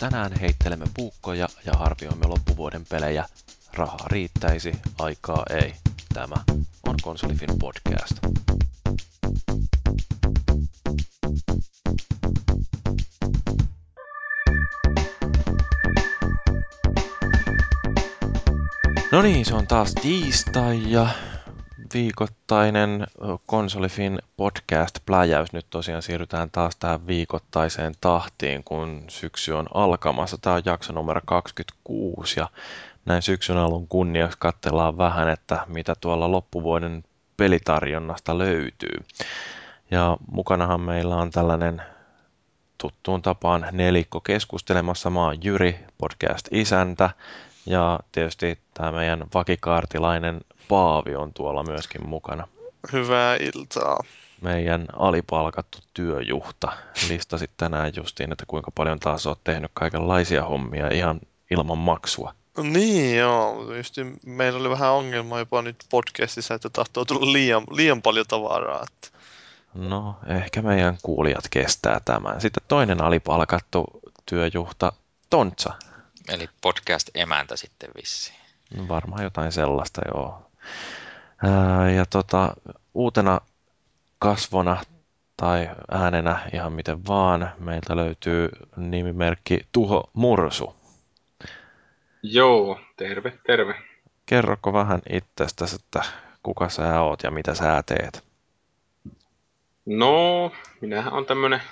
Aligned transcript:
Tänään 0.00 0.40
heittelemme 0.40 0.86
puukkoja 0.94 1.48
ja 1.64 1.72
arvioimme 1.72 2.26
loppuvuoden 2.26 2.84
pelejä. 2.90 3.24
Rahaa 3.72 4.06
riittäisi, 4.06 4.72
aikaa 4.98 5.42
ei. 5.50 5.74
Tämä 6.14 6.34
on 6.86 6.94
Konsolifin 7.02 7.58
podcast. 7.58 8.12
No 19.12 19.22
niin, 19.22 19.44
se 19.44 19.54
on 19.54 19.66
taas 19.66 19.94
tiistai 19.94 20.90
ja 20.90 21.08
viikoittainen 21.96 23.06
konsolifin 23.46 24.18
podcast-pläjäys. 24.36 25.52
Nyt 25.52 25.66
tosiaan 25.70 26.02
siirrytään 26.02 26.50
taas 26.50 26.76
tähän 26.76 27.06
viikoittaiseen 27.06 27.94
tahtiin, 28.00 28.64
kun 28.64 29.04
syksy 29.08 29.52
on 29.52 29.66
alkamassa. 29.74 30.38
Tämä 30.38 30.56
on 30.56 30.62
jakso 30.64 30.92
numero 30.92 31.20
26 31.24 32.40
ja 32.40 32.48
näin 33.04 33.22
syksyn 33.22 33.56
alun 33.56 33.88
kunniaksi 33.88 34.38
katsellaan 34.40 34.98
vähän, 34.98 35.28
että 35.28 35.64
mitä 35.66 35.94
tuolla 36.00 36.32
loppuvuoden 36.32 37.04
pelitarjonnasta 37.36 38.38
löytyy. 38.38 39.04
Ja 39.90 40.16
mukanahan 40.30 40.80
meillä 40.80 41.16
on 41.16 41.30
tällainen 41.30 41.82
tuttuun 42.78 43.22
tapaan 43.22 43.66
nelikko 43.72 44.20
keskustelemassa. 44.20 45.10
Mä 45.10 45.24
oon 45.24 45.44
Jyri, 45.44 45.78
podcast-isäntä, 45.98 47.10
ja 47.66 48.00
tietysti 48.12 48.58
tämä 48.74 48.92
meidän 48.92 49.24
vakikaartilainen 49.34 50.40
Paavi 50.68 51.16
on 51.16 51.32
tuolla 51.32 51.62
myöskin 51.62 52.08
mukana. 52.08 52.48
Hyvää 52.92 53.36
iltaa. 53.36 54.00
Meidän 54.40 54.86
alipalkattu 54.96 55.78
työjuhta. 55.94 56.72
Listasit 57.08 57.50
tänään 57.56 57.92
justiin, 57.96 58.32
että 58.32 58.44
kuinka 58.46 58.70
paljon 58.70 59.00
taas 59.00 59.26
olet 59.26 59.44
tehnyt 59.44 59.70
kaikenlaisia 59.74 60.44
hommia 60.44 60.88
ihan 60.88 61.20
ilman 61.50 61.78
maksua. 61.78 62.34
Niin 62.62 63.18
joo, 63.18 63.74
just 63.76 63.96
meillä 64.26 64.60
oli 64.60 64.70
vähän 64.70 64.92
ongelma 64.92 65.38
jopa 65.38 65.62
nyt 65.62 65.76
podcastissa, 65.90 66.54
että 66.54 66.70
tahtoo 66.70 67.04
tulla 67.04 67.32
liian, 67.32 67.64
liian 67.70 68.02
paljon 68.02 68.26
tavaraa. 68.28 68.82
Että... 68.82 69.18
No, 69.74 70.16
ehkä 70.26 70.62
meidän 70.62 70.98
kuulijat 71.02 71.44
kestää 71.50 72.00
tämän. 72.04 72.40
Sitten 72.40 72.62
toinen 72.68 73.02
alipalkattu 73.02 73.84
työjuhta, 74.26 74.92
Tontsa. 75.30 75.72
Eli 76.28 76.48
podcast-emäntä 76.62 77.56
sitten 77.56 77.90
vissiin. 77.96 78.40
No, 78.76 78.88
varmaan 78.88 79.22
jotain 79.24 79.52
sellaista, 79.52 80.00
joo. 80.14 80.50
Ja 81.96 82.06
tota, 82.10 82.54
uutena 82.94 83.40
kasvona 84.18 84.82
tai 85.36 85.70
äänenä 85.90 86.50
ihan 86.52 86.72
miten 86.72 87.06
vaan, 87.06 87.52
meiltä 87.58 87.96
löytyy 87.96 88.48
nimimerkki 88.76 89.66
Tuho 89.72 90.10
Mursu. 90.12 90.76
Joo, 92.22 92.80
terve, 92.96 93.38
terve. 93.46 93.74
Kerroko 94.26 94.72
vähän 94.72 95.00
itsestäsi, 95.10 95.76
että 95.76 96.02
kuka 96.42 96.68
sä 96.68 97.00
oot 97.00 97.22
ja 97.22 97.30
mitä 97.30 97.54
sä 97.54 97.82
teet? 97.86 98.24
No, 99.86 100.52
minähän 100.80 101.12
on 101.12 101.26
tämmönen 101.26 101.62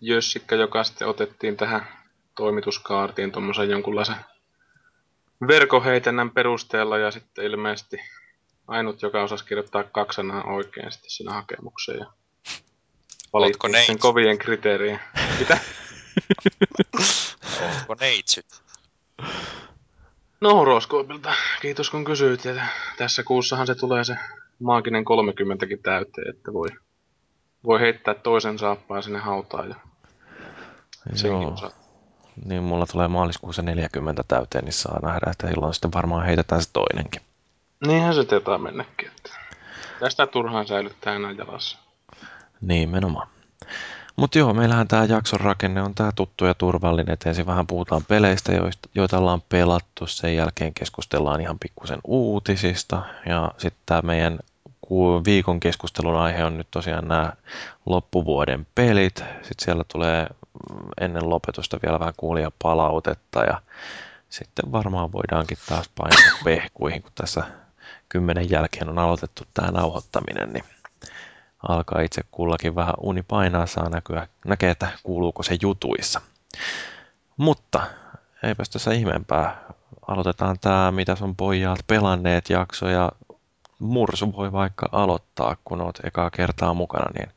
jössikkä, 0.00 0.56
joka 0.56 0.84
sitten 0.84 1.08
otettiin 1.08 1.56
tähän 1.56 1.97
toimituskaartiin 2.38 3.32
tuommoisen 3.32 3.70
jonkunlaisen 3.70 4.16
verkoheitennän 5.48 6.30
perusteella 6.30 6.98
ja 6.98 7.10
sitten 7.10 7.44
ilmeisesti 7.44 7.96
ainut, 8.68 9.02
joka 9.02 9.22
osasi 9.22 9.44
kirjoittaa 9.44 9.84
kaksi 9.84 10.16
sanaa 10.16 10.44
oikein 10.44 10.92
sitten 10.92 11.10
siinä 11.10 11.32
hakemukseen. 11.32 11.98
Ja 11.98 12.06
valittiin 13.32 13.86
sen 13.86 13.98
kovien 13.98 14.38
kriteerien. 14.38 15.00
Mitä? 15.38 15.58
Oletko 17.62 17.96
neitsyt? 18.00 18.46
No 20.40 20.54
horoskoopilta. 20.54 21.34
Kiitos 21.60 21.90
kun 21.90 22.04
kysyit. 22.04 22.44
Ja 22.44 22.54
tässä 22.96 23.22
kuussahan 23.22 23.66
se 23.66 23.74
tulee 23.74 24.04
se 24.04 24.16
maaginen 24.58 25.04
30 25.04 25.66
täyteen, 25.82 26.30
että 26.30 26.52
voi, 26.52 26.68
voi 27.64 27.80
heittää 27.80 28.14
toisen 28.14 28.58
saappaan 28.58 29.02
sinne 29.02 29.18
hautaan 29.18 29.68
ja 29.68 29.74
senkin 31.14 31.48
osaa 31.48 31.87
niin 32.44 32.62
mulla 32.62 32.86
tulee 32.86 33.08
maaliskuussa 33.08 33.62
40 33.62 34.24
täyteen, 34.28 34.64
niin 34.64 34.72
saa 34.72 35.00
nähdä, 35.02 35.30
että 35.30 35.48
silloin 35.48 35.74
sitten 35.74 35.92
varmaan 35.92 36.26
heitetään 36.26 36.62
se 36.62 36.68
toinenkin. 36.72 37.22
Niinhän 37.86 38.14
se 38.14 38.24
tietää 38.24 38.58
mennäkin, 38.58 39.08
että 39.08 39.30
tästä 40.00 40.26
turhaan 40.26 40.66
säilyttää 40.66 41.14
enää 41.14 41.32
jalassa. 41.32 41.78
Niin, 42.60 42.90
menomaan. 42.90 43.28
Mutta 44.16 44.38
joo, 44.38 44.54
meillähän 44.54 44.88
tämä 44.88 45.04
jakson 45.04 45.40
rakenne 45.40 45.82
on 45.82 45.94
tämä 45.94 46.12
tuttu 46.12 46.44
ja 46.44 46.54
turvallinen, 46.54 47.12
että 47.12 47.28
ensin 47.28 47.46
vähän 47.46 47.66
puhutaan 47.66 48.02
peleistä, 48.08 48.52
joita 48.94 49.18
ollaan 49.18 49.42
pelattu, 49.48 50.06
sen 50.06 50.36
jälkeen 50.36 50.74
keskustellaan 50.74 51.40
ihan 51.40 51.58
pikkusen 51.58 51.98
uutisista, 52.04 53.02
ja 53.26 53.52
sitten 53.58 53.82
tämä 53.86 54.02
meidän 54.02 54.38
viikon 55.24 55.60
keskustelun 55.60 56.16
aihe 56.16 56.44
on 56.44 56.58
nyt 56.58 56.68
tosiaan 56.70 57.08
nämä 57.08 57.32
loppuvuoden 57.86 58.66
pelit. 58.74 59.16
Sitten 59.16 59.64
siellä 59.64 59.84
tulee 59.92 60.26
ennen 61.00 61.30
lopetusta 61.30 61.78
vielä 61.82 62.00
vähän 62.00 62.14
kuulijapalautetta 62.16 63.44
ja 63.44 63.62
sitten 64.28 64.72
varmaan 64.72 65.12
voidaankin 65.12 65.58
taas 65.68 65.88
painaa 65.88 66.38
pehkuihin, 66.44 67.02
kun 67.02 67.12
tässä 67.14 67.44
kymmenen 68.08 68.50
jälkeen 68.50 68.88
on 68.88 68.98
aloitettu 68.98 69.42
tämä 69.54 69.70
nauhoittaminen, 69.70 70.52
niin 70.52 70.64
alkaa 71.68 72.00
itse 72.00 72.22
kullakin 72.30 72.74
vähän 72.74 72.94
uni 73.00 73.22
painaa, 73.22 73.66
saa 73.66 73.88
näkyä, 73.88 74.28
näkee, 74.46 74.70
että 74.70 74.88
kuuluuko 75.02 75.42
se 75.42 75.56
jutuissa. 75.62 76.20
Mutta 77.36 77.86
eipäs 78.42 78.70
tässä 78.70 78.92
ihmeempää. 78.92 79.56
Aloitetaan 80.08 80.58
tämä, 80.60 80.92
mitä 80.92 81.16
sun 81.16 81.36
pojat 81.36 81.78
pelanneet 81.86 82.50
jakso 82.50 82.88
ja 82.88 83.12
Mursu 83.78 84.32
voi 84.36 84.52
vaikka 84.52 84.88
aloittaa, 84.92 85.56
kun 85.64 85.80
oot 85.80 85.98
ekaa 86.04 86.30
kertaa 86.30 86.74
mukana, 86.74 87.10
niin 87.14 87.28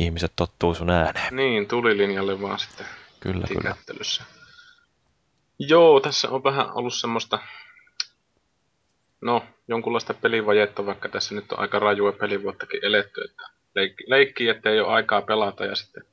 ihmiset 0.00 0.32
tottuu 0.36 0.74
sun 0.74 0.90
ääneen. 0.90 1.36
Niin, 1.36 1.68
tulilinjalle 1.68 2.42
vaan 2.42 2.58
sitten 2.58 2.86
kyllä, 3.20 3.46
kyllä. 3.48 3.74
Joo, 5.58 6.00
tässä 6.00 6.28
on 6.30 6.44
vähän 6.44 6.72
ollut 6.74 6.94
semmoista, 6.94 7.38
no, 9.20 9.44
jonkunlaista 9.68 10.14
pelivajetta, 10.14 10.86
vaikka 10.86 11.08
tässä 11.08 11.34
nyt 11.34 11.52
on 11.52 11.58
aika 11.58 11.78
rajua 11.78 12.12
pelivuottakin 12.12 12.84
eletty, 12.84 13.24
että 13.24 13.42
leikki, 13.74 14.04
leikki 14.06 14.48
että 14.48 14.70
ei 14.70 14.80
ole 14.80 14.92
aikaa 14.92 15.22
pelata 15.22 15.64
ja 15.64 15.76
sitten, 15.76 16.04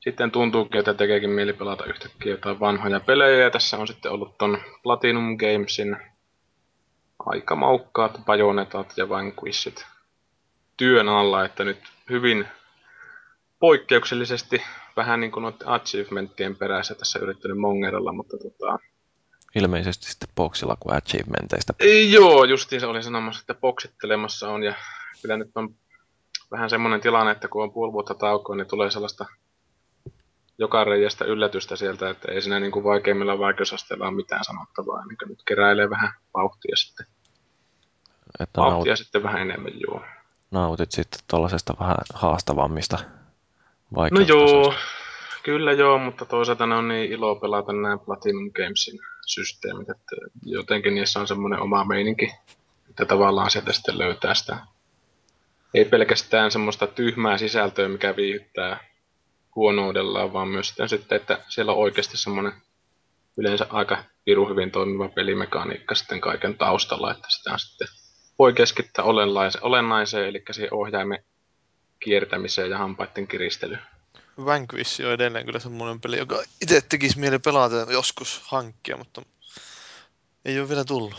sitten 0.00 0.30
tuntuukin, 0.30 0.78
että 0.78 0.94
tekeekin 0.94 1.30
mieli 1.30 1.52
pelata 1.52 1.84
yhtäkkiä 1.84 2.32
jotain 2.32 2.60
vanhoja 2.60 3.00
pelejä 3.00 3.44
ja 3.44 3.50
tässä 3.50 3.76
on 3.78 3.86
sitten 3.86 4.12
ollut 4.12 4.38
ton 4.38 4.58
Platinum 4.82 5.36
Gamesin 5.36 5.96
aika 7.26 7.56
maukkaat 7.56 8.18
bajonetat 8.24 8.92
ja 8.96 9.08
vanquishit 9.08 9.86
työn 10.76 11.08
alla, 11.08 11.44
että 11.44 11.64
nyt 11.64 11.78
hyvin 12.10 12.48
poikkeuksellisesti 13.58 14.62
vähän 14.96 15.20
niin 15.20 15.32
kuin 15.32 15.42
noiden 15.42 15.68
achievementtien 15.68 16.56
perässä 16.56 16.94
tässä 16.94 17.18
yrittänyt 17.18 17.58
mongeralla, 17.58 18.12
mutta 18.12 18.36
tota... 18.38 18.78
Ilmeisesti 19.54 20.06
sitten 20.06 20.28
boksilla 20.36 20.76
kuin 20.80 20.96
achievementeista. 20.96 21.72
Joo, 22.10 22.44
justiin 22.44 22.80
se 22.80 22.86
oli 22.86 23.02
sanomassa, 23.02 23.40
että 23.40 23.54
boksittelemassa 23.54 24.50
on 24.50 24.62
ja 24.62 24.74
kyllä 25.22 25.36
nyt 25.36 25.50
on 25.54 25.74
vähän 26.50 26.70
semmoinen 26.70 27.00
tilanne, 27.00 27.32
että 27.32 27.48
kun 27.48 27.62
on 27.62 27.72
puoli 27.72 27.92
vuotta 27.92 28.14
taukoa, 28.14 28.56
niin 28.56 28.66
tulee 28.66 28.90
sellaista 28.90 29.26
joka 30.58 30.84
reijästä 30.84 31.24
yllätystä 31.24 31.76
sieltä, 31.76 32.10
että 32.10 32.32
ei 32.32 32.42
siinä 32.42 32.60
niin 32.60 32.72
kuin 32.72 32.84
vaikeimmilla 32.84 33.38
vaikeusasteilla 33.38 34.08
ole 34.08 34.16
mitään 34.16 34.44
sanottavaa, 34.44 35.06
niin 35.06 35.28
nyt 35.28 35.42
keräilee 35.48 35.90
vähän 35.90 36.12
vauhtia 36.34 36.76
sitten. 36.76 37.06
Että 38.40 38.60
vauhtia 38.60 38.90
naut... 38.90 38.98
sitten 38.98 39.22
vähän 39.22 39.42
enemmän, 39.42 39.80
joo. 39.80 40.02
Nautit 40.50 40.92
sitten 40.92 41.20
tuollaisesta 41.30 41.74
vähän 41.80 41.96
haastavammista 42.14 42.98
No 43.96 44.20
joo, 44.28 44.74
kyllä 45.42 45.72
joo, 45.72 45.98
mutta 45.98 46.24
toisaalta 46.24 46.66
ne 46.66 46.74
on 46.74 46.88
niin 46.88 47.12
ilo 47.12 47.36
pelata 47.36 47.72
nämä 47.72 47.98
Platinum 47.98 48.50
Gamesin 48.52 49.00
systeemit, 49.26 49.90
että 49.90 50.16
jotenkin 50.42 50.94
niissä 50.94 51.20
on 51.20 51.28
semmoinen 51.28 51.60
oma 51.60 51.84
meininki, 51.84 52.34
että 52.90 53.04
tavallaan 53.04 53.50
sieltä 53.50 53.72
sitten 53.72 53.98
löytää 53.98 54.34
sitä. 54.34 54.58
Ei 55.74 55.84
pelkästään 55.84 56.50
semmoista 56.50 56.86
tyhmää 56.86 57.38
sisältöä, 57.38 57.88
mikä 57.88 58.16
viihdyttää 58.16 58.91
huonoudellaan, 59.56 60.32
vaan 60.32 60.48
myös 60.48 60.74
sitten, 60.86 61.16
että 61.16 61.44
siellä 61.48 61.72
on 61.72 61.78
oikeasti 61.78 62.16
semmoinen 62.16 62.52
yleensä 63.36 63.66
aika 63.70 64.04
piru 64.24 64.48
hyvin 64.48 64.70
toimiva 64.70 65.08
pelimekaniikka 65.08 65.94
sitten 65.94 66.20
kaiken 66.20 66.58
taustalla, 66.58 67.10
että 67.10 67.26
sitä 67.30 67.58
sitten 67.58 67.88
voi 68.38 68.52
keskittää 68.52 69.04
olennaiseen, 69.60 70.28
eli 70.28 70.42
siihen 70.50 70.74
ohjaimen 70.74 71.24
kiertämiseen 72.00 72.70
ja 72.70 72.78
hampaiden 72.78 73.28
kiristelyyn. 73.28 73.82
Vanquish 74.44 75.00
on 75.00 75.12
edelleen 75.12 75.46
kyllä 75.46 75.58
semmoinen 75.58 76.00
peli, 76.00 76.18
joka 76.18 76.42
itse 76.62 76.80
tekisi 76.80 77.18
mieli 77.18 77.38
pelata 77.38 77.92
joskus 77.92 78.42
hankkia, 78.44 78.96
mutta 78.96 79.22
ei 80.44 80.60
ole 80.60 80.68
vielä 80.68 80.84
tullut. 80.84 81.14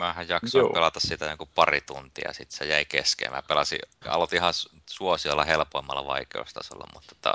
Mähän 0.00 0.28
jaksoin 0.28 0.62
Joo. 0.62 0.72
pelata 0.72 1.00
sitä 1.00 1.26
joku 1.26 1.48
pari 1.54 1.80
tuntia, 1.80 2.32
sitten 2.32 2.58
se 2.58 2.64
jäi 2.64 2.84
kesken. 2.84 3.32
Mä 3.32 3.42
pelasin, 3.42 3.78
aloitin 4.06 4.36
ihan 4.36 4.52
suosiolla 4.86 5.44
helpoimmalla 5.44 6.06
vaikeustasolla, 6.06 6.88
mutta 6.94 7.14
tota, 7.14 7.34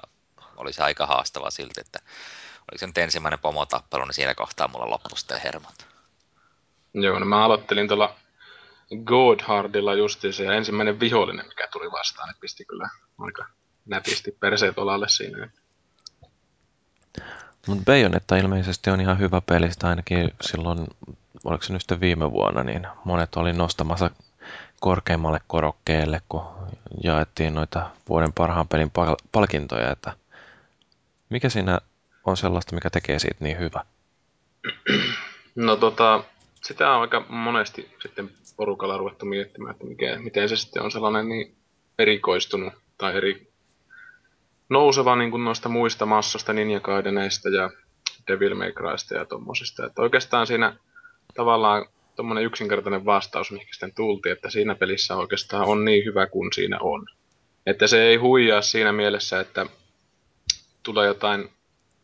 oli 0.57 0.73
se 0.73 0.83
aika 0.83 1.05
haastava 1.05 1.49
silti, 1.49 1.81
että 1.81 1.99
oliko 2.71 2.77
se 2.77 2.87
nyt 2.87 2.97
ensimmäinen 2.97 3.39
pomotappelu, 3.39 4.05
niin 4.05 4.13
siinä 4.13 4.35
kohtaa 4.35 4.67
mulla 4.67 4.89
loppui 4.89 5.17
sitten 5.17 5.41
hermot. 5.43 5.87
Joo, 6.93 7.19
no 7.19 7.25
mä 7.25 7.45
aloittelin 7.45 7.87
tuolla 7.87 8.15
Godhardilla 9.03 9.93
justiinsa 9.93 10.43
ja 10.43 10.53
ensimmäinen 10.53 10.99
vihollinen, 10.99 11.47
mikä 11.47 11.67
tuli 11.71 11.91
vastaan, 11.91 12.29
niin 12.29 12.37
pisti 12.39 12.65
kyllä 12.65 12.89
aika 13.17 13.45
nätisti 13.85 14.31
perseet 14.31 14.77
olalle 14.77 15.09
siinä. 15.09 15.49
Mutta 17.67 17.83
Bayonetta 17.85 18.35
ilmeisesti 18.35 18.89
on 18.89 19.01
ihan 19.01 19.19
hyvä 19.19 19.41
peli, 19.41 19.71
sitä 19.71 19.87
ainakin 19.87 20.31
silloin, 20.41 20.87
oliko 21.45 21.63
se 21.63 21.73
nyt 21.73 21.81
sitten 21.81 21.99
viime 21.99 22.31
vuonna, 22.31 22.63
niin 22.63 22.87
monet 23.05 23.35
oli 23.35 23.53
nostamassa 23.53 24.11
korkeammalle 24.79 25.39
korokkeelle, 25.47 26.21
kun 26.29 26.41
jaettiin 27.03 27.55
noita 27.55 27.89
vuoden 28.09 28.33
parhaan 28.33 28.67
pelin 28.67 28.91
palkintoja, 29.31 29.91
että 29.91 30.13
mikä 31.29 31.49
siinä 31.49 31.79
on 32.25 32.37
sellaista, 32.37 32.75
mikä 32.75 32.89
tekee 32.89 33.19
siitä 33.19 33.37
niin 33.39 33.59
hyvä? 33.59 33.85
No 35.55 35.75
tota, 35.75 36.23
sitä 36.63 36.91
on 36.91 37.01
aika 37.01 37.25
monesti 37.29 37.95
sitten 38.01 38.29
porukalla 38.57 38.97
ruvettu 38.97 39.25
miettimään, 39.25 39.71
että 39.71 39.85
mikä, 39.85 40.17
miten 40.19 40.49
se 40.49 40.55
sitten 40.55 40.83
on 40.83 40.91
sellainen 40.91 41.29
niin 41.29 41.55
erikoistunut 41.99 42.73
tai 42.97 43.17
eri 43.17 43.47
nouseva 44.69 45.15
niin 45.15 45.31
kuin 45.31 45.45
noista 45.45 45.69
muista 45.69 46.05
massoista, 46.05 46.53
Ninja 46.53 46.79
Gaideneista 46.79 47.49
ja 47.49 47.69
Devil 48.27 48.55
May 48.55 48.71
Crysta 48.71 49.15
ja 49.15 49.25
tommosista. 49.25 49.85
Että 49.85 50.01
oikeastaan 50.01 50.47
siinä 50.47 50.75
tavallaan 51.35 51.85
tuommoinen 52.15 52.43
yksinkertainen 52.43 53.05
vastaus, 53.05 53.51
mihin 53.51 53.67
sitten 53.71 53.93
tultiin, 53.95 54.33
että 54.33 54.49
siinä 54.49 54.75
pelissä 54.75 55.15
oikeastaan 55.15 55.65
on 55.65 55.85
niin 55.85 56.05
hyvä 56.05 56.27
kuin 56.27 56.53
siinä 56.53 56.77
on. 56.81 57.05
Että 57.65 57.87
se 57.87 58.03
ei 58.03 58.15
huijaa 58.15 58.61
siinä 58.61 58.91
mielessä, 58.91 59.39
että 59.39 59.65
tulee 60.83 61.07
jotain 61.07 61.49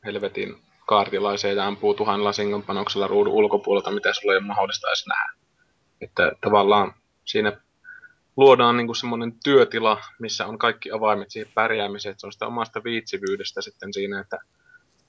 helvetin 0.05 0.55
kaartilaisia 0.87 1.53
ja 1.53 1.67
ampuu 1.67 1.93
tuhannella 1.93 2.33
singon 2.33 2.63
panoksella 2.63 3.07
ruudun 3.07 3.33
ulkopuolelta, 3.33 3.91
mitä 3.91 4.13
sulla 4.13 4.33
ei 4.33 4.37
ole 4.37 4.45
mahdollista 4.45 4.87
edes 4.87 5.07
nähdä. 5.07 5.33
Että 6.01 6.31
tavallaan 6.41 6.93
siinä 7.25 7.57
luodaan 8.37 8.77
niin 8.77 8.95
semmoinen 8.95 9.33
työtila, 9.43 10.01
missä 10.19 10.45
on 10.45 10.57
kaikki 10.57 10.91
avaimet 10.91 11.31
siihen 11.31 11.51
pärjäämiseen, 11.55 12.11
että 12.11 12.21
se 12.21 12.27
on 12.27 12.33
sitä 12.33 12.47
omasta 12.47 12.83
viitsivyydestä 12.83 13.61
sitten 13.61 13.93
siinä, 13.93 14.19
että 14.19 14.39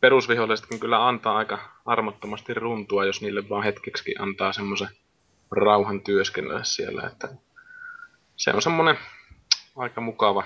perusvihollisetkin 0.03 0.81
kyllä 0.81 1.09
antaa 1.09 1.37
aika 1.37 1.59
armottomasti 1.87 2.55
runtua, 2.55 3.05
jos 3.05 3.21
niille 3.21 3.49
vaan 3.49 3.65
hetkeksi 3.65 4.15
antaa 4.19 4.53
semmoisen 4.53 4.89
rauhan 5.51 6.01
työskennellä 6.01 6.65
siellä, 6.65 7.03
että 7.03 7.29
se 8.37 8.51
on 8.51 8.63
semmoinen 8.63 8.99
aika 9.77 10.01
mukava 10.01 10.45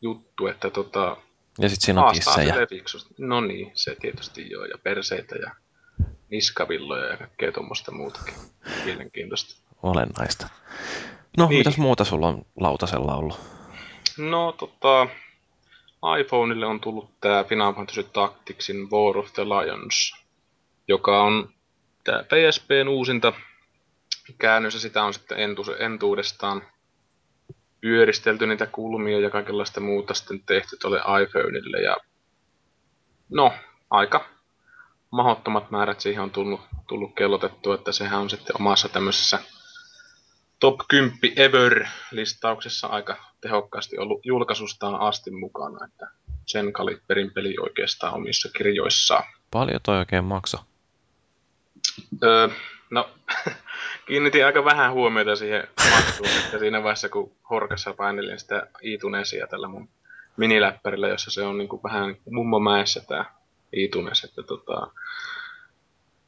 juttu, 0.00 0.46
että 0.46 0.70
tota, 0.70 1.16
ja 1.58 1.68
sitten 1.68 1.86
siinä 1.86 2.04
on 2.04 2.14
kissejä. 2.14 2.54
No 3.18 3.40
niin, 3.40 3.70
se 3.74 3.96
tietysti 4.00 4.50
joo, 4.50 4.64
ja 4.64 4.78
perseitä 4.82 5.36
ja 5.36 5.50
niskavilloja 6.30 7.06
ja 7.06 7.16
kaikkea 7.16 7.52
tuommoista 7.52 7.92
muutakin. 7.92 8.34
Mielenkiintoista. 8.84 9.62
Olennaista. 9.82 10.48
No, 11.36 11.48
niin. 11.48 11.58
mitäs 11.58 11.78
muuta 11.78 12.04
sulla 12.04 12.28
on 12.28 12.46
lautasella 12.60 13.16
ollut? 13.16 13.40
No, 14.18 14.52
tota, 14.52 15.08
iPhoneille 16.20 16.66
on 16.66 16.80
tullut 16.80 17.20
tämä 17.20 17.44
Final 17.44 17.74
Fantasy 17.74 18.02
Tacticsin 18.02 18.90
War 18.90 19.18
of 19.18 19.32
the 19.32 19.44
Lions, 19.44 20.24
joka 20.88 21.22
on 21.22 21.48
tämä 22.04 22.22
PSPn 22.22 22.88
uusinta 22.88 23.32
käännös, 24.38 24.74
ja 24.74 24.80
sitä 24.80 25.04
on 25.04 25.14
sitten 25.14 25.38
entuudestaan 25.78 26.62
pyöristelty 27.80 28.46
niitä 28.46 28.66
kulmia 28.66 29.20
ja 29.20 29.30
kaikenlaista 29.30 29.80
muuta 29.80 30.14
sitten 30.14 30.40
tehty 30.46 30.76
tuolle 30.76 30.98
iPhoneille. 30.98 31.78
Ja 31.78 31.96
no, 33.28 33.52
aika 33.90 34.28
mahottomat 35.10 35.70
määrät 35.70 36.00
siihen 36.00 36.22
on 36.22 36.30
tullut, 36.30 36.60
tullut 36.88 37.14
kellotettu, 37.14 37.72
että 37.72 37.92
sehän 37.92 38.20
on 38.20 38.30
sitten 38.30 38.56
omassa 38.60 38.88
tämmöisessä 38.88 39.38
top 40.60 40.80
10 40.88 41.18
ever-listauksessa 41.36 42.86
aika 42.86 43.16
tehokkaasti 43.46 43.98
ollut 43.98 44.26
julkaisustaan 44.26 45.00
asti 45.00 45.30
mukana, 45.30 45.84
että 45.84 46.10
sen 46.46 46.72
kaliberin 46.72 47.30
peli 47.34 47.54
oikeastaan 47.60 48.14
omissa 48.14 48.48
kirjoissaan. 48.56 49.24
Paljon 49.50 49.80
toi 49.82 49.98
oikein 49.98 50.24
maksaa? 50.24 50.64
Öö, 52.22 52.48
no, 52.90 53.10
kiinnitin 54.06 54.46
aika 54.46 54.64
vähän 54.64 54.92
huomiota 54.92 55.36
siihen 55.36 55.68
maksuun, 55.94 56.28
että 56.44 56.58
siinä 56.58 56.82
vaiheessa 56.82 57.08
kun 57.08 57.32
Horkassa 57.50 57.92
painelin 57.92 58.38
sitä 58.38 58.66
iTunesia 58.82 59.46
tällä 59.46 59.68
mun 59.68 59.88
miniläppärillä, 60.36 61.08
jossa 61.08 61.30
se 61.30 61.42
on 61.42 61.58
niin 61.58 61.68
kuin 61.68 61.82
vähän 61.82 62.06
niin 62.06 62.34
mummomäessä 62.34 63.00
tämä 63.08 63.24
iTunes, 63.72 64.24
että 64.24 64.42
tota, 64.42 64.86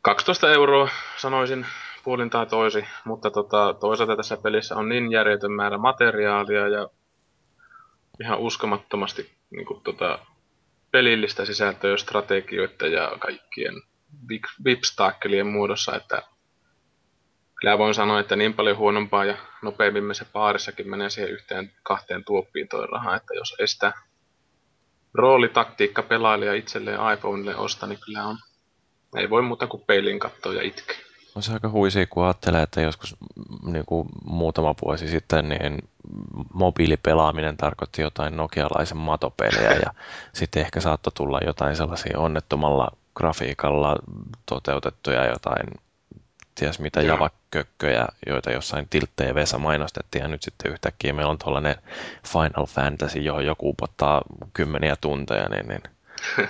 12 0.03 0.53
euroa 0.53 0.88
sanoisin 1.17 1.67
puolin 2.05 2.31
tai 2.31 2.47
toisi, 2.47 2.85
mutta 3.05 3.31
tota, 3.31 3.75
toisaalta 3.81 4.17
tässä 4.17 4.37
pelissä 4.37 4.76
on 4.76 4.88
niin 4.88 5.12
järjetön 5.12 5.53
määrä 5.53 5.79
materiaalia 5.79 6.69
ja 6.69 6.88
ihan 8.20 8.38
uskomattomasti 8.38 9.31
niin 9.50 9.67
kuin, 9.67 9.82
tota, 9.82 10.19
pelillistä 10.91 11.44
sisältöä, 11.44 11.97
strategioita 11.97 12.87
ja 12.87 13.12
kaikkien 13.19 13.75
vipstaakkelien 14.65 15.47
muodossa, 15.47 15.97
että 15.97 16.23
kyllä 17.61 17.79
voin 17.79 17.94
sanoa, 17.94 18.20
että 18.20 18.37
niin 18.37 18.55
paljon 18.55 18.76
huonompaa 18.76 19.25
ja 19.25 19.37
nopeammin 19.62 20.05
me 20.05 20.15
se 20.15 20.25
paarissakin 20.32 20.91
menee 20.91 21.11
siihen 21.11 21.31
yhteen 21.31 21.73
kahteen 21.82 22.25
tuoppiin 22.25 22.69
toi 22.69 22.87
raha, 22.87 23.17
että 23.17 23.35
jos 23.35 23.56
ei 23.59 23.69
sitä 23.69 23.93
roolitaktiikka 25.15 26.03
pelailija 26.03 26.55
itselleen 26.55 26.99
iPhoneille 27.15 27.56
osta, 27.56 27.87
niin 27.87 27.99
kyllä 28.05 28.25
on, 28.25 28.38
ei 29.17 29.31
voi 29.31 29.43
muuta 29.43 29.67
kuin 29.67 29.82
peilin 29.87 30.19
katsoa 30.19 30.55
ja 30.55 30.62
itkeä. 30.62 31.07
On 31.38 31.43
se 31.43 31.52
aika 31.52 31.69
huisia, 31.69 32.06
kun 32.06 32.25
ajattelee, 32.25 32.62
että 32.62 32.81
joskus 32.81 33.17
mm, 33.20 33.73
niin 33.73 33.85
kuin 33.87 34.08
muutama 34.25 34.75
vuosi 34.85 35.08
sitten 35.08 35.49
niin 35.49 35.88
mobiilipelaaminen 36.52 37.56
tarkoitti 37.56 38.02
jotain 38.02 38.37
nokialaisen 38.37 38.96
matopeliä 38.96 39.73
ja 39.73 39.94
sitten 40.32 40.61
ehkä 40.61 40.81
saattoi 40.81 41.12
tulla 41.17 41.40
jotain 41.46 41.76
sellaisia 41.76 42.19
onnettomalla 42.19 42.88
grafiikalla 43.14 43.96
toteutettuja 44.46 45.26
jotain 45.26 45.67
ties 46.55 46.79
mitä 46.79 47.02
javakökköjä, 47.02 48.06
joita 48.26 48.50
jossain 48.50 48.88
tilttejä 48.88 49.34
Vesa 49.34 49.58
mainostettiin, 49.58 50.23
ja 50.23 50.29
nyt 50.29 50.43
sitten 50.43 50.73
yhtäkkiä 50.73 51.12
meillä 51.12 51.31
on 51.31 51.38
tuollainen 51.38 51.76
Final 52.32 52.67
Fantasy, 52.67 53.19
johon 53.19 53.46
joku 53.46 53.69
upottaa 53.69 54.23
kymmeniä 54.55 54.96
tunteja, 55.00 55.49
niin, 55.49 55.69
niin 55.69 55.82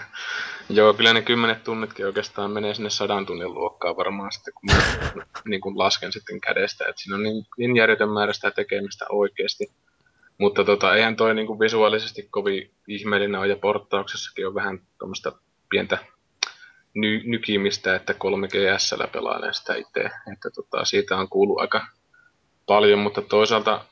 Joo, 0.71 0.95
kyllä 0.95 1.13
ne 1.13 1.23
kymmenet 1.23 1.65
tunnitkin 1.65 2.07
oikeastaan 2.07 2.51
menee 2.51 2.75
sinne 2.75 2.91
sadan 2.91 3.27
tunnin 3.27 3.55
luokkaan 3.55 3.97
varmaan 3.97 4.33
sitten, 4.33 4.55
kun 4.55 4.71
mä 4.73 4.83
niin 5.49 5.61
kun 5.61 5.79
lasken 5.79 6.13
sitten 6.13 6.41
kädestä. 6.41 6.85
Että 6.89 7.03
siinä 7.03 7.17
on 7.17 7.23
niin, 7.23 7.47
niin 7.59 7.77
järjetön 7.77 8.11
määrä 8.11 8.33
sitä 8.33 8.51
tekemistä 8.51 9.05
oikeasti. 9.09 9.73
Mutta 10.39 10.65
tota, 10.65 10.95
eihän 10.95 11.17
toi 11.17 11.35
niin 11.35 11.47
kuin 11.47 11.61
visuaalisesti 11.61 12.29
kovin 12.31 12.71
ihmeellinen 12.89 13.41
ole, 13.41 13.49
ja 13.49 13.57
porttauksessakin 13.57 14.47
on 14.47 14.55
vähän 14.55 14.81
tuommoista 14.99 15.33
pientä 15.71 15.99
ny- 16.95 17.23
nykimistä, 17.25 17.95
että 17.95 18.13
3GS 18.13 19.09
pelailen 19.13 19.55
sitä 19.55 19.75
itse. 19.75 20.01
Että 20.33 20.51
tota, 20.55 20.85
siitä 20.85 21.17
on 21.17 21.29
kuullut 21.29 21.61
aika 21.61 21.87
paljon, 22.67 22.99
mutta 22.99 23.23
toisaalta 23.23 23.85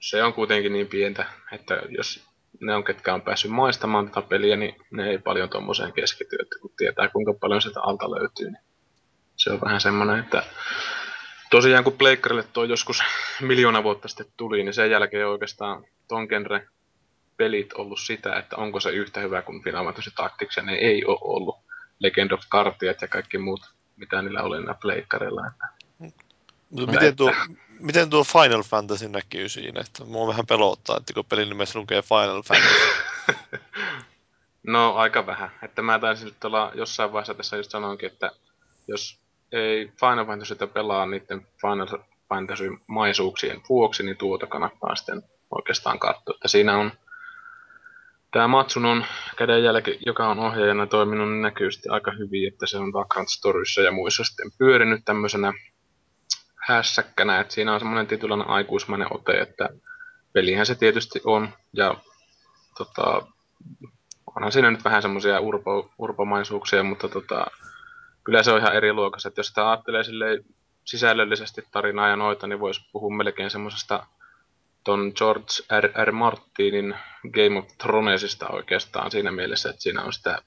se 0.00 0.22
on 0.22 0.32
kuitenkin 0.32 0.72
niin 0.72 0.88
pientä, 0.88 1.26
että 1.52 1.82
jos 1.88 2.31
ne 2.60 2.74
on, 2.74 2.84
ketkä 2.84 3.14
on 3.14 3.22
päässyt 3.22 3.50
maistamaan 3.50 4.08
tätä 4.08 4.22
peliä, 4.28 4.56
niin 4.56 4.76
ne 4.90 5.10
ei 5.10 5.18
paljon 5.18 5.48
tuommoiseen 5.48 5.92
keskity, 5.92 6.36
että 6.40 6.56
kun 6.60 6.70
tietää 6.76 7.08
kuinka 7.08 7.34
paljon 7.40 7.62
sitä 7.62 7.80
alta 7.80 8.10
löytyy, 8.10 8.50
niin 8.50 8.62
se 9.36 9.50
on 9.50 9.60
vähän 9.60 9.80
semmoinen, 9.80 10.18
että 10.18 10.42
tosiaan 11.50 11.84
kun 11.84 11.92
Pleikkarille 11.92 12.44
tuo 12.52 12.64
joskus 12.64 13.02
miljoona 13.40 13.82
vuotta 13.82 14.08
sitten 14.08 14.26
tuli, 14.36 14.62
niin 14.62 14.74
sen 14.74 14.90
jälkeen 14.90 15.28
oikeastaan 15.28 15.84
ton 16.08 16.26
genre 16.26 16.68
pelit 17.36 17.72
ollut 17.72 18.00
sitä, 18.00 18.36
että 18.36 18.56
onko 18.56 18.80
se 18.80 18.90
yhtä 18.90 19.20
hyvä 19.20 19.42
kuin 19.42 19.62
Final 19.62 19.84
Fantasy 19.84 20.10
Tactics, 20.16 20.56
ja 20.56 20.62
ne 20.62 20.74
ei 20.74 21.04
ole 21.04 21.18
ollut. 21.20 21.56
Legend 21.98 22.30
of 22.30 22.40
Cartiat 22.50 23.02
ja 23.02 23.08
kaikki 23.08 23.38
muut, 23.38 23.60
mitä 23.96 24.22
niillä 24.22 24.42
oli 24.42 24.56
näillä 24.56 24.74
pleikkareilla. 24.74 25.42
Että... 25.46 25.68
No, 26.70 26.86
miten, 26.86 27.16
tuo, 27.16 27.32
miten 27.82 28.10
tuo 28.10 28.24
Final 28.24 28.62
Fantasy 28.62 29.08
näkyy 29.08 29.48
siinä? 29.48 29.80
Että 29.80 30.04
mua 30.04 30.26
vähän 30.26 30.46
pelottaa, 30.46 30.96
että 30.96 31.14
kun 31.14 31.24
pelin 31.24 31.48
nimessä 31.48 31.78
lukee 31.78 32.02
Final 32.02 32.42
Fantasy. 32.42 32.74
no 34.66 34.94
aika 34.94 35.26
vähän. 35.26 35.50
Että 35.62 35.82
mä 35.82 35.98
taisin 35.98 36.34
olla 36.44 36.72
jossain 36.74 37.12
vaiheessa 37.12 37.34
tässä 37.34 37.56
just 37.56 37.70
sanoinkin, 37.70 38.12
että 38.12 38.32
jos 38.88 39.18
ei 39.52 39.92
Final 40.00 40.26
Fantasytä 40.26 40.66
pelaa 40.66 41.06
niiden 41.06 41.46
Final 41.60 41.98
Fantasy-maisuuksien 42.28 43.60
vuoksi, 43.68 44.02
niin 44.02 44.16
tuota 44.16 44.46
kannattaa 44.46 44.96
sitten 44.96 45.22
oikeastaan 45.50 45.98
katsoa. 45.98 46.34
Että 46.34 46.48
siinä 46.48 46.78
on 46.78 46.92
tämä 48.30 48.48
Matsunon 48.48 49.04
kädenjälki, 49.36 49.98
joka 50.06 50.28
on 50.28 50.38
ohjaajana 50.38 50.86
toiminut, 50.86 51.28
niin 51.28 51.42
näkyy 51.42 51.72
sitten 51.72 51.92
aika 51.92 52.12
hyvin, 52.18 52.52
että 52.52 52.66
se 52.66 52.78
on 52.78 52.92
Vagrant 52.92 53.28
Storyssa 53.28 53.80
ja 53.82 53.92
muissa 53.92 54.24
sitten 54.24 54.50
pyörinyt 54.58 55.04
tämmöisenä 55.04 55.52
hässäkkänä, 56.68 57.40
että 57.40 57.54
siinä 57.54 57.74
on 57.74 57.80
semmoinen 57.80 58.06
tietynlainen 58.06 58.48
aikuismainen 58.48 59.08
ote, 59.10 59.32
että 59.32 59.68
pelihän 60.32 60.66
se 60.66 60.74
tietysti 60.74 61.20
on, 61.24 61.48
ja 61.72 61.94
tota, 62.78 63.26
onhan 64.36 64.52
siinä 64.52 64.70
nyt 64.70 64.84
vähän 64.84 65.02
semmoisia 65.02 65.40
urpo, 65.40 65.90
urpomaisuuksia, 65.98 66.82
mutta 66.82 67.08
tota, 67.08 67.46
kyllä 68.24 68.42
se 68.42 68.52
on 68.52 68.60
ihan 68.60 68.76
eri 68.76 68.92
luokassa. 68.92 69.28
Että 69.28 69.38
jos 69.38 69.46
sitä 69.46 69.70
ajattelee 69.70 70.02
sisällöllisesti 70.84 71.62
tarinaa 71.70 72.08
ja 72.08 72.16
noita, 72.16 72.46
niin 72.46 72.60
voisi 72.60 72.88
puhua 72.92 73.16
melkein 73.16 73.50
semmoisesta 73.50 74.06
ton 74.84 75.12
George 75.16 75.80
R. 75.80 76.04
R. 76.04 76.12
Martinin 76.12 76.94
Game 77.32 77.58
of 77.58 77.68
Thronesista 77.78 78.48
oikeastaan 78.48 79.10
siinä 79.10 79.32
mielessä, 79.32 79.70
että 79.70 79.82
siinä 79.82 80.02
on 80.02 80.12
sitä 80.12 80.38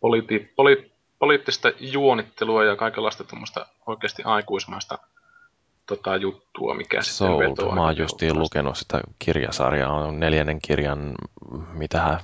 politi- 0.00 0.52
poli- 0.56 0.92
poliittista 1.18 1.72
juonittelua 1.80 2.64
ja 2.64 2.76
kaikenlaista 2.76 3.24
tuommoista 3.24 3.66
oikeasti 3.86 4.22
aikuismaista 4.24 4.98
tota, 5.86 6.16
juttua, 6.16 6.74
mikä 6.74 7.02
Sold. 7.02 7.30
sitten 7.30 7.50
vetoo. 7.50 7.74
Mä 7.74 7.82
oon 7.82 7.96
justiin 7.96 8.38
lukenut 8.38 8.76
sitä 8.76 9.00
kirjasarjaa, 9.18 9.92
on 9.92 10.20
neljännen 10.20 10.60
kirjan, 10.60 11.14
mitä 11.72 12.20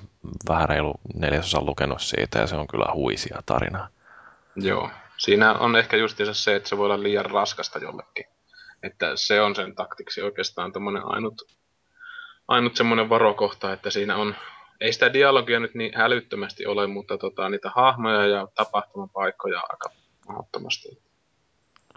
vähän 0.48 0.68
reilu 0.68 0.94
neljäsosa 1.14 1.64
lukenut 1.64 2.02
siitä, 2.02 2.38
ja 2.38 2.46
se 2.46 2.56
on 2.56 2.66
kyllä 2.66 2.92
huisia 2.94 3.42
tarinaa. 3.46 3.88
Joo, 4.56 4.90
siinä 5.16 5.52
on 5.54 5.76
ehkä 5.76 5.96
justiinsa 5.96 6.34
se, 6.34 6.56
että 6.56 6.68
se 6.68 6.76
voi 6.76 6.84
olla 6.84 7.02
liian 7.02 7.26
raskasta 7.26 7.78
jollekin. 7.78 8.24
Että 8.82 9.12
se 9.14 9.40
on 9.40 9.54
sen 9.54 9.74
taktiksi 9.74 10.22
oikeastaan 10.22 10.72
tämmöinen 10.72 11.02
ainut, 11.04 11.42
ainut 12.48 12.76
semmoinen 12.76 13.08
varokohta, 13.08 13.72
että 13.72 13.90
siinä 13.90 14.16
on, 14.16 14.34
ei 14.80 14.92
sitä 14.92 15.12
dialogia 15.12 15.60
nyt 15.60 15.74
niin 15.74 15.92
hälyttömästi 15.96 16.66
ole, 16.66 16.86
mutta 16.86 17.18
tota, 17.18 17.48
niitä 17.48 17.70
hahmoja 17.74 18.26
ja 18.26 18.48
tapahtumapaikkoja 18.54 19.60
aika 19.60 19.90
mahdottomasti. 20.28 21.07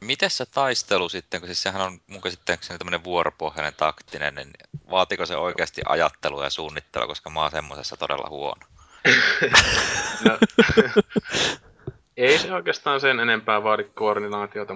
Miten 0.02 0.30
se 0.30 0.46
taistelu 0.46 1.10
sitten, 1.10 1.42
kun 1.42 1.48
siis 1.48 1.64
sehän 1.64 1.82
on 1.82 2.02
mun 2.08 2.22
käsittääkseni 2.22 2.78
tämmöinen 2.78 3.04
vuoropohjainen 3.04 3.74
taktinen, 3.78 4.36
niin 4.36 4.52
vaatiko 4.92 5.26
se 5.26 5.36
oikeasti 5.36 5.82
ajattelua 5.86 6.44
ja 6.44 6.50
suunnittelua, 6.50 7.08
koska 7.08 7.30
mä 7.30 7.42
oon 7.42 7.52
semmoisessa 7.52 7.98
todella 7.98 8.30
huono? 8.30 8.62
no, 10.26 10.38
ei 12.18 12.38
se 12.38 12.54
oikeastaan 12.54 13.02
sen 13.02 13.20
enempää 13.20 13.64
vaadi 13.64 13.84
koordinaatiota 13.84 14.74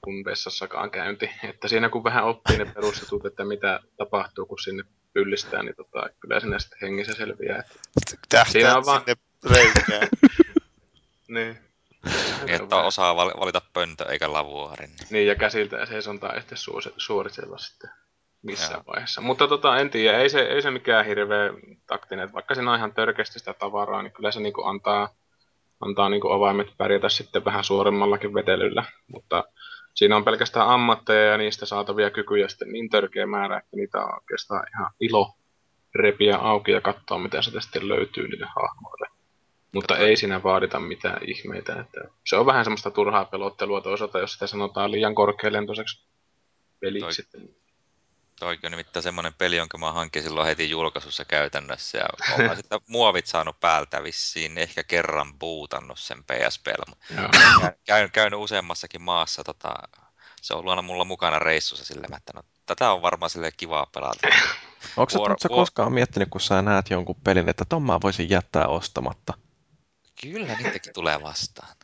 kuin 0.00 0.24
vessassakaan 0.24 0.90
käynti. 0.90 1.30
Että 1.44 1.68
siinä 1.68 1.88
kun 1.88 2.04
vähän 2.04 2.24
oppii 2.24 2.58
ne 2.58 2.64
perustetut, 2.64 3.26
että 3.26 3.44
mitä 3.44 3.80
tapahtuu, 3.96 4.46
kun 4.46 4.58
sinne 4.58 4.84
pyllistää, 5.12 5.62
niin 5.62 5.76
tota, 5.76 6.08
kyllä 6.20 6.40
sinne 6.40 6.58
sitten 6.58 6.78
hengissä 6.82 7.14
selviää. 7.14 7.64
Että 8.12 8.44
siinä 8.48 8.76
on 8.76 8.86
vaan... 8.86 9.02
reikään. 9.50 10.08
niin. 11.28 11.67
Niin, 12.46 12.62
että 12.62 12.76
osaa 12.76 13.16
valita 13.16 13.62
pöntö 13.72 14.04
eikä 14.04 14.32
lavuaari. 14.32 14.86
Niin. 14.86 14.96
niin, 15.10 15.26
ja 15.26 15.34
käsiltä 15.34 15.76
ja 15.76 15.86
seisontaa 15.86 16.32
ei 16.32 16.40
sitten 16.40 16.58
suoritella 16.96 17.58
sitten 17.58 17.90
missään 18.42 18.72
Joo. 18.72 18.84
vaiheessa. 18.86 19.20
Mutta 19.20 19.48
tota, 19.48 19.76
en 19.76 19.90
tiedä, 19.90 20.18
ei 20.18 20.30
se, 20.30 20.40
ei 20.40 20.62
se 20.62 20.70
mikään 20.70 21.06
hirveä 21.06 21.50
taktinen. 21.86 22.32
Vaikka 22.32 22.54
siinä 22.54 22.70
on 22.70 22.78
ihan 22.78 22.94
törkeästi 22.94 23.38
sitä 23.38 23.54
tavaraa, 23.54 24.02
niin 24.02 24.12
kyllä 24.12 24.32
se 24.32 24.40
niinku 24.40 24.64
antaa, 24.64 25.08
antaa 25.80 26.08
niinku 26.08 26.30
avaimet 26.30 26.68
pärjätä 26.78 27.08
sitten 27.08 27.44
vähän 27.44 27.64
suoremmallakin 27.64 28.34
vetelyllä. 28.34 28.84
Mutta 29.12 29.44
siinä 29.94 30.16
on 30.16 30.24
pelkästään 30.24 30.68
ammatteja 30.68 31.30
ja 31.30 31.38
niistä 31.38 31.66
saatavia 31.66 32.10
kykyjä 32.10 32.48
sitten 32.48 32.72
niin 32.72 32.90
törkeä 32.90 33.26
määrä, 33.26 33.58
että 33.58 33.76
niitä 33.76 33.98
on 33.98 34.14
oikeastaan 34.14 34.66
ihan 34.74 34.90
ilo 35.00 35.34
repiä 35.94 36.36
auki 36.36 36.72
ja 36.72 36.80
katsoa, 36.80 37.18
mitä 37.18 37.42
se 37.42 37.60
sitten 37.60 37.88
löytyy 37.88 38.28
niille 38.28 38.46
hahmoille. 38.46 39.17
Mutta 39.72 39.96
ei 39.96 40.16
siinä 40.16 40.42
vaadita 40.42 40.80
mitään 40.80 41.20
ihmeitä. 41.26 41.80
Että 41.80 42.00
se 42.24 42.36
on 42.36 42.46
vähän 42.46 42.64
semmoista 42.64 42.90
turhaa 42.90 43.24
pelottelua 43.24 43.80
toisaalta, 43.80 44.18
jos 44.18 44.32
sitä 44.32 44.46
sanotaan 44.46 44.92
liian 44.92 45.14
korkealentoiseksi 45.14 46.02
peliksi. 46.80 47.22
Toi, 47.22 47.48
toikin 48.40 48.66
on 48.66 48.70
nimittäin 48.70 49.02
semmoinen 49.02 49.34
peli, 49.38 49.56
jonka 49.56 49.78
mä 49.78 49.92
hankin 49.92 50.22
silloin 50.22 50.46
heti 50.46 50.70
julkaisussa 50.70 51.24
käytännössä. 51.24 51.98
Ja 51.98 52.06
ollaan 52.38 52.56
sitten 52.56 52.80
muovit 52.86 53.26
saanut 53.26 53.60
päältä 53.60 54.02
vissiin, 54.02 54.58
ehkä 54.58 54.84
kerran 54.84 55.38
buutannut 55.38 55.98
sen 55.98 56.24
PSPllä. 56.24 56.96
Käyn, 57.84 58.10
käynyt 58.12 58.40
useammassakin 58.40 59.02
maassa. 59.02 59.44
Tota, 59.44 59.74
se 60.42 60.54
on 60.54 60.60
ollut 60.60 60.70
aina 60.70 60.82
mulla 60.82 61.04
mukana 61.04 61.38
reissussa 61.38 61.84
silleen, 61.84 62.14
että 62.16 62.32
no, 62.34 62.42
tätä 62.66 62.92
on 62.92 63.02
varmaan 63.02 63.30
sille 63.30 63.52
kivaa 63.52 63.86
pelata. 63.86 64.28
Onko 64.96 65.10
sä, 65.10 65.18
vuor- 65.18 65.36
koskaan 65.48 65.92
miettinyt, 65.92 66.28
kun 66.30 66.40
sä 66.40 66.62
näet 66.62 66.90
jonkun 66.90 67.20
pelin, 67.24 67.48
että 67.48 67.64
ton 67.68 67.82
mä 67.82 67.98
voisin 68.02 68.30
jättää 68.30 68.66
ostamatta? 68.66 69.34
Kyllä, 70.20 70.54
niitäkin 70.54 70.92
tulee 70.92 71.22
vastaan. 71.22 71.76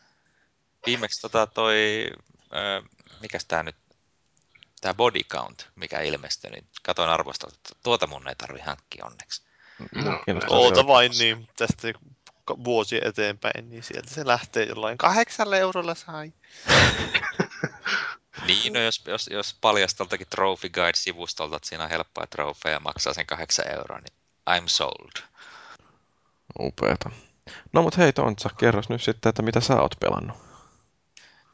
Viimeksi 0.86 1.20
tota 1.20 1.46
toi, 1.46 2.10
äh, 2.42 2.90
mikäs 3.20 3.44
tää 3.44 3.62
nyt, 3.62 3.76
tää 4.80 4.94
body 4.94 5.20
count, 5.24 5.68
mikä 5.76 6.00
ilmestyi, 6.00 6.50
niin 6.50 6.66
katoin 6.82 7.10
arvosta, 7.10 7.46
että 7.52 7.70
tuota 7.82 8.06
mun 8.06 8.28
ei 8.28 8.34
tarvi 8.34 8.60
hankkia 8.60 9.06
onneksi. 9.06 9.42
No, 9.94 10.22
Oota 10.48 10.86
vain 10.86 11.12
niin, 11.18 11.48
tästä 11.56 11.88
vuosi 12.64 13.00
eteenpäin, 13.04 13.70
niin 13.70 13.82
sieltä 13.82 14.10
se 14.10 14.26
lähtee 14.26 14.64
jollain 14.64 14.98
kahdeksalla 14.98 15.56
eurolla 15.56 15.94
sai. 15.94 16.32
niin, 18.46 18.72
no 18.72 18.80
jos, 18.80 19.02
jos, 19.06 19.28
jos 19.32 19.56
paljastaltakin 19.60 20.26
Trophy 20.30 20.68
Guide-sivustolta, 20.68 21.56
että 21.56 21.68
siinä 21.68 21.84
on 21.84 21.90
helppoa 21.90 22.26
trofeja 22.26 22.80
maksaa 22.80 23.14
sen 23.14 23.26
kahdeksan 23.26 23.68
euroa, 23.72 23.98
niin 23.98 24.16
I'm 24.50 24.68
sold. 24.68 25.22
Upeeta. 26.58 27.10
No 27.72 27.82
mut 27.82 27.96
hei 27.96 28.12
Tontsa, 28.12 28.50
kerros 28.58 28.88
nyt 28.88 29.02
sitten, 29.02 29.30
että 29.30 29.42
mitä 29.42 29.60
sä 29.60 29.80
oot 29.80 29.94
pelannut. 30.00 30.36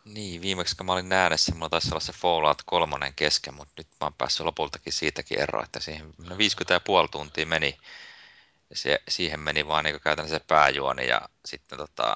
Niin, 0.05 0.43
viimeksi 0.43 0.77
kun 0.77 0.87
mä 0.87 0.93
olin 0.93 1.13
äänessä, 1.13 1.55
mulla 1.55 1.69
taisi 1.69 1.89
olla 1.91 2.01
se 2.01 2.13
Fallout 2.13 2.63
3 2.67 3.13
kesken, 3.17 3.55
mutta 3.55 3.73
nyt 3.77 3.87
mä 4.01 4.05
oon 4.05 4.15
päässyt 4.15 4.47
lopultakin 4.47 4.93
siitäkin 4.93 5.41
eroon, 5.41 5.65
että 5.65 5.81
siihen 5.81 6.15
50,5 6.21 7.09
tuntia 7.11 7.47
meni. 7.47 7.79
Se, 8.73 9.03
siihen 9.09 9.41
meni 9.41 9.67
vaan 9.67 9.85
niin 9.85 10.01
käytännössä 10.01 10.39
se 10.39 10.45
pääjuoni 10.47 11.09
ja 11.09 11.21
sitten 11.45 11.79
tota, 11.79 12.15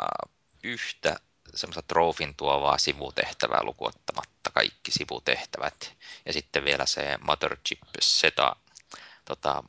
yhtä 0.62 1.16
semmoista 1.54 1.82
trofin 1.82 2.34
tuovaa 2.36 2.78
sivutehtävää 2.78 3.62
lukuottamatta 3.62 4.50
kaikki 4.54 4.90
sivutehtävät. 4.90 5.92
Ja 6.26 6.32
sitten 6.32 6.64
vielä 6.64 6.86
se 6.86 7.18
Motherchip 7.20 7.80
Seta 8.00 8.56
tota, 9.24 9.64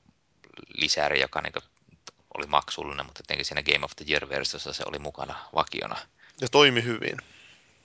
lisäri, 0.78 1.22
joka 1.22 1.42
niin 1.42 1.54
oli 2.38 2.48
maksullinen, 2.48 3.06
mutta 3.06 3.24
tietenkin 3.24 3.46
siinä 3.46 3.64
Game 3.64 3.86
of 3.86 3.92
the 3.96 4.06
Year-versiossa 4.10 4.74
se 4.74 4.84
oli 4.86 5.00
mukana 5.00 5.36
vakiona. 5.56 5.98
Ja 6.42 6.48
toimi 6.50 6.84
hyvin. 6.84 7.18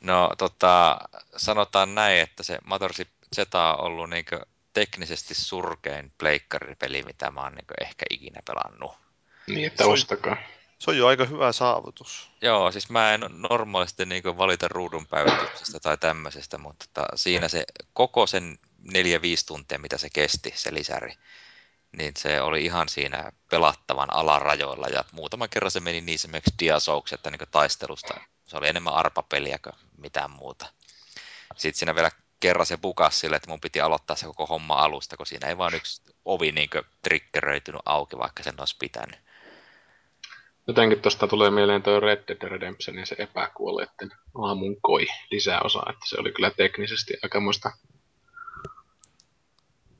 No 0.01 0.31
tota, 0.39 0.99
sanotaan 1.37 1.95
näin, 1.95 2.19
että 2.19 2.43
se 2.43 2.59
Motorship 2.65 3.09
Z 3.37 3.55
on 3.55 3.81
ollut 3.81 4.11
niin 4.11 4.25
teknisesti 4.73 5.35
surkein 5.35 6.13
pleikkaripeli, 6.19 7.03
mitä 7.03 7.31
mä 7.31 7.41
oon 7.41 7.53
niin 7.53 7.65
ehkä 7.81 8.07
ikinä 8.11 8.41
pelannut. 8.47 8.93
Niin, 9.47 9.67
että 9.67 9.85
se 9.85 9.91
ostakaa. 9.91 10.37
Se 10.79 10.91
on 10.91 10.97
jo 10.97 11.07
aika 11.07 11.25
hyvä 11.25 11.53
saavutus. 11.53 12.31
Joo, 12.43 12.73
siis 12.73 12.91
mä 12.91 13.15
en 13.15 13.21
normaalisti 13.51 14.07
niin 14.07 14.23
valita 14.25 14.69
ruudun 14.69 15.07
päivityksestä 15.07 15.81
tai 15.81 15.99
tämmöisestä, 15.99 16.59
mutta 16.59 16.85
tota, 16.95 17.17
siinä 17.17 17.49
se 17.49 17.65
koko 17.93 18.27
sen 18.27 18.59
4-5 18.89 18.93
tuntia, 19.47 19.79
mitä 19.79 19.99
se 19.99 20.11
kesti, 20.11 20.53
se 20.55 20.75
lisäri, 20.75 21.15
niin 21.97 22.13
se 22.19 22.41
oli 22.41 22.65
ihan 22.65 22.89
siinä 22.89 23.33
pelattavan 23.51 24.15
alarajoilla 24.15 24.87
ja 24.87 25.05
muutama 25.13 25.49
kerran 25.49 25.71
se 25.71 25.81
meni 25.81 26.01
niin 26.01 26.15
esimerkiksi 26.15 26.55
diasoukset 26.59 27.19
että 27.19 27.31
niin 27.31 27.49
taistelusta. 27.51 28.21
Se 28.47 28.57
oli 28.57 28.69
enemmän 28.69 28.95
arpapeliä 28.95 29.59
kuin 29.65 29.75
mitään 29.99 30.31
muuta. 30.31 30.67
Sitten 31.57 31.79
siinä 31.79 31.95
vielä 31.95 32.11
kerran 32.41 32.67
se 32.67 32.77
bukas 32.77 33.21
sille, 33.21 33.37
että 33.37 33.51
mun 33.51 33.61
piti 33.61 33.81
aloittaa 33.81 34.17
se 34.17 34.27
koko 34.27 34.47
homma 34.47 34.75
alusta, 34.75 35.17
kun 35.17 35.27
siinä 35.27 35.49
ei 35.49 35.59
vaan 35.59 35.75
yksi 35.75 36.03
ovi 36.25 36.53
niin 36.53 36.71
triggeröitynyt 37.03 37.83
auki, 37.85 38.19
vaikka 38.19 38.43
sen 38.43 38.61
olisi 38.61 38.77
pitänyt. 38.79 39.21
Jotenkin 40.67 41.01
tuosta 41.03 41.27
tulee 41.27 41.51
mieleen 41.51 41.83
tuo 41.83 42.01
Red 42.01 42.25
Dead 42.29 42.49
Redemption 42.49 42.99
ja 42.99 43.07
se 43.07 43.17
epäkuolleiden 43.19 44.11
aamun 44.35 44.77
koi 44.81 45.07
lisäosa, 45.31 45.83
että 45.91 46.09
se 46.09 46.17
oli 46.21 46.33
kyllä 46.33 46.51
teknisesti 46.51 47.15
aikamoista 47.23 47.71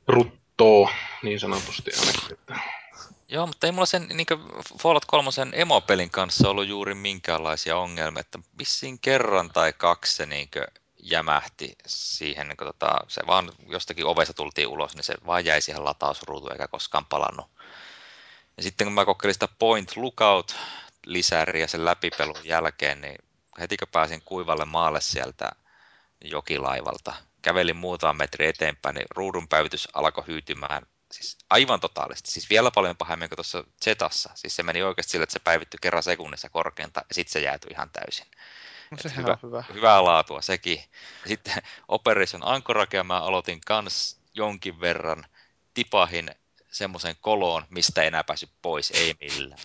rut, 0.09 0.40
too, 0.61 0.91
niin 1.23 1.41
sanotusti 1.41 1.91
ainakin. 2.01 2.33
Että... 2.33 2.61
Joo, 3.29 3.47
mutta 3.47 3.67
ei 3.67 3.73
mulla 3.73 3.87
sen 3.87 4.07
niin 4.15 4.27
Fallout 4.79 5.05
3 5.05 5.31
emopelin 5.53 6.11
kanssa 6.11 6.51
ollut 6.51 6.69
juuri 6.69 6.95
minkäänlaisia 6.95 7.77
ongelmia, 7.77 8.21
että 8.21 8.39
vissiin 8.59 8.99
kerran 8.99 9.51
tai 9.51 9.73
kaksi 9.73 10.15
se 10.15 10.27
niin 10.27 10.49
jämähti 11.03 11.77
siihen, 11.87 12.49
niin 12.49 12.57
kuin, 12.57 12.67
tota, 12.67 12.99
se 13.09 13.23
vaan 13.27 13.53
jostakin 13.69 14.07
ovesta 14.07 14.35
tultiin 14.35 14.69
ulos, 14.69 14.95
niin 14.95 15.05
se 15.05 15.15
vaan 15.27 15.45
jäi 15.45 15.61
siihen 15.61 15.85
latausruutuun 15.85 16.53
eikä 16.53 16.69
koskaan 16.69 17.07
palannut. 17.07 17.47
Ja 18.57 18.63
sitten 18.63 18.87
kun 18.87 18.95
mä 18.95 19.05
kokeilin 19.05 19.35
sitä 19.35 19.49
Point 19.59 19.97
Lookout 19.97 20.57
lisäriä 21.07 21.67
sen 21.67 21.85
läpipelun 21.85 22.45
jälkeen, 22.45 23.01
niin 23.01 23.19
heti 23.61 23.77
kun 23.77 23.89
pääsin 23.93 24.23
kuivalle 24.25 24.65
maalle 24.65 25.01
sieltä 25.01 25.51
jokilaivalta, 26.25 27.15
kävelin 27.43 27.77
muutama 27.77 28.13
metri 28.13 28.47
eteenpäin, 28.47 28.95
niin 28.95 29.07
ruudun 29.11 29.49
päivitys 29.49 29.89
alkoi 29.95 30.25
hyytymään 30.27 30.87
siis 31.13 31.39
aivan 31.51 31.81
totaalisesti. 31.81 32.31
Siis 32.31 32.51
vielä 32.51 32.71
paljon 32.71 32.97
pahemmin 32.97 33.29
kuin 33.29 33.37
tuossa 33.37 33.65
Zetassa. 33.85 34.31
Siis 34.35 34.57
se 34.57 34.63
meni 34.63 34.83
oikeasti 34.83 35.11
sille, 35.11 35.23
että 35.23 35.33
se 35.33 35.39
päivittyi 35.39 35.79
kerran 35.83 36.03
sekunnissa 36.03 36.49
korkeinta 36.49 37.01
ja 37.09 37.15
sitten 37.15 37.33
se 37.33 37.41
jäätyi 37.41 37.71
ihan 37.71 37.91
täysin. 37.91 38.27
No 38.91 38.97
se 39.01 39.17
hyvä, 39.17 39.39
hyvä. 39.43 39.65
Hyvää 39.75 40.05
laatua 40.05 40.43
sekin. 40.43 40.85
Sitten 41.27 41.55
Operation 41.89 42.43
Anchorage 42.45 43.03
mä 43.03 43.21
aloitin 43.21 43.61
kans 43.67 44.21
jonkin 44.35 44.81
verran. 44.81 45.25
Tipahin 45.75 46.31
semmoisen 46.71 47.17
koloon, 47.21 47.67
mistä 47.71 48.03
ei 48.03 48.07
enää 48.07 48.25
päässyt 48.25 48.51
pois, 48.63 48.91
ei 48.91 49.15
millään. 49.21 49.59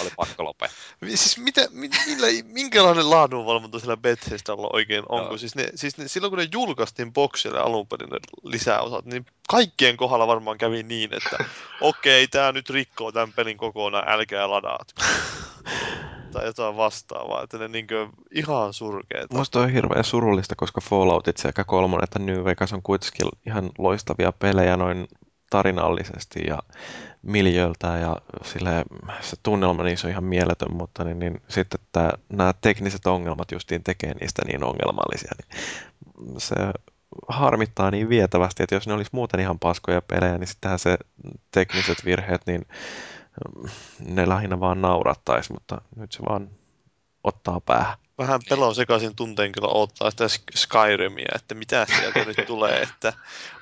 Oli 0.00 0.10
pakko 0.16 0.44
lopettaa. 0.44 0.78
Siis 1.06 1.38
mitä, 1.38 1.60
millä, 1.70 2.26
minkälainen 2.44 3.10
laadunvalvonta 3.10 3.78
sillä 3.78 3.96
Bethesdalla 3.96 4.70
oikein 4.72 5.04
on? 5.08 5.24
No. 5.24 5.38
Siis, 5.38 5.54
ne, 5.54 5.68
siis 5.74 5.98
ne, 5.98 6.08
silloin 6.08 6.30
kun 6.30 6.38
ne 6.38 6.48
julkaistiin 6.52 7.12
boksille 7.12 7.58
alun 7.58 7.86
perin 7.86 8.08
ne 8.10 8.18
lisäosat, 8.42 9.04
niin 9.04 9.26
kaikkien 9.48 9.96
kohdalla 9.96 10.26
varmaan 10.26 10.58
kävi 10.58 10.82
niin, 10.82 11.14
että 11.14 11.36
okei, 11.80 12.24
okay, 12.24 12.28
tämä 12.30 12.52
nyt 12.52 12.70
rikkoo 12.70 13.12
tämän 13.12 13.32
pelin 13.32 13.56
kokonaan, 13.56 14.08
älkää 14.08 14.50
ladaat 14.50 14.94
tai 16.32 16.46
jotain 16.46 16.76
vastaavaa, 16.76 17.42
että 17.42 17.58
ne 17.58 17.68
niinkö 17.68 18.08
ihan 18.34 18.72
surkeita. 18.72 19.36
Musta 19.36 19.60
on 19.60 19.70
hirveän 19.70 20.04
surullista, 20.04 20.54
koska 20.56 20.80
Falloutit 20.80 21.36
sekä 21.36 21.64
kolmonen 21.64 22.04
että 22.04 22.18
New 22.18 22.44
Vegas 22.44 22.72
on 22.72 22.82
kuitenkin 22.82 23.28
ihan 23.46 23.70
loistavia 23.78 24.32
pelejä 24.32 24.76
noin 24.76 25.08
tarinallisesti 25.50 26.40
ja 26.46 26.58
miljöiltä 27.26 27.86
ja 27.86 28.16
sille, 28.44 28.84
se 29.20 29.36
tunnelma 29.42 29.82
niissä 29.82 30.06
on 30.06 30.10
ihan 30.10 30.24
mieletön, 30.24 30.76
mutta 30.76 31.04
niin, 31.04 31.18
niin 31.18 31.42
sitten 31.48 31.80
tämä, 31.92 32.10
nämä 32.28 32.54
tekniset 32.60 33.06
ongelmat 33.06 33.52
justiin 33.52 33.84
tekee 33.84 34.14
niistä 34.20 34.42
niin 34.46 34.64
ongelmallisia, 34.64 35.32
niin 35.38 36.40
se 36.40 36.54
harmittaa 37.28 37.90
niin 37.90 38.08
vietävästi, 38.08 38.62
että 38.62 38.74
jos 38.74 38.86
ne 38.86 38.92
olisi 38.92 39.10
muuten 39.12 39.40
ihan 39.40 39.58
paskoja 39.58 40.02
pelejä, 40.02 40.38
niin 40.38 40.48
sittenhän 40.48 40.78
se 40.78 40.98
tekniset 41.50 42.04
virheet, 42.04 42.42
niin 42.46 42.66
ne 44.00 44.28
lähinnä 44.28 44.60
vaan 44.60 44.82
naurattaisi, 44.82 45.52
mutta 45.52 45.80
nyt 45.96 46.12
se 46.12 46.22
vaan 46.28 46.50
ottaa 47.26 47.60
päähän. 47.60 47.96
Vähän 48.18 48.40
pelon 48.48 48.74
sekaisin 48.74 49.16
tunteen 49.16 49.52
kyllä 49.52 49.68
odottaa 49.68 50.10
sitä 50.10 50.28
Skyrimia, 50.54 51.32
että 51.34 51.54
mitä 51.54 51.86
sieltä 51.98 52.24
nyt 52.24 52.46
tulee, 52.46 52.82
että 52.82 53.12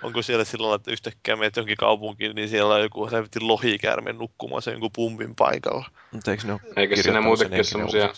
onko 0.02 0.22
siellä 0.22 0.44
silloin, 0.44 0.76
että 0.76 0.90
yhtäkkiä 0.90 1.36
menet 1.36 1.56
jonkin 1.56 1.76
kaupunkiin, 1.76 2.34
niin 2.34 2.48
siellä 2.48 2.74
on 2.74 2.82
joku 2.82 3.10
helvetin 3.10 3.48
lohikäärme 3.48 4.12
nukkumassa 4.12 4.70
jonkun 4.70 4.90
pumpin 4.94 5.34
paikalla. 5.34 5.90
Mutta 6.10 6.30
eikö 6.30 6.46
ne 6.46 6.52
ole 6.52 6.60
Eikö 6.76 6.96
siinä 6.96 7.20
muutenkin 7.20 7.64
ole 7.84 8.12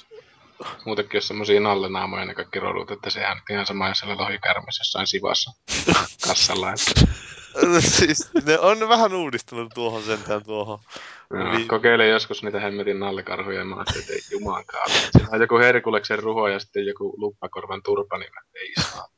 muutenkin 0.85 1.23
semmosia 1.23 1.61
nallenaamoja 1.61 2.25
ne 2.25 2.35
kaikki 2.35 2.61
rodut, 2.61 2.91
että 2.91 3.11
sehän 3.11 3.43
ihan 3.51 3.67
sama 3.67 3.89
jos 3.89 3.99
siellä 3.99 4.17
lohikärmessä 4.17 4.81
jossain 4.81 5.07
sivassa 5.07 5.53
kassalla. 6.27 6.73
Että... 6.73 7.07
siis 7.97 8.31
ne 8.45 8.59
on 8.59 8.89
vähän 8.89 9.15
uudistunut 9.15 9.73
tuohon 9.75 10.03
sentään 10.03 10.45
tuohon. 10.45 10.79
No, 11.31 11.57
vi- 11.57 11.65
kokeilin 11.65 12.09
joskus 12.09 12.43
niitä 12.43 12.61
hemmetin 12.61 13.01
nallikarhuja 13.01 13.59
ja 13.59 13.65
mä 13.65 13.75
ajattelin, 13.77 14.01
että 14.01 14.13
ei 14.13 14.21
jumankaan. 14.31 14.91
Siinä 14.91 15.29
on 15.33 15.41
joku 15.41 15.59
herkuleksen 15.59 16.19
ruho 16.19 16.49
ja 16.49 16.59
sitten 16.59 16.87
joku 16.87 17.15
luppakorvan 17.17 17.83
turpa, 17.83 18.19
niin 18.19 18.33
mä 18.35 18.41
ei 18.61 18.73
saa. 18.81 19.09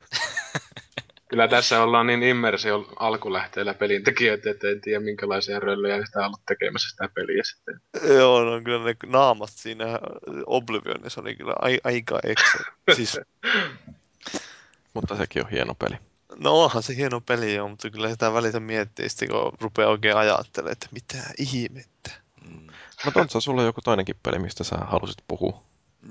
Kyllä 1.29 1.49
tässä 1.49 1.83
ollaan 1.83 2.07
niin 2.07 2.23
immersio 2.23 2.89
alkulähteellä 2.97 3.75
pelintekijöitä, 3.75 4.51
että 4.51 4.69
en 4.69 4.81
tiedä 4.81 5.01
minkälaisia 5.01 5.61
röllöjä 5.61 6.07
sitä 6.07 6.19
on 6.19 6.25
ollut 6.25 6.41
tekemässä 6.49 6.91
sitä 6.91 7.09
peliä 7.15 7.43
sitten. 7.45 7.81
Joo, 8.17 8.45
no 8.45 8.61
kyllä 8.65 8.85
ne 8.85 8.95
naamat 9.07 9.51
siinä 9.53 9.99
Oblivionissa 10.47 11.21
oli 11.21 11.35
kyllä 11.35 11.55
aika 11.85 12.21
eksä. 12.25 12.59
Siis... 12.93 13.21
Mutta 14.95 15.17
sekin 15.17 15.45
on 15.45 15.51
hieno 15.51 15.75
peli. 15.75 15.97
No 16.39 16.65
onhan 16.65 16.83
se 16.83 16.97
hieno 16.97 17.21
peli 17.21 17.55
joo, 17.55 17.69
mutta 17.69 17.91
kyllä 17.91 18.11
sitä 18.11 18.33
välitä 18.33 18.61
miettii 18.61 19.09
sitten, 19.09 19.29
kun 19.29 19.53
rupeaa 19.61 19.91
oikein 19.91 20.17
ajattelemaan, 20.17 20.73
että 20.73 20.89
mitä 20.91 21.17
ihmettä. 21.39 22.11
Mm. 22.45 22.67
No 23.05 23.11
Tontsa, 23.11 23.41
sulla 23.41 23.61
on 23.61 23.67
joku 23.67 23.81
toinenkin 23.81 24.17
peli, 24.23 24.39
mistä 24.39 24.65
sä 24.65 24.77
halusit 24.77 25.25
puhua. 25.29 25.63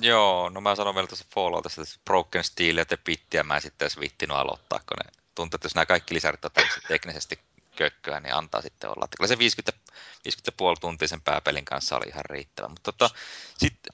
Joo, 0.01 0.49
no 0.49 0.61
mä 0.61 0.75
sanon 0.75 0.95
vielä 0.95 1.07
tuossa 1.07 1.25
Falloutista, 1.35 1.81
että 1.81 1.95
Broken 2.05 2.43
Steel 2.43 2.77
ja 2.77 2.85
The 2.85 2.97
Pittiä 2.97 3.43
mä 3.43 3.55
en 3.55 3.61
sitten 3.61 3.85
edes 3.85 3.99
vittinyt 3.99 4.37
aloittaa, 4.37 4.79
kun 4.79 4.97
ne 5.05 5.11
tuntuu, 5.35 5.57
että 5.57 5.65
jos 5.65 5.75
nämä 5.75 5.85
kaikki 5.85 6.13
lisärit 6.13 6.45
on 6.45 6.51
teknisesti 6.87 7.39
kökköä, 7.75 8.19
niin 8.19 8.35
antaa 8.35 8.61
sitten 8.61 8.89
olla. 8.89 9.05
Että 9.05 9.17
kyllä 9.17 9.27
se 9.27 9.37
50, 9.37 9.71
50,5 10.51 10.79
tuntia 10.81 11.07
sen 11.07 11.21
pääpelin 11.21 11.65
kanssa 11.65 11.97
oli 11.97 12.05
ihan 12.07 12.25
riittävä. 12.29 12.67
Mutta 12.67 12.91
tota, 12.91 13.09
sitten 13.57 13.93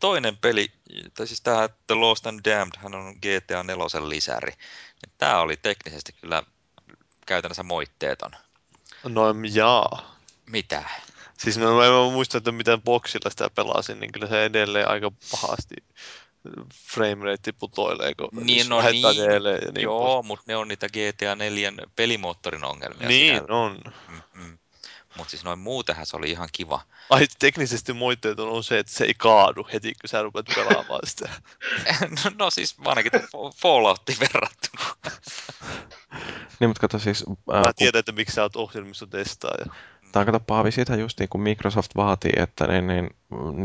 toinen 0.00 0.36
peli, 0.36 0.72
tai 1.14 1.26
siis 1.26 1.40
tämä 1.40 1.68
The 1.86 1.94
Lost 1.94 2.26
and 2.26 2.40
Damned, 2.44 2.78
hän 2.78 2.94
on 2.94 3.14
GTA 3.14 3.62
4 3.62 4.08
lisäri. 4.08 4.52
Tämä 5.18 5.40
oli 5.40 5.56
teknisesti 5.56 6.12
kyllä 6.20 6.42
käytännössä 7.26 7.62
moitteeton. 7.62 8.30
No 9.04 9.22
jaa. 9.52 10.16
Mitä? 10.46 10.84
Siis 11.38 11.58
no, 11.58 11.82
en 11.82 12.12
muista, 12.12 12.38
että 12.38 12.52
miten 12.52 12.82
boksilla 12.82 13.30
sitä 13.30 13.50
pelasin, 13.50 14.00
niin 14.00 14.12
kyllä 14.12 14.26
se 14.26 14.44
edelleen 14.44 14.88
aika 14.88 15.12
pahasti 15.30 15.74
frame 16.72 17.24
rate 17.24 17.52
putoilee, 17.52 18.14
kun 18.14 18.28
niin, 18.32 18.68
no 18.68 18.82
niin, 18.82 19.02
ja 19.02 19.72
niin 19.72 19.82
Joo, 19.82 20.22
mutta 20.22 20.44
ne 20.46 20.56
on 20.56 20.68
niitä 20.68 20.86
GTA 20.88 21.34
4 21.34 21.72
pelimoottorin 21.96 22.64
ongelmia. 22.64 23.08
Niin 23.08 23.34
sinä... 23.34 23.54
on. 23.54 23.80
Mm-hmm. 24.08 24.58
Mutta 25.18 25.30
siis 25.30 25.44
noin 25.44 25.58
muutenhan 25.58 26.06
se 26.06 26.16
oli 26.16 26.30
ihan 26.30 26.48
kiva. 26.52 26.80
Ai 27.10 27.26
teknisesti 27.38 27.92
moitteet 27.92 28.40
on 28.40 28.64
se, 28.64 28.78
että 28.78 28.92
se 28.92 29.04
ei 29.04 29.14
kaadu 29.14 29.68
heti, 29.72 29.94
kun 30.00 30.08
sä 30.08 30.22
rupeat 30.22 30.46
pelaamaan 30.54 31.00
sitä. 31.04 31.28
no, 32.24 32.30
no 32.38 32.50
siis 32.50 32.76
ainakin 32.84 33.12
Falloutin 33.56 34.16
verrattuna. 34.20 34.84
niin, 36.60 36.70
mutta 36.70 36.80
kato 36.80 36.98
siis... 36.98 37.24
Ää, 37.52 37.62
Mä 37.62 37.72
tiedän, 37.72 37.92
kun... 37.92 37.98
että 37.98 38.12
miksi 38.12 38.34
sä 38.34 38.42
oot 38.42 38.56
ohjelmistotestaaja. 38.56 39.66
Tämä 40.12 40.20
on 40.20 40.26
kato 40.26 40.40
Paavi, 40.40 40.72
siitä 40.72 40.96
just 40.96 41.20
niin 41.20 41.28
kuin 41.28 41.42
Microsoft 41.42 41.90
vaatii, 41.96 42.32
että 42.36 42.66
niin, 42.66 42.86
niin, 42.86 43.10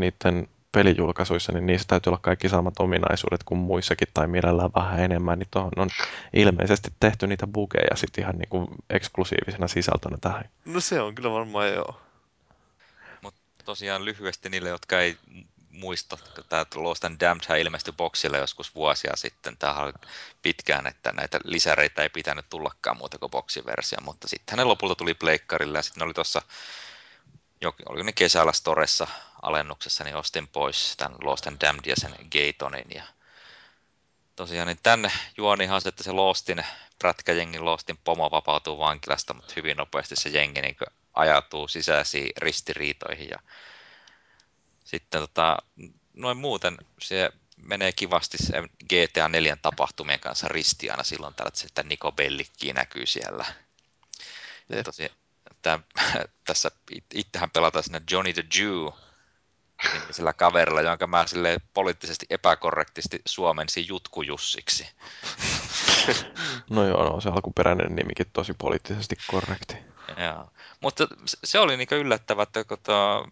niiden 0.00 0.48
pelijulkaisuissa, 0.74 1.52
niin 1.52 1.66
niissä 1.66 1.88
täytyy 1.88 2.10
olla 2.10 2.20
kaikki 2.22 2.48
samat 2.48 2.74
ominaisuudet 2.78 3.44
kuin 3.44 3.58
muissakin 3.58 4.08
tai 4.14 4.26
mielellään 4.26 4.70
vähän 4.74 5.00
enemmän, 5.00 5.38
niin 5.38 5.48
tuohon 5.50 5.72
on 5.76 5.90
ilmeisesti 6.32 6.90
tehty 7.00 7.26
niitä 7.26 7.46
bugeja 7.46 7.96
sitten 7.96 8.24
ihan 8.24 8.36
niin 8.38 8.48
kuin 8.48 8.66
eksklusiivisena 8.90 9.68
sisältönä 9.68 10.16
tähän. 10.20 10.50
No 10.64 10.80
se 10.80 11.00
on 11.00 11.14
kyllä 11.14 11.30
varmaan 11.30 11.72
joo. 11.72 12.00
Mutta 13.22 13.40
tosiaan 13.64 14.04
lyhyesti 14.04 14.48
niille, 14.48 14.68
jotka 14.68 15.00
ei 15.00 15.16
muista, 15.70 16.18
tämä 16.48 16.66
Lost 16.74 17.04
and 17.04 17.20
Damned 17.20 17.60
ilmestyi 17.60 17.94
boksille 17.96 18.38
joskus 18.38 18.74
vuosia 18.74 19.12
sitten. 19.16 19.56
Tämä 19.56 19.74
oli 19.74 19.92
pitkään, 20.42 20.86
että 20.86 21.12
näitä 21.12 21.38
lisäreitä 21.44 22.02
ei 22.02 22.08
pitänyt 22.08 22.46
tullakaan 22.50 22.96
muuta 22.96 23.18
kuin 23.18 23.30
boksiversio, 23.30 23.98
mutta 24.04 24.28
sitten 24.28 24.58
ne 24.58 24.64
lopulta 24.64 24.94
tuli 24.94 25.14
pleikkarille 25.14 25.78
ja 25.78 25.82
sitten 25.82 26.00
ne 26.00 26.04
oli 26.04 26.14
tuossa 26.14 26.42
oliko 27.68 28.02
ne 28.02 28.12
kesällä 28.12 28.52
Storessa 28.52 29.06
alennuksessa, 29.42 30.04
niin 30.04 30.16
ostin 30.16 30.48
pois 30.48 30.94
tämän 30.96 31.18
Lost 31.22 31.46
and 31.46 31.60
Damned 31.60 31.86
ja 31.86 31.96
sen 31.96 32.14
Gatonin. 32.32 32.90
Ja 32.94 33.02
tosiaan 34.36 34.66
niin 34.66 34.78
tänne 34.82 35.10
juonihan 35.36 35.80
se, 35.80 35.88
että 35.88 36.02
se 36.02 36.12
Lostin, 36.12 36.64
prätkäjengin 36.98 37.64
Lostin 37.64 37.98
pomo 38.04 38.30
vapautuu 38.30 38.78
vankilasta, 38.78 39.34
mutta 39.34 39.52
hyvin 39.56 39.76
nopeasti 39.76 40.16
se 40.16 40.28
jengi 40.28 40.60
niin 40.60 40.76
ajatuu 41.14 41.68
sisäisiin 41.68 42.32
ristiriitoihin. 42.36 43.28
Ja 43.28 43.38
sitten 44.84 45.20
tota, 45.20 45.58
noin 46.14 46.36
muuten 46.36 46.76
se 47.00 47.30
menee 47.56 47.92
kivasti 47.92 48.38
se 48.38 48.52
GTA 48.84 49.28
4 49.28 49.56
tapahtumien 49.62 50.20
kanssa 50.20 50.48
ristiana 50.48 51.02
silloin 51.02 51.34
tällä, 51.34 51.50
että 51.66 51.82
Niko 51.82 52.12
Bellikki 52.12 52.72
näkyy 52.72 53.06
siellä. 53.06 53.44
Ja 54.68 54.82
tosiaan, 54.82 55.16
tämä, 55.64 55.78
tässä 56.46 56.70
itsehän 57.14 57.50
pelataan 57.50 57.84
sinne 57.84 58.02
Johnny 58.10 58.32
the 58.32 58.44
Jew 58.58 58.88
sillä 60.10 60.32
kaverilla, 60.32 60.80
jonka 60.80 61.06
mä 61.06 61.26
sille 61.26 61.56
poliittisesti 61.74 62.26
epäkorrektisti 62.30 63.22
suomensi 63.26 63.88
Jutkujussiksi. 63.88 64.88
No 66.70 66.86
joo, 66.86 67.04
no, 67.04 67.20
se 67.20 67.28
alkuperäinen 67.28 67.96
nimikin 67.96 68.26
tosi 68.32 68.54
poliittisesti 68.58 69.16
korrekti. 69.26 69.76
Joo. 70.16 70.50
Mutta 70.80 71.08
se 71.44 71.58
oli 71.58 71.76
niin 71.76 71.88
yllättävää, 71.90 72.42
että 72.42 72.64
kun 72.64 72.78
to, 72.82 73.26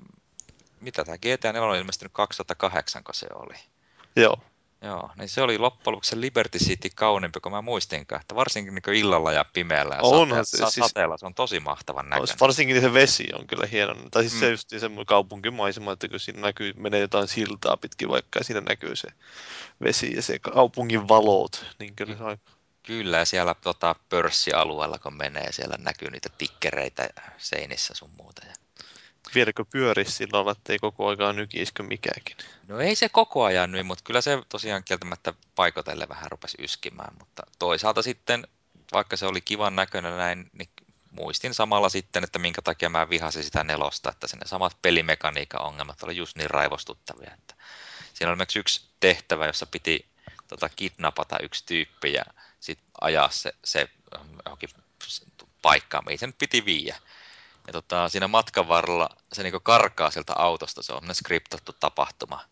mitä 0.81 1.05
tämä 1.05 1.19
GTA 1.19 1.53
4 1.53 1.69
on 1.69 1.77
ilmestynyt 1.77 2.13
2008, 2.13 3.05
kun 3.05 3.15
se 3.15 3.27
oli. 3.35 3.55
Joo. 4.17 4.39
Joo, 4.83 5.11
niin 5.19 5.29
se 5.29 5.43
oli 5.43 5.59
loppujen 5.59 5.93
lopuksi 5.93 6.11
se 6.11 6.21
Liberty 6.21 6.59
City 6.59 6.91
kauniimpi 6.95 7.41
kuin 7.41 7.53
mä 7.53 7.63
muistinkaan, 7.63 8.21
että 8.21 8.35
varsinkin 8.35 8.75
niin 8.75 8.95
illalla 8.95 9.33
ja 9.33 9.45
pimeällä 9.53 9.95
ja 9.95 10.03
Onhan 10.03 10.45
sateella, 10.45 10.71
se, 10.71 10.75
siis, 10.75 10.87
sateella 10.87 11.17
se 11.17 11.27
on 11.27 11.35
tosi 11.35 11.61
mahtavan 11.61 12.09
näköinen. 12.09 12.37
Varsinkin 12.41 12.81
se 12.81 12.93
vesi 12.93 13.29
on 13.35 13.47
kyllä 13.47 13.67
hieno, 13.67 13.95
tai 14.11 14.23
siis 14.23 14.35
mm. 14.35 14.41
se 14.41 14.51
just 14.51 14.69
se 14.69 14.91
kaupunkimaisema, 15.07 15.93
että 15.93 16.09
kun 16.09 16.21
siinä 16.21 16.41
näkyy, 16.41 16.73
menee 16.77 17.01
jotain 17.01 17.29
siltaa 17.29 17.77
pitkin 17.77 18.09
vaikka 18.09 18.39
ja 18.39 18.45
siinä 18.45 18.61
näkyy 18.61 18.97
se 18.97 19.09
vesi 19.83 20.17
ja 20.17 20.23
se 20.23 20.39
kaupungin 20.39 21.09
valot, 21.09 21.67
niin 21.79 21.97
kyllä 21.97 22.17
se 22.17 22.25
on 22.25 22.39
Kyllä, 22.83 23.19
ja 23.19 23.25
siellä 23.25 23.55
tota, 23.55 23.95
pörssialueella 24.09 24.99
kun 24.99 25.17
menee, 25.17 25.53
siellä 25.53 25.77
näkyy 25.79 26.11
niitä 26.11 26.29
tikkereitä 26.39 27.09
seinissä 27.39 27.95
sun 27.95 28.11
muuta. 28.17 28.47
Ja 28.47 28.55
vieläkö 29.35 29.65
pyörisi 29.65 30.13
sillä 30.13 30.37
lailla, 30.37 30.53
että 30.53 30.73
ei 30.73 30.79
koko 30.79 31.09
ajan 31.09 31.37
nykiskö 31.37 31.83
mikäänkin? 31.83 32.37
No 32.69 32.81
ei 32.81 32.95
se 32.95 33.09
koko 33.09 33.45
ajan 33.45 33.73
nyt, 33.73 33.87
mutta 33.87 34.05
kyllä 34.05 34.21
se 34.21 34.39
tosiaan 34.49 34.85
kieltämättä 34.85 35.35
paikotelle 35.55 36.09
vähän 36.09 36.31
rupesi 36.31 36.57
yskimään, 36.61 37.15
mutta 37.19 37.43
toisaalta 37.59 38.03
sitten, 38.03 38.47
vaikka 38.93 39.17
se 39.17 39.27
oli 39.27 39.41
kivan 39.41 39.77
näköinen 39.77 40.17
näin, 40.17 40.51
niin 40.53 40.69
muistin 41.11 41.55
samalla 41.55 41.89
sitten, 41.89 42.25
että 42.25 42.39
minkä 42.39 42.63
takia 42.63 42.89
mä 42.89 43.11
vihasin 43.11 43.45
sitä 43.45 43.65
nelosta, 43.65 44.11
että 44.11 44.29
sinne 44.29 44.47
samat 44.47 44.77
pelimekaniikan 44.83 45.63
ongelmat 45.63 46.03
oli 46.03 46.17
just 46.17 46.37
niin 46.37 46.51
raivostuttavia, 46.51 47.31
että 47.35 47.55
siinä 48.15 48.33
oli 48.33 48.59
yksi 48.59 48.89
tehtävä, 49.01 49.47
jossa 49.47 49.67
piti 49.67 50.07
tota, 50.49 50.69
kidnapata 50.69 51.39
yksi 51.39 51.67
tyyppi 51.67 52.13
ja 52.13 52.25
sitten 52.61 52.87
ajaa 53.01 53.31
se, 53.31 53.53
se 53.65 53.89
johonkin 54.47 54.69
paikkaan, 55.63 56.05
mihin 56.05 56.19
se 56.19 56.27
nyt 56.27 56.39
piti 56.39 56.65
viiä. 56.65 56.97
Ja 57.67 57.73
tota, 57.73 58.09
siinä 58.09 58.29
matkan 58.29 58.69
varrella 58.69 59.09
se 59.33 59.43
niin 59.43 59.63
karkaa 59.63 60.11
sieltä 60.11 60.33
autosta, 60.37 60.83
se 60.83 60.93
on 60.93 61.15
skriptattu 61.15 61.73
tapahtuma. 61.81 62.45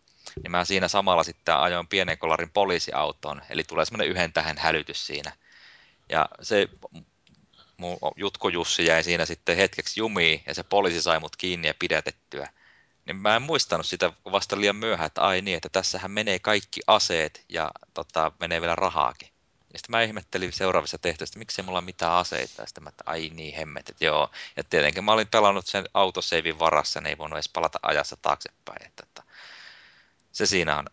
Niin 0.42 0.50
mä 0.50 0.64
siinä 0.64 0.88
samalla 0.88 1.22
sitten 1.22 1.56
ajoin 1.56 1.88
pienen 1.88 2.18
kolarin 2.18 2.50
poliisiautoon, 2.50 3.42
eli 3.50 3.64
tulee 3.64 3.84
semmoinen 3.84 4.08
yhden 4.08 4.32
tähän 4.32 4.58
hälytys 4.58 5.06
siinä. 5.06 5.32
Ja 6.08 6.28
se 6.42 6.68
mun 7.76 7.98
Jutko 8.16 8.48
Jussi 8.48 8.86
jäi 8.86 9.04
siinä 9.04 9.26
sitten 9.26 9.56
hetkeksi 9.56 10.00
jumiin 10.00 10.42
ja 10.46 10.54
se 10.54 10.62
poliisi 10.62 11.02
sai 11.02 11.20
mut 11.20 11.36
kiinni 11.36 11.68
ja 11.68 11.74
pidätettyä. 11.78 12.48
Niin 13.06 13.16
mä 13.16 13.36
en 13.36 13.42
muistanut 13.42 13.86
sitä 13.86 14.12
vasta 14.32 14.60
liian 14.60 14.76
myöhään, 14.76 15.06
että 15.06 15.22
ai 15.22 15.42
niin, 15.42 15.56
että 15.56 15.68
tässähän 15.68 16.10
menee 16.10 16.38
kaikki 16.38 16.80
aseet 16.86 17.44
ja 17.48 17.70
tota, 17.94 18.32
menee 18.40 18.60
vielä 18.60 18.76
rahaakin. 18.76 19.29
Ja 19.72 19.78
sitten 19.78 19.90
mä 19.90 20.02
ihmettelin 20.02 20.52
seuraavissa 20.52 20.98
tehtävissä, 20.98 21.32
että 21.32 21.38
miksei 21.38 21.64
mulla 21.64 21.80
mitään 21.80 22.12
aseita. 22.12 22.62
Ja 22.62 22.66
sitten 22.66 22.84
mä, 22.84 22.88
että 22.88 23.04
ai 23.06 23.30
niin 23.34 23.54
hemmet, 23.54 23.88
että 23.88 24.04
joo. 24.04 24.30
Ja 24.56 24.64
tietenkin 24.64 25.04
mä 25.04 25.12
olin 25.12 25.28
pelannut 25.28 25.66
sen 25.66 25.84
autoseivin 25.94 26.58
varassa, 26.58 27.00
niin 27.00 27.08
ei 27.08 27.18
voinut 27.18 27.36
edes 27.36 27.48
palata 27.48 27.78
ajassa 27.82 28.16
taaksepäin. 28.22 28.86
Että, 28.86 29.02
että 29.06 29.22
se 30.32 30.46
siinä 30.46 30.78
on 30.78 30.86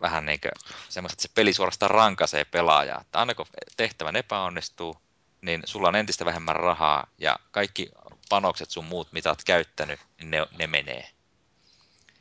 vähän 0.00 0.26
niin 0.26 0.40
kuin 0.40 0.52
semmoista, 0.88 1.14
että 1.14 1.22
se 1.22 1.34
peli 1.34 1.52
suorastaan 1.52 1.90
rankaisee 1.90 2.44
pelaajaa. 2.44 3.00
Että 3.00 3.18
aina 3.18 3.34
kun 3.34 3.46
tehtävän 3.76 4.16
epäonnistuu, 4.16 4.96
niin 5.40 5.62
sulla 5.64 5.88
on 5.88 5.96
entistä 5.96 6.24
vähemmän 6.24 6.56
rahaa 6.56 7.06
ja 7.18 7.38
kaikki 7.50 7.90
panokset 8.28 8.70
sun 8.70 8.84
muut, 8.84 9.12
mitä 9.12 9.28
oot 9.28 9.44
käyttänyt, 9.44 10.00
niin 10.18 10.30
ne, 10.30 10.46
ne 10.58 10.66
menee. 10.66 11.15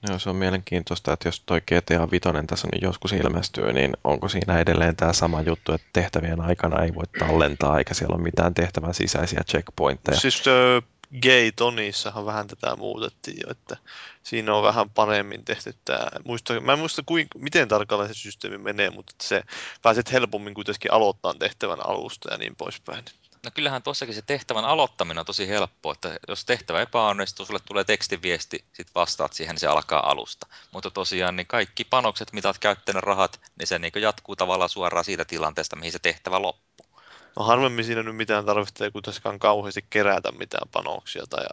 Joo, 0.10 0.20
se 0.20 0.30
on 0.30 0.36
mielenkiintoista, 0.36 1.14
että 1.14 1.28
jos 1.28 1.44
toi 1.46 1.62
GTA 1.62 2.12
5 2.12 2.24
tässä 2.48 2.68
nyt 2.74 2.82
joskus 2.82 3.14
ilmestyy, 3.14 3.74
niin 3.74 3.94
onko 4.04 4.30
siinä 4.30 4.60
edelleen 4.60 4.96
tämä 4.96 5.14
sama 5.14 5.42
juttu, 5.42 5.74
että 5.74 5.88
tehtävien 5.94 6.42
aikana 6.42 6.84
ei 6.84 6.96
voi 6.96 7.06
tallentaa, 7.20 7.78
eikä 7.78 7.94
siellä 7.94 8.16
ole 8.16 8.24
mitään 8.24 8.54
tehtävän 8.54 8.94
sisäisiä 8.94 9.42
checkpointteja? 9.52 10.20
Siis 10.20 10.44
uh, 10.48 10.84
Gay 11.22 11.52
Tonissahan 11.56 12.26
vähän 12.26 12.48
tätä 12.48 12.76
muutettiin 12.76 13.38
jo, 13.46 13.52
että 13.52 13.78
siinä 14.24 14.56
on 14.56 14.64
vähän 14.64 14.90
paremmin 14.90 15.46
tehty 15.46 15.76
tämä. 15.86 16.08
Muista, 16.24 16.60
mä 16.60 16.74
en 16.74 16.80
muista, 16.80 17.04
kuin, 17.06 17.28
miten 17.38 17.68
tarkalleen 17.68 18.14
se 18.14 18.20
systeemi 18.20 18.58
menee, 18.58 18.90
mutta 18.90 19.16
se 19.22 19.44
pääset 19.82 20.12
helpommin 20.12 20.54
kuitenkin 20.54 20.94
aloittaa 20.94 21.34
tehtävän 21.34 21.86
alusta 21.86 22.32
ja 22.32 22.38
niin 22.38 22.56
poispäin. 22.56 23.06
No 23.46 23.52
kyllähän 23.54 23.84
tuossakin 23.84 24.16
se 24.16 24.22
tehtävän 24.22 24.66
aloittaminen 24.66 25.20
on 25.20 25.26
tosi 25.26 25.48
helppo, 25.48 25.92
että 25.92 26.20
jos 26.28 26.46
tehtävä 26.46 26.82
epäonnistuu, 26.82 27.46
sulle 27.46 27.60
tulee 27.66 27.84
tekstiviesti, 27.84 28.66
sit 28.74 28.88
vastaat 28.96 29.34
siihen, 29.34 29.54
niin 29.54 29.60
se 29.60 29.68
alkaa 29.68 30.12
alusta. 30.12 30.48
Mutta 30.72 30.92
tosiaan 30.92 31.36
niin 31.36 31.48
kaikki 31.48 31.84
panokset, 31.84 32.34
mitä 32.34 32.48
olet 32.48 32.58
käyttänyt 32.58 33.04
rahat, 33.04 33.42
niin 33.60 33.68
se 33.68 33.80
niin 33.80 33.92
jatkuu 33.96 34.36
tavallaan 34.36 34.70
suoraan 34.70 35.06
siitä 35.06 35.26
tilanteesta, 35.26 35.76
mihin 35.76 35.92
se 35.92 36.00
tehtävä 36.00 36.42
loppuu. 36.42 36.88
No 37.36 37.46
harvemmin 37.46 37.86
siinä 37.86 38.04
nyt 38.04 38.16
mitään 38.16 38.46
tarvitsee 38.46 38.92
kuitenkaan 38.92 39.40
kauheasti 39.40 39.86
kerätä 39.90 40.32
mitään 40.32 40.70
panoksia 40.72 41.24
tai 41.30 41.46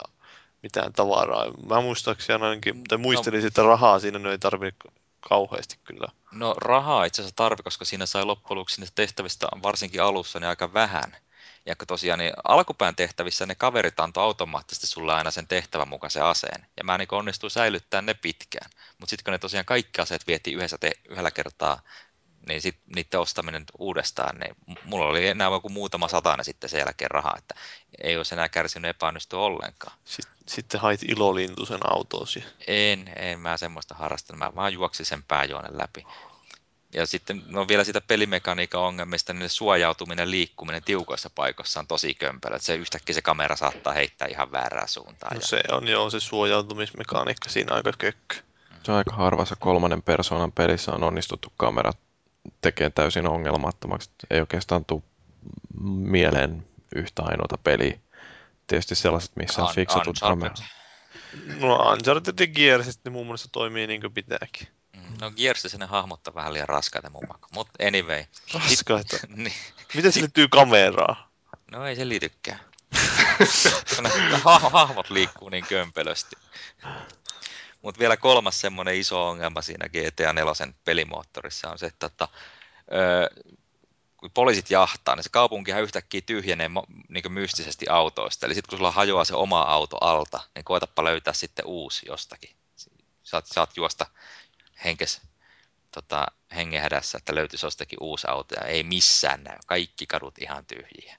mitään 0.63 0.93
tavaraa. 0.93 1.47
Mä 1.69 1.81
muistaakseni 1.81 2.45
ainakin, 2.45 2.85
tai 2.85 2.99
muistelin 2.99 3.41
no, 3.41 3.47
että 3.47 3.63
rahaa 3.63 3.99
siinä 3.99 4.31
ei 4.31 4.39
tarvitse 4.39 4.89
kauheasti 5.29 5.79
kyllä. 5.85 6.09
No 6.33 6.55
rahaa 6.59 7.05
itse 7.05 7.23
asiassa 7.23 7.37
tarvi, 7.37 7.63
koska 7.63 7.85
siinä 7.85 8.07
sai 8.07 8.25
loppujen 8.25 8.59
lopuksi 8.59 8.83
tehtävistä 8.95 9.49
varsinkin 9.63 10.03
alussa 10.03 10.41
niin 10.41 10.49
aika 10.49 10.75
vähän. 10.75 11.17
Ja 11.66 11.75
tosiaan 11.87 12.18
niin 12.18 12.33
alkupään 12.44 12.96
tehtävissä 12.96 13.46
ne 13.46 13.55
kaverit 13.55 14.01
antoi 14.01 14.25
automaattisesti 14.25 14.87
sulle 14.87 15.14
aina 15.14 15.31
sen 15.31 15.46
tehtävän 15.46 15.88
mukaisen 15.88 16.25
aseen. 16.25 16.66
Ja 16.77 16.85
mä 16.85 16.98
niin 16.98 17.09
onnistuin 17.12 17.51
säilyttämään 17.51 18.07
ne 18.07 18.14
pitkään. 18.14 18.70
Mutta 18.98 19.11
sitten 19.11 19.25
kun 19.25 19.33
ne 19.33 19.38
tosiaan 19.38 19.66
kaikki 19.66 20.01
aseet 20.01 20.27
vietiin 20.27 20.57
yhdessä 20.57 20.79
te- 20.79 21.01
yhdellä 21.09 21.31
kertaa, 21.31 21.83
niin 22.48 22.61
sit 22.62 22.79
niiden 22.96 23.20
ostaminen 23.20 23.64
uudestaan, 23.79 24.38
niin 24.38 24.55
mulla 24.85 25.07
oli 25.07 25.27
enää 25.27 25.51
joku 25.51 25.68
muutama 25.68 26.09
satana 26.09 26.42
sitten 26.42 26.70
sen 26.70 26.79
jälkeen 26.79 27.11
rahaa, 27.11 27.35
että 27.38 27.55
ei 28.03 28.16
olisi 28.16 28.35
enää 28.35 28.48
kärsinyt 28.48 28.88
epäonnistua 28.88 29.40
ollenkaan. 29.40 29.98
Sitten 30.48 30.81
hait 30.81 31.03
ilolintu 31.03 31.66
sen 31.66 31.81
autoosi. 31.92 32.44
En, 32.66 33.12
en 33.16 33.40
mä 33.40 33.57
semmoista 33.57 33.94
harrastanut, 33.94 34.38
mä 34.38 34.55
vaan 34.55 34.72
juoksin 34.72 35.07
sen 35.07 35.22
pääjuonen 35.22 35.79
läpi. 35.79 36.07
Ja 36.95 37.07
sitten 37.07 37.43
no 37.47 37.69
vielä 37.69 37.85
sitä 37.85 38.01
pelimekaniikan 38.01 38.81
ongelmista, 38.81 39.33
niin 39.33 39.49
suojautuminen, 39.49 40.31
liikkuminen 40.31 40.83
tiukoissa 40.83 41.31
paikoissa 41.35 41.81
on 41.81 41.87
tosi 41.87 42.15
kömpelö. 42.15 42.57
Että 42.57 42.67
se 42.67 42.75
yhtäkkiä 42.75 43.15
se 43.15 43.23
kamera 43.23 43.57
saattaa 43.57 43.93
heittää 43.93 44.29
ihan 44.29 44.53
väärään 44.53 44.89
suuntaan. 44.89 45.35
No 45.35 45.41
ja... 45.41 45.47
se 45.47 45.63
on 45.73 45.89
joo, 45.89 46.11
se 46.11 46.21
suojautumismekaniikka 46.21 47.49
siinä 47.49 47.75
aika 47.75 47.93
kökkö. 47.99 48.35
Se 48.83 48.93
on 48.93 48.99
aika 48.99 49.17
harvassa 49.17 49.57
kolmannen 49.57 50.03
persoonan 50.03 50.53
pelissä 50.53 50.93
on 50.93 51.03
onnistuttu 51.03 51.53
kamerat 51.57 51.99
tekee 52.61 52.91
täysin 52.91 53.29
ongelmattomaksi. 53.29 54.11
Ei 54.31 54.41
oikeastaan 54.41 54.85
tule 54.85 55.03
mieleen 55.85 56.67
yhtä 56.97 57.23
ainoata 57.23 57.59
peliä. 57.59 57.99
Tietysti 58.67 58.95
sellaiset, 58.95 59.37
missä 59.37 59.65
on 59.65 59.75
fiksatut 59.75 60.19
kamerat. 60.21 60.63
No 61.61 61.77
Uncharted 61.77 62.35
ja 62.41 62.47
Gears 62.47 63.01
ne 63.05 63.11
muun 63.11 63.27
muassa 63.27 63.49
toimii 63.53 63.87
niin 63.87 64.01
kuin 64.01 64.15
pitääkin. 64.15 64.69
No 65.21 65.31
Gearsissä 65.31 65.79
ne 65.79 65.87
hahmot 65.87 66.21
vähän 66.35 66.53
liian 66.53 66.69
raskaita 66.69 67.11
mun 67.11 67.25
maku. 67.29 67.49
Mutta 67.55 67.87
anyway. 67.87 68.25
Raskaita? 68.55 69.17
niin. 69.37 69.55
Miten 69.95 70.13
se 70.13 70.21
liittyy 70.21 70.49
kameraa? 70.49 71.31
No 71.71 71.87
ei 71.87 71.97
se 71.97 72.09
liitykään. 72.09 72.61
ha- 74.45 74.59
hahmot 74.59 75.11
liikkuu 75.11 75.49
niin 75.49 75.67
kömpelösti. 75.67 76.37
Mutta 77.83 77.99
vielä 77.99 78.17
kolmas 78.17 78.61
semmoinen 78.61 78.95
iso 78.95 79.29
ongelma 79.29 79.63
siinä 79.63 79.89
GTA 79.89 80.33
4 80.33 80.53
pelimoottorissa 80.85 81.71
on 81.71 81.79
se, 81.79 81.87
että 81.87 82.09
tota, 82.09 82.29
öö, 82.93 83.29
kun 84.17 84.31
poliisit 84.31 84.71
jahtaa, 84.71 85.17
niin 85.17 85.25
se 85.25 85.31
kaupunkihan 85.31 85.83
yhtäkkiä 85.83 86.21
tyhjenee 86.21 86.71
niin 87.09 87.33
mystisesti 87.33 87.89
autoista. 87.89 88.47
Eli 88.47 88.55
sitten 88.55 88.71
kun 88.71 88.79
sulla 88.79 88.91
hajoaa 88.91 89.25
se 89.25 89.35
oma 89.35 89.63
auto 89.63 89.97
alta, 90.01 90.41
niin 90.55 90.65
koetapa 90.65 91.05
löytää 91.05 91.33
sitten 91.33 91.67
uusi 91.67 92.07
jostakin. 92.09 92.51
Saat, 93.23 93.47
saat 93.47 93.77
juosta 93.77 94.07
henkes 94.85 95.21
tota, 95.95 96.27
hengenhädässä, 96.55 97.18
että 97.18 97.35
löytyisi 97.35 97.66
jostakin 97.66 97.99
uusi 98.01 98.27
auto 98.31 98.55
ja 98.55 98.66
ei 98.66 98.83
missään 98.83 99.45
näy. 99.45 99.59
Kaikki 99.66 100.07
kadut 100.07 100.38
ihan 100.38 100.66
tyhjiä. 100.66 101.16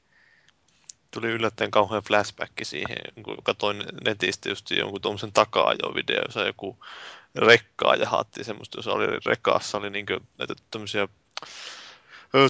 Tuli 1.12 1.28
yllättäen 1.28 1.72
kauhean 1.72 2.04
flashback 2.04 2.52
siihen, 2.64 2.98
kun 3.24 3.38
katsoin 3.44 3.84
netistä 4.06 4.50
just 4.50 4.72
jonkun 4.72 5.02
tuommoisen 5.02 5.34
takaa 5.34 5.74
jo 5.74 5.96
video, 5.96 6.22
jossa 6.26 6.46
joku 6.46 6.86
rekkaa 7.36 7.96
ja 7.96 8.10
haatti 8.10 8.44
semmoista, 8.44 8.78
jos 8.78 8.88
oli 8.88 9.06
rekassa, 9.26 9.78
oli 9.78 9.90
niin 9.90 10.06
näitä 10.38 10.54
tämmöisiä 10.72 11.08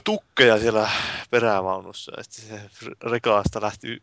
tukkeja 0.04 0.60
siellä 0.60 0.90
perävaunussa 1.30 2.12
ja 2.18 2.24
sitten 2.24 2.70
se 2.72 2.90
rekaasta 3.04 3.62
lähti 3.62 4.02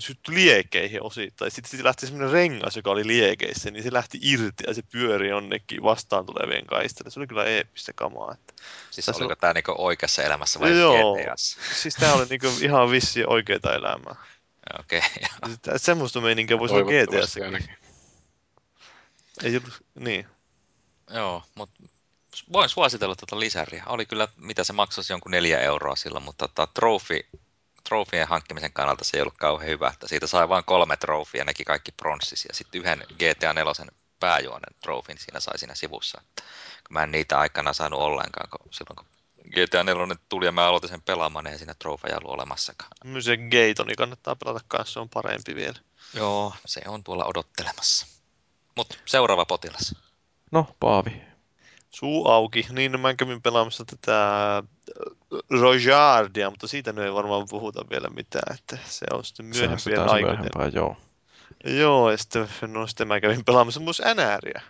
syttyi 0.00 0.34
liekeihin 0.34 1.02
osittain. 1.02 1.50
Sitten 1.50 1.70
siitä 1.70 1.84
lähti 1.84 2.06
semmoinen 2.06 2.32
rengas, 2.32 2.76
joka 2.76 2.90
oli 2.90 3.06
liekeissä, 3.06 3.70
niin 3.70 3.82
se 3.82 3.92
lähti 3.92 4.18
irti 4.22 4.64
ja 4.66 4.74
se 4.74 4.82
pyöri 4.92 5.28
jonnekin 5.28 5.82
vastaan 5.82 6.26
tulevien 6.26 6.66
kaistelle. 6.66 7.10
Se 7.10 7.20
oli 7.20 7.26
kyllä 7.26 7.44
eeppistä 7.44 7.92
kamaa. 7.92 8.32
Että 8.32 8.54
siis 8.90 9.06
tässä 9.06 9.22
oliko 9.22 9.32
on... 9.32 9.38
tämä 9.40 9.52
niinku 9.52 9.74
oikeassa 9.78 10.22
elämässä 10.22 10.60
vai 10.60 10.78
Joo, 10.78 11.16
GTAssa? 11.16 11.58
siis 11.74 11.94
tämä 11.94 12.12
oli 12.12 12.26
niinku 12.30 12.46
ihan 12.62 12.90
vissi 12.90 13.24
oikeita 13.24 13.74
elämää. 13.74 14.16
Okei. 14.78 15.00
Okay, 15.42 15.78
semmoista 15.78 16.20
meininkiä 16.20 16.58
voisi 16.58 16.74
olla 16.74 16.90
GTAssa. 16.90 17.40
Ei 19.42 19.56
ollut, 19.56 19.84
niin. 19.94 20.26
Joo, 21.10 21.42
mutta 21.54 21.82
voin 22.52 22.68
suositella 22.68 23.16
tuota 23.16 23.40
lisäriä. 23.40 23.82
Oli 23.86 24.06
kyllä, 24.06 24.28
mitä 24.36 24.64
se 24.64 24.72
maksasi 24.72 25.12
jonkun 25.12 25.30
neljä 25.30 25.60
euroa 25.60 25.96
silloin, 25.96 26.24
mutta 26.24 26.48
tota, 26.48 26.66
trofi, 26.74 27.26
trofien 27.88 28.28
hankkimisen 28.28 28.72
kannalta 28.72 29.04
se 29.04 29.16
ei 29.16 29.20
ollut 29.20 29.38
kauhean 29.38 29.70
hyvä. 29.70 29.88
Että 29.88 30.08
siitä 30.08 30.26
sai 30.26 30.48
vain 30.48 30.64
kolme 30.64 30.96
trofia, 30.96 31.44
nekin 31.44 31.66
kaikki 31.66 31.92
pronssisia. 31.92 32.50
Ja 32.50 32.54
sitten 32.54 32.80
yhden 32.80 33.04
GTA 33.14 33.52
4 33.52 33.72
pääjuonen 34.20 34.74
trofin 34.82 35.18
siinä 35.18 35.40
sai 35.40 35.58
siinä 35.58 35.74
sivussa. 35.74 36.20
Että, 36.20 36.42
kun 36.86 36.94
mä 36.94 37.02
en 37.02 37.10
niitä 37.10 37.38
aikana 37.38 37.72
saanut 37.72 38.00
ollenkaan, 38.00 38.50
kun 38.50 38.72
silloin 38.72 38.96
kun 38.96 39.06
GTA 39.50 39.84
4 39.84 40.16
tuli 40.28 40.46
ja 40.46 40.52
mä 40.52 40.66
aloitin 40.66 40.90
sen 40.90 41.02
pelaamaan, 41.02 41.44
niin 41.44 41.52
ei 41.52 41.58
siinä 41.58 41.74
trofeja 41.74 42.18
ollut 42.18 42.34
olemassakaan. 42.34 42.90
Myös 43.04 43.24
se 43.24 43.36
Gatoni 43.36 43.94
kannattaa 43.94 44.36
pelata 44.36 44.64
kanssa, 44.68 44.92
se 44.92 45.00
on 45.00 45.08
parempi 45.08 45.54
vielä. 45.54 45.78
Joo, 46.14 46.54
se 46.66 46.80
on 46.86 47.04
tuolla 47.04 47.24
odottelemassa. 47.24 48.06
Mutta 48.76 48.96
seuraava 49.06 49.46
potilas. 49.46 49.94
No, 50.52 50.76
Paavi, 50.80 51.22
suu 51.90 52.28
auki. 52.28 52.66
Niin 52.70 53.00
mä 53.00 53.14
kävin 53.14 53.42
pelaamassa 53.42 53.84
tätä 53.84 54.56
äh, 54.56 54.64
Rojardia, 55.60 56.50
mutta 56.50 56.66
siitä 56.66 56.94
ei 57.04 57.14
varmaan 57.14 57.46
puhuta 57.50 57.84
vielä 57.90 58.08
mitään, 58.08 58.54
että 58.54 58.78
se 58.84 59.06
on 59.12 59.24
sitten 59.24 59.46
myöhempien 59.46 60.08
aikoina. 60.10 60.66
joo. 60.72 60.96
Joo, 61.64 62.10
ja 62.10 62.18
sitten, 62.18 62.48
no, 62.66 62.86
sitten 62.86 63.08
mä 63.08 63.20
kävin 63.20 63.44
pelaamassa 63.44 63.80
myös 63.80 64.02
NRiä. 64.14 64.62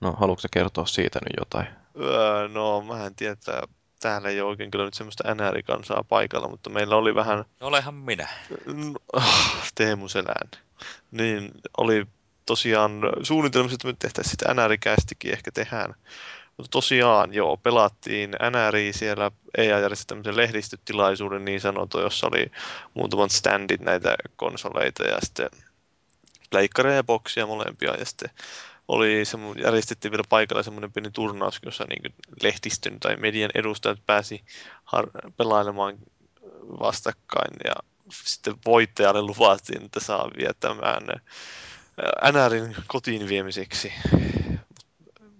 No, 0.00 0.12
haluatko 0.12 0.48
kertoa 0.50 0.86
siitä 0.86 1.18
nyt 1.22 1.34
jotain? 1.38 1.66
Öö, 2.00 2.48
no, 2.48 2.80
mä 2.80 3.06
en 3.06 3.14
tiedä, 3.14 3.32
että 3.32 3.62
täällä 4.00 4.28
ei 4.28 4.40
ole 4.40 4.50
oikein 4.50 4.70
kyllä 4.70 4.84
nyt 4.84 4.94
semmoista 4.94 5.34
NR-kansaa 5.34 6.04
paikalla, 6.08 6.48
mutta 6.48 6.70
meillä 6.70 6.96
oli 6.96 7.14
vähän... 7.14 7.38
No, 7.38 7.66
olehan 7.66 7.94
minä. 7.94 8.28
No, 8.66 9.22
Teemu 9.74 10.08
Selän. 10.08 10.50
Niin, 11.10 11.50
oli 11.76 12.06
tosiaan 12.46 13.00
suunnitelmassa, 13.22 13.74
että 13.74 13.86
me 13.86 13.94
tehtäisiin 13.98 14.30
sitä 14.30 14.54
NR-kästikin 14.54 15.32
ehkä 15.32 15.50
tehdään. 15.52 15.94
Mutta 16.56 16.70
tosiaan, 16.70 17.34
joo, 17.34 17.56
pelattiin 17.56 18.30
NRI 18.30 18.92
siellä, 18.92 19.30
EA 19.58 19.78
järjesti 19.78 20.06
tämmöisen 20.06 20.36
lehdistötilaisuuden 20.36 21.44
niin 21.44 21.60
sanottu, 21.60 22.00
jossa 22.00 22.26
oli 22.26 22.50
muutamat 22.94 23.30
standit 23.30 23.80
näitä 23.80 24.16
konsoleita 24.36 25.04
ja 25.04 25.18
sitten 25.22 25.50
pleikkareja 26.50 26.96
ja 26.96 27.04
boksia 27.04 27.46
molempia 27.46 27.94
ja 27.94 28.04
sitten 28.04 28.30
oli 28.88 29.24
semmo, 29.24 29.54
järjestettiin 29.62 30.12
vielä 30.12 30.24
paikalla 30.28 30.62
semmoinen 30.62 30.92
pieni 30.92 31.10
turnaus, 31.10 31.60
jossa 31.64 31.84
niin 31.84 32.14
lehtistön 32.42 33.00
tai 33.00 33.16
median 33.16 33.50
edustajat 33.54 33.98
pääsi 34.06 34.44
har- 34.84 35.10
pelailemaan 35.36 35.98
vastakkain 36.80 37.56
ja 37.64 37.74
sitten 38.10 38.54
voittajalle 38.66 39.22
luvattiin, 39.22 39.84
että 39.84 40.00
saa 40.00 40.30
viettämään 40.38 41.04
NRin 42.32 42.76
kotiin 42.86 43.28
viemiseksi. 43.28 43.92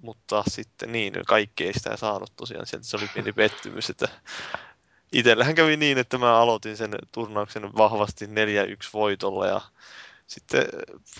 Mutta 0.03 0.45
sitten 0.49 0.93
niin, 0.93 1.13
kaikki 1.27 1.65
ei 1.65 1.73
sitä 1.73 1.97
saanut 1.97 2.33
tosiaan 2.37 2.67
sieltä. 2.67 2.87
Se 2.87 2.97
oli 2.97 3.09
pieni 3.15 3.33
pettymys, 3.33 3.91
että 3.91 4.09
itsellähän 5.13 5.55
kävi 5.55 5.77
niin, 5.77 5.99
että 5.99 6.19
mä 6.19 6.39
aloitin 6.39 6.77
sen 6.77 6.95
turnauksen 7.13 7.77
vahvasti 7.77 8.27
4-1 8.27 8.29
voitolla 8.93 9.47
ja 9.47 9.61
sitten 10.27 10.65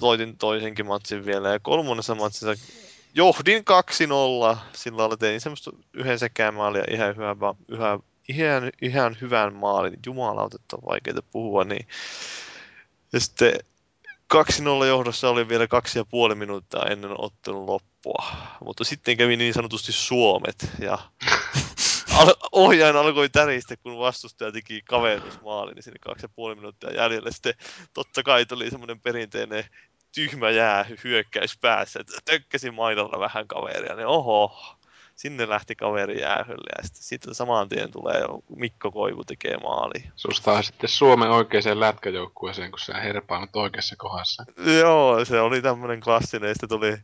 voitin 0.01 0.39
toisenkin 0.39 0.87
matsin 0.87 1.27
vielä 1.27 1.49
ja 1.49 1.61
kolmannessa 1.61 2.15
matsissa 2.15 2.55
johdin 3.15 3.65
2-0. 4.55 4.57
Sillä 4.73 4.99
lailla 4.99 5.17
tein 5.17 5.41
semmoista 5.41 5.71
yhden 5.93 6.19
sekään 6.19 6.55
maalia 6.55 6.85
ihan 6.91 7.17
hyvä, 7.17 7.55
yhä, 7.69 7.99
ihan, 8.29 8.71
ihan 8.83 9.17
hyvän 9.21 9.55
maalin. 9.55 9.99
Jumalauta, 10.07 10.57
että 10.61 10.77
on 10.77 10.89
vaikeaa 10.89 11.23
puhua. 11.33 11.65
Niin. 11.65 11.89
Ja 13.13 13.21
sitten 13.21 13.59
2-0 14.35 14.87
johdossa 14.87 15.31
oli 15.31 15.49
vielä 15.49 15.67
kaksi 15.67 15.99
ja 15.99 16.05
puoli 16.05 16.35
minuuttia 16.35 16.83
ennen 16.91 17.11
ottelun 17.19 17.67
loppua. 17.67 18.27
Mutta 18.65 18.85
sitten 18.85 19.17
kävi 19.17 19.37
niin 19.37 19.55
sanotusti 19.55 19.93
Suomet 19.93 20.71
ja 20.79 20.99
al- 22.19 22.35
ohjaajan 22.53 22.97
alkoi 22.97 23.29
täristä, 23.29 23.77
kun 23.77 23.99
vastustaja 23.99 24.53
teki 24.53 24.83
kaverusmaali, 24.83 25.75
niin 25.75 25.83
sinne 25.83 25.99
kaksi 26.01 26.25
ja 26.25 26.29
puoli 26.29 26.55
minuuttia 26.55 26.95
jäljellä. 26.95 27.31
Sitten 27.31 27.55
totta 27.95 28.23
kai 28.23 28.47
tuli 28.47 28.71
semmoinen 28.71 29.01
perinteinen 29.01 29.65
tyhmä 30.15 30.51
jää 30.51 30.85
hyökkäys 31.05 31.59
päässä, 31.61 32.01
että 32.01 32.13
tökkäsin 32.25 32.75
maidalla 32.75 33.21
vähän 33.21 33.49
kaveria, 33.49 33.97
niin 33.97 34.07
oho, 34.07 34.76
sinne 35.17 35.49
lähti 35.49 35.77
kaveri 35.77 36.21
jäähylle 36.21 36.71
ja 36.79 36.85
sitten, 36.85 37.03
sitten 37.03 37.35
saman 37.35 37.69
tien 37.69 37.93
tulee 37.93 38.23
Mikko 38.57 38.93
Koivu 38.93 39.25
tekee 39.25 39.57
maali. 39.57 40.05
Susta 40.17 40.63
sitten 40.63 40.89
Suomen 40.89 41.31
oikeaan 41.31 41.81
lätkäjoukkueeseen, 41.81 42.71
kun 42.71 42.79
sä 42.79 42.95
herpaanut 42.95 43.57
oikeassa 43.57 43.97
kohdassa. 43.99 44.45
Joo, 44.81 45.25
se 45.25 45.41
oli 45.41 45.63
tämmöinen 45.63 46.01
klassinen, 46.01 46.55
sitten 46.55 46.69
tuli 46.69 46.99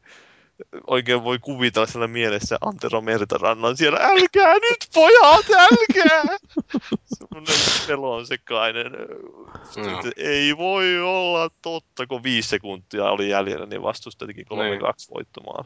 oikein 0.87 1.25
voi 1.25 1.39
kuvitella 1.39 1.87
siellä 1.87 2.09
mielessä 2.09 2.59
Antero 2.61 3.01
Mertarannan 3.01 3.77
siellä, 3.77 3.99
älkää 4.03 4.55
nyt 4.55 4.89
pojat, 4.95 5.47
älkää! 5.51 6.37
Semmoinen 7.19 7.57
pelon 7.87 8.27
sekainen. 8.27 8.93
No. 9.77 10.03
Ei 10.17 10.57
voi 10.57 11.01
olla 11.01 11.51
totta, 11.63 12.07
kun 12.07 12.23
viisi 12.23 12.49
sekuntia 12.49 13.11
oli 13.11 13.29
jäljellä, 13.29 13.67
niin 13.67 13.83
vastusta 13.83 14.27
teki 14.27 14.43
3-2 14.43 14.45
niin. 14.45 14.81
voittomaan. 15.15 15.65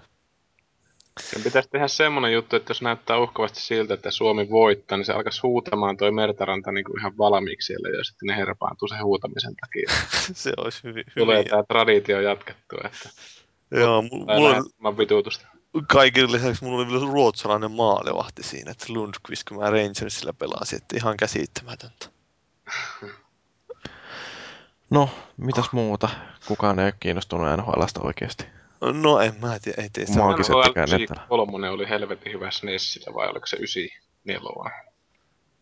Sen 1.21 1.43
pitäisi 1.43 1.69
tehdä 1.69 1.89
semmonen 1.89 2.33
juttu, 2.33 2.57
että 2.57 2.71
jos 2.71 2.83
näyttää 2.83 3.19
uhkavasti 3.19 3.61
siltä, 3.61 3.95
että 3.95 4.11
Suomi 4.11 4.51
voittaa, 4.51 4.99
niin 4.99 5.05
se 5.05 5.13
alkaisi 5.13 5.41
huutamaan 5.43 5.97
toi 5.97 6.11
Mertaranta 6.11 6.73
niin 6.73 6.85
kuin 6.85 7.01
ihan 7.01 7.19
valmiiksi 7.19 7.67
siellä, 7.67 7.89
ja 7.89 8.05
sitten 8.05 8.27
ne 8.27 8.37
herpaantuu 8.37 8.89
sen 8.89 9.05
huutamisen 9.05 9.55
takia. 9.57 9.91
se 10.33 10.53
olisi 10.57 10.85
hyvin, 10.85 11.05
hyvin. 11.17 11.27
Tulee 11.27 11.45
tämä 11.45 11.63
traditio 11.69 12.21
jatkettua, 12.21 12.81
että 12.85 13.11
Joo, 13.71 14.03
mulla 14.03 14.63
on 14.85 14.99
vituutusta. 14.99 15.47
Kaiken 15.89 16.33
lisäksi 16.33 16.65
mulla 16.65 16.79
oli 16.79 16.93
vielä 16.93 17.13
ruotsalainen 17.13 17.71
maalevahti 17.71 18.43
siinä, 18.43 18.71
että 18.71 18.87
Lundqvist, 18.89 19.49
kun 19.49 19.57
mä 19.57 19.71
Rangersillä 19.71 20.33
pelasin, 20.33 20.77
että 20.77 20.97
ihan 20.97 21.17
käsittämätöntä. 21.17 22.07
No, 24.91 25.11
mitäs 25.37 25.73
muuta? 25.73 26.09
Kukaan 26.47 26.79
ei 26.79 26.85
ole 26.85 26.95
kiinnostunut 27.01 27.47
NHLstä 27.57 28.01
oikeasti. 28.01 28.56
No 28.81 29.21
en 29.21 29.35
mä 29.41 29.59
tiedä, 29.59 29.83
ei 29.83 29.89
tee 29.93 30.05
Maakin 30.17 31.09
kolmonen 31.29 31.71
oli 31.71 31.89
helvetin 31.89 32.33
hyvä 32.33 32.51
SNESillä 32.51 33.15
vai 33.15 33.29
oliko 33.29 33.47
se 33.47 33.57
94? 33.57 34.87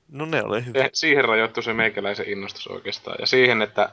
No 0.08 0.26
ne 0.26 0.42
oli 0.42 0.64
hyvä. 0.66 0.88
Siihen 0.92 1.24
rajoittui 1.24 1.62
se 1.62 1.72
meikäläisen 1.72 2.28
innostus 2.28 2.66
oikeastaan. 2.66 3.16
Ja 3.20 3.26
siihen, 3.26 3.62
että 3.62 3.90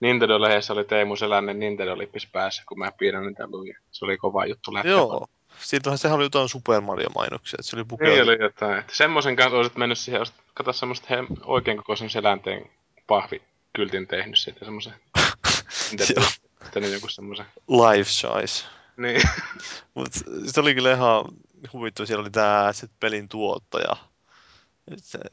Nintendo-lehdessä 0.00 0.72
oli 0.72 0.84
Teemu 0.84 1.16
Selänen 1.16 1.58
Nintendo-lippis 1.58 2.28
päässä, 2.32 2.62
kun 2.68 2.78
mä 2.78 2.92
piirrän 2.98 3.26
niitä 3.26 3.46
luin. 3.46 3.76
Se 3.90 4.04
oli 4.04 4.16
kova 4.16 4.46
juttu 4.46 4.74
lähtee. 4.74 4.92
Joo. 4.92 5.26
Siitähän 5.58 5.98
sehän 5.98 6.16
oli 6.16 6.24
jotain 6.24 6.48
Super 6.48 6.80
Mario-mainoksia, 6.80 7.56
että 7.60 7.70
se 7.70 7.76
oli 7.76 7.84
pukeutunut. 7.84 8.26
Niin 8.26 8.38
oli 8.38 8.44
jotain. 8.44 8.78
Että 8.78 8.96
semmoisen 8.96 9.36
kanssa 9.36 9.56
olisit 9.56 9.76
mennyt 9.76 9.98
siihen, 9.98 10.22
kato 10.54 10.72
semmoista 10.72 11.06
he, 11.10 11.16
oikein 11.44 11.76
kokoisen 11.76 12.10
selänteen 12.10 12.70
pahvikyltin 13.06 14.06
tehnyt 14.06 14.38
siitä 14.38 14.64
semmoisen. 14.64 14.94
Sitten 16.66 16.92
joku 16.92 17.08
semmoisen. 17.08 17.46
Life 17.68 18.10
size. 18.10 18.66
Niin. 18.96 19.22
Mut 19.94 20.08
se 20.46 20.60
oli 20.60 20.74
kyllä 20.74 20.92
ihan 20.92 21.24
huvittava. 21.72 22.06
Siellä 22.06 22.22
oli 22.22 22.30
tää 22.30 22.72
sit 22.72 22.90
pelin 23.00 23.28
tuottaja. 23.28 23.96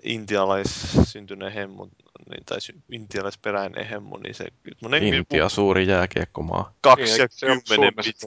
Intialais 0.03 0.97
syntyneen 1.03 1.53
hemmo 1.53 1.89
niin, 2.29 2.45
tai 2.45 2.57
intialaisperäinen 2.91 3.87
hemmo, 3.87 4.17
niin 4.17 4.35
se... 4.35 4.45
Monen 4.81 5.03
Intia, 5.03 5.43
pu... 5.43 5.49
suuri 5.49 5.87
jääkiekkomaa. 5.87 6.73
20 6.81 8.03
pit... 8.03 8.17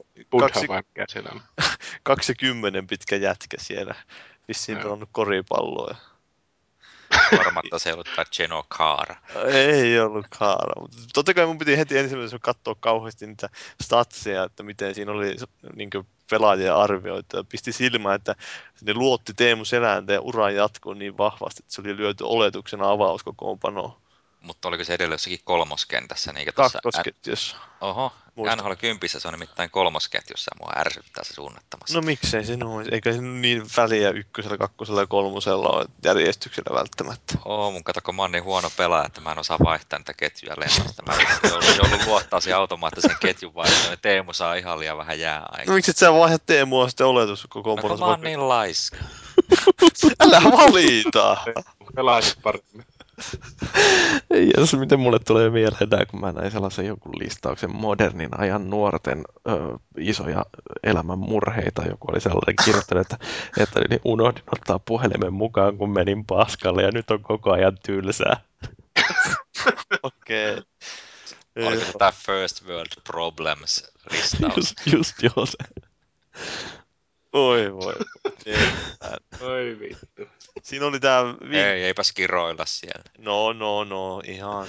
20 2.03 2.83
pitkä 2.89 3.17
jätkä 3.17 3.57
siellä. 3.61 3.95
Vissiin 4.49 4.79
pelannut 4.79 5.09
koripalloa. 5.13 5.97
Varmatta 7.39 7.79
se 7.79 7.89
ei 7.89 7.93
ollut 7.93 8.09
Geno 8.37 8.65
Kaara. 8.69 9.17
Ei 9.53 10.01
ollut 10.01 10.27
Kaara, 10.39 10.81
mutta 10.81 10.97
totta 11.15 11.35
kai 11.35 11.47
mun 11.47 11.59
piti 11.59 11.79
heti 11.79 11.99
ensimmäisenä 11.99 12.39
katsoa 12.43 12.75
kauheasti 12.81 13.27
niitä 13.27 13.49
statseja, 13.83 14.45
että 14.45 14.63
miten 14.63 14.95
siinä 14.95 15.13
oli 15.13 15.37
niin 15.75 15.91
pelaajia 16.31 16.77
arvioita. 16.77 17.45
Pisti 17.45 17.73
silmään, 17.73 18.15
että 18.17 18.35
ne 18.83 18.95
luotti 18.95 19.35
Teemu 19.35 19.65
Selänteen 19.65 20.21
uran 20.21 20.55
jatkoon 20.55 20.99
niin 20.99 21.19
vahvasti, 21.19 21.63
että 21.63 21.75
se 21.75 21.81
oli 21.81 21.97
lyöty 21.97 22.25
oletuksena 22.25 22.91
avauskokoonpanoon. 22.91 23.93
Mutta 24.47 24.69
oliko 24.69 24.85
se 24.85 24.95
edelleen 24.95 25.15
jossakin 25.15 25.41
kolmoskentässä? 25.45 26.33
Niin 26.33 26.49
Kakkosketjussa. 26.55 27.57
Oho, 27.81 28.13
Muista. 28.37 28.57
NHL 28.57 28.73
10 28.79 29.09
se 29.09 29.29
on 29.29 29.35
nimittäin 29.35 29.71
kolmosketjussa 29.71 30.51
ja 30.55 30.59
mua 30.61 30.73
ärsyttää 30.81 31.25
se 31.25 31.35
suunnattomasti. 31.35 31.95
No 31.95 32.01
miksei 32.01 32.45
se 32.45 32.57
noin, 32.57 32.95
eikä 32.95 33.13
se 33.13 33.21
niin 33.21 33.63
väliä 33.77 34.11
ykkösellä, 34.11 34.59
kakkosella 34.59 35.01
ja 35.01 35.07
kolmosella 35.07 35.69
ole 35.69 35.87
järjestyksellä 36.05 36.79
välttämättä. 36.79 37.39
Oo, 37.45 37.71
mun 37.71 37.85
kato, 37.85 38.01
kun 38.05 38.15
mä 38.15 38.23
oon 38.23 38.33
niin 38.33 38.45
huono 38.45 38.71
pelaaja, 38.77 39.07
että 39.07 39.21
mä 39.21 39.33
en 39.33 39.39
osaa 39.39 39.59
vaihtaa 39.65 39.99
niitä 39.99 40.15
ketjuja 40.15 40.55
lennasta. 40.59 41.03
Mä 41.07 41.15
joudun, 41.43 41.77
joudun 41.77 42.07
luottaa 42.07 42.41
siihen 42.41 42.59
automaattisen 42.59 43.17
ketjun 43.21 43.55
vaihtoon 43.55 43.91
ja 43.91 43.97
Teemu 43.97 44.33
saa 44.33 44.55
ihan 44.55 44.79
liian 44.79 44.99
vähän 44.99 45.21
jääaikaa. 45.21 45.65
No 45.67 45.75
miksi 45.75 45.91
et 45.91 45.97
sä 45.97 46.13
vaihda 46.13 46.39
Teemua 46.39 46.89
sitten 46.89 47.07
oletus 47.07 47.47
koko 47.49 47.75
no, 47.75 47.97
mä 47.97 48.07
oon 48.07 48.21
niin 48.21 48.49
laiska. 48.49 48.97
Älä 50.21 50.43
valita! 50.43 51.37
Pelaisit 51.95 52.39
paremmin. 52.43 52.96
Jos 54.57 54.75
miten 54.75 55.01
mulle 55.01 55.19
tulee 55.19 55.51
mieleen 55.51 56.07
kun 56.11 56.21
mä 56.21 56.33
näin 56.33 56.51
sellaisen 56.51 56.87
joku 56.87 57.11
listauksen 57.19 57.77
modernin 57.77 58.41
ajan 58.41 58.71
nuorten 58.71 59.25
ö, 59.49 59.79
isoja 59.99 60.47
elämän 60.83 61.19
murheita. 61.19 61.83
Joku 61.83 62.07
oli 62.11 62.21
sellainen 62.21 62.57
kirjoittanut, 62.65 63.07
että, 63.13 63.27
että 63.59 63.81
niin 63.91 64.01
unohdin 64.05 64.45
ottaa 64.53 64.79
puhelimen 64.79 65.33
mukaan, 65.33 65.79
kun 65.79 65.91
menin 65.91 66.25
paskalle 66.27 66.83
ja 66.83 66.91
nyt 66.91 67.11
on 67.11 67.23
koko 67.23 67.53
ajan 67.53 67.79
tylsää. 67.87 68.41
Okei. 70.03 70.53
Okay. 70.53 70.65
Oliko 71.67 71.99
tämä 71.99 72.13
First 72.13 72.67
World 72.67 73.03
Problems 73.07 73.93
listaus? 74.11 74.57
Just, 74.57 74.75
just 74.93 75.23
joo 75.23 75.47
se. 75.47 75.57
Oi 77.37 77.75
voi. 77.75 77.95
Oi 79.41 79.77
vittu. 79.81 80.33
Siinä 80.63 80.87
oli 80.87 81.01
tää... 81.01 81.25
Vin... 81.25 81.59
Ei, 81.59 81.85
eipäs 81.85 82.13
kiroilla 82.13 82.67
siellä. 82.67 83.05
No, 83.19 83.53
no, 83.53 83.85
no, 83.85 84.23
ihan. 84.27 84.67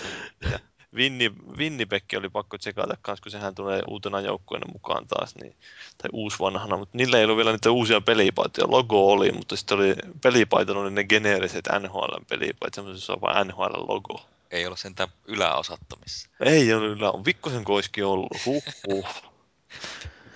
Vinni, 0.95 1.31
Vinnipekki 1.57 2.17
oli 2.17 2.29
pakko 2.29 2.57
tsekata 2.57 2.97
kans, 3.01 3.21
kun 3.21 3.31
sehän 3.31 3.55
tulee 3.55 3.81
uutena 3.87 4.21
joukkueena 4.21 4.71
mukaan 4.73 5.07
taas, 5.07 5.35
niin, 5.35 5.55
tai 5.97 6.09
uusvanhana, 6.13 6.77
mutta 6.77 6.97
niillä 6.97 7.17
ei 7.17 7.23
ollut 7.23 7.37
vielä 7.37 7.51
niitä 7.51 7.71
uusia 7.71 8.01
pelipaitoja. 8.01 8.71
Logo 8.71 9.11
oli, 9.11 9.31
mutta 9.31 9.55
sitten 9.55 9.77
oli 9.77 9.95
pelipaita 10.21 10.73
oli 10.73 10.91
ne 10.91 11.03
geneeriset 11.03 11.65
NHL-pelipaitat, 11.79 12.73
semmoisessa 12.73 13.13
on 13.13 13.21
vain 13.21 13.47
NHL-logo. 13.47 14.25
Ei 14.51 14.67
ole 14.67 14.77
sentään 14.77 15.09
yläosattomissa. 15.25 16.29
Ei 16.39 16.73
ole 16.73 16.85
ylä, 16.87 17.11
on 17.11 17.25
Vikkosen 17.25 17.63
koiski 17.63 18.03
ollut, 18.03 18.31
huh, 18.45 18.63
huh. 18.87 19.07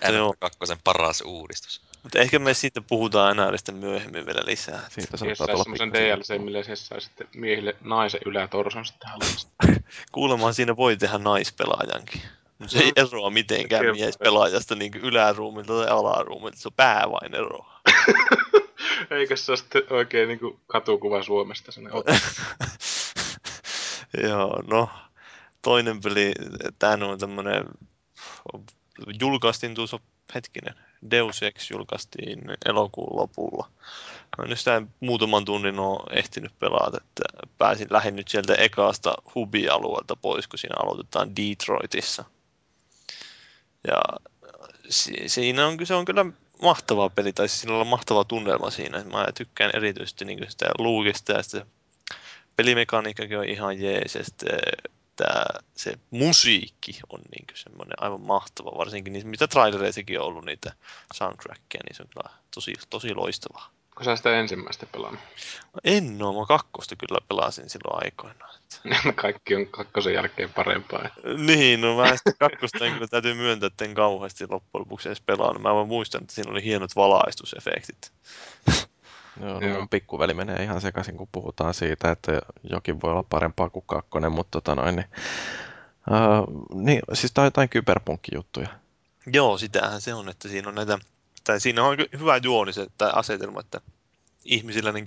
2 0.39 0.59
paras 0.83 1.21
uudistus. 1.25 1.90
Mutta 2.03 2.19
ehkä 2.19 2.39
me 2.39 2.53
siitä 2.53 2.81
puhutaan 2.81 3.31
enää 3.31 3.57
sitten 3.57 3.75
myöhemmin 3.75 4.25
vielä 4.25 4.41
lisää. 4.45 4.81
Siitä 4.89 5.17
saattaa 5.17 5.47
tulla 5.47 5.63
semmoisen 5.63 5.93
DLC, 5.93 6.43
millä 6.43 6.63
se 6.63 6.75
saa 6.75 6.99
sitten 6.99 7.27
miehille 7.35 7.75
naisen 7.81 8.21
ylätorson 8.25 8.85
sitten 8.85 9.09
hallista. 9.09 9.51
Kuulemaan 10.11 10.53
siinä 10.53 10.75
voi 10.75 10.97
tehdä 10.97 11.17
naispelaajankin. 11.17 12.21
Se 12.67 12.79
ei 12.79 12.91
eroa 12.95 13.29
mitenkään 13.29 13.85
miespelaajasta 13.85 14.75
niin 14.75 14.93
yläruumilta 14.93 15.73
tai 15.73 15.87
alaruumilta, 15.87 16.57
se 16.57 16.67
on 16.67 16.73
pää 16.75 17.11
vain 17.11 17.35
eroa. 17.35 17.81
Eikö 19.11 19.37
se 19.37 19.51
ole 19.51 19.57
sitten 19.57 19.83
oikein 19.89 20.27
niin 20.27 20.39
kuin 20.39 20.59
katukuva 20.67 21.23
Suomesta 21.23 21.71
sinne 21.71 21.89
Joo, 24.27 24.63
no 24.67 24.89
toinen 25.61 26.01
peli, 26.01 26.31
tämä 26.79 27.05
on 27.05 27.19
tämmöinen, 27.19 27.65
julkaistiin 29.21 29.75
tuossa 29.75 29.99
hetkinen, 30.35 30.75
Deus 31.11 31.43
Ex 31.43 31.71
julkaistiin 31.71 32.41
elokuun 32.65 33.19
lopulla. 33.19 33.71
No, 34.37 34.43
nyt 34.45 34.59
sitä 34.59 34.81
muutaman 34.99 35.45
tunnin 35.45 35.79
on 35.79 35.99
ehtinyt 36.11 36.59
pelata, 36.59 36.97
että 36.97 37.23
pääsin 37.57 37.87
lähin 37.89 38.15
nyt 38.15 38.27
sieltä 38.27 38.55
ekaasta 38.55 39.13
hubi-alueelta 39.35 40.15
pois, 40.15 40.47
kun 40.47 40.59
siinä 40.59 40.75
aloitetaan 40.79 41.35
Detroitissa. 41.35 42.23
Ja 43.87 44.01
si- 44.89 45.23
siinä 45.29 45.67
on, 45.67 45.77
se 45.83 45.93
on 45.93 46.05
kyllä 46.05 46.25
mahtava 46.61 47.09
peli, 47.09 47.33
tai 47.33 47.49
siis 47.49 47.61
siinä 47.61 47.77
on 47.77 47.87
mahtava 47.87 48.23
tunnelma 48.23 48.69
siinä. 48.69 49.03
Mä 49.03 49.27
tykkään 49.37 49.71
erityisesti 49.73 50.25
niin 50.25 50.51
sitä 50.51 50.65
luukista 50.77 51.31
ja 51.31 51.43
sitä 51.43 51.65
pelimekaniikkakin 52.55 53.37
on 53.37 53.45
ihan 53.45 53.81
jees 53.81 54.15
ja 54.15 54.25
sitten 54.25 54.59
tää, 55.21 55.59
se 55.75 55.93
musiikki 56.11 56.99
on 57.09 57.19
niin 57.31 57.45
semmoinen 57.53 58.03
aivan 58.03 58.21
mahtava, 58.21 58.77
varsinkin 58.77 59.13
niitä, 59.13 59.27
mitä 59.27 59.47
trailereissakin 59.47 60.19
on 60.19 60.25
ollut 60.25 60.45
niitä 60.45 60.73
soundtrackia, 61.13 61.81
niin 61.87 61.95
se 61.95 62.03
on 62.03 62.09
kyllä 62.09 62.37
tosi, 62.53 62.73
tosi 62.89 63.13
loistavaa. 63.13 63.69
Onko 63.91 64.03
sä 64.03 64.15
sitä 64.15 64.39
ensimmäistä 64.39 64.85
pelannut? 64.85 65.19
No 65.73 65.79
en 65.83 66.23
oo, 66.23 66.39
mä 66.39 66.45
kakkosta 66.45 66.95
kyllä 66.95 67.19
pelasin 67.27 67.69
silloin 67.69 68.03
aikoinaan. 68.05 68.55
Kaikki 69.21 69.55
on 69.55 69.67
kakkosen 69.67 70.13
jälkeen 70.13 70.53
parempaa. 70.53 71.09
niin, 71.37 71.81
no 71.81 71.97
mä 71.97 72.07
sitten 72.07 72.33
kakkosta 72.39 72.85
en 72.85 72.93
kyllä 72.93 73.07
täytyy 73.07 73.33
myöntää, 73.33 73.67
että 73.67 73.85
en 73.85 73.93
kauheasti 73.93 74.43
loppujen 74.49 74.81
lopuksi 74.81 75.09
edes 75.09 75.21
pelannut. 75.21 75.61
Mä 75.61 75.75
vaan 75.75 75.87
muistan, 75.87 76.21
että 76.21 76.33
siinä 76.33 76.51
oli 76.51 76.63
hienot 76.63 76.95
valaistusefektit. 76.95 78.11
Joo, 79.41 79.59
no 79.59 79.77
mun 79.79 79.89
pikkuveli 79.89 80.33
menee 80.33 80.63
ihan 80.63 80.81
sekaisin, 80.81 81.17
kun 81.17 81.27
puhutaan 81.31 81.73
siitä, 81.73 82.11
että 82.11 82.41
jokin 82.63 83.01
voi 83.01 83.11
olla 83.11 83.23
parempaa 83.23 83.69
kuin 83.69 83.85
kakkonen, 83.87 84.31
mutta 84.31 84.61
tota 84.61 84.75
noin, 84.75 84.95
niin, 84.95 85.07
uh, 86.11 86.81
niin 86.81 86.99
siis 87.13 87.31
tämä 87.31 87.43
on 87.43 87.47
jotain 87.47 87.69
kyberpunkkijuttuja. 87.69 88.67
Joo, 89.33 89.57
sitähän 89.57 90.01
se 90.01 90.13
on, 90.13 90.29
että 90.29 90.47
siinä 90.47 90.69
on 90.69 90.75
näitä, 90.75 90.99
tai 91.43 91.59
siinä 91.59 91.83
on 91.83 91.97
hyvä 92.19 92.37
juoni 92.37 92.73
se 92.73 92.87
tai 92.97 93.11
asetelma, 93.13 93.59
että 93.59 93.81
ihmisillä 94.45 94.91
niin 94.91 95.05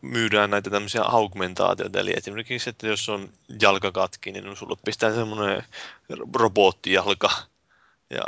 myydään 0.00 0.50
näitä 0.50 0.70
tämmöisiä 0.70 1.02
augmentaatioita, 1.02 2.00
eli 2.00 2.14
esimerkiksi, 2.16 2.70
että 2.70 2.86
jos 2.86 3.08
on 3.08 3.28
jalka 3.60 3.92
katki, 3.92 4.32
niin 4.32 4.56
sulle 4.56 4.76
pistää 4.84 5.14
semmoinen 5.14 5.64
robottijalka, 6.34 7.30
ja 8.10 8.22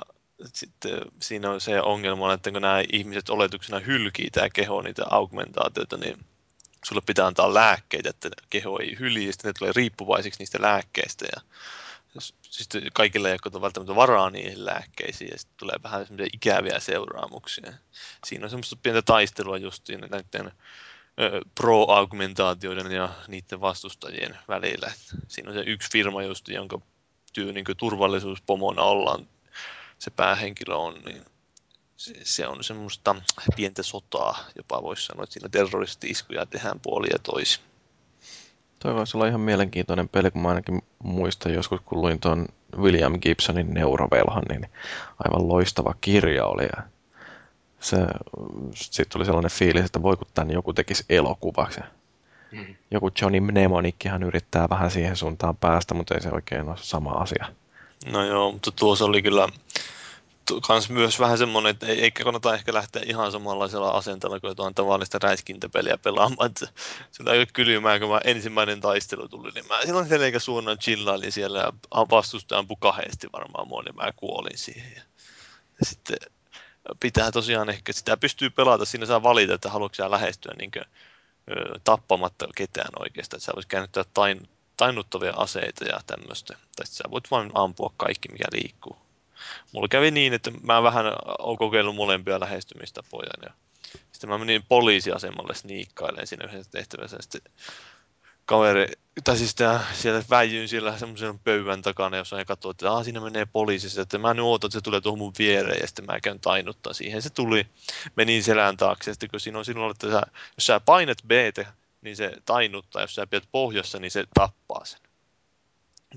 sitten 0.47 1.01
siinä 1.23 1.51
on 1.51 1.61
se 1.61 1.81
ongelma, 1.81 2.33
että 2.33 2.53
kun 2.53 2.63
nämä 2.63 2.83
ihmiset 2.93 3.29
oletuksena 3.29 3.79
hylkii 3.79 4.31
tämä 4.31 4.51
keho 4.51 4.83
niitä 4.83 5.05
augmentaatioita, 5.11 5.97
niin 5.97 6.25
sulle 6.85 7.03
pitää 7.07 7.27
antaa 7.27 7.55
lääkkeitä, 7.55 8.11
että 8.11 8.31
keho 8.51 8.79
ei 8.79 8.97
hylji, 8.99 9.33
sitten 9.33 9.49
ne 9.49 9.53
tulee 9.59 9.73
riippuvaisiksi 9.77 10.39
niistä 10.39 10.63
lääkkeistä. 10.63 11.27
Ja 11.35 11.41
sitten 12.41 12.83
kaikille 12.95 13.33
ei 13.33 13.39
ole 13.53 13.63
välttämättä 13.63 13.95
varaa 13.95 14.31
niihin 14.31 14.65
lääkkeisiin, 14.65 15.31
ja 15.31 15.39
sitten 15.39 15.57
tulee 15.57 15.77
vähän 15.83 16.07
semmoisia 16.07 16.31
ikäviä 16.33 16.81
seuraamuksia. 16.81 17.73
Siinä 18.25 18.45
on 18.47 18.51
semmoista 18.51 18.77
pientä 18.83 19.03
taistelua 19.03 19.59
justiin 19.59 20.01
näiden 20.11 20.53
pro-augmentaatioiden 21.55 22.93
ja 22.93 23.09
niiden 23.29 23.61
vastustajien 23.61 24.39
välillä. 24.49 24.93
Siinä 25.29 25.51
on 25.51 25.57
se 25.57 25.63
yksi 25.67 25.91
firma 25.93 26.23
just, 26.23 26.49
jonka 26.49 26.81
työ 27.33 27.53
niin 27.53 27.65
turvallisuuspomona 27.77 28.83
ollaan 28.83 29.29
se 30.05 30.11
päähenkilö 30.11 30.75
on, 30.75 30.95
niin 31.05 31.25
se, 31.97 32.15
se 32.23 32.47
on 32.47 32.65
semmoista 32.65 33.17
pientä 33.57 33.83
sotaa, 33.83 34.39
jopa 34.57 34.83
voisi 34.83 35.07
sanoa, 35.07 35.25
että 35.25 35.33
siinä 35.33 35.49
terroristi-iskuja 35.49 36.47
tehdään 36.47 36.81
puoli 36.81 37.07
ja 37.13 37.19
toisi. 37.19 37.61
Toi 38.79 38.95
voisi 38.95 39.17
olla 39.17 39.27
ihan 39.27 39.41
mielenkiintoinen 39.41 40.09
peli, 40.09 40.31
kun 40.31 40.43
mä 40.43 40.49
ainakin 40.49 40.83
muistan 41.03 41.55
joskus, 41.55 41.81
kun 41.81 42.01
luin 42.01 42.21
tuon 42.21 42.49
William 42.77 43.21
Gibsonin 43.21 43.75
Neurovelhan, 43.75 44.43
niin 44.49 44.69
aivan 45.25 45.49
loistava 45.49 45.95
kirja 46.01 46.47
oli. 46.47 46.65
Ja 46.65 46.83
se, 47.81 47.97
sitten 48.75 49.07
tuli 49.13 49.25
sellainen 49.25 49.51
fiilis, 49.51 49.85
että 49.85 50.03
voi 50.03 50.17
kun 50.17 50.27
tämän 50.35 50.51
joku 50.51 50.73
tekisi 50.73 51.05
elokuvaksi. 51.09 51.81
Mm. 52.53 52.75
Joku 52.91 53.11
Johnny 53.21 53.41
Mnemonikkihan 53.41 54.23
yrittää 54.23 54.69
vähän 54.71 54.91
siihen 54.91 55.17
suuntaan 55.17 55.57
päästä, 55.57 55.95
mutta 55.95 56.15
ei 56.15 56.21
se 56.21 56.31
oikein 56.33 56.69
ole 56.69 56.77
sama 56.77 57.11
asia. 57.11 57.47
No 58.13 58.25
joo, 58.25 58.53
mutta 58.53 58.71
tuossa 58.71 59.05
oli 59.05 59.23
kyllä 59.23 59.49
kans 60.67 60.91
myös 60.91 61.21
vähän 61.21 61.39
semmoinen, 61.39 61.71
että 61.71 61.87
ei, 61.87 62.01
eikä 62.01 62.25
kannata 62.25 62.55
ehkä 62.55 62.75
lähteä 62.75 63.03
ihan 63.07 63.33
samanlaisella 63.33 63.91
asenteella 63.91 64.41
kuin 64.41 64.49
jotain 64.49 64.75
tavallista 64.75 65.19
räiskintäpeliä 65.23 65.99
pelaamaan. 65.99 66.47
Että 66.47 66.67
se 67.11 67.23
oli 67.23 67.31
aika 67.31 67.53
kylmää, 67.53 67.99
kun 67.99 68.09
mä 68.09 68.21
ensimmäinen 68.25 68.81
taistelu 68.81 69.29
tuli, 69.29 69.51
niin 69.51 69.67
mä 69.69 69.81
silloin 69.85 70.09
sen 70.09 70.23
eikä 70.23 70.39
suunnan 70.39 70.79
chillailin 70.79 71.33
siellä 71.33 71.59
ja 71.59 71.73
vastustaja 72.11 72.59
ampui 72.59 72.77
kahdesti 72.81 73.29
varmaan 73.33 73.69
mua, 73.69 73.83
niin 73.83 73.97
mä 73.97 74.13
kuolin 74.17 74.59
siihen. 74.59 74.93
Ja, 74.97 75.03
sitten 75.83 76.17
pitää 77.01 77.33
tosiaan 77.33 77.71
ehkä, 77.71 77.93
sitä 77.93 78.17
pystyy 78.17 78.51
pelata, 78.51 78.85
siinä 78.85 79.07
saa 79.07 79.23
valita, 79.23 79.55
että 79.55 79.71
haluatko 79.71 80.11
lähestyä 80.11 80.53
niin 80.59 80.71
kuin, 80.71 80.85
tappamatta 81.85 82.49
ketään 82.57 82.91
oikeastaan, 82.99 83.39
että 83.39 83.47
sä 83.47 83.53
voisi 83.55 83.69
käännyttää 83.69 84.05
tain, 84.15 84.49
tainnuttavia 84.77 85.33
aseita 85.37 85.85
ja 85.85 86.01
tämmöistä. 86.07 86.57
Tai 86.77 86.87
sä 86.87 87.05
voit 87.11 87.31
vain 87.31 87.51
ampua 87.55 87.93
kaikki, 87.97 88.29
mikä 88.29 88.45
liikkuu. 88.53 89.04
Mulla 89.73 89.89
kävi 89.89 90.11
niin, 90.11 90.33
että 90.33 90.51
mä 90.63 90.83
vähän 90.83 91.07
olen 91.39 91.59
kokeillut 91.59 91.97
molempia 91.97 92.41
lähestymistapoja. 92.41 93.31
Ja 93.43 93.51
sitten 94.13 94.31
mä 94.31 94.39
menin 94.39 94.63
poliisiasemalle 94.69 95.55
sniikkailemaan 95.55 96.27
siinä 96.27 96.45
yhdessä 96.45 96.71
tehtävässä. 96.71 97.17
Sitten 97.21 97.53
kaveri, 98.47 98.87
tai 99.25 99.37
siis 99.37 99.55
tää, 99.55 99.85
siellä 99.93 100.23
väijyin 100.31 100.69
siellä 100.69 100.99
semmoisen 100.99 101.39
pöydän 101.39 101.83
takana, 101.83 102.17
jossa 102.17 102.37
he 102.37 102.45
katsoo, 102.45 102.71
että 102.71 103.05
siinä 103.05 103.21
menee 103.21 103.47
poliisi, 103.47 104.01
että 104.01 104.19
mä 104.19 104.35
nyt 104.35 104.45
ootan, 104.45 104.69
että 104.69 104.79
se 104.79 104.83
tulee 104.83 105.01
tuohon 105.01 105.19
mun 105.19 105.33
viereen, 105.39 105.81
ja 105.81 105.87
sitten 105.87 106.05
mä 106.05 106.21
käyn 106.21 106.41
tainuttaa 106.41 106.93
siihen. 106.93 107.23
Se 107.23 107.31
tuli, 107.31 107.67
menin 108.17 108.43
selän 108.43 108.77
taakse, 108.77 109.11
ja 109.11 109.15
sitten 109.15 109.31
kun 109.31 109.41
siinä 109.41 109.59
on 109.59 109.65
silloin, 109.65 109.91
että 109.91 110.11
sä, 110.11 110.23
jos 110.57 110.67
sä 110.67 110.81
painat 110.81 111.19
b 111.27 111.31
niin 112.01 112.17
se 112.17 112.33
tainuttaa, 112.45 113.03
jos 113.03 113.15
sä 113.15 113.27
pidät 113.27 113.49
pohjassa, 113.53 113.99
niin 113.99 114.11
se 114.11 114.25
tappaa 114.35 114.85
sen. 114.85 115.01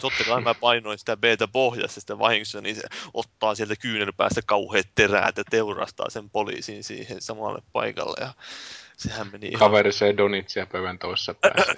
Totta 0.02 0.24
kai 0.24 0.42
mä 0.42 0.54
painoin 0.54 1.00
sitä 1.00 1.18
b 1.18 1.24
pohjassa 1.52 2.02
sitä 2.02 2.20
vahingossa, 2.20 2.62
niin 2.62 2.76
se 2.76 2.82
ottaa 3.14 3.56
sieltä 3.56 3.76
kyynärpäästä 3.76 4.42
kauheat 4.46 4.88
terät 4.96 5.38
ja 5.38 5.44
teurastaa 5.50 6.10
sen 6.10 6.30
poliisin 6.30 6.84
siihen 6.84 7.22
samalle 7.22 7.62
paikalle. 7.74 8.18
Ja 8.22 8.34
sehän 8.98 9.28
meni 9.32 9.48
ihan... 9.48 9.60
Kaveri 9.60 9.92
se 9.92 10.18
donitsia 10.18 10.66
pöydän 10.66 11.00
toisessa 11.00 11.34
päässä. 11.34 11.74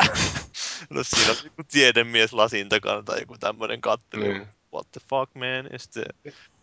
no 0.89 1.03
siinä 1.03 1.31
on 1.31 1.37
joku 1.43 1.63
tiedemies 1.71 2.33
lasin 2.33 2.69
takana 2.69 3.03
tai 3.03 3.19
joku 3.19 3.37
tämmöinen 3.37 3.81
katteli. 3.81 4.33
Mm 4.33 4.45
what 4.73 4.91
the 4.91 5.01
fuck 5.09 5.35
man, 5.35 5.69
ja 5.71 5.79
sitten 5.79 6.05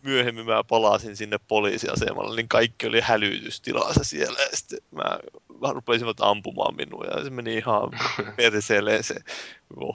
myöhemmin 0.01 0.45
mä 0.45 0.63
palasin 0.63 1.17
sinne 1.17 1.37
poliisiasemalle, 1.47 2.35
niin 2.35 2.47
kaikki 2.47 2.87
oli 2.87 3.01
hälytystilassa 3.01 4.03
siellä, 4.03 4.39
ja 4.39 4.57
sitten 4.57 4.79
mä, 4.91 5.19
mä 5.61 5.73
rupesivat 5.73 6.21
ampumaan 6.21 6.75
minua, 6.75 7.05
ja 7.05 7.23
se 7.23 7.29
meni 7.29 7.57
ihan 7.57 7.89
perseelle 8.35 9.03
se 9.03 9.15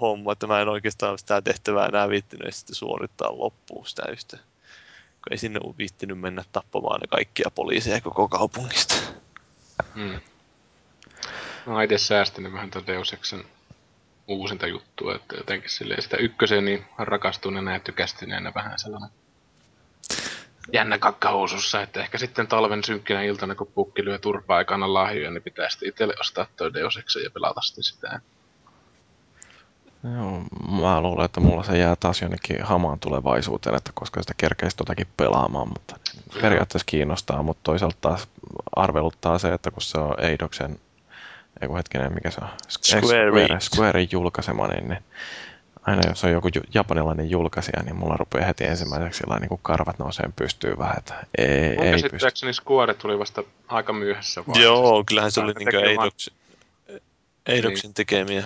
homma, 0.00 0.32
että 0.32 0.46
mä 0.46 0.60
en 0.60 0.68
oikeastaan 0.68 1.18
sitä 1.18 1.42
tehtävää 1.42 1.86
enää 1.86 2.08
viittinyt 2.08 2.54
sitten 2.54 2.76
suorittaa 2.76 3.38
loppuun 3.38 3.86
sitä 3.86 4.02
yhtä. 4.10 4.36
Kun 5.24 5.32
ei 5.32 5.38
sinne 5.38 5.60
ole 5.64 5.74
viittinyt 5.78 6.20
mennä 6.20 6.44
tappamaan 6.52 7.00
ne 7.00 7.06
kaikkia 7.06 7.50
poliiseja 7.54 8.00
koko 8.00 8.28
kaupungista. 8.28 8.94
Hmm. 9.94 10.20
Mä 11.66 11.72
oon 11.72 11.82
itse 11.82 11.98
säästänyt 11.98 12.52
vähän 12.52 12.70
tuon 12.70 12.86
Deus 12.86 13.12
Exen 13.12 13.44
uusinta 14.28 14.66
juttua, 14.66 15.14
että 15.14 15.36
jotenkin 15.36 15.70
silleen 15.70 16.02
sitä 16.02 16.16
ykkösen 16.16 16.64
niin 16.64 16.84
rakastuneena 16.98 17.72
ja 17.72 17.80
tykästyneenä 17.80 18.52
vähän 18.54 18.78
sellainen 18.78 19.10
jännä 20.72 20.98
kakkahousussa, 20.98 21.82
että 21.82 22.00
ehkä 22.00 22.18
sitten 22.18 22.46
talven 22.46 22.84
synkkinä 22.84 23.22
iltana, 23.22 23.54
kun 23.54 23.72
pukki 23.74 24.04
lyö 24.04 24.18
turpa-aikana 24.18 24.94
lahjoja, 24.94 25.30
niin 25.30 25.42
pitää 25.42 25.70
sitten 25.70 25.88
itselle 25.88 26.14
ostaa 26.20 26.46
toi 26.56 26.70
ja 27.24 27.30
pelata 27.30 27.60
sitten 27.60 27.84
sitä. 27.84 28.20
Joo, 30.14 30.44
mä 30.80 31.00
luulen, 31.00 31.24
että 31.24 31.40
mulla 31.40 31.62
se 31.62 31.78
jää 31.78 31.96
taas 31.96 32.22
jonnekin 32.22 32.62
hamaan 32.62 32.98
tulevaisuuteen, 32.98 33.76
että 33.76 33.90
koska 33.94 34.22
sitä 34.22 34.34
kerkeisi 34.36 34.76
totakin 34.76 35.06
pelaamaan, 35.16 35.68
mutta 35.68 35.96
periaatteessa 36.40 36.86
kiinnostaa, 36.86 37.42
mutta 37.42 37.60
toisaalta 37.62 37.96
taas 38.00 38.28
arveluttaa 38.76 39.38
se, 39.38 39.52
että 39.52 39.70
kun 39.70 39.82
se 39.82 39.98
on 39.98 40.24
Eidoksen 40.24 40.80
ei 41.62 41.68
kun 41.68 41.76
hetkinen, 41.76 42.14
mikä 42.14 42.30
se 42.30 42.40
on? 42.42 42.48
Square, 42.68 43.30
Square, 43.30 43.60
Squarein 43.60 44.08
julkaisema, 44.12 44.68
niin, 44.68 44.88
niin 44.88 45.02
aina 45.82 46.02
jos 46.08 46.24
on 46.24 46.30
joku 46.30 46.48
japanilainen 46.74 47.30
julkaisija, 47.30 47.82
niin 47.82 47.96
mulla 47.96 48.16
rupeaa 48.16 48.46
heti 48.46 48.64
ensimmäiseksi 48.64 49.18
sillä 49.18 49.38
niin 49.38 49.48
kuin 49.48 49.60
karvat 49.62 49.98
nousee 49.98 50.28
pystyy 50.36 50.78
vähän, 50.78 50.98
että 50.98 51.14
ei, 51.38 51.76
Mun 51.76 51.86
ei 51.86 52.02
pysty. 52.10 52.52
Square 52.52 52.94
tuli 52.94 53.18
vasta 53.18 53.44
aika 53.68 53.92
myöhässä 53.92 54.40
vaiheessa. 54.46 54.62
Joo, 54.62 55.04
kyllähän 55.06 55.30
se 55.30 55.40
oli 55.40 55.52
niin 55.52 55.74
Eidoksen, 55.74 56.34
Eidoksen 57.46 57.88
niin. 57.88 57.94
tekemiä. 57.94 58.44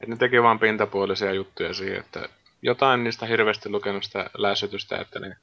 Et 0.00 0.08
ne 0.08 0.16
teki 0.16 0.42
vaan 0.42 0.58
pintapuolisia 0.58 1.32
juttuja 1.32 1.74
siihen, 1.74 2.00
että 2.00 2.28
jotain 2.62 3.04
niistä 3.04 3.26
hirveästi 3.26 3.68
lukenut 3.68 4.04
sitä 4.04 4.30
lässytystä, 4.38 4.98
että 4.98 5.20
ne 5.20 5.36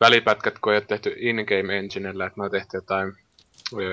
välipätkät, 0.00 0.58
kun 0.58 0.72
ei 0.72 0.76
ole 0.76 0.84
tehty 0.88 1.14
in-game 1.18 1.78
enginellä, 1.78 2.26
että 2.26 2.40
ne 2.40 2.44
on 2.44 2.50
tehty 2.50 2.76
jotain 2.76 3.12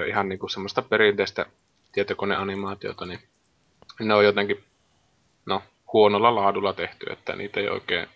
ihan 0.08 0.30
niin 0.30 0.40
kuin 0.40 0.50
semmoista 0.50 0.82
perinteistä 0.82 1.46
tietokoneanimaatiota, 1.92 3.06
niin 3.06 3.20
ne 4.00 4.14
on 4.14 4.26
jotenkin 4.26 4.64
no, 5.46 5.64
huonolla 5.94 6.36
laadulla 6.36 6.74
tehty, 6.74 7.06
että 7.12 7.36
niitä 7.36 7.60
ei 7.60 7.70
oikein 7.70 8.08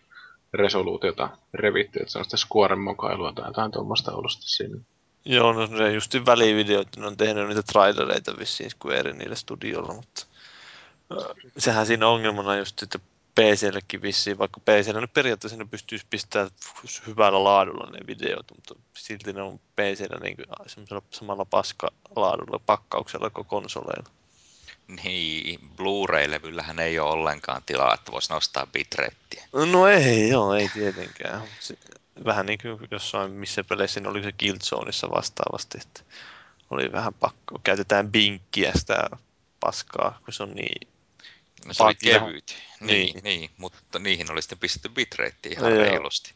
resoluutiota 0.53 1.29
revitty, 1.53 1.99
että 1.99 2.11
se 2.11 2.17
on 2.17 2.23
sitä 2.23 2.37
squaren 2.37 2.79
mokailua 2.79 3.31
tai 3.33 3.49
jotain 3.49 3.71
tuommoista 3.71 4.11
ollut 4.11 4.31
siinä. 4.39 4.77
Joo, 5.25 5.53
no 5.53 5.67
se 5.67 5.91
just 5.91 6.15
välivideot, 6.25 6.87
ne 6.97 7.07
on 7.07 7.17
tehnyt 7.17 7.47
niitä 7.47 7.63
trailereita 7.63 8.33
vissiin 8.39 8.69
Square 8.69 9.13
niille 9.13 9.35
studiolla, 9.35 9.93
mutta 9.93 10.25
sehän 11.57 11.85
siinä 11.85 12.07
ongelmana 12.07 12.57
just, 12.57 12.83
että 12.83 12.99
PCllekin 13.35 14.01
vissiin, 14.01 14.37
vaikka 14.37 14.59
PCllä 14.59 15.01
nyt 15.01 15.13
periaatteessa 15.13 15.57
ne 15.57 15.65
pystyisi 15.65 16.05
pistämään 16.09 16.51
hyvällä 17.07 17.43
laadulla 17.43 17.89
ne 17.89 17.99
videot, 18.07 18.51
mutta 18.55 18.75
silti 18.93 19.33
ne 19.33 19.41
on 19.41 19.59
PCllä 19.59 20.19
niin 20.19 20.37
samalla 21.11 21.45
paskalaadulla 21.45 22.59
pakkauksella 22.65 23.29
kuin 23.29 23.47
konsoleilla. 23.47 24.09
Niin, 25.03 25.59
Blu-ray-levyllähän 25.75 26.79
ei 26.79 26.99
ole 26.99 27.11
ollenkaan 27.11 27.61
tilaa, 27.65 27.93
että 27.93 28.11
voisi 28.11 28.33
nostaa 28.33 28.67
bitrateä. 28.67 29.47
No 29.71 29.87
ei, 29.87 30.29
joo, 30.29 30.53
ei 30.53 30.69
tietenkään. 30.73 31.41
Vähän 32.25 32.45
niin 32.45 32.59
kuin 32.61 32.87
jossain 32.91 33.31
missä 33.31 33.63
peleissä 33.63 34.01
oli 34.05 34.23
se 34.23 34.31
Killzoneissa 34.31 35.09
vastaavasti, 35.11 35.77
että 35.81 36.01
oli 36.69 36.91
vähän 36.91 37.13
pakko. 37.13 37.59
Käytetään 37.63 38.11
binkkiä 38.11 38.71
sitä 38.75 39.09
paskaa, 39.59 40.19
kun 40.25 40.33
se 40.33 40.43
on 40.43 40.55
niin 40.55 40.87
No 41.65 41.73
se 41.73 41.83
oli 41.83 41.95
kevyt, 41.95 42.55
niin, 42.79 43.13
niin. 43.13 43.23
niin, 43.23 43.49
mutta 43.57 43.99
niihin 43.99 44.31
oli 44.31 44.41
sitten 44.41 44.57
pistetty 44.57 44.89
bitrate 44.89 45.49
ihan 45.49 45.71
no, 45.71 45.77
reilusti. 45.77 46.33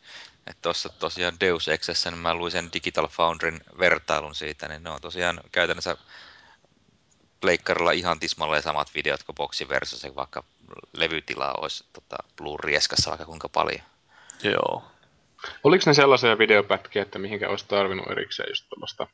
Että 0.48 0.62
tuossa 0.62 0.90
tosiaan 0.90 1.40
Deus 1.40 1.68
Exessä, 1.68 2.12
niin 2.12 2.20
mä 2.20 2.36
luin 2.36 2.52
sen 2.52 2.70
Digital 2.74 3.08
Foundryn 3.08 3.62
vertailun 3.80 4.36
siitä, 4.36 4.68
niin 4.68 4.84
ne 4.84 4.90
on 4.90 5.02
tosiaan 5.02 5.42
käytännössä 5.52 5.98
pleikkarilla 7.42 7.92
ihan 7.92 8.20
tismalleen 8.20 8.64
samat 8.64 8.96
videot 8.96 9.24
kuin 9.24 9.36
boksiversiossa, 9.36 10.16
vaikka 10.16 10.44
levytila 10.94 11.54
olisi 11.54 11.86
tota, 11.94 12.18
Blu-rieskassa 12.38 13.10
vaikka 13.10 13.26
kuinka 13.26 13.50
paljon. 13.50 13.82
Joo. 14.44 14.84
Oliko 15.64 15.84
ne 15.86 15.94
sellaisia 15.94 16.38
videopätkiä, 16.38 17.02
että 17.02 17.20
mihinkä 17.20 17.50
olisi 17.50 17.66
tarvinnut 17.68 18.12
erikseen 18.12 18.50
just 18.50 18.66
tuollaista 18.70 19.08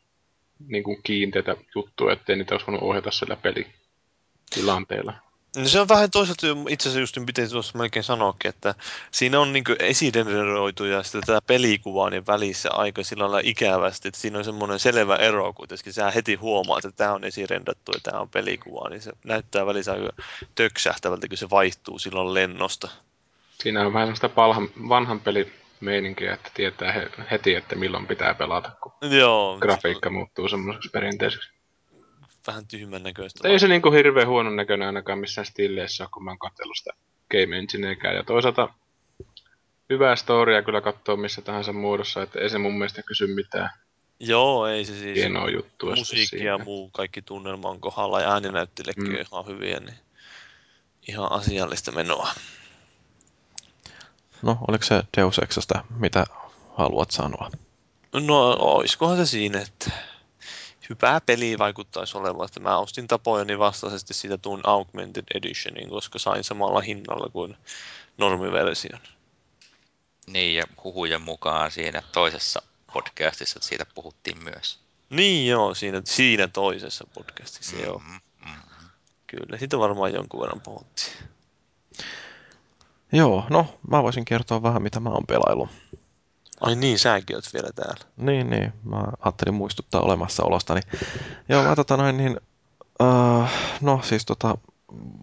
niin 0.68 0.84
kiinteitä 1.04 1.56
juttuja, 1.76 2.14
ettei 2.14 2.36
niitä 2.36 2.54
olisi 2.56 2.68
voinut 2.68 2.84
ohjata 2.84 3.12
sillä 3.12 3.36
pelitilanteella? 3.36 5.14
No 5.56 5.68
se 5.68 5.80
on 5.80 5.88
vähän 5.88 6.12
toisaalta 6.12 6.48
itse 6.70 6.90
asiassa 6.90 7.00
just 7.00 7.18
miten 7.28 7.50
tuossa 7.50 7.78
melkein 7.78 8.04
sanoakin, 8.04 8.50
että 8.50 8.76
siinä 9.12 9.40
on 9.40 9.54
niin 9.54 9.64
esigeneroitu 9.80 10.86
ja 10.86 11.04
sitten 11.04 11.22
tätä 11.22 11.42
pelikuvaa 11.48 12.10
niin 12.10 12.28
välissä 12.28 12.70
aika 12.72 13.04
sillä 13.04 13.24
lailla 13.24 13.42
ikävästi, 13.44 14.08
että 14.08 14.20
siinä 14.20 14.38
on 14.38 14.46
semmoinen 14.46 14.80
selvä 14.80 15.16
ero 15.16 15.54
kuitenkin. 15.54 15.94
Sä 15.94 16.12
heti 16.12 16.36
huomaat, 16.36 16.86
että 16.86 16.98
tämä 16.98 17.14
on 17.14 17.24
esirendattu 17.24 17.92
ja 17.92 18.00
tämä 18.04 18.20
on 18.20 18.30
pelikuva, 18.30 18.90
niin 18.90 19.02
se 19.02 19.12
näyttää 19.24 19.66
välissä 19.66 19.92
aika 19.92 20.10
töksähtävältä, 20.56 21.28
kun 21.28 21.38
se 21.38 21.50
vaihtuu 21.50 22.00
silloin 22.00 22.34
lennosta. 22.34 22.90
Siinä 23.64 23.86
on 23.86 23.94
vähän 23.94 24.16
sitä 24.16 24.30
palhan, 24.30 24.70
vanhan 24.90 25.20
peli 25.20 25.54
meininkiä, 25.80 26.34
että 26.34 26.52
tietää 26.54 26.94
heti, 27.32 27.56
että 27.56 27.76
milloin 27.76 28.08
pitää 28.08 28.34
pelata, 28.34 28.72
kun 28.82 28.94
Joo, 29.02 29.58
grafiikka 29.60 30.10
muuttuu 30.10 30.50
semmoiseksi 30.50 30.90
perinteiseksi 30.90 31.55
vähän 32.48 32.68
tyhmän 32.68 33.04
näköistä. 33.04 33.50
Ei 33.50 33.60
se 33.60 33.68
niinku 33.68 33.92
hirveän 33.92 34.28
huonon 34.28 34.56
näköinen 34.56 34.88
ainakaan 34.88 35.20
missään 35.20 35.46
stilleissä 35.46 36.04
ole, 36.04 36.10
kun 36.14 36.24
mä 36.24 36.32
oon 36.32 36.40
katsellut 36.40 36.78
sitä 36.78 36.92
Game 37.32 37.58
Engineekään. 37.58 38.16
Ja 38.16 38.24
toisaalta 38.24 38.70
hyvää 39.90 40.16
storia 40.16 40.64
kyllä 40.64 40.82
katsoo 40.82 41.18
missä 41.18 41.42
tahansa 41.42 41.74
muodossa, 41.74 42.22
että 42.22 42.40
ei 42.40 42.50
se 42.50 42.58
mun 42.58 42.78
mielestä 42.78 43.04
kysy 43.04 43.28
mitään. 43.28 43.70
Joo, 44.20 44.68
ei 44.68 44.86
se 44.86 44.94
siis. 44.94 45.16
Hienoa 45.16 45.50
juttu. 45.50 45.96
Musiikki 45.96 46.44
ja 46.44 46.58
muu, 46.58 46.90
kaikki 46.90 47.22
tunnelma 47.22 47.70
on 47.70 47.82
kohdalla 47.82 48.22
ja 48.22 48.34
ääninäyttelijäkin 48.34 49.04
mm. 49.04 49.16
on 49.16 49.20
ihan 49.20 49.46
hyviä, 49.48 49.80
niin 49.80 49.98
ihan 51.08 51.32
asiallista 51.32 51.92
menoa. 51.92 52.30
No, 54.42 54.58
oliko 54.68 54.84
se 54.84 55.04
Deus 55.18 55.40
Exasta, 55.40 55.86
mitä 56.00 56.26
haluat 56.78 57.12
sanoa? 57.12 57.52
No, 58.14 58.58
oiskohan 58.60 59.18
se 59.18 59.26
siinä, 59.26 59.62
että 59.62 59.92
hyvää 60.90 61.22
peliä 61.22 61.58
vaikuttaisi 61.58 62.18
olevan. 62.18 62.46
Että 62.46 62.60
mä 62.60 62.78
ostin 62.78 63.08
tapojani 63.08 63.60
vastaisesti 63.60 64.14
siitä 64.14 64.38
tuun 64.38 64.62
Augmented 64.64 65.24
Editionin, 65.34 65.90
koska 65.90 66.20
sain 66.20 66.44
samalla 66.44 66.82
hinnalla 66.82 67.30
kuin 67.30 67.58
normiversion. 68.18 69.00
Niin, 70.28 70.56
ja 70.56 70.64
huhujen 70.84 71.22
mukaan 71.22 71.72
siinä 71.72 72.04
toisessa 72.12 72.62
podcastissa 72.94 73.58
että 73.58 73.68
siitä 73.68 73.86
puhuttiin 73.96 74.44
myös. 74.44 74.80
Niin 75.10 75.48
joo, 75.48 75.74
siinä, 75.74 76.02
siinä 76.06 76.48
toisessa 76.48 77.08
podcastissa, 77.14 77.76
mm-hmm. 77.76 77.88
joo. 77.88 78.00
Mm-hmm. 78.00 78.90
Kyllä, 79.28 79.58
siitä 79.58 79.80
varmaan 79.80 80.14
jonkun 80.14 80.42
verran 80.42 80.62
puhuttiin. 80.62 81.14
Joo, 83.12 83.46
no 83.50 83.80
mä 83.90 84.04
voisin 84.04 84.26
kertoa 84.26 84.64
vähän 84.64 84.82
mitä 84.82 85.00
mä 85.00 85.10
oon 85.10 85.28
pelaillut. 85.28 85.70
Ai 86.62 86.76
niin, 86.76 87.00
säkin 87.00 87.36
oot 87.36 87.54
vielä 87.54 87.70
täällä. 87.76 88.06
Niin, 88.18 88.50
niin. 88.50 88.74
Mä 88.84 89.04
ajattelin 89.20 89.54
muistuttaa 89.54 90.02
olemassaolostani. 90.02 90.82
Joo, 91.50 91.64
mä 91.64 91.76
tota 91.76 91.98
noin 91.98 92.18
niin, 92.18 92.40
uh, 93.02 93.50
no 93.82 94.00
siis 94.04 94.26
tota, 94.26 94.58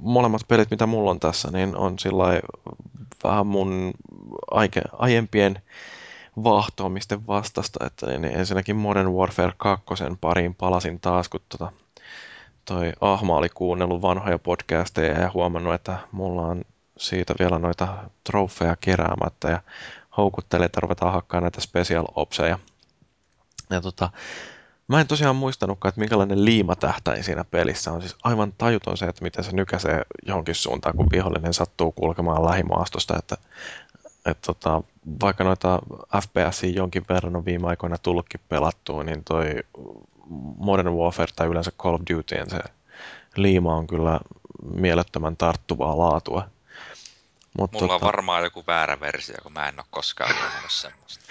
molemmat 0.00 0.42
pelit, 0.48 0.70
mitä 0.70 0.86
mulla 0.86 1.10
on 1.10 1.20
tässä, 1.20 1.50
niin 1.50 1.76
on 1.76 1.98
sillä 1.98 2.24
vähän 3.24 3.46
mun 3.46 3.92
aike, 4.50 4.82
aiempien 4.92 5.62
vahtoamisten 6.44 7.26
vastasta, 7.26 7.86
että 7.86 8.06
niin, 8.06 8.22
niin 8.22 8.36
ensinnäkin 8.36 8.76
Modern 8.76 9.12
Warfare 9.12 9.52
2 9.56 9.84
pariin 10.20 10.54
palasin 10.54 11.00
taas, 11.00 11.28
kun 11.28 11.40
tota, 11.48 11.72
toi 12.64 12.92
Ahma 13.00 13.36
oli 13.36 13.48
kuunnellut 13.48 14.02
vanhoja 14.02 14.38
podcasteja 14.38 15.20
ja 15.20 15.30
huomannut, 15.34 15.74
että 15.74 15.98
mulla 16.12 16.42
on 16.42 16.64
siitä 16.98 17.34
vielä 17.38 17.58
noita 17.58 17.88
trofeja 18.24 18.76
keräämättä 18.80 19.50
ja 19.50 19.60
houkuttelee, 20.16 20.66
että 20.66 20.80
ruvetaan 20.80 21.12
hakkaa 21.12 21.40
näitä 21.40 21.60
special 21.60 22.04
opseja. 22.14 22.58
Ja 23.70 23.80
tota, 23.80 24.10
mä 24.88 25.00
en 25.00 25.06
tosiaan 25.06 25.36
muistanutkaan, 25.36 25.88
että 25.88 26.00
minkälainen 26.00 26.44
liimatähtäin 26.44 27.24
siinä 27.24 27.44
pelissä 27.44 27.92
on. 27.92 28.00
Siis 28.00 28.16
aivan 28.24 28.52
tajuton 28.58 28.96
se, 28.96 29.06
että 29.06 29.22
miten 29.22 29.44
se 29.44 29.52
nykäisee 29.52 30.02
johonkin 30.26 30.54
suuntaan, 30.54 30.96
kun 30.96 31.08
vihollinen 31.12 31.54
sattuu 31.54 31.92
kulkemaan 31.92 32.44
lähimaastosta. 32.44 33.18
Että, 33.18 33.36
että 34.26 34.46
tota, 34.46 34.82
vaikka 35.22 35.44
noita 35.44 35.78
FPS 36.22 36.62
jonkin 36.62 37.04
verran 37.08 37.36
on 37.36 37.44
viime 37.44 37.68
aikoina 37.68 37.98
tullutkin 37.98 38.40
pelattua, 38.48 39.04
niin 39.04 39.24
toi 39.24 39.54
Modern 40.56 40.94
Warfare 40.94 41.32
tai 41.36 41.46
yleensä 41.46 41.70
Call 41.78 41.94
of 41.94 42.00
Duty, 42.10 42.34
se 42.48 42.60
liima 43.36 43.76
on 43.76 43.86
kyllä 43.86 44.20
mielettömän 44.74 45.36
tarttuvaa 45.36 45.98
laatua. 45.98 46.48
Mut 47.58 47.72
Mulla 47.72 47.86
tota... 47.86 47.94
on 47.94 48.00
varmaan 48.00 48.44
joku 48.44 48.64
väärä 48.66 49.00
versio, 49.00 49.36
kun 49.42 49.52
mä 49.52 49.68
en 49.68 49.80
ole 49.80 49.86
koskaan 49.90 50.34
huomannut 50.34 50.72
semmoista. 50.72 51.24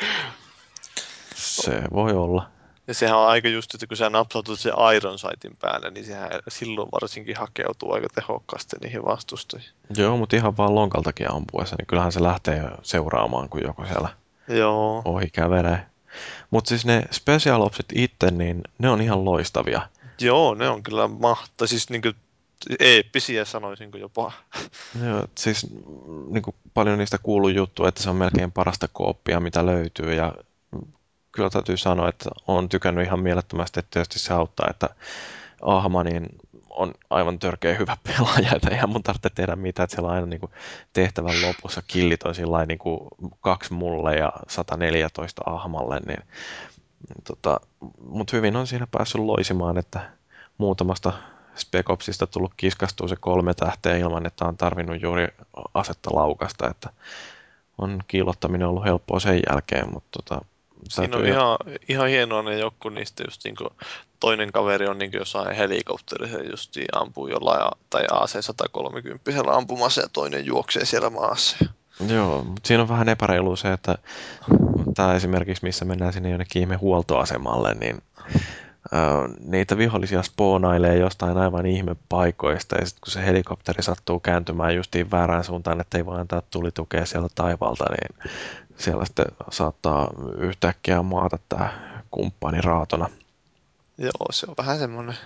Se 1.36 1.82
voi 1.94 2.12
olla. 2.12 2.50
Ja 2.88 2.94
sehän 2.94 3.18
on 3.18 3.28
aika 3.28 3.48
just, 3.48 3.74
että 3.74 3.88
kun 3.88 3.98
sä 3.98 4.10
napsautut 4.10 4.60
sen 4.60 4.74
Iron 4.96 5.20
Sightin 5.20 5.58
päälle, 5.62 5.92
niin 5.92 6.06
sehän 6.06 6.30
silloin 6.48 6.90
varsinkin 6.92 7.38
hakeutuu 7.38 7.94
aika 7.94 8.08
tehokkaasti 8.16 8.76
niihin 8.82 9.06
vastustoihin. 9.06 9.70
Joo, 9.98 10.18
mutta 10.18 10.36
ihan 10.36 10.58
vaan 10.58 10.76
lonkaltakin 10.76 11.32
ampuessa, 11.32 11.76
niin 11.80 11.86
kyllähän 11.86 12.12
se 12.12 12.24
lähtee 12.24 12.72
seuraamaan, 12.84 13.50
kun 13.50 13.64
joku 13.64 13.86
siellä 13.86 14.10
Joo. 14.48 15.02
ohi 15.06 15.30
kävelee. 15.30 15.86
Mutta 16.50 16.70
siis 16.70 16.86
ne 16.86 17.04
special 17.12 17.62
opsit 17.62 17.86
itse, 17.96 18.32
niin 18.32 18.62
ne 18.78 18.90
on 18.90 19.02
ihan 19.02 19.26
loistavia. 19.26 19.82
Joo, 20.22 20.56
ne 20.56 20.70
on 20.70 20.84
kyllä 20.84 21.08
mahtaa. 21.08 21.68
Siis 21.68 21.90
niin 21.90 22.02
kuin 22.02 22.16
eeppisiä 22.80 23.46
sanoisinko 23.46 23.98
jopa. 23.98 24.32
Joo, 25.06 25.28
siis 25.38 25.68
niin 26.30 26.42
kuin 26.42 26.56
paljon 26.74 26.98
niistä 26.98 27.18
kuuluu 27.24 27.50
juttu, 27.50 27.86
että 27.86 28.04
se 28.04 28.10
on 28.10 28.16
melkein 28.16 28.52
parasta 28.52 28.88
kooppia, 28.94 29.40
mitä 29.40 29.66
löytyy 29.66 30.14
ja 30.14 30.34
kyllä 31.32 31.50
täytyy 31.50 31.78
sanoa, 31.78 32.10
että 32.10 32.30
on 32.48 32.70
tykännyt 32.70 33.06
ihan 33.06 33.20
mielettömästi, 33.20 33.80
että 33.80 33.90
tietysti 33.92 34.20
se 34.20 34.34
auttaa, 34.34 34.68
että 34.70 34.90
Ahma 35.62 36.04
niin 36.04 36.30
on 36.70 36.94
aivan 37.10 37.40
törkeä 37.40 37.76
hyvä 37.76 37.98
pelaaja, 38.04 38.56
että 38.56 38.70
eihän 38.70 38.90
mun 38.90 39.04
tarvitse 39.04 39.30
tehdä 39.30 39.56
mitään, 39.56 39.84
että 39.84 39.96
siellä 39.96 40.10
on 40.10 40.16
aina 40.16 40.28
niin 40.28 40.40
kuin 40.40 40.52
tehtävän 40.94 41.42
lopussa 41.42 41.82
killit 41.88 42.24
on 42.24 42.36
sillä 42.36 42.66
niin 42.66 42.80
kuin 42.80 43.00
kaksi 43.42 43.74
mulle 43.74 44.16
ja 44.16 44.34
114 44.48 45.42
Ahmalle, 45.46 46.00
niin, 46.08 46.24
tota, 47.24 47.60
mutta 48.08 48.38
hyvin 48.38 48.56
on 48.56 48.68
siinä 48.68 48.88
päässyt 48.92 49.22
loisimaan, 49.22 49.78
että 49.78 50.10
muutamasta 50.58 51.14
Spec 51.56 51.90
Opsista 51.90 52.28
tullut 52.28 52.54
kiskastua 52.58 53.08
se 53.08 53.16
kolme 53.20 53.54
tähteä 53.54 53.98
ilman, 53.98 54.26
että 54.26 54.46
on 54.46 54.58
tarvinnut 54.58 55.02
juuri 55.02 55.28
asetta 55.74 56.10
laukasta, 56.14 56.70
että 56.70 56.90
on 57.78 58.00
kiilottaminen 58.08 58.68
ollut 58.68 58.86
helppoa 58.86 59.20
sen 59.20 59.40
jälkeen, 59.50 59.94
mutta 59.94 60.10
tota, 60.12 60.42
Siinä 60.90 61.18
on 61.18 61.26
ihan, 61.26 61.58
ihan 61.88 62.08
hienoa 62.08 62.42
ne 62.42 62.60
joku 62.60 62.90
niistä 62.90 63.24
just 63.28 63.44
niin 63.44 63.56
toinen 64.20 64.52
kaveri 64.52 64.88
on 64.88 64.98
niin 64.98 65.12
jossain 65.14 65.56
helikopterissa 65.56 66.44
just 66.44 66.76
ampuu 66.94 67.28
jollain 67.28 67.72
tai 67.90 68.04
AC-130 68.12 69.50
ampumassa 69.50 70.02
ja 70.02 70.08
toinen 70.14 70.46
juoksee 70.46 70.86
siellä 70.86 71.10
maassa. 71.10 71.58
Joo, 72.08 72.44
mutta 72.44 72.68
siinä 72.68 72.84
on 72.84 72.90
vähän 72.90 73.10
epäreilu 73.10 73.56
se, 73.56 73.74
että 73.74 73.98
tämä 74.96 75.16
esimerkiksi 75.16 75.64
missä 75.64 75.86
mennään 75.86 76.14
sinne 76.14 76.30
jonnekin 76.30 76.62
ihme 76.62 76.76
huoltoasemalle, 76.76 77.74
niin 77.74 78.02
niitä 79.40 79.78
vihollisia 79.78 80.24
spoonailee 80.24 80.98
jostain 80.98 81.38
aivan 81.38 81.66
ihme 81.66 81.96
paikoista 82.10 82.76
ja 82.76 82.86
sitten 82.86 83.02
kun 83.04 83.12
se 83.12 83.26
helikopteri 83.26 83.84
sattuu 83.84 84.20
kääntymään 84.20 84.76
justiin 84.76 85.12
väärään 85.12 85.44
suuntaan, 85.44 85.82
että 85.82 85.98
ei 85.98 86.06
voi 86.06 86.20
antaa 86.20 86.42
tulitukea 86.42 87.06
siellä 87.06 87.28
taivaalta, 87.36 87.86
niin 87.90 88.32
siellä 88.78 89.06
sitten 89.06 89.26
saattaa 89.52 90.10
yhtäkkiä 90.38 91.02
maata 91.02 91.40
tämä 91.50 91.74
kumppani 92.12 92.62
raatona. 92.62 93.10
Joo, 93.98 94.32
se 94.32 94.46
on 94.50 94.56
vähän 94.58 94.80
semmoinen 94.80 95.18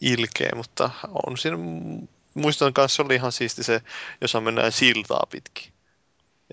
ilkeä, 0.00 0.50
mutta 0.56 0.90
on 1.26 1.36
siinä, 1.36 1.58
muistan 2.34 2.72
kanssa 2.72 3.02
oli 3.02 3.14
ihan 3.14 3.32
siisti 3.32 3.62
se, 3.62 3.82
jossa 4.20 4.40
mennään 4.40 4.72
siltaa 4.72 5.26
pitkin. 5.30 5.75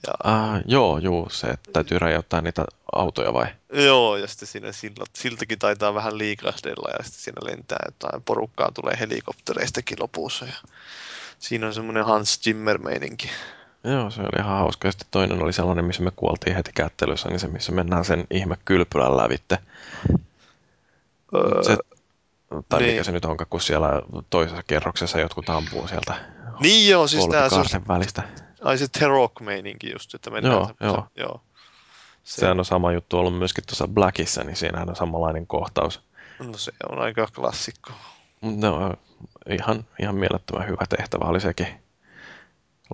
Ja... 0.08 0.14
Ah, 0.24 0.62
joo, 0.66 0.98
joo, 0.98 1.30
se, 1.30 1.48
että 1.48 1.72
täytyy 1.74 2.00
rajoittaa 2.00 2.42
niitä 2.42 2.66
autoja 2.96 3.34
vai? 3.34 3.46
Joo, 3.74 4.18
ja 4.18 4.28
sitten 4.28 4.48
siinä 4.48 4.72
silta, 4.72 5.04
siltakin 5.14 5.60
taitaa 5.60 5.94
vähän 5.94 6.18
liikahdella 6.18 6.90
ja 6.98 7.04
sitten 7.04 7.22
siinä 7.22 7.52
lentää 7.52 7.86
jotain 7.86 8.24
porukkaa 8.24 8.72
tulee 8.72 8.98
helikoptereistakin 9.00 9.98
lopussa. 10.00 10.46
Ja 10.46 10.54
siinä 11.40 11.68
on 11.68 11.74
semmoinen 11.74 12.06
Hans 12.06 12.40
Zimmer-meininki. 12.42 13.30
Joo, 13.84 14.12
se 14.12 14.22
oli 14.22 14.40
ihan 14.40 14.58
hauska. 14.58 14.88
Ja 14.88 14.92
sitten 14.92 15.08
toinen 15.12 15.44
oli 15.44 15.54
sellainen, 15.54 15.86
missä 15.86 16.04
me 16.04 16.12
kuoltiin 16.16 16.56
heti 16.56 16.72
kättelyssä, 16.76 17.30
niin 17.30 17.40
se, 17.40 17.48
missä 17.48 17.72
mennään 17.72 18.06
sen 18.06 18.28
ihme 18.32 18.58
kylpylän 18.66 19.18
lävitte. 19.18 19.58
Öö, 21.36 21.64
se, 21.64 21.78
tai 22.70 22.80
niin. 22.80 22.92
mikä 22.92 23.04
se 23.04 23.12
nyt 23.12 23.26
onkaan, 23.26 23.48
kun 23.50 23.62
siellä 23.62 23.90
toisessa 24.30 24.64
kerroksessa 24.64 25.20
jotkut 25.20 25.50
ampuu 25.50 25.88
sieltä 25.88 26.34
niin 26.60 26.90
joo, 26.90 27.08
siis 27.08 27.28
tämä 27.28 27.48
välistä. 27.88 28.24
Ai 28.64 28.78
se 28.78 28.88
Terok-meininki 28.88 29.92
just, 29.92 30.16
että 30.16 30.30
mennään 30.30 30.56
joo, 30.56 30.72
joo. 30.80 31.08
joo. 31.16 31.42
Se... 32.24 32.40
Sehän 32.40 32.60
on 32.60 32.66
sama 32.66 32.92
juttu 32.92 33.18
ollut 33.18 33.38
myöskin 33.38 33.64
tuossa 33.68 33.88
Blackissa, 33.88 34.44
niin 34.44 34.56
siinähän 34.56 34.90
on 34.90 34.96
samanlainen 34.96 35.48
kohtaus. 35.48 36.02
No 36.40 36.58
se 36.58 36.72
on 36.92 37.00
aika 37.00 37.28
klassikko. 37.36 37.92
No, 38.42 38.94
ihan, 39.50 39.86
ihan 40.00 40.16
mielettömän 40.16 40.68
hyvä 40.68 40.86
tehtävä 40.98 41.26
oli 41.26 41.40
sekin. 41.42 41.68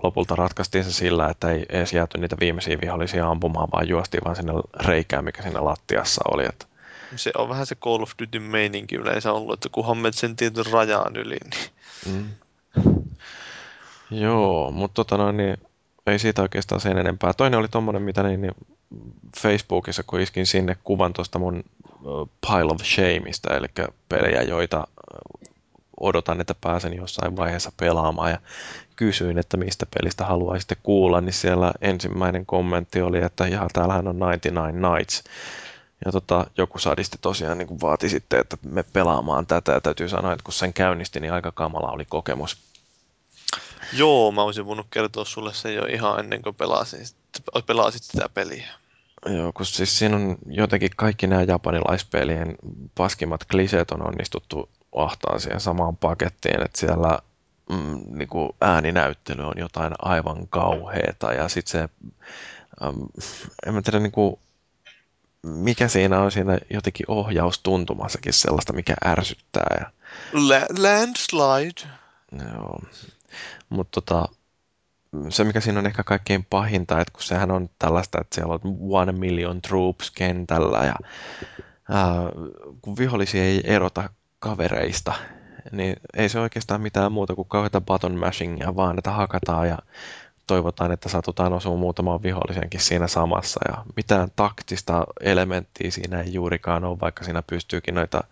Lopulta 0.04 0.36
ratkaistiin 0.36 0.84
se 0.84 0.94
sillä, 0.94 1.30
että 1.30 1.52
ei 1.52 1.66
edes 1.70 1.94
jääty 1.94 2.18
niitä 2.18 2.38
viimeisiä 2.40 2.78
vihollisia 2.82 3.28
ampumaan, 3.28 3.68
vaan 3.72 3.88
juostiin 3.88 4.24
vaan 4.26 4.36
sinne 4.36 4.54
reikään, 4.86 5.26
mikä 5.26 5.42
siinä 5.42 5.66
lattiassa 5.66 6.22
oli. 6.34 6.46
Että... 6.46 6.66
Se 7.16 7.32
on 7.38 7.50
vähän 7.50 7.66
se 7.66 7.76
Call 7.76 8.02
of 8.02 8.12
Duty 8.22 8.40
meininki 8.40 8.96
yleensä 8.96 9.34
ollut, 9.34 9.54
että 9.54 9.70
kunhan 9.72 9.98
menet 9.98 10.16
sen 10.16 10.36
tietyn 10.36 10.66
rajaan 10.72 11.16
yli, 11.16 11.38
niin... 11.52 11.70
Mm. 12.06 12.30
Joo, 14.12 14.72
mutta 14.72 14.96
tota 14.96 15.18
noin, 15.18 15.38
niin 15.38 15.58
ei 16.08 16.20
siitä 16.20 16.42
oikeastaan 16.42 16.82
sen 16.82 16.98
enempää. 16.98 17.34
Toinen 17.34 17.60
oli 17.60 17.68
tommonen, 17.68 18.02
mitä 18.02 18.24
niin, 18.24 18.42
niin 18.42 18.56
Facebookissa, 19.42 20.04
kun 20.04 20.20
iskin 20.20 20.46
sinne 20.46 20.78
kuvan 20.84 21.14
tuosta 21.14 21.40
mun 21.40 21.64
Pile 22.42 22.72
of 22.72 22.84
Shameista, 22.84 23.58
eli 23.58 23.68
pelejä, 24.10 24.42
joita 24.42 24.88
odotan, 26.00 26.42
että 26.42 26.56
pääsen 26.62 26.94
jossain 26.94 27.38
vaiheessa 27.38 27.72
pelaamaan 27.80 28.32
ja 28.32 28.40
kysyin, 28.96 29.38
että 29.38 29.58
mistä 29.58 29.86
pelistä 29.98 30.26
haluaisitte 30.26 30.76
kuulla, 30.84 31.22
niin 31.22 31.34
siellä 31.34 31.72
ensimmäinen 31.82 32.46
kommentti 32.46 33.02
oli, 33.02 33.24
että 33.24 33.48
jaha, 33.48 33.68
täällähän 33.74 34.08
on 34.08 34.16
99 34.16 34.82
Nights. 34.82 35.24
Ja 36.06 36.12
tota, 36.12 36.46
joku 36.58 36.80
sadisti 36.80 37.18
tosiaan 37.22 37.58
niin 37.58 37.68
kuin 37.68 37.82
vaati 37.82 38.10
sitten, 38.10 38.40
että 38.40 38.58
me 38.66 38.84
pelaamaan 38.84 39.46
tätä 39.46 39.72
ja 39.72 39.82
täytyy 39.82 40.10
sanoa, 40.10 40.34
että 40.34 40.44
kun 40.44 40.54
sen 40.54 40.74
käynnisti, 40.74 41.20
niin 41.20 41.34
aika 41.34 41.52
kamala 41.52 41.92
oli 41.92 42.06
kokemus. 42.06 42.69
Joo, 43.94 44.32
mä 44.32 44.42
olisin 44.42 44.66
voinut 44.66 44.88
kertoa 44.92 45.26
sulle 45.26 45.54
sen 45.54 45.76
jo 45.76 45.86
ihan 45.86 46.20
ennen 46.20 46.42
kuin 46.42 46.56
pelasin, 46.56 47.06
pelasit 47.66 48.04
sitä 48.04 48.30
peliä. 48.34 48.68
Joo, 49.26 49.54
kun 49.54 49.66
siis 49.66 50.00
siinä 50.00 50.16
on 50.16 50.38
jotenkin 50.46 50.90
kaikki 50.96 51.28
nämä 51.28 51.44
japanilaispelien 51.44 52.56
paskimmat 52.96 53.46
kliseet 53.46 53.92
on 53.92 54.08
onnistuttu 54.08 54.70
ahtaan 54.96 55.40
siihen 55.40 55.60
samaan 55.60 55.98
pakettiin, 55.98 56.66
että 56.66 56.80
siellä 56.80 57.20
mm, 57.70 58.18
niin 58.18 58.28
kuin 58.28 58.50
ääninäyttely 58.62 59.44
on 59.44 59.54
jotain 59.58 59.94
aivan 60.00 60.48
kauheeta 60.48 61.34
ja 61.34 61.50
sitten 61.50 61.72
se, 61.72 61.90
ähm, 62.84 63.02
en 63.66 63.74
mä 63.74 63.82
tiedä 63.82 64.00
niin 64.00 64.12
kuin, 64.12 64.40
mikä 65.44 65.88
siinä 65.88 66.20
on 66.20 66.32
siinä 66.32 66.60
jotenkin 66.70 67.06
ohjaustuntumassakin 67.10 68.34
sellaista, 68.34 68.74
mikä 68.74 68.94
ärsyttää. 69.06 69.78
Ja... 69.80 69.92
La- 70.34 70.82
landslide. 70.84 71.90
Joo, 72.32 72.80
mutta 73.70 74.02
tota, 74.02 74.26
se, 75.30 75.44
mikä 75.44 75.60
siinä 75.60 75.80
on 75.80 75.86
ehkä 75.86 76.04
kaikkein 76.04 76.46
pahinta, 76.50 77.00
että 77.00 77.14
kun 77.14 77.24
sehän 77.24 77.52
on 77.52 77.70
tällaista, 77.80 78.22
että 78.22 78.36
siellä 78.36 78.54
on 78.54 78.60
one 78.80 79.12
million 79.12 79.62
troops 79.62 80.12
kentällä 80.12 80.78
ja 80.78 80.96
ää, 81.90 82.16
kun 82.82 82.98
vihollisia 82.98 83.44
ei 83.44 83.62
erota 83.64 84.10
kavereista, 84.40 85.14
niin 85.72 85.96
ei 86.14 86.30
se 86.30 86.40
oikeastaan 86.40 86.82
mitään 86.82 87.12
muuta 87.12 87.36
kuin 87.36 87.48
kauheita 87.48 87.82
button 87.82 88.16
mashingia, 88.20 88.76
vaan 88.76 88.98
että 88.98 89.12
hakataan 89.12 89.68
ja 89.68 89.78
toivotaan, 90.48 90.92
että 90.92 91.10
satutaan 91.10 91.54
osumaan 91.54 91.80
muutamaan 91.80 92.24
vihollisenkin 92.24 92.80
siinä 92.80 93.08
samassa. 93.08 93.60
Ja 93.68 93.84
mitään 93.96 94.30
taktista 94.36 95.04
elementtiä 95.22 95.92
siinä 95.92 96.22
ei 96.22 96.34
juurikaan 96.34 96.84
ole, 96.84 97.00
vaikka 97.00 97.24
siinä 97.24 97.42
pystyykin 97.42 97.96
noita 97.96 98.24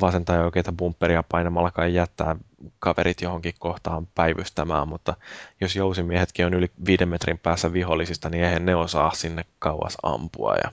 vasenta 0.00 0.32
ja 0.32 0.44
oikeita 0.44 0.72
bumperia 0.72 1.24
painamalla 1.28 1.70
kai 1.70 1.94
jättää 1.94 2.36
kaverit 2.78 3.20
johonkin 3.20 3.54
kohtaan 3.58 4.06
päivystämään, 4.06 4.88
mutta 4.88 5.16
jos 5.60 5.76
jousimiehetkin 5.76 6.46
on 6.46 6.54
yli 6.54 6.70
viiden 6.86 7.08
metrin 7.08 7.38
päässä 7.38 7.72
vihollisista, 7.72 8.30
niin 8.30 8.44
eihän 8.44 8.66
ne 8.66 8.74
osaa 8.74 9.14
sinne 9.14 9.44
kauas 9.58 9.96
ampua. 10.02 10.56
Ja, 10.56 10.72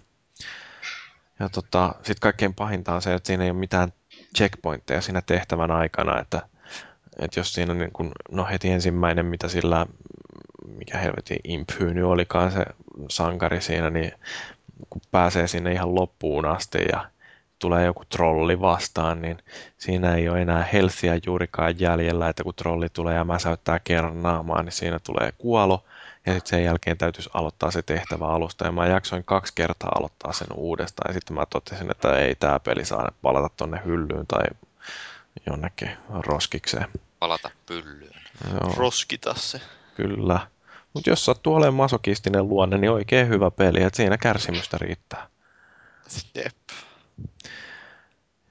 ja 1.40 1.50
tota, 1.50 1.96
sitten 1.96 2.20
kaikkein 2.22 2.54
pahinta 2.54 2.96
on 2.96 3.02
se, 3.02 3.14
että 3.14 3.28
siinä 3.28 3.44
ei 3.44 3.50
ole 3.50 3.60
mitään 3.60 3.94
checkpointteja 4.38 5.02
siinä 5.02 5.22
tehtävän 5.22 5.72
aikana, 5.72 6.20
että, 6.20 6.42
että 7.20 7.40
jos 7.40 7.54
siinä 7.54 7.72
on 7.72 7.78
niin 7.78 7.92
kun, 7.92 8.12
no 8.32 8.46
heti 8.46 8.70
ensimmäinen, 8.70 9.26
mitä 9.26 9.48
sillä, 9.48 9.86
mikä 10.78 10.98
helvetin 10.98 11.40
impyyny 11.44 12.04
olikaan 12.04 12.52
se 12.52 12.66
sankari 13.10 13.62
siinä, 13.62 13.90
niin 13.90 14.12
kun 14.90 15.02
pääsee 15.12 15.48
sinne 15.48 15.72
ihan 15.72 15.96
loppuun 15.96 16.46
asti 16.46 16.78
ja 16.92 17.10
tulee 17.60 17.86
joku 17.86 18.06
trolli 18.06 18.62
vastaan, 18.62 19.22
niin 19.22 19.38
siinä 19.78 20.16
ei 20.16 20.30
ole 20.30 20.42
enää 20.42 20.64
helsiä 20.74 21.20
juurikaan 21.26 21.80
jäljellä, 21.80 22.30
että 22.30 22.44
kun 22.44 22.54
trolli 22.56 22.90
tulee 22.90 23.16
ja 23.16 23.24
mäsäyttää 23.24 23.80
kerran 23.80 24.24
naamaa, 24.24 24.64
niin 24.64 24.72
siinä 24.72 25.00
tulee 25.00 25.30
kuolo, 25.38 25.84
ja 26.26 26.34
sitten 26.34 26.50
sen 26.50 26.64
jälkeen 26.64 26.98
täytyisi 26.98 27.30
aloittaa 27.34 27.72
se 27.72 27.82
tehtävä 27.82 28.28
alusta, 28.28 28.66
ja 28.66 28.72
mä 28.72 28.88
jaksoin 28.88 29.24
kaksi 29.24 29.54
kertaa 29.56 29.92
aloittaa 29.96 30.34
sen 30.34 30.48
uudestaan, 30.54 31.10
ja 31.10 31.14
sitten 31.14 31.36
mä 31.36 31.46
totesin, 31.46 31.92
että 31.92 32.18
ei 32.18 32.36
tämä 32.36 32.60
peli 32.60 32.86
saa 32.86 33.12
palata 33.22 33.50
tonne 33.58 33.82
hyllyyn 33.86 34.28
tai 34.28 34.46
jonnekin 35.48 35.90
roskikseen. 36.10 36.88
Palata 37.20 37.50
pyllyyn. 37.66 38.22
Joo. 38.52 38.74
Roskita 38.78 39.34
se. 39.38 39.62
Kyllä. 39.96 40.40
Mutta 40.94 41.10
jos 41.10 41.26
sattuu 41.26 41.56
olemaan 41.56 41.74
masokistinen 41.74 42.48
luonne, 42.48 42.78
niin 42.78 42.92
oikein 42.92 43.28
hyvä 43.28 43.52
peli, 43.52 43.84
että 43.84 43.98
siinä 43.98 44.18
kärsimystä 44.18 44.78
riittää. 44.78 45.28
Jep. 46.36 46.56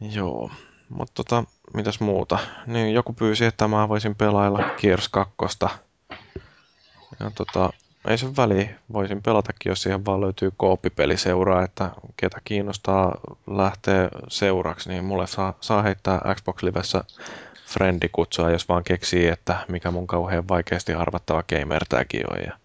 Joo, 0.00 0.50
mutta 0.88 1.12
tota, 1.14 1.44
mitäs 1.74 2.00
muuta? 2.00 2.38
Niin 2.66 2.94
joku 2.94 3.12
pyysi, 3.12 3.44
että 3.44 3.68
mä 3.68 3.88
voisin 3.88 4.14
pelailla 4.14 4.70
Gears 4.78 5.08
2. 5.08 5.34
Ja 7.20 7.30
tota, 7.34 7.70
ei 8.08 8.18
se 8.18 8.36
väli, 8.36 8.70
voisin 8.92 9.22
pelatakin, 9.22 9.70
jos 9.70 9.82
siihen 9.82 10.04
vaan 10.04 10.20
löytyy 10.20 10.52
kooppipeliseuraa, 10.56 11.62
että 11.62 11.90
ketä 12.16 12.40
kiinnostaa 12.44 13.20
lähteä 13.46 14.08
seuraksi, 14.28 14.88
niin 14.88 15.04
mulle 15.04 15.26
saa, 15.26 15.54
saa 15.60 15.82
heittää 15.82 16.34
Xbox 16.34 16.62
Livessä 16.62 17.04
kutsua, 18.12 18.50
jos 18.50 18.68
vaan 18.68 18.84
keksii, 18.84 19.28
että 19.28 19.64
mikä 19.68 19.90
mun 19.90 20.06
kauhean 20.06 20.48
vaikeasti 20.48 20.94
arvattava 20.94 21.42
gamer 21.42 21.84
tämäkin 21.88 22.32
on. 22.32 22.38
Ja, 22.46 22.58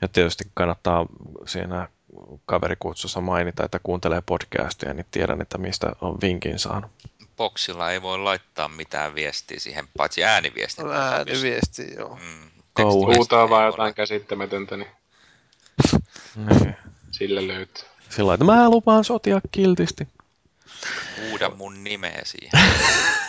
ja 0.00 0.08
tietysti 0.08 0.44
kannattaa 0.54 1.06
siinä 1.46 1.88
kaverikutsussa 2.46 3.20
mainita, 3.20 3.64
että 3.64 3.80
kuuntelee 3.82 4.22
podcastia, 4.26 4.94
niin 4.94 5.06
tiedän, 5.10 5.40
että 5.40 5.58
mistä 5.58 5.92
on 6.00 6.18
vinkin 6.22 6.58
saanut. 6.58 6.90
Boksilla 7.36 7.90
ei 7.90 8.02
voi 8.02 8.18
laittaa 8.18 8.68
mitään 8.68 9.14
viestiä 9.14 9.60
siihen, 9.60 9.88
paitsi 9.96 10.24
ääniviestiä. 10.24 10.84
Ääniviesti, 10.84 11.94
joo. 11.94 12.16
Mm, 12.16 12.84
Huutaa 12.84 13.50
vaan 13.50 13.66
jotain 13.66 13.94
käsittämätöntä, 13.94 14.76
niin, 14.76 14.88
niin. 16.36 16.76
sille 17.10 17.46
löytyy. 17.46 17.84
Sillä 18.08 18.34
että 18.34 18.44
mä 18.44 18.70
lupaan 18.70 19.04
sotia 19.04 19.40
kiltisti. 19.52 20.08
Huuda 21.20 21.50
mun 21.50 21.84
nimeä 21.84 22.22
siihen. 22.24 22.52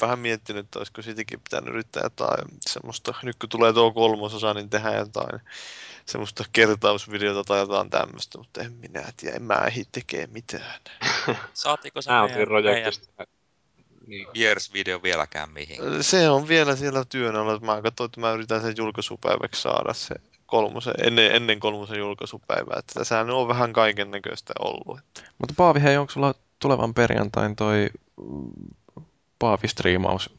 Vähän 0.00 0.18
miettinyt, 0.18 0.66
että 0.66 0.78
olisiko 0.78 1.02
siitäkin 1.02 1.40
pitänyt 1.40 1.74
yrittää 1.74 2.02
jotain 2.02 2.44
semmoista, 2.60 3.14
nyt 3.22 3.36
kun 3.38 3.48
tulee 3.48 3.72
tuo 3.72 3.92
kolmososa, 3.92 4.54
niin 4.54 4.70
tehdään 4.70 4.96
jotain 4.96 5.40
semmoista 6.06 6.44
kertausvideota 6.52 7.44
tai 7.44 7.58
jotain 7.58 7.90
tämmöistä, 7.90 8.38
mutta 8.38 8.60
en 8.60 8.72
minä 8.72 9.04
tiedä, 9.16 9.36
en 9.36 9.42
mä 9.42 9.54
ehdi 9.54 9.84
tekee 9.92 10.26
mitään. 10.26 10.80
Saatiko 11.54 12.02
se 12.02 12.10
meidän, 12.10 12.52
meidän 12.52 12.92
niin. 14.06 14.26
Gears-video 14.34 15.02
vieläkään 15.02 15.50
mihin? 15.50 15.78
Se 16.00 16.30
on 16.30 16.48
vielä 16.48 16.76
siellä 16.76 17.04
työn 17.04 17.36
alla. 17.36 17.58
Mä 17.58 17.82
katsoin, 17.82 18.08
että 18.08 18.20
mä 18.20 18.32
yritän 18.32 18.60
sen 18.60 18.74
julkaisupäiväksi 18.76 19.62
saada 19.62 19.94
se 19.94 20.14
kolmosen, 20.46 20.94
ennen, 21.06 21.34
ennen 21.34 21.60
kolmosen 21.60 21.98
julkaisupäivää. 21.98 22.78
Että 22.78 22.94
tässähän 22.94 23.30
on 23.30 23.48
vähän 23.48 23.72
kaiken 23.72 24.10
näköistä 24.10 24.52
ollut. 24.58 25.00
Mutta 25.38 25.54
Paavi, 25.56 25.82
hei, 25.82 25.96
onko 25.96 26.12
sulla 26.12 26.34
tulevan 26.58 26.94
perjantain 26.94 27.56
toi 27.56 27.90
Paavi-striimaus 29.38 30.30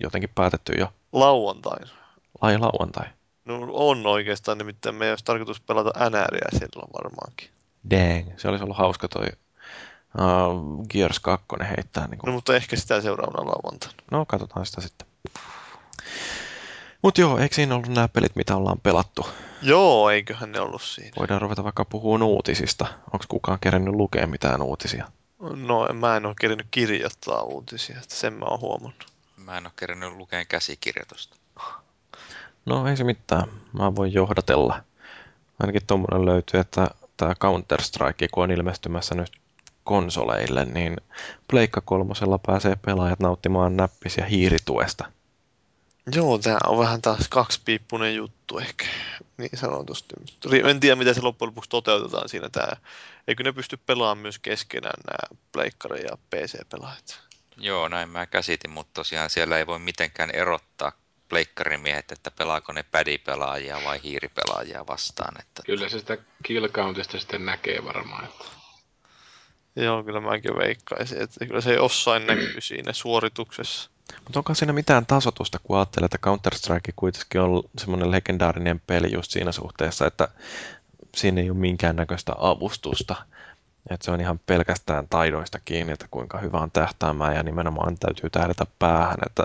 jotenkin 0.00 0.30
päätetty 0.34 0.72
jo? 0.78 0.92
Lauantain. 1.12 1.88
Ai 2.40 2.58
lauantai. 2.58 3.06
No 3.44 3.58
on 3.72 4.06
oikeastaan, 4.06 4.58
nimittäin 4.58 4.94
me 4.94 5.10
olisi 5.10 5.24
tarkoitus 5.24 5.60
pelata 5.60 6.10
NRiä 6.10 6.48
silloin 6.52 6.92
varmaankin. 6.92 7.50
Dang, 7.90 8.38
se 8.38 8.48
olisi 8.48 8.64
ollut 8.64 8.76
hauska 8.76 9.08
toi 9.08 9.26
uh, 10.18 10.86
Gears 10.86 11.20
2 11.20 11.46
heittää. 11.76 12.06
Niin 12.06 12.18
kuin... 12.18 12.28
No 12.28 12.32
mutta 12.32 12.56
ehkä 12.56 12.76
sitä 12.76 13.00
seuraavana 13.00 13.46
lauantaina. 13.46 13.96
No 14.10 14.26
katsotaan 14.26 14.66
sitä 14.66 14.80
sitten. 14.80 15.06
Mutta 17.02 17.20
joo, 17.20 17.38
eikö 17.38 17.54
siinä 17.54 17.74
ollut 17.74 17.88
nämä 17.88 18.08
pelit, 18.08 18.36
mitä 18.36 18.56
ollaan 18.56 18.80
pelattu? 18.80 19.26
Joo, 19.62 20.10
eiköhän 20.10 20.52
ne 20.52 20.60
ollut 20.60 20.82
siinä. 20.82 21.10
Voidaan 21.18 21.42
ruveta 21.42 21.64
vaikka 21.64 21.84
puhumaan 21.84 22.22
uutisista. 22.22 22.86
Onko 23.12 23.24
kukaan 23.28 23.58
kerännyt 23.60 23.94
lukea 23.94 24.26
mitään 24.26 24.62
uutisia? 24.62 25.06
No, 25.42 25.88
mä 25.92 26.16
en 26.16 26.26
ole 26.26 26.34
kerännyt 26.40 26.66
kirjoittaa 26.70 27.42
uutisia, 27.42 27.98
että 28.02 28.14
sen 28.14 28.32
mä 28.32 28.44
oon 28.44 28.60
huomannut. 28.60 29.06
Mä 29.36 29.58
en 29.58 29.66
ole 29.66 29.72
kerännyt 29.76 30.12
lukea 30.12 30.44
käsikirjoitusta. 30.44 31.36
No 32.66 32.86
ei 32.86 32.96
se 32.96 33.04
mitään, 33.04 33.48
mä 33.72 33.96
voin 33.96 34.12
johdatella. 34.12 34.82
Ainakin 35.60 35.86
tuommoinen 35.86 36.24
löytyy, 36.24 36.60
että 36.60 36.88
tämä 37.16 37.32
Counter-Strike, 37.32 38.28
kun 38.32 38.44
on 38.44 38.50
ilmestymässä 38.50 39.14
nyt 39.14 39.32
konsoleille, 39.84 40.64
niin 40.64 40.96
Pleikka 41.48 41.80
kolmosella 41.80 42.38
pääsee 42.38 42.76
pelaajat 42.76 43.20
nauttimaan 43.20 43.76
näppis- 43.76 44.16
ja 44.16 44.24
hiirituesta. 44.24 45.04
Joo, 46.14 46.38
tämä 46.38 46.58
on 46.66 46.78
vähän 46.78 47.02
taas 47.02 47.28
kaksipiippunen 47.28 48.14
juttu 48.14 48.58
ehkä, 48.58 48.86
niin 49.36 49.50
sanotusti. 49.58 50.14
En 50.64 50.80
tiedä, 50.80 50.96
miten 50.96 51.14
se 51.14 51.22
loppujen 51.22 51.48
lopuksi 51.48 51.70
toteutetaan 51.70 52.28
siinä. 52.28 52.48
Tämä. 52.48 52.76
Eikö 53.28 53.42
ne 53.42 53.52
pysty 53.52 53.76
pelaamaan 53.76 54.18
myös 54.18 54.38
keskenään 54.38 55.00
nämä 55.06 55.40
pleikkari- 55.52 56.04
ja 56.10 56.16
PC-pelaajat? 56.30 57.20
Joo, 57.56 57.88
näin 57.88 58.08
mä 58.08 58.26
käsitin, 58.26 58.70
mutta 58.70 58.90
tosiaan 58.94 59.30
siellä 59.30 59.58
ei 59.58 59.66
voi 59.66 59.78
mitenkään 59.78 60.30
erottaa 60.30 60.92
pleikkarimiehet, 61.28 62.12
että 62.12 62.30
pelaako 62.30 62.72
ne 62.72 62.82
pädipelaajia 62.82 63.80
vai 63.84 64.00
hiiripelaajia 64.02 64.86
vastaan. 64.86 65.40
Että... 65.40 65.62
Kyllä 65.66 65.88
se 65.88 65.98
sitä 65.98 66.18
kill 66.42 66.68
countista 66.68 67.18
sitten 67.18 67.46
näkee 67.46 67.84
varmaan. 67.84 68.24
Että... 68.24 68.44
Joo, 69.76 70.04
kyllä 70.04 70.20
mäkin 70.20 70.56
veikkaisin, 70.58 71.22
että 71.22 71.46
kyllä 71.46 71.60
se 71.60 71.74
jossain 71.74 72.26
näkyy 72.26 72.60
siinä 72.60 72.92
suorituksessa. 72.92 73.90
Mutta 74.24 74.38
onko 74.38 74.54
siinä 74.54 74.72
mitään 74.72 75.06
tasotusta, 75.06 75.58
kun 75.62 75.76
ajattelee, 75.76 76.04
että 76.04 76.30
Counter-Strike 76.30 76.92
kuitenkin 76.96 77.40
on 77.40 77.62
semmoinen 77.78 78.10
legendaarinen 78.10 78.80
peli 78.80 79.12
just 79.12 79.30
siinä 79.30 79.52
suhteessa, 79.52 80.06
että 80.06 80.28
siinä 81.16 81.40
ei 81.40 81.50
ole 81.50 81.58
minkäännäköistä 81.58 82.32
avustusta. 82.38 83.16
Että 83.90 84.04
se 84.04 84.10
on 84.10 84.20
ihan 84.20 84.40
pelkästään 84.46 85.08
taidoista 85.08 85.58
kiinni, 85.64 85.92
että 85.92 86.06
kuinka 86.10 86.38
hyvä 86.38 86.58
on 86.58 86.70
tähtäämään 86.70 87.36
ja 87.36 87.42
nimenomaan 87.42 87.98
täytyy 87.98 88.30
tähdätä 88.30 88.66
päähän, 88.78 89.18
että 89.26 89.42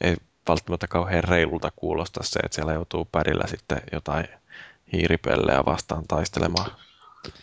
ei 0.00 0.16
välttämättä 0.48 0.86
kauhean 0.86 1.24
reilulta 1.24 1.72
kuulosta 1.76 2.22
se, 2.22 2.38
että 2.38 2.54
siellä 2.54 2.72
joutuu 2.72 3.08
pärillä 3.12 3.46
sitten 3.46 3.82
jotain 3.92 4.28
hiiripellejä 4.92 5.64
vastaan 5.66 6.04
taistelemaan. 6.08 6.70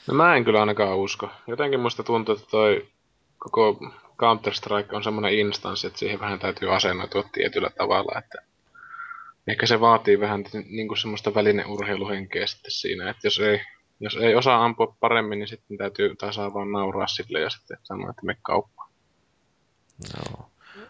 No 0.08 0.14
mä 0.14 0.36
en 0.36 0.44
kyllä 0.44 0.60
ainakaan 0.60 0.98
usko. 0.98 1.30
Jotenkin 1.48 1.80
musta 1.80 2.04
tuntuu, 2.04 2.36
että 2.36 2.48
toi 2.52 2.88
koko 3.38 3.80
Counter-Strike 4.18 4.96
on 4.96 5.04
semmoinen 5.04 5.34
instanssi, 5.34 5.88
että 5.88 6.00
siihen 6.00 6.20
vähän 6.20 6.40
täytyy 6.40 6.76
asennoitua 6.76 7.24
tietyllä 7.32 7.70
tavalla, 7.78 8.20
että 8.20 8.38
ehkä 9.48 9.66
se 9.66 9.80
vaatii 9.80 10.20
vähän 10.20 10.44
niin 10.70 10.88
kuin 10.88 10.98
semmoista 10.98 11.34
välineurheiluhenkeä 11.34 12.48
sitten 12.48 12.72
siinä, 12.72 13.10
että 13.10 13.28
jos 13.28 13.40
ei, 13.40 13.62
jos 14.00 14.16
ei 14.16 14.36
osaa 14.36 14.66
ampua 14.66 14.96
paremmin, 15.00 15.40
niin 15.40 15.48
sitten 15.48 15.78
täytyy 15.78 16.16
saa 16.32 16.54
vaan 16.54 16.72
nauraa 16.72 17.08
sille 17.08 17.40
ja 17.40 17.50
sitten 17.50 17.78
sanoa, 17.84 18.10
että 18.10 18.26
me 18.26 18.38
kauppaan. 18.42 18.90
Joo. 20.18 20.50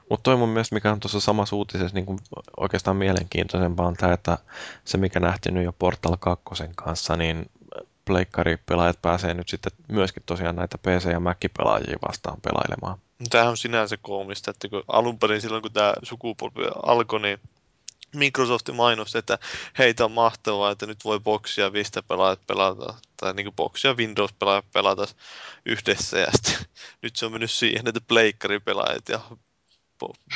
Mutta 0.09 0.23
toi 0.23 0.37
mun 0.37 0.49
mielestä, 0.49 0.75
mikä 0.75 0.91
on 0.91 0.99
tuossa 0.99 1.19
samassa 1.19 1.55
uutisessa 1.55 1.95
niin 1.95 2.05
kuin 2.05 2.19
oikeastaan 2.57 2.97
mielenkiintoisempaa, 2.97 3.87
on 3.87 3.95
tämä, 3.95 4.13
että 4.13 4.37
se 4.85 4.97
mikä 4.97 5.19
nähtiin 5.19 5.53
nyt 5.53 5.63
jo 5.63 5.73
Portal 5.73 6.17
2 6.19 6.43
kanssa, 6.75 7.15
niin 7.15 7.49
pleikkaripelaajat 8.05 9.01
pääsee 9.01 9.33
nyt 9.33 9.49
sitten 9.49 9.71
myöskin 9.87 10.23
tosiaan 10.25 10.55
näitä 10.55 10.77
PC- 10.77 11.11
ja 11.11 11.19
Mac-pelaajia 11.19 11.97
vastaan 12.07 12.41
pelailemaan. 12.41 12.97
Tämähän 13.29 13.49
on 13.49 13.57
sinänsä 13.57 13.97
koomista, 14.01 14.51
että 14.51 14.69
kun 14.69 14.83
alun 14.87 15.19
perin 15.19 15.41
silloin 15.41 15.61
kun 15.61 15.73
tämä 15.73 15.93
sukupolvi 16.03 16.67
alkoi, 16.83 17.19
niin 17.19 17.39
Microsoft 18.15 18.69
mainosti, 18.73 19.17
että 19.17 19.39
heitä 19.77 20.05
on 20.05 20.11
mahtavaa, 20.11 20.71
että 20.71 20.85
nyt 20.85 21.05
voi 21.05 21.19
boksia 21.19 21.73
Vista 21.73 22.03
pelaajat 22.03 22.47
pelata, 22.47 22.93
tai 23.17 23.33
niin 23.33 23.55
boksia 23.55 23.93
Windows 23.93 24.33
pelaajat 24.33 24.65
pelata 24.73 25.07
yhdessä, 25.65 26.19
ja 26.19 26.27
sitten, 26.31 26.65
nyt 27.01 27.15
se 27.15 27.25
on 27.25 27.31
mennyt 27.31 27.51
siihen, 27.51 27.87
että 27.87 28.01
pelaajat 28.65 29.09
ja 29.09 29.19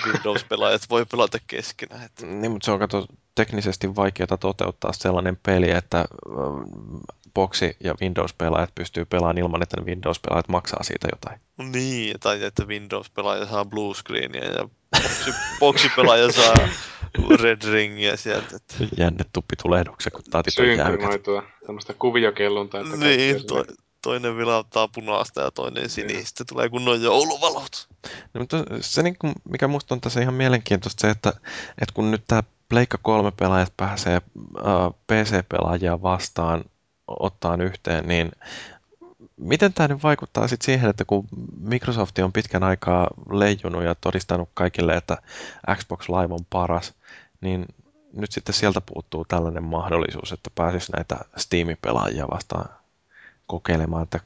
Windows-pelaajat 0.05 0.89
voi 0.89 1.05
pelata 1.05 1.37
keskenään. 1.47 2.05
Että... 2.05 2.25
Niin, 2.25 2.51
mutta 2.51 2.65
se 2.65 2.71
on 2.71 2.79
kato, 2.79 3.05
teknisesti 3.35 3.95
vaikeaa 3.95 4.37
toteuttaa 4.39 4.93
sellainen 4.93 5.37
peli, 5.43 5.71
että 5.71 6.05
Boxi 7.33 7.77
ja 7.83 7.95
Windows-pelaajat 8.01 8.75
pystyy 8.75 9.05
pelaamaan 9.05 9.37
ilman, 9.37 9.63
että 9.63 9.77
ne 9.77 9.85
Windows-pelaajat 9.85 10.47
maksaa 10.47 10.83
siitä 10.83 11.07
jotain. 11.11 11.39
Niin, 11.71 12.19
tai 12.19 12.43
että 12.43 12.65
Windows-pelaaja 12.65 13.45
saa 13.45 13.65
blue 13.65 13.95
screenia 13.95 14.69
ja 15.27 15.33
boxi-pelaaja 15.59 16.31
saa 16.31 16.55
red 17.41 17.71
ringiä 17.71 18.15
sieltä. 18.15 18.55
Että... 18.55 18.75
Jänne 18.97 19.25
tuppitulehduksen, 19.33 20.11
kun 20.11 20.23
taatit 20.29 20.59
on 20.59 20.67
jäykät. 20.67 21.21
tämmöistä 21.65 21.93
kuviokelluntaa. 21.93 22.81
Että 22.81 22.97
niin, 22.97 23.47
to, 23.47 23.65
toinen 24.01 24.37
vilauttaa 24.37 24.87
punaista 24.87 25.41
ja 25.41 25.51
toinen 25.51 25.89
sinistä. 25.89 26.43
Tulee 26.49 26.69
kunnon 26.69 27.01
jouluvalot. 27.01 27.87
No, 28.33 28.39
mutta 28.39 28.63
se, 28.81 29.03
niin 29.03 29.17
kuin, 29.19 29.33
mikä 29.49 29.67
musta 29.67 29.95
on 29.95 30.01
tässä 30.01 30.21
ihan 30.21 30.33
mielenkiintoista, 30.33 31.01
se, 31.01 31.09
että, 31.09 31.29
että 31.69 31.93
kun 31.93 32.11
nyt 32.11 32.23
tämä 32.27 32.43
Pleikka 32.69 32.97
3 33.01 33.31
pelaajat 33.31 33.73
pääsee 33.77 34.21
uh, 34.37 34.95
PC-pelaajia 35.07 36.01
vastaan 36.01 36.63
ottaa 37.07 37.57
yhteen, 37.61 38.07
niin 38.07 38.31
miten 39.41 39.73
tämä 39.73 39.87
nyt 39.87 40.03
vaikuttaa 40.03 40.47
sitten 40.47 40.65
siihen, 40.65 40.89
että 40.89 41.05
kun 41.05 41.27
Microsoft 41.59 42.19
on 42.19 42.33
pitkän 42.33 42.63
aikaa 42.63 43.07
leijunut 43.31 43.83
ja 43.83 43.95
todistanut 43.95 44.49
kaikille, 44.53 44.97
että 44.97 45.17
Xbox 45.75 46.09
Live 46.09 46.33
on 46.33 46.45
paras, 46.49 46.93
niin 47.41 47.65
nyt 48.13 48.31
sitten 48.31 48.55
sieltä 48.55 48.81
puuttuu 48.81 49.25
tällainen 49.25 49.63
mahdollisuus, 49.63 50.31
että 50.31 50.49
pääsisi 50.55 50.91
näitä 50.91 51.19
Steam-pelaajia 51.37 52.27
vastaan 52.31 52.69
kokeilemaan, 53.47 54.03
että 54.03 54.19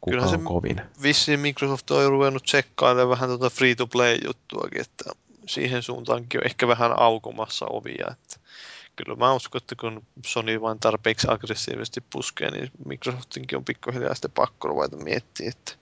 kuka 0.00 0.16
Kyllähän 0.16 0.40
on 0.40 0.44
kovin. 0.44 0.80
Vissiin 1.02 1.40
Microsoft 1.40 1.90
on 1.90 2.10
ruvennut 2.10 2.42
tsekkailemaan 2.42 3.08
vähän 3.08 3.28
tuota 3.28 3.50
free-to-play-juttuakin, 3.50 4.80
että 4.80 5.04
siihen 5.46 5.82
suuntaankin 5.82 6.40
on 6.40 6.46
ehkä 6.46 6.68
vähän 6.68 6.98
aukomassa 6.98 7.66
ovia. 7.66 8.06
Että 8.10 8.36
kyllä 9.04 9.16
mä 9.16 9.32
uskon, 9.32 9.58
että 9.62 9.74
kun 9.80 10.06
Sony 10.26 10.60
vain 10.60 10.80
tarpeeksi 10.80 11.26
aggressiivisesti 11.30 12.00
puskee, 12.00 12.50
niin 12.50 12.70
Microsoftinkin 12.84 13.58
on 13.58 13.64
pikkuhiljaa 13.64 14.14
sitten 14.14 14.30
pakko 14.30 14.68
ruveta 14.68 14.96
miettiä, 14.96 15.48
että 15.48 15.72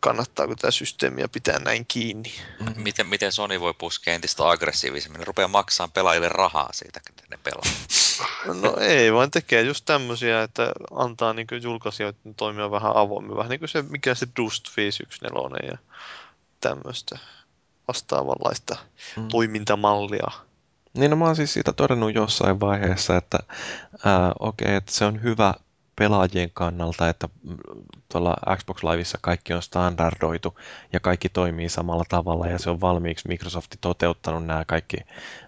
kannattaako 0.00 0.54
tämä 0.54 0.70
systeemiä 0.70 1.28
pitää 1.28 1.58
näin 1.58 1.86
kiinni. 1.86 2.32
Miten, 2.76 3.06
miten 3.06 3.32
Sony 3.32 3.60
voi 3.60 3.74
puskea 3.74 4.14
entistä 4.14 4.50
aggressiivisemmin? 4.50 5.18
Ne 5.18 5.24
rupeaa 5.24 5.48
maksamaan 5.48 5.92
pelaajille 5.92 6.28
rahaa 6.28 6.72
siitä, 6.72 7.00
kun 7.06 7.26
ne 7.30 7.38
pelaa. 7.44 7.62
No 8.62 8.76
ei, 8.80 9.12
vaan 9.12 9.30
tekee 9.30 9.62
just 9.62 9.84
tämmöisiä, 9.84 10.42
että 10.42 10.72
antaa 10.94 11.32
niin 11.32 11.46
julkaisijoiden 11.62 12.34
toimia 12.34 12.70
vähän 12.70 12.96
avoimmin. 12.96 13.36
Vähän 13.36 13.50
niin 13.50 13.60
kuin 13.60 13.68
se, 13.68 13.82
mikä 13.82 14.14
se 14.14 14.26
Dust 14.36 14.76
514 14.76 15.66
ja 15.66 15.78
tämmöistä 16.60 17.18
vastaavanlaista 17.88 18.76
mm. 19.16 19.28
toimintamallia. 19.28 20.30
Niin 20.94 21.10
no 21.10 21.16
mä 21.16 21.24
oon 21.24 21.36
siis 21.36 21.52
siitä 21.52 21.72
todennut 21.72 22.14
jossain 22.14 22.60
vaiheessa, 22.60 23.16
että 23.16 23.38
ää, 24.04 24.32
okei, 24.38 24.64
okay, 24.66 24.76
että 24.76 24.92
se 24.92 25.04
on 25.04 25.22
hyvä 25.22 25.54
pelaajien 25.96 26.50
kannalta, 26.54 27.08
että 27.08 27.28
tuolla 28.12 28.36
Xbox 28.56 28.82
Liveissa 28.82 29.18
kaikki 29.22 29.52
on 29.52 29.62
standardoitu 29.62 30.58
ja 30.92 31.00
kaikki 31.00 31.28
toimii 31.28 31.68
samalla 31.68 32.04
tavalla 32.08 32.46
ja 32.46 32.58
se 32.58 32.70
on 32.70 32.80
valmiiksi 32.80 33.28
Microsofti 33.28 33.78
toteuttanut 33.80 34.46
nämä 34.46 34.64
kaikki 34.64 34.96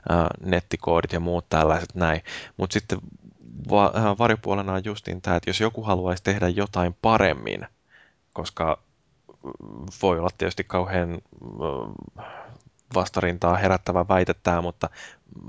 ää, 0.08 0.28
nettikoodit 0.40 1.12
ja 1.12 1.20
muut 1.20 1.48
tällaiset 1.48 1.94
näin. 1.94 2.22
Mutta 2.56 2.74
sitten 2.74 2.98
va- 3.70 3.92
varjopuolena 4.18 4.72
on 4.72 4.84
justiin 4.84 5.22
tämä, 5.22 5.36
että 5.36 5.50
jos 5.50 5.60
joku 5.60 5.82
haluaisi 5.82 6.22
tehdä 6.22 6.48
jotain 6.48 6.96
paremmin, 7.02 7.66
koska 8.32 8.78
voi 10.02 10.18
olla 10.18 10.30
tietysti 10.38 10.64
kauhean 10.64 11.18
vastarintaa 12.94 13.56
herättävä 13.56 14.08
väite 14.08 14.34
tämä, 14.42 14.62
mutta 14.62 14.90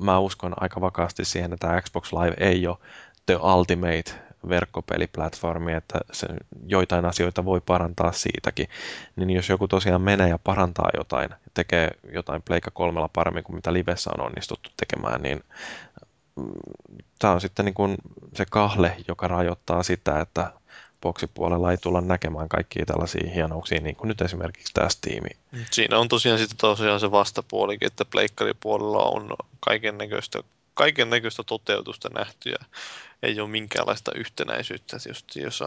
mä 0.02 0.20
uskon 0.20 0.54
aika 0.58 0.82
vakaasti 0.82 1.26
siihen, 1.26 1.54
että 1.54 1.82
Xbox 1.82 2.14
Live 2.14 2.36
ei 2.40 2.68
ole 2.68 2.78
the 3.26 3.36
ultimate 3.36 4.12
verkkopeliplatformi, 4.50 5.74
että 5.74 6.00
se, 6.12 6.28
joitain 6.66 7.06
asioita 7.06 7.46
voi 7.46 7.62
parantaa 7.62 8.12
siitäkin. 8.12 8.68
Niin 9.16 9.30
jos 9.30 9.50
joku 9.50 9.68
tosiaan 9.68 10.02
menee 10.02 10.30
ja 10.30 10.38
parantaa 10.38 10.90
jotain, 10.98 11.30
tekee 11.54 11.92
jotain 12.14 12.42
Pleikka 12.42 12.72
kolmella 12.72 13.10
paremmin 13.14 13.44
kuin 13.44 13.56
mitä 13.56 13.74
Livessä 13.74 14.12
on 14.18 14.26
onnistuttu 14.26 14.70
tekemään, 14.78 15.22
niin 15.22 15.44
mm, 16.36 16.52
tämä 17.20 17.34
on 17.34 17.42
sitten 17.42 17.66
niin 17.66 17.74
kuin 17.74 17.98
se 18.34 18.46
kahle, 18.52 18.98
joka 19.08 19.28
rajoittaa 19.28 19.84
sitä, 19.84 20.20
että 20.20 20.54
boksipuolella 21.06 21.72
ei 21.72 21.78
tulla 21.78 22.02
näkemään 22.02 22.50
kaikkia 22.50 22.86
tällaisia 22.86 23.32
hienouksia, 23.34 23.80
niin 23.82 23.96
kuin 23.96 24.08
nyt 24.08 24.22
esimerkiksi 24.22 24.74
tämä 24.74 24.90
Steam. 24.90 25.24
Siinä 25.72 26.00
on 26.00 26.08
tosiaan 26.08 26.40
sitten 26.40 26.58
tosiaan 26.58 27.00
se 27.00 27.12
vastapuolikin, 27.12 27.88
että 27.88 28.06
pleikkaripuolella 28.06 29.04
on 29.04 29.36
kaiken 29.60 29.98
näköistä 29.98 30.44
kaiken 30.74 31.10
näköistä 31.10 31.44
toteutusta 31.44 32.10
nähty 32.10 32.50
ja 32.50 32.58
ei 33.24 33.40
ole 33.40 33.50
minkäänlaista 33.50 34.12
yhtenäisyyttä, 34.16 34.98
just 35.08 35.36
jos 35.36 35.64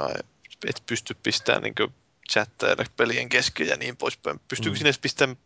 et 0.67 0.83
pysty 0.87 1.17
pistämään 1.23 1.63
niin 1.63 1.95
chattailla 2.33 2.85
pelien 2.97 3.29
kesken 3.29 3.69
ja 3.69 3.77
niin 3.77 3.97
poispäin. 3.97 4.41
Pystyykö 4.49 4.75
mm. 4.75 4.79
sinne 4.79 4.93
pistämään 5.03 5.39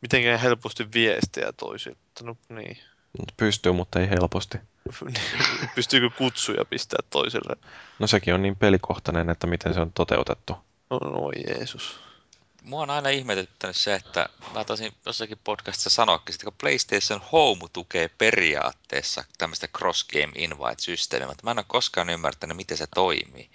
mitenkään 0.00 0.40
helposti 0.40 0.92
viestejä 0.94 1.52
toisille? 1.52 1.98
No 2.22 2.36
niin. 2.48 2.78
Pystyy, 3.36 3.72
mutta 3.72 4.00
ei 4.00 4.10
helposti. 4.10 4.58
Pystyykö 5.74 6.10
kutsuja 6.18 6.64
pistää 6.64 6.98
toiselle? 7.10 7.56
No 7.98 8.06
sekin 8.06 8.34
on 8.34 8.42
niin 8.42 8.56
pelikohtainen, 8.56 9.30
että 9.30 9.46
miten 9.46 9.74
se 9.74 9.80
on 9.80 9.92
toteutettu. 9.92 10.56
No, 10.90 10.98
no 10.98 11.32
Jeesus. 11.46 12.00
Mua 12.62 12.82
on 12.82 12.90
aina 12.90 13.08
ihmetyttänyt 13.08 13.76
se, 13.76 13.94
että 13.94 14.28
mä 14.54 14.64
taisin 14.64 14.92
jossakin 15.06 15.38
podcastissa 15.44 15.90
sanoakin, 15.90 16.34
että 16.34 16.44
kun 16.44 16.54
PlayStation 16.60 17.20
Home 17.32 17.60
tukee 17.72 18.10
periaatteessa 18.18 19.24
tämmöistä 19.38 19.68
Cross 19.68 20.08
Game 20.08 20.32
Invite-systeemiä, 20.34 21.26
mutta 21.26 21.44
mä 21.44 21.50
en 21.50 21.58
ole 21.58 21.64
koskaan 21.68 22.10
ymmärtänyt, 22.10 22.56
miten 22.56 22.78
se 22.78 22.86
toimii. 22.94 23.50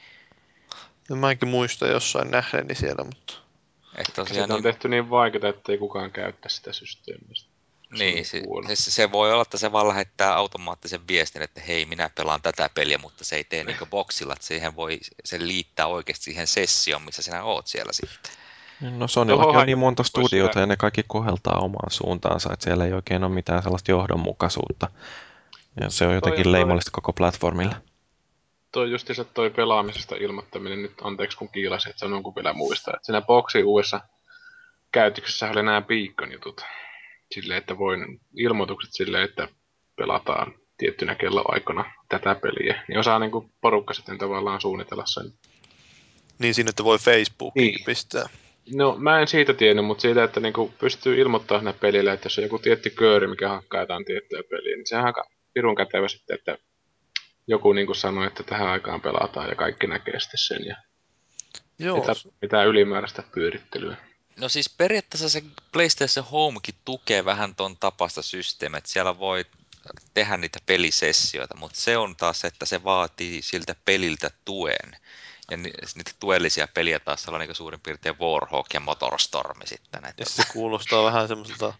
No, 1.10 1.16
mä 1.16 1.32
enkin 1.32 1.50
muista 1.50 1.88
jossain 1.88 2.32
nähneeni 2.32 2.76
siellä, 2.76 3.04
mutta... 3.04 3.34
Että 3.98 4.14
tosiaan 4.16 4.50
niin... 4.50 4.56
on 4.56 4.64
tehty 4.64 4.90
niin 4.90 5.10
vaikeaa, 5.10 5.50
että 5.50 5.72
ei 5.72 5.78
kukaan 5.78 6.12
käyttää 6.12 6.50
sitä 6.50 6.74
systeemiä. 6.74 7.34
Niin, 7.92 8.26
se, 8.26 8.42
se, 8.74 8.92
se, 8.92 9.12
voi 9.12 9.32
olla, 9.32 9.42
että 9.42 9.58
se 9.58 9.72
vaan 9.72 9.88
lähettää 9.88 10.36
automaattisen 10.36 11.08
viestin, 11.08 11.42
että 11.42 11.62
hei, 11.62 11.86
minä 11.86 12.10
pelaan 12.16 12.42
tätä 12.42 12.70
peliä, 12.74 12.98
mutta 12.98 13.24
se 13.24 13.36
ei 13.36 13.44
tee 13.44 13.64
niin 13.64 13.78
boksilla, 13.90 14.34
että 14.34 14.46
siihen 14.46 14.76
voi 14.76 15.00
sen 15.26 15.48
liittää 15.48 15.88
oikeasti 15.88 16.24
siihen 16.24 16.48
sessioon, 16.48 17.02
missä 17.02 17.22
sinä 17.22 17.44
oot 17.44 17.68
siellä 17.68 17.94
sitten. 17.94 18.32
No 18.82 19.08
Sonyallakin 19.08 19.60
on 19.60 19.66
niin 19.66 19.78
monta 19.78 20.04
studiota 20.04 20.60
ja 20.60 20.66
ne 20.66 20.76
kaikki 20.78 21.04
koheltaa 21.08 21.60
omaan 21.60 21.92
suuntaansa, 21.92 22.54
että 22.54 22.64
siellä 22.64 22.86
ei 22.86 22.94
oikein 22.94 23.24
ole 23.24 23.34
mitään 23.34 23.64
sellaista 23.64 23.92
johdonmukaisuutta. 23.92 24.90
Ja 25.82 25.90
se 25.90 26.08
on 26.08 26.14
jotenkin 26.14 26.44
toi, 26.44 26.52
leimallista 26.52 26.92
koko 26.92 27.14
platformille. 27.14 27.76
Toi 28.72 28.92
justiinsa 28.92 29.24
toi 29.24 29.50
pelaamisesta 29.50 30.16
ilmoittaminen 30.16 30.82
nyt, 30.82 30.94
anteeksi 31.02 31.38
kun 31.38 31.50
kiilasin, 31.50 31.90
että 31.90 32.00
sanon 32.00 32.24
kun 32.24 32.36
vielä 32.36 32.54
muistaa. 32.54 32.94
Että 32.96 33.06
siinä 33.06 33.22
boksi 33.22 33.64
uudessa 33.64 34.02
käytöksessä 34.92 35.50
oli 35.50 35.64
nämä 35.64 35.82
beacon 35.82 36.32
jutut. 36.32 36.62
Silleen, 37.34 37.58
että 37.58 37.78
voin 37.78 38.20
ilmoitukset 38.38 38.94
silleen, 38.94 39.24
että 39.24 39.48
pelataan 39.96 40.54
tiettynä 40.78 41.16
kelloaikana 41.16 41.92
tätä 42.10 42.36
peliä. 42.36 42.84
Niin 42.88 43.00
osaa 43.00 43.20
niin 43.20 43.32
kuin 43.32 43.52
porukka 43.62 43.94
sitten 43.94 44.18
tavallaan 44.18 44.62
suunnitella 44.62 45.04
sen. 45.06 45.34
Niin 46.40 46.54
siinä, 46.54 46.70
että 46.70 46.84
voi 46.84 46.98
Facebookiin 46.98 47.74
niin. 47.74 47.86
pistää. 47.86 48.30
No 48.76 48.96
mä 49.00 49.20
en 49.20 49.28
siitä 49.28 49.54
tiennyt, 49.54 49.86
mutta 49.86 50.02
siitä, 50.02 50.24
että 50.24 50.40
niinku 50.40 50.74
pystyy 50.80 51.22
ilmoittamaan 51.22 51.62
sinne 51.62 51.74
pelille, 51.74 52.14
että 52.14 52.26
jos 52.26 52.38
on 52.38 52.44
joku 52.44 52.60
tietty 52.60 52.90
kööri, 52.90 53.28
mikä 53.28 53.50
hakkaa 53.50 53.80
jotain 53.80 54.06
tiettyä 54.06 54.44
peliä, 54.50 54.76
niin 54.76 54.88
sehän 54.88 55.04
on 55.04 55.08
aika 55.08 55.30
pirun 55.54 55.76
kätevä 55.76 56.08
sitten, 56.08 56.36
että 56.36 56.58
joku 57.48 57.74
niinku 57.74 57.94
sanoi, 57.94 58.28
että 58.28 58.44
tähän 58.44 58.68
aikaan 58.68 59.02
pelataan 59.02 59.50
ja 59.50 59.56
kaikki 59.56 59.88
näkee 59.88 60.20
sitten 60.20 60.38
sen 60.38 60.66
ja 60.66 60.76
Joo. 61.80 61.98
Mitä, 61.98 62.12
mitään 62.42 62.68
ylimääräistä 62.68 63.24
pyörittelyä. 63.34 63.98
No 64.38 64.50
siis 64.50 64.70
periaatteessa 64.70 65.30
se 65.30 65.44
PlayStation 65.72 66.26
Homekin 66.26 66.76
tukee 66.86 67.26
vähän 67.26 67.56
ton 67.56 67.78
tapasta 67.78 68.22
systeemiä, 68.22 68.78
että 68.78 68.90
siellä 68.90 69.20
voi 69.20 69.46
tehdä 70.14 70.38
niitä 70.38 70.60
pelisessioita, 70.66 71.58
mutta 71.58 71.80
se 71.80 71.98
on 71.98 72.16
taas, 72.16 72.46
että 72.46 72.66
se 72.66 72.84
vaatii 72.84 73.42
siltä 73.42 73.76
peliltä 73.86 74.32
tuen. 74.46 74.98
Ja 75.52 75.58
niitä 75.58 76.12
tuellisia 76.20 76.68
peliä 76.68 77.00
taas 77.00 77.28
olla 77.28 77.38
niin 77.38 77.56
suurin 77.56 77.80
piirtein 77.80 78.20
Warhawk 78.20 78.74
ja 78.74 78.80
Motorstorm 78.80 79.60
sitten. 79.66 80.06
Että... 80.06 80.22
Ja 80.22 80.26
se 80.26 80.44
kuulostaa 80.54 81.04
vähän 81.04 81.28
semmoiselta 81.28 81.74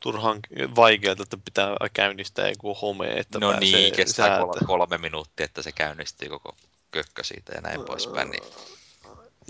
turhan 0.00 0.40
vaikealta, 0.76 1.22
että 1.22 1.36
pitää 1.36 1.68
käynnistää 1.92 2.48
joku 2.48 2.74
home, 2.74 3.12
että 3.12 3.38
No 3.38 3.60
niin, 3.60 3.94
kestää 3.94 4.26
säätä. 4.26 4.64
kolme 4.66 4.98
minuuttia, 4.98 5.44
että 5.44 5.62
se 5.62 5.72
käynnistyy 5.72 6.28
koko 6.28 6.56
kökkö 6.90 7.24
siitä 7.24 7.52
ja 7.52 7.60
näin 7.60 7.84
poispäin. 7.84 8.30
Niin... 8.30 8.42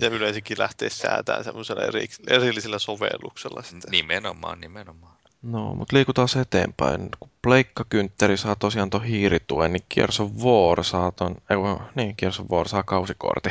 Ja 0.01 0.09
yleensäkin 0.09 0.59
lähtee 0.59 0.91
säätämään 0.91 1.45
semmoisella 1.45 1.83
eri, 1.83 2.07
erillisellä 2.29 2.79
sovelluksella. 2.79 3.63
Sitten. 3.63 3.91
Nimenomaan, 3.91 4.61
nimenomaan. 4.61 5.17
No, 5.43 5.75
mutta 5.75 5.97
liikutaan 5.97 6.29
se 6.29 6.41
eteenpäin. 6.41 7.09
Kun 7.21 7.31
Pleikkakyntteri 7.43 8.37
saa 8.37 8.57
tosiaan 8.57 8.91
tuon 8.91 9.05
hiirituen, 9.05 9.73
niin 9.73 9.87
Gears 9.95 10.21
of 10.21 10.31
War 10.45 10.85
saa 10.85 11.13
ton, 11.13 11.37
ei, 11.51 11.57
niin, 11.95 12.15
Gears 12.19 12.41
of 12.41 12.51
War 12.51 12.69
saa 12.69 12.83
kausikorti. 12.83 13.51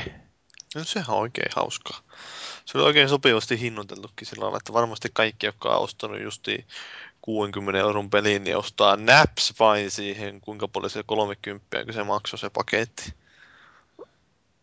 No 0.76 0.84
sehän 0.84 1.10
on 1.10 1.22
oikein 1.22 1.52
hauskaa. 1.56 2.00
Se 2.66 2.78
oli 2.78 2.86
oikein 2.86 3.10
sopivasti 3.10 3.60
hinnoiteltukin 3.60 4.28
sillä 4.28 4.44
lailla, 4.44 4.58
että 4.58 4.74
varmasti 4.74 5.10
kaikki, 5.14 5.46
jotka 5.46 5.70
on 5.70 5.84
ostanut 5.84 6.22
justi 6.22 6.68
60 7.22 7.80
euron 7.80 8.10
peliin, 8.10 8.44
niin 8.44 8.58
ostaa 8.58 8.96
naps 8.96 9.54
vain 9.60 9.92
siihen, 9.92 10.42
kuinka 10.42 10.68
paljon 10.68 10.90
se 10.90 11.04
30, 11.06 11.84
kun 11.86 11.94
se 11.94 12.04
maksoi 12.04 12.40
se 12.40 12.50
paketti. 12.50 13.14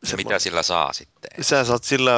Se 0.05 0.17
mitä 0.17 0.39
sillä 0.39 0.63
saa 0.63 0.93
sitten? 0.93 1.45
Sä 1.45 1.65
saat 1.65 1.85
sillä 1.85 2.13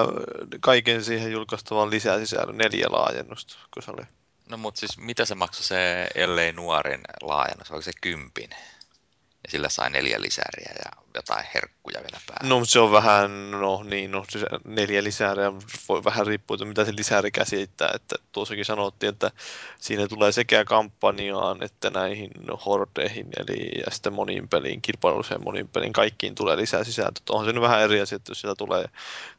kaiken 0.61 1.05
siihen 1.05 1.33
julkaistavan 1.33 1.91
lisää 1.91 2.19
sisällön 2.19 2.59
neljä 2.59 2.87
laajennusta, 2.91 3.57
kun 3.75 3.83
se 3.83 3.91
oli 3.91 4.03
No 4.49 4.57
mutta 4.57 4.81
siis 4.81 4.99
mitä 4.99 5.25
se 5.25 5.35
maksoi 5.35 5.65
se 5.65 6.09
ellei 6.15 6.53
nuorin 6.53 7.01
laajennus? 7.23 7.71
Oliko 7.71 7.83
se 7.83 7.91
kympin? 8.01 8.51
Ja 9.45 9.51
sillä 9.51 9.69
sai 9.69 9.91
neljä 9.91 10.21
lisäriä 10.21 10.73
ja 10.85 11.03
jotain 11.15 11.45
herkkuja 11.55 12.01
vielä 12.01 12.21
päälle. 12.27 12.49
No 12.49 12.65
se 12.65 12.81
on 12.81 12.93
vähän, 12.93 13.51
no 13.51 13.83
niin, 13.83 14.11
no 14.11 14.25
neljä 14.65 15.05
lisääriä 15.05 15.53
voi 15.89 16.05
vähän 16.05 16.27
riippua, 16.27 16.55
että 16.55 16.65
mitä 16.65 16.85
se 16.85 16.97
lisääri 16.97 17.31
käsittää. 17.31 17.91
Että 17.95 18.17
tuossakin 18.33 18.65
sanottiin, 18.65 19.11
että 19.11 19.31
siinä 19.79 20.09
tulee 20.09 20.33
sekä 20.33 20.65
kampanjaan 20.65 21.63
että 21.63 21.91
näihin 21.91 22.31
hordeihin, 22.67 23.27
eli 23.37 23.71
ja 23.87 23.91
sitten 23.91 24.13
moniin 24.13 24.49
peliin, 24.49 24.83
kilpailulliseen 24.83 25.45
moniin 25.45 25.69
peliin, 25.69 25.93
kaikkiin 25.93 26.35
tulee 26.35 26.57
lisää 26.57 26.85
sisältöä. 26.85 27.23
Onhan 27.31 27.47
se 27.47 27.53
nyt 27.53 27.63
vähän 27.63 27.83
eri 27.83 28.01
asia, 28.01 28.17
että 28.17 28.31
jos 28.31 28.41
siellä 28.41 28.55
tulee, 28.55 28.85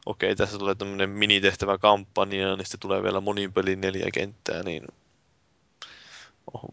okei, 0.06 0.32
okay, 0.32 0.36
tässä 0.36 0.58
tulee 0.58 0.74
tämmöinen 0.74 1.10
minitehtävä 1.10 1.78
kampanja, 1.78 2.56
niin 2.56 2.66
sitten 2.66 2.80
tulee 2.80 3.02
vielä 3.02 3.20
moniin 3.20 3.52
peliin 3.52 3.80
neljä 3.80 4.06
kenttää, 4.14 4.62
niin 4.62 4.84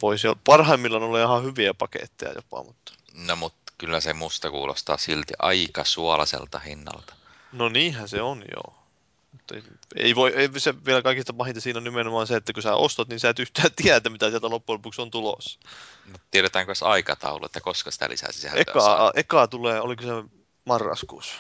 voisi 0.02 0.28
parhaimmillaan 0.44 1.04
olla 1.04 1.22
ihan 1.22 1.44
hyviä 1.44 1.74
paketteja 1.74 2.34
jopa, 2.36 2.64
mutta... 2.64 3.01
No 3.14 3.36
mutta 3.36 3.74
kyllä 3.78 4.02
se 4.02 4.14
musta 4.14 4.52
kuulostaa 4.52 4.98
silti 4.98 5.34
aika 5.40 5.84
suolaiselta 5.84 6.60
hinnalta. 6.60 7.14
No 7.52 7.70
niinhän 7.70 8.10
se 8.10 8.22
on, 8.22 8.44
joo. 8.56 8.76
Mutta 9.32 9.56
ei 9.96 10.16
voi, 10.16 10.34
ei 10.36 10.50
se 10.58 10.86
vielä 10.86 11.02
kaikista 11.02 11.34
pahinta 11.34 11.62
siinä 11.62 11.78
on 11.78 11.84
nimenomaan 11.84 12.28
se, 12.28 12.36
että 12.36 12.54
kun 12.54 12.64
sä 12.64 12.76
ostat, 12.76 13.08
niin 13.08 13.20
sä 13.20 13.30
et 13.30 13.40
yhtään 13.40 13.70
tiedä, 13.76 14.10
mitä 14.10 14.30
sieltä 14.30 14.50
loppujen 14.50 14.78
lopuksi 14.78 15.02
on 15.02 15.12
tulossa. 15.12 15.60
No, 16.06 16.18
tiedetäänkö 16.32 16.70
edes 16.70 16.84
aikataulu, 16.84 17.46
että 17.46 17.62
koska 17.62 17.92
sitä 17.92 18.10
lisää 18.10 18.32
sisältöä 18.32 18.62
eka, 18.62 18.82
saa? 18.82 19.12
Eka 19.16 19.48
tulee, 19.48 19.82
oliko 19.82 20.04
se 20.04 20.10
marraskuussa? 20.66 21.36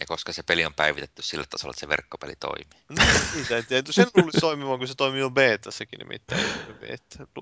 Ja 0.00 0.06
koska 0.06 0.32
se 0.32 0.42
peli 0.42 0.64
on 0.64 0.74
päivitetty 0.74 1.22
sillä 1.22 1.44
tasolla, 1.50 1.70
että 1.70 1.80
se 1.80 1.88
verkkopeli 1.88 2.36
toimii. 2.36 2.66
No, 2.88 3.04
niitä 3.34 3.56
en 3.56 3.66
tiedä. 3.66 3.92
Sen 3.92 4.06
luulisi 4.16 4.40
toimimaan, 4.40 4.78
kun 4.78 4.88
se 4.88 4.94
toimii 4.94 5.20
jo 5.20 5.30
betassakin 5.30 5.98
nimittäin. 5.98 6.44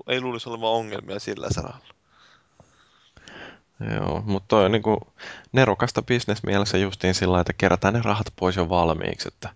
Ei 0.07 0.21
luulisi 0.21 0.49
olevan 0.49 0.69
ongelmia 0.69 1.19
sillä 1.19 1.47
saralla. 1.51 1.98
Joo, 3.95 4.23
mutta 4.25 4.47
toi 4.47 4.65
on 4.65 4.71
niinku 4.71 5.13
nerokasta 5.51 6.01
bisnesmielessä 6.01 6.77
justiin 6.77 7.13
sillä 7.13 7.39
että 7.39 7.53
kerätään 7.53 7.93
ne 7.93 8.01
rahat 8.03 8.33
pois 8.35 8.55
jo 8.55 8.69
valmiiksi, 8.69 9.27
että 9.27 9.49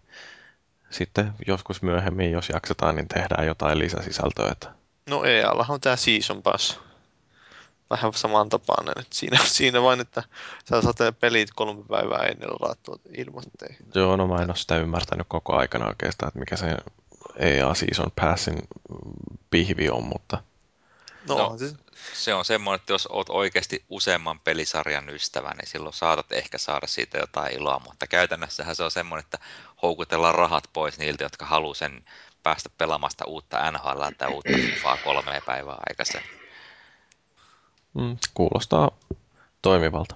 sitten 0.90 1.34
joskus 1.48 1.82
myöhemmin, 1.82 2.32
jos 2.32 2.50
jaksetaan, 2.50 2.96
niin 2.96 3.08
tehdään 3.08 3.48
jotain 3.48 3.80
lisäsisältöä. 3.80 4.52
Että... 4.52 4.72
No 5.10 5.24
ei, 5.24 5.44
on 5.70 5.82
tämä 5.82 5.96
Season 5.96 6.42
Pass 6.42 6.80
vähän 7.90 8.14
samantapainen. 8.14 8.94
Että 9.00 9.16
siinä, 9.16 9.40
siinä 9.58 9.82
vain, 9.82 10.02
että 10.02 10.24
sä 10.70 10.82
saat 10.82 11.20
pelit 11.20 11.52
kolme 11.56 11.84
päivää 11.90 12.26
ennen 12.26 12.50
ladattua 12.50 13.00
ilmoitteen. 13.18 13.76
Joo, 13.96 14.16
no 14.16 14.28
mä 14.28 14.42
en 14.42 14.50
ole 14.50 14.56
sitä 14.56 14.78
ymmärtänyt 14.78 15.28
koko 15.30 15.56
aikana 15.56 15.88
oikeastaan, 15.88 16.28
että 16.28 16.40
mikä 16.40 16.56
se 16.56 16.78
EA 17.36 17.74
Season 17.74 18.12
Passin 18.22 18.58
pihvi 19.50 19.90
on, 19.90 20.04
mutta... 20.04 20.44
No, 21.28 21.38
no 21.38 21.58
siis... 21.58 21.76
se 22.14 22.34
on 22.34 22.46
semmoinen, 22.46 22.80
että 22.80 22.94
jos 22.94 23.08
oot 23.12 23.30
oikeasti 23.30 23.86
useamman 23.90 24.40
pelisarjan 24.40 25.10
ystävä, 25.10 25.52
niin 25.54 25.68
silloin 25.68 25.94
saatat 25.94 26.32
ehkä 26.32 26.58
saada 26.58 26.88
siitä 26.88 27.18
jotain 27.18 27.54
iloa, 27.54 27.82
mutta 27.86 28.08
käytännössähän 28.08 28.76
se 28.76 28.84
on 28.84 28.92
semmoinen, 28.92 29.24
että 29.24 29.40
houkutellaan 29.82 30.36
rahat 30.36 30.64
pois 30.74 30.98
niiltä, 30.98 31.24
jotka 31.24 31.46
haluaa 31.46 31.74
sen 31.74 32.06
päästä 32.44 32.70
pelaamasta 32.78 33.26
uutta 33.26 33.72
NHL 33.72 34.02
tai 34.18 34.30
uutta 34.30 34.54
FIFAa 34.56 34.98
kolme 34.98 35.42
päivää 35.46 35.78
aikaisemmin. 35.90 36.44
Mm, 37.94 38.18
kuulostaa 38.34 38.92
toimivalta. 39.62 40.16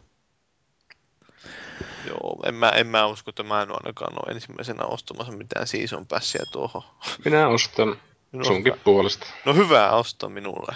Joo, 2.08 2.40
en 2.46 2.56
mä, 2.56 2.70
en 2.70 2.88
mä 2.88 3.06
usko, 3.06 3.30
että 3.30 3.44
mä 3.44 3.62
en 3.62 3.72
ole 3.72 3.78
ainakaan 3.84 4.14
ole 4.14 4.34
ensimmäisenä 4.34 4.86
ostamassa 4.86 5.34
mitään 5.34 5.68
season 5.68 6.08
passia 6.08 6.46
tuohon. 6.52 6.84
Minä 7.26 7.48
ostan 7.48 8.02
sunkin 8.44 8.74
puolesta. 8.84 9.28
No 9.46 9.54
hyvää 9.54 9.92
osta 9.92 10.30
minulle. 10.30 10.76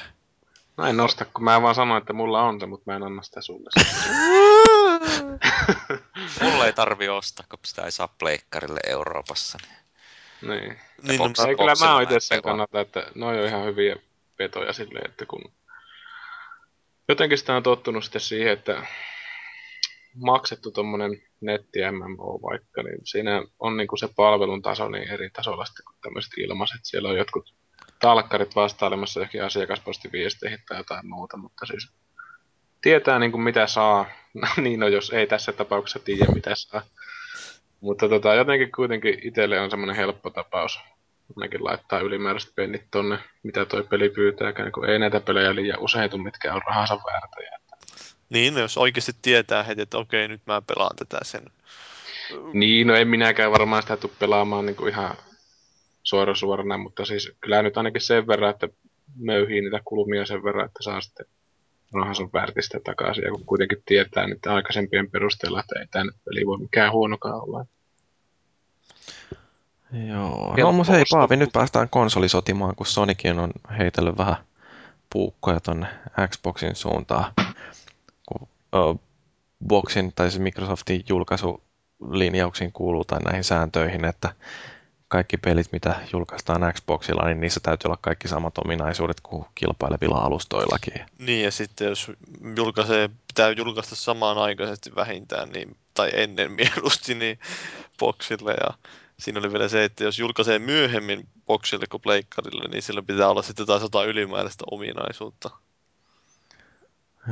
Mä 0.82 0.90
en 0.90 0.98
nosta, 0.98 1.26
kun 1.26 1.44
mä 1.44 1.62
vaan 1.62 1.76
sanoin, 1.76 2.02
että 2.02 2.14
mulla 2.14 2.44
on 2.44 2.60
se, 2.60 2.66
mutta 2.66 2.92
mä 2.92 2.96
en 2.96 3.04
anna 3.04 3.22
sitä 3.22 3.42
sulle. 3.42 3.70
mulla 6.42 6.66
ei 6.66 6.74
tarvi 6.74 7.10
ostaa, 7.10 7.46
kun 7.50 7.60
sitä 7.66 7.82
ei 7.82 7.92
saa 7.92 8.08
pleikkarille 8.08 8.80
Euroopassa. 8.88 9.58
Niin. 10.42 10.52
niin. 10.52 10.78
niin 11.04 11.20
no, 11.20 11.48
ei, 11.48 11.56
kyllä 11.56 11.76
mä 11.80 11.94
oon 11.94 12.04
itse 12.04 12.20
sen 12.20 12.42
kannalta, 12.42 12.82
että 12.82 13.12
ne 13.16 13.26
on 13.26 13.38
jo 13.38 13.46
ihan 13.46 13.66
hyviä 13.66 13.96
petoja 14.38 14.74
silleen, 14.74 15.12
että 15.12 15.26
kun 15.26 15.52
jotenkin 17.08 17.38
sitä 17.38 17.56
on 17.56 17.64
tottunut 17.64 18.04
sitten 18.04 18.22
siihen, 18.22 18.54
että 18.54 18.86
maksettu 20.16 20.72
tuommoinen 20.72 21.22
netti 21.42 21.80
MMO 21.92 22.40
vaikka, 22.42 22.84
niin 22.84 23.00
siinä 23.04 23.44
on 23.60 23.78
niinku 23.78 23.98
se 23.98 24.10
palvelun 24.16 24.62
taso 24.62 24.90
niin 24.90 25.12
eri 25.12 25.30
tasolla 25.30 25.66
sitten 25.66 25.86
kuin 25.86 25.96
tämmöiset 26.02 26.32
ilmaiset. 26.38 26.80
Siellä 26.84 27.10
on 27.10 27.18
jotkut 27.18 27.54
talkkarit 28.02 28.56
vastailemassa 28.56 29.20
johonkin 29.20 29.44
asiakaspostiviesteihin 29.44 30.60
tai 30.68 30.78
jotain 30.78 31.08
muuta, 31.08 31.38
mutta 31.38 31.66
siis 31.66 31.92
tietää 32.82 33.20
niin 33.20 33.32
kuin 33.32 33.42
mitä 33.42 33.68
saa. 33.68 34.06
niin 34.62 34.80
no, 34.80 34.88
jos 34.88 35.10
ei 35.10 35.28
tässä 35.28 35.52
tapauksessa 35.54 36.00
tiedä 36.00 36.26
mitä 36.34 36.56
saa. 36.56 36.82
Mutta 37.82 38.10
tota, 38.10 38.34
jotenkin 38.34 38.72
kuitenkin 38.72 39.28
itselle 39.28 39.60
on 39.60 39.70
semmoinen 39.70 39.96
helppo 39.96 40.30
tapaus. 40.30 40.80
Ainakin 41.38 41.64
laittaa 41.64 42.00
ylimääräiset 42.00 42.56
pennit 42.56 42.84
tonne, 42.92 43.18
mitä 43.44 43.66
toi 43.66 43.84
peli 43.84 44.10
pyytääkään, 44.10 44.72
kun 44.72 44.90
ei 44.90 45.00
näitä 45.00 45.20
pelejä 45.20 45.56
liian 45.56 45.80
usein 45.80 46.10
tule, 46.10 46.24
mitkä 46.24 46.54
on 46.54 46.62
rahansa 46.68 47.00
väärtäjä. 47.06 47.58
Niin, 48.30 48.58
jos 48.58 48.78
oikeasti 48.78 49.12
tietää 49.22 49.64
heti, 49.64 49.82
että 49.82 49.98
okei, 49.98 50.28
nyt 50.28 50.42
mä 50.46 50.62
pelaan 50.62 50.96
tätä 50.96 51.20
sen. 51.22 51.44
Niin, 52.54 52.88
no 52.88 52.96
en 52.96 53.08
minäkään 53.08 53.52
varmaan 53.52 53.82
sitä 53.82 53.98
tule 53.98 54.12
pelaamaan 54.20 54.66
niin 54.66 54.76
kuin 54.76 54.90
ihan 54.90 55.16
suora 56.12 56.36
suorana, 56.36 56.78
mutta 56.78 57.06
siis 57.06 57.32
kyllä 57.42 57.62
nyt 57.62 57.78
ainakin 57.78 58.02
sen 58.02 58.28
verran, 58.28 58.50
että 58.50 58.68
möyhii 59.20 59.62
niitä 59.62 59.80
kulmia 59.86 60.26
sen 60.26 60.44
verran, 60.44 60.66
että 60.66 60.84
saa 60.84 61.02
sitten 61.02 61.26
rahansa 61.94 62.24
väärtistä 62.34 62.80
takaisin, 62.84 63.24
ja 63.24 63.32
kun 63.32 63.46
kuitenkin 63.46 63.84
tietää 63.86 64.28
nyt 64.28 64.46
aikaisempien 64.46 65.12
perusteella, 65.12 65.60
että 65.60 65.80
ei 65.80 65.88
tämä 65.92 66.12
peli 66.26 66.46
voi 66.46 66.58
mikään 66.58 66.92
huonokaan 66.92 67.44
olla. 67.44 67.66
Joo, 70.08 70.56
no 70.58 70.72
mutta 70.72 70.94
hei 70.94 71.04
Paavi, 71.12 71.36
nyt 71.36 71.50
päästään 71.54 71.90
konsolisotimaan, 71.90 72.76
kun 72.76 72.86
Sonicin 72.86 73.40
on 73.40 73.52
heitellyt 73.78 74.18
vähän 74.18 74.36
puukkoja 75.10 75.60
tonne 75.60 75.88
Xboxin 76.28 76.76
suuntaan. 76.76 77.34
Kun 78.26 78.48
uh, 78.76 79.00
Boxin 79.68 80.12
tai 80.16 80.32
siis 80.32 80.42
Microsoftin 80.42 81.04
julkaisulinjauksiin 81.10 82.72
kuuluu 82.72 83.06
tai 83.06 83.20
näihin 83.20 83.44
sääntöihin, 83.44 84.06
että 84.06 84.30
kaikki 85.12 85.38
pelit, 85.38 85.72
mitä 85.72 85.96
julkaistaan 86.14 86.74
Xboxilla, 86.74 87.26
niin 87.26 87.42
niissä 87.42 87.60
täytyy 87.64 87.88
olla 87.88 87.98
kaikki 88.02 88.28
samat 88.28 88.58
ominaisuudet 88.58 89.22
kuin 89.22 89.46
kilpailevilla 89.56 90.18
alustoillakin. 90.18 90.94
Niin, 91.18 91.44
ja 91.44 91.52
sitten 91.52 91.88
jos 91.88 92.12
julkaisee, 92.56 93.10
pitää 93.28 93.50
julkaista 93.50 93.96
samaan 93.96 94.38
aikaisesti 94.38 94.96
vähintään, 94.96 95.50
niin, 95.50 95.78
tai 95.94 96.12
ennen 96.14 96.52
mieluusti, 96.62 97.16
niin 97.16 97.40
Boxille. 98.00 98.52
Ja 98.52 98.74
siinä 99.20 99.40
oli 99.40 99.52
vielä 99.52 99.68
se, 99.68 99.84
että 99.84 100.04
jos 100.04 100.20
julkaisee 100.20 100.60
myöhemmin 100.60 101.28
Boxille 101.48 101.86
kuin 101.88 102.02
Pleikkarille, 102.02 102.70
niin 102.70 102.84
sillä 102.84 103.02
pitää 103.02 103.30
olla 103.30 103.42
sitten 103.42 103.66
taas 103.66 103.82
jotain 103.82 104.10
ylimääräistä 104.10 104.64
ominaisuutta. 104.72 105.50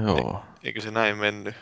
Joo. 0.05 0.43
E- 0.63 0.67
eikö 0.67 0.81
se 0.81 0.91
näin 0.91 1.17
mennyt? 1.17 1.55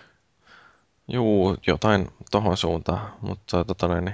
Juu, 1.08 1.58
jotain 1.68 2.08
tohon 2.32 2.58
suuntaan, 2.58 3.14
mutta 3.22 3.64
tota 3.64 3.88
niin, 3.88 4.14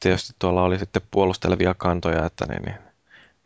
tietysti 0.00 0.32
tuolla 0.38 0.62
oli 0.62 0.78
sitten 0.78 1.02
puolustelevia 1.10 1.74
kantoja, 1.74 2.26
että 2.26 2.46
niin, 2.46 2.62
niin 2.62 2.78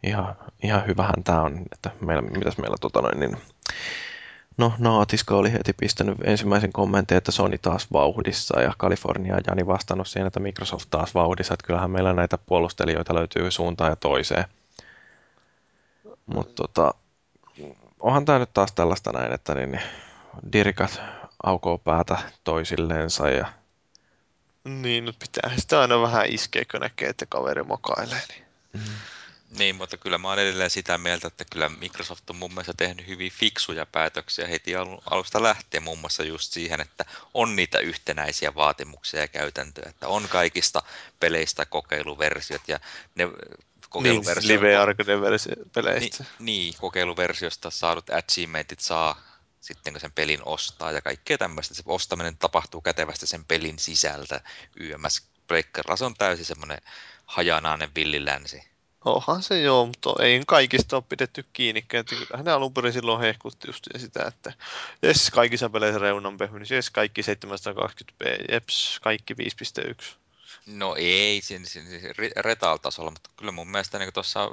ihan, 0.03 0.37
ihan 0.63 0.87
hyvähän 0.87 1.25
tämä 1.25 1.43
on, 1.43 1.59
että 1.73 1.91
meillä, 2.01 2.23
mitäs 2.23 2.59
meillä 2.59 2.77
tota 2.81 3.01
noin, 3.01 3.21
niin, 3.21 3.37
No, 4.61 4.73
Naatiska 4.79 5.35
oli 5.37 5.53
heti 5.53 5.73
pistänyt 5.73 6.19
ensimmäisen 6.25 6.73
kommentin, 6.73 7.17
että 7.17 7.33
Sony 7.33 7.59
taas 7.59 7.93
vauhdissa 7.93 8.61
ja 8.61 8.73
Kalifornia 8.79 9.35
ja 9.35 9.41
Jani 9.47 9.67
vastannut 9.67 10.09
siihen, 10.09 10.27
että 10.27 10.41
Microsoft 10.41 10.91
taas 10.91 11.15
vauhdissa, 11.15 11.55
että 11.55 11.67
kyllähän 11.67 11.91
meillä 11.91 12.13
näitä 12.13 12.39
puolustelijoita 12.39 13.15
löytyy 13.15 13.51
suuntaan 13.51 13.91
ja 13.91 13.97
toiseen. 13.97 14.45
Mutta 16.27 16.55
tota, 16.55 16.95
onhan 18.01 18.25
tämä 18.25 18.39
nyt 18.39 18.55
taas 18.55 18.73
tällaista 18.73 19.13
näin, 19.13 19.33
että 19.33 19.55
niin, 19.55 19.81
dirikat 20.53 21.03
aukoo 21.43 21.79
päätä 21.79 22.19
toisilleensa 22.45 23.29
ja 23.29 23.47
niin, 24.65 25.05
nyt 25.05 25.19
pitää 25.19 25.53
sitä 25.59 25.81
aina 25.81 26.03
vähän 26.03 26.27
iskeä, 26.27 26.65
kun 26.71 26.81
näkee, 26.81 27.09
että 27.09 27.27
kaveri 27.27 27.63
mokailee. 27.63 28.23
Niin. 28.29 28.45
Mm. 28.73 28.95
Niin, 29.59 29.77
mutta 29.77 29.97
kyllä 29.97 30.19
mä 30.19 30.33
olen 30.33 30.45
edelleen 30.45 30.71
sitä 30.71 30.99
mieltä, 30.99 31.27
että 31.27 31.45
kyllä 31.53 31.69
Microsoft 31.69 32.31
on 32.31 32.37
mun 32.37 32.51
mielestä 32.51 32.73
tehnyt 32.77 33.07
hyvin 33.07 33.33
fiksuja 33.33 33.87
päätöksiä 33.87 34.47
heti 34.47 34.73
alusta 35.11 35.43
lähtien 35.43 35.83
muun 35.83 35.99
muassa 35.99 36.23
just 36.23 36.53
siihen, 36.53 36.81
että 36.81 37.05
on 37.35 37.57
niitä 37.57 37.79
yhtenäisiä 37.79 38.55
vaatimuksia 38.55 39.21
ja 39.21 39.29
käytäntöjä, 39.29 39.89
että 39.89 40.09
on 40.09 40.29
kaikista 40.29 40.83
peleistä 41.21 41.67
kokeiluversiot 41.67 42.63
ja 42.69 42.81
ne 43.15 43.29
kokeiluversiot... 43.89 44.45
Niin, 44.45 44.61
live 44.61 44.77
arcade-peleistä. 44.77 46.25
Niin, 46.25 46.27
niin, 46.39 46.75
kokeiluversiosta 46.79 47.71
saadut 47.71 48.11
achievementit 48.11 48.81
saa 48.81 49.30
sitten 49.61 49.93
kun 49.93 50.01
sen 50.01 50.13
pelin 50.13 50.41
ostaa 50.45 50.93
ja 50.93 51.01
kaikkea 51.01 51.39
tämmöistä. 51.39 51.75
Se 51.75 51.83
ostaminen 51.87 52.37
tapahtuu 52.37 52.81
kätevästi 52.81 53.27
sen 53.27 53.45
pelin 53.45 53.79
sisältä 53.79 54.41
YMS. 54.77 55.31
Breakkerilla 55.47 55.97
se 55.97 56.05
on 56.05 56.15
täysin 56.15 56.45
semmoinen 56.45 56.79
hajanainen 57.27 57.91
villilänsi. 57.95 58.71
Onhan 59.05 59.43
se 59.43 59.61
joo, 59.61 59.87
mutta 59.87 60.15
ei 60.23 60.43
kaikista 60.47 60.97
ole 60.97 61.05
pidetty 61.09 61.45
kiinni. 61.53 61.87
Ne 62.43 62.53
alun 62.53 62.75
perin 62.75 62.93
silloin 62.93 63.21
hehkutti 63.21 63.69
just 63.69 63.87
sitä, 63.97 64.25
että 64.27 64.53
jes, 65.03 65.31
kaikissa 65.31 65.71
peleissä 65.71 65.99
reunan 65.99 66.37
pehmennys, 66.37 66.71
jes, 66.71 66.91
kaikki 66.91 67.23
720p, 67.23 68.53
jeps, 68.53 69.01
kaikki 69.03 69.35
5.1. 69.35 69.41
No 70.75 70.95
ei 70.99 71.41
siinä, 71.43 71.65
siinä, 71.67 71.89
siinä 71.89 72.13
Retal-tasolla, 72.37 73.11
mutta 73.11 73.31
kyllä 73.37 73.53
mun 73.53 73.69
mielestä 73.69 73.99
niin 73.99 74.13
tuossa 74.13 74.51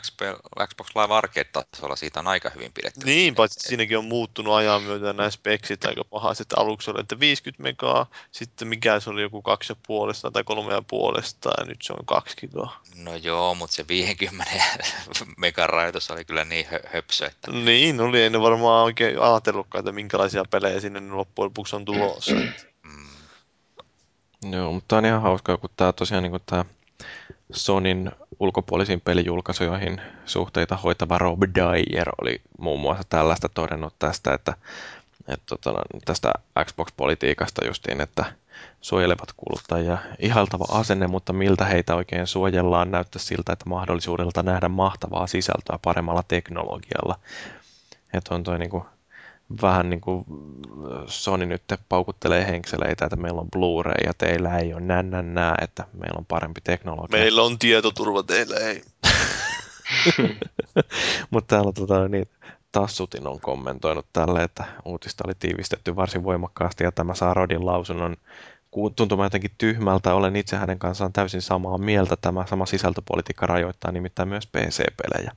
XP, 0.00 0.20
Xbox 0.66 0.88
Live 0.88 1.14
Arcade-tasolla 1.14 1.96
siitä 1.96 2.20
on 2.20 2.26
aika 2.26 2.50
hyvin 2.54 2.72
pidetty. 2.72 3.06
Niin, 3.06 3.34
paitsi 3.34 3.60
siinäkin 3.60 3.98
on 3.98 4.04
muuttunut 4.04 4.54
ajan 4.54 4.82
myötä 4.82 5.12
nämä 5.12 5.30
speksit 5.30 5.84
aika 5.84 6.04
pahasti, 6.04 6.42
että 6.42 6.60
aluksi 6.60 6.90
oli, 6.90 7.00
että 7.00 7.20
50 7.20 7.62
megaa, 7.62 8.06
sitten 8.30 8.68
mikä 8.68 9.00
se 9.00 9.10
oli 9.10 9.22
joku 9.22 9.42
kaksi 9.42 9.72
puolesta 9.86 10.30
tai 10.30 10.44
kolme 10.44 10.72
ja 10.72 10.82
puolesta, 10.82 11.50
ja 11.58 11.64
nyt 11.64 11.82
se 11.82 11.92
on 11.92 12.06
kaksi 12.06 12.36
gigaa. 12.36 12.82
No 12.94 13.14
joo, 13.16 13.54
mutta 13.54 13.76
se 13.76 13.88
50 13.88 14.52
megan 15.36 15.70
rajoitus 15.70 16.10
oli 16.10 16.24
kyllä 16.24 16.44
niin 16.44 16.66
hö- 16.66 16.88
höpsö, 16.92 17.26
että... 17.26 17.50
Niin, 17.50 18.00
oli, 18.00 18.22
ei 18.22 18.30
ne 18.30 18.40
varmaan 18.40 18.84
oikein 18.84 19.20
ajatellutkaan, 19.20 19.80
että 19.80 19.92
minkälaisia 19.92 20.44
pelejä 20.50 20.80
sinne 20.80 21.00
loppujen 21.00 21.46
lopuksi 21.46 21.76
on 21.76 21.84
tulossa. 21.84 22.34
Joo, 24.42 24.72
mutta 24.72 24.96
on 24.96 25.04
ihan 25.04 25.22
hauskaa, 25.22 25.56
kun 25.56 25.70
tämä 25.76 25.92
tosiaan 25.92 26.22
niin 26.22 26.40
tämä 26.46 26.64
Sonin 27.52 28.10
ulkopuolisiin 28.40 29.00
pelijulkaisuihin 29.00 30.00
suhteita 30.26 30.76
hoitava 30.76 31.18
Rob 31.18 31.42
Dyer 31.42 32.08
oli 32.22 32.40
muun 32.58 32.80
muassa 32.80 33.04
tällaista 33.08 33.48
todennut 33.48 33.94
tästä, 33.98 34.34
että, 34.34 34.54
että 35.28 35.44
tota, 35.46 35.82
tästä 36.04 36.32
Xbox-politiikasta 36.64 37.66
justiin, 37.66 38.00
että 38.00 38.24
suojelevat 38.80 39.32
kuluttajia. 39.36 39.98
Ihaltava 40.18 40.64
asenne, 40.68 41.06
mutta 41.06 41.32
miltä 41.32 41.64
heitä 41.64 41.94
oikein 41.94 42.26
suojellaan, 42.26 42.90
näyttää 42.90 43.22
siltä, 43.22 43.52
että 43.52 43.68
mahdollisuudelta 43.68 44.42
nähdä 44.42 44.68
mahtavaa 44.68 45.26
sisältöä 45.26 45.78
paremmalla 45.82 46.22
teknologialla. 46.28 47.18
Että 48.14 48.34
on 48.34 48.42
toi 48.42 48.68
kuin 48.68 48.84
vähän 49.62 49.90
niin 49.90 50.00
kuin 50.00 50.24
Sony 51.06 51.46
nyt 51.46 51.62
paukuttelee 51.88 52.46
henkseleitä, 52.46 53.04
että 53.04 53.16
meillä 53.16 53.40
on 53.40 53.50
Blu-ray 53.56 54.04
ja 54.06 54.12
teillä 54.18 54.58
ei 54.58 54.74
ole 54.74 54.82
nän, 54.82 55.10
nän, 55.10 55.34
nää, 55.34 55.54
että 55.62 55.86
meillä 55.92 56.18
on 56.18 56.26
parempi 56.26 56.60
teknologia. 56.64 57.20
Meillä 57.20 57.42
on 57.42 57.58
tietoturva, 57.58 58.22
teillä 58.22 58.56
ei. 58.56 58.82
Mutta 61.30 61.56
täällä 61.56 61.72
tota, 61.72 62.08
niin, 62.08 62.28
Tassutin 62.72 63.26
on 63.26 63.40
kommentoinut 63.40 64.06
tälle, 64.12 64.42
että 64.42 64.64
uutista 64.84 65.24
oli 65.26 65.34
tiivistetty 65.38 65.96
varsin 65.96 66.24
voimakkaasti 66.24 66.84
ja 66.84 66.92
tämä 66.92 67.14
saa 67.14 67.34
Rodin 67.34 67.66
lausunnon 67.66 68.16
tuntumaan 68.96 69.26
jotenkin 69.26 69.50
tyhmältä. 69.58 70.14
Olen 70.14 70.36
itse 70.36 70.56
hänen 70.56 70.78
kanssaan 70.78 71.12
täysin 71.12 71.42
samaa 71.42 71.78
mieltä. 71.78 72.16
Tämä 72.16 72.46
sama 72.46 72.66
sisältöpolitiikka 72.66 73.46
rajoittaa 73.46 73.92
nimittäin 73.92 74.28
myös 74.28 74.46
PC-pelejä. 74.46 75.32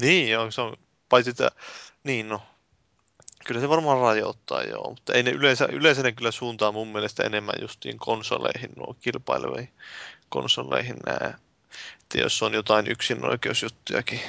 Niin, 0.00 0.30
joo, 0.30 0.50
se 0.50 0.60
on, 0.60 0.76
paitsi 1.08 1.30
että, 1.30 1.50
niin 2.04 2.28
no, 2.28 2.40
Kyllä 3.46 3.60
se 3.60 3.68
varmaan 3.68 4.00
rajoittaa, 4.00 4.62
joo, 4.62 4.90
mutta 4.90 5.12
ei 5.12 5.22
ne 5.22 5.30
yleensä, 5.30 5.68
yleensä 5.72 6.02
ne 6.02 6.12
kyllä 6.12 6.30
suuntaa 6.30 6.72
mun 6.72 6.88
mielestä 6.88 7.22
enemmän 7.22 7.54
justiin 7.60 7.98
konsoleihin, 7.98 8.70
nuo 8.76 8.96
kilpaileviin 9.00 9.68
konsoleihin 10.28 10.96
nämä, 11.06 11.34
että 12.00 12.18
jos 12.20 12.42
on 12.42 12.54
jotain 12.54 12.86
yksinoikeusjuttujakin. 12.90 14.20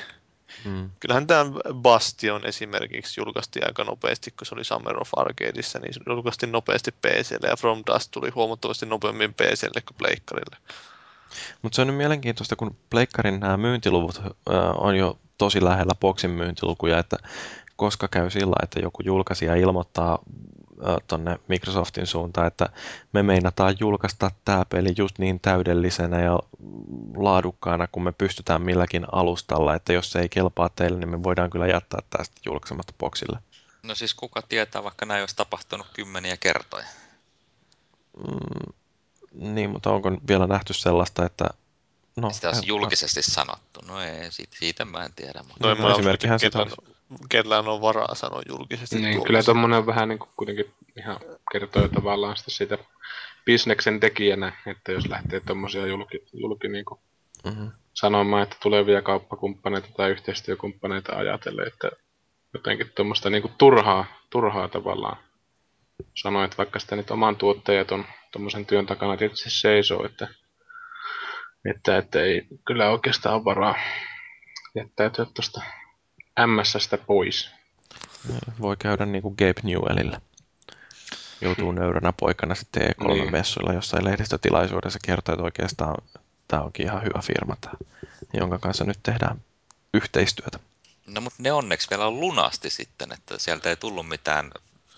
Hmm. 0.64 0.90
Kyllähän 1.00 1.28
tämä 1.28 1.46
Bastion 1.74 2.46
esimerkiksi 2.46 3.22
julkaistiin 3.22 3.68
aika 3.68 3.84
nopeasti, 3.84 4.32
kun 4.32 4.48
se 4.48 4.56
oli 4.56 4.64
Summer 4.64 5.02
of 5.02 5.10
Arcadeissa, 5.16 5.80
niin 5.80 5.94
se 5.94 6.00
julkaistiin 6.08 6.52
nopeasti 6.52 6.92
PClle 6.92 7.48
ja 7.48 7.56
From 7.56 7.84
Dust 7.88 8.12
tuli 8.12 8.30
huomattavasti 8.30 8.86
nopeammin 8.86 9.34
PClle 9.34 9.82
kuin 9.82 9.98
Pleikkarille. 9.98 10.58
Mutta 11.62 11.76
se 11.76 11.82
on 11.82 11.88
nyt 11.88 11.98
mielenkiintoista, 11.98 12.56
kun 12.56 12.78
Pleikkarin 12.90 13.40
nämä 13.40 13.58
myyntiluvut 13.58 14.20
äh, 14.20 14.34
on 14.78 14.96
jo 14.96 15.20
tosi 15.38 15.64
lähellä 15.64 15.96
boksin 16.00 16.32
myyntilukuja, 16.32 17.00
että 17.00 17.18
koska 17.78 18.08
käy 18.08 18.30
sillä, 18.30 18.56
että 18.64 18.80
joku 18.80 19.04
julkaisija 19.06 19.56
ilmoittaa 19.56 20.20
tonne 21.08 21.40
Microsoftin 21.48 22.08
suuntaan, 22.08 22.48
että 22.48 22.70
me 23.14 23.24
meinataan 23.24 23.76
julkaista 23.80 24.32
tämä 24.46 24.66
peli 24.66 24.94
just 24.98 25.20
niin 25.20 25.40
täydellisenä 25.40 26.22
ja 26.22 26.40
laadukkaana, 27.16 27.88
kun 27.88 28.04
me 28.04 28.12
pystytään 28.12 28.62
milläkin 28.62 29.06
alustalla, 29.12 29.76
että 29.76 29.94
jos 29.94 30.12
se 30.12 30.20
ei 30.20 30.30
kelpaa 30.30 30.70
teille, 30.70 31.00
niin 31.00 31.10
me 31.10 31.24
voidaan 31.24 31.50
kyllä 31.50 31.68
jättää 31.68 32.00
tästä 32.10 32.36
julkaisematta 32.46 32.94
boksille. 33.00 33.40
No 33.84 33.96
siis 33.96 34.14
kuka 34.14 34.42
tietää, 34.42 34.84
vaikka 34.84 35.06
näin 35.06 35.22
olisi 35.22 35.36
tapahtunut 35.36 35.88
kymmeniä 35.94 36.38
kertoja? 36.38 36.86
Mm, 38.28 38.74
niin, 39.54 39.70
mutta 39.70 39.92
onko 39.92 40.12
vielä 40.28 40.48
nähty 40.48 40.74
sellaista, 40.74 41.26
että 41.26 41.50
No, 42.16 42.34
sitä 42.34 42.48
olisi 42.48 42.68
julkisesti 42.68 43.22
sanottu. 43.22 43.80
No 43.88 44.02
ei, 44.02 44.32
siitä, 44.32 44.58
siitä 44.60 44.86
mä 44.86 45.04
en 45.04 45.14
tiedä. 45.14 45.44
Mutta... 45.44 45.68
No, 45.68 45.74
no 45.74 45.92
esimerkkihän 45.92 46.40
sitä 46.40 46.66
kellään 47.30 47.68
on 47.68 47.82
varaa 47.82 48.16
sanoa 48.16 48.42
julkisesti. 48.50 48.96
Niin, 48.96 49.04
tuollaisen. 49.04 49.28
kyllä 49.28 49.44
tuommoinen 49.44 49.86
vähän 49.86 50.10
niin 50.10 50.20
kuin 50.20 50.30
kuitenkin 50.38 50.74
ihan 50.98 51.20
kertoo 51.52 51.88
tavallaan 51.88 52.38
sitä 52.38 52.52
siitä 52.52 52.78
bisneksen 53.46 54.00
tekijänä, 54.00 54.52
että 54.66 54.92
jos 54.92 55.08
lähtee 55.08 55.40
tuommoisia 55.40 55.86
julki, 55.86 56.24
julki 56.34 56.68
niin 56.68 56.86
kuin 56.86 57.00
mm-hmm. 57.44 57.72
sanomaan, 57.94 58.44
että 58.44 58.56
tulevia 58.64 59.02
kauppakumppaneita 59.02 59.88
tai 59.98 60.12
yhteistyökumppaneita 60.12 61.16
ajatellen, 61.16 61.68
että 61.68 61.92
jotenkin 62.54 62.92
tuommoista 62.96 63.30
niin 63.30 63.52
turhaa, 63.58 64.06
turhaa 64.30 64.68
tavallaan 64.68 65.18
sanoa, 66.16 66.46
että 66.46 66.58
vaikka 66.58 66.80
sitä 66.80 66.96
nyt 66.96 67.12
oman 67.12 67.36
tuottajat 67.36 67.92
on 67.92 68.06
tuommoisen 68.32 68.66
työn 68.66 68.86
takana 68.86 69.18
tietysti 69.18 69.50
seisoo, 69.50 70.06
että, 70.06 70.28
että, 71.70 71.98
että 71.98 72.22
ei 72.22 72.48
kyllä 72.66 72.90
oikeastaan 72.90 73.36
ole 73.36 73.46
varaa 73.46 73.76
jättäytyä 74.76 75.26
tuosta 75.26 75.62
MSstä 76.46 76.98
pois. 76.98 77.50
Voi 78.62 78.78
käydä 78.80 79.06
niin 79.06 79.22
kuin 79.22 79.36
Gabe 79.38 79.62
Newellillä. 79.64 80.22
Joutuu 81.42 81.72
nöyränä 81.72 82.14
poikana 82.20 82.56
sitten 82.56 82.84
E3-messuilla 82.84 83.70
niin. 83.70 83.76
jossain 83.76 84.06
lehdistötilaisuudessa 84.06 85.00
kertoa, 85.06 85.34
että 85.34 85.44
oikeastaan 85.44 86.04
tämä 86.48 86.62
onkin 86.62 86.86
ihan 86.86 87.04
hyvä 87.04 87.22
firma, 87.22 87.56
tämä, 87.62 87.74
jonka 88.34 88.60
kanssa 88.60 88.84
nyt 88.84 89.00
tehdään 89.04 89.42
yhteistyötä. 89.94 90.60
No 91.08 91.22
mutta 91.22 91.44
ne 91.44 91.52
onneksi 91.52 91.90
vielä 91.90 92.08
on 92.08 92.20
lunasti 92.20 92.70
sitten, 92.70 93.12
että 93.12 93.38
sieltä 93.38 93.70
ei 93.70 93.76
tullut 93.76 94.08
mitään 94.08 94.52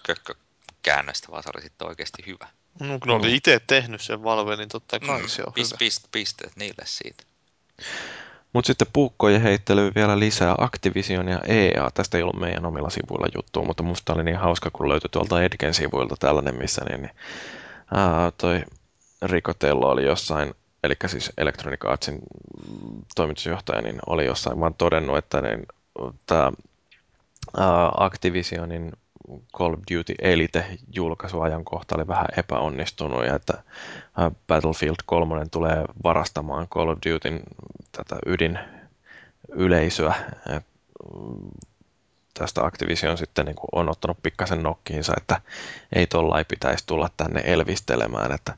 kökkökäännöstä, 0.03 1.27
vaan 1.31 1.43
se 1.43 1.49
oli 1.55 1.61
sitten 1.61 1.87
oikeasti 1.87 2.23
hyvä. 2.25 2.47
No 2.79 2.99
kun 2.99 3.07
ne 3.07 3.13
oli 3.13 3.35
itse 3.35 3.61
tehnyt 3.67 4.01
sen 4.01 4.23
Valve, 4.23 4.55
niin 4.55 4.69
totta 4.69 4.99
kai 4.99 5.21
mm, 5.21 5.27
se 5.27 5.43
on 5.47 5.53
pist, 5.53 5.71
hyvä. 5.71 5.77
Pist, 5.77 6.07
pisteet 6.11 6.55
niille 6.55 6.83
siitä. 6.85 7.23
Mutta 8.53 8.67
sitten 8.67 8.87
puukkojen 8.93 9.41
heittely 9.41 9.91
vielä 9.95 10.19
lisää 10.19 10.55
Activision 10.57 11.27
ja 11.27 11.39
EA. 11.47 11.89
Tästä 11.93 12.17
ei 12.17 12.23
ollut 12.23 12.39
meidän 12.39 12.65
omilla 12.65 12.89
sivuilla 12.89 13.27
juttua, 13.35 13.65
mutta 13.65 13.83
musta 13.83 14.13
oli 14.13 14.23
niin 14.23 14.37
hauska, 14.37 14.69
kun 14.73 14.89
löytyi 14.89 15.09
tuolta 15.11 15.43
Edgen 15.43 15.73
sivuilta 15.73 16.15
tällainen, 16.19 16.55
missä 16.55 16.85
niin, 16.89 17.01
niin 17.01 17.11
ää, 17.93 18.31
toi 18.31 18.63
Ricotello 19.21 19.89
oli 19.89 20.05
jossain, 20.05 20.53
eli 20.83 20.95
siis 21.05 21.31
Electronic 21.37 21.85
Artsin 21.85 22.19
toimitusjohtaja, 23.15 23.81
niin 23.81 23.99
oli 24.07 24.25
jossain 24.25 24.59
vaan 24.59 24.73
todennut, 24.73 25.17
että 25.17 25.41
niin, 25.41 25.65
tämä 26.25 26.51
Activisionin 27.97 28.91
Call 29.57 29.73
of 29.73 29.79
Duty 29.79 30.15
Elite-julkaisuajankohta 30.21 31.95
oli 31.95 32.07
vähän 32.07 32.27
epäonnistunut 32.37 33.25
ja 33.25 33.35
että 33.35 33.63
Battlefield 34.47 34.95
3 35.05 35.45
tulee 35.51 35.85
varastamaan 36.03 36.67
Call 36.67 36.89
of 36.89 36.97
Dutyn 37.05 37.39
tätä 37.91 38.15
ydin 38.25 38.59
yleisöä. 39.49 40.15
Mm, 40.49 41.49
tästä 42.33 42.65
Activision 42.65 43.17
sitten 43.17 43.45
niin 43.45 43.55
kuin 43.55 43.69
on 43.71 43.89
ottanut 43.89 44.17
pikkasen 44.23 44.63
nokkiinsa, 44.63 45.13
että 45.17 45.41
ei 45.95 46.07
tuolla 46.07 46.37
ei 46.37 46.45
pitäisi 46.45 46.83
tulla 46.87 47.09
tänne 47.17 47.41
elvistelemään, 47.45 48.31
että, 48.31 48.53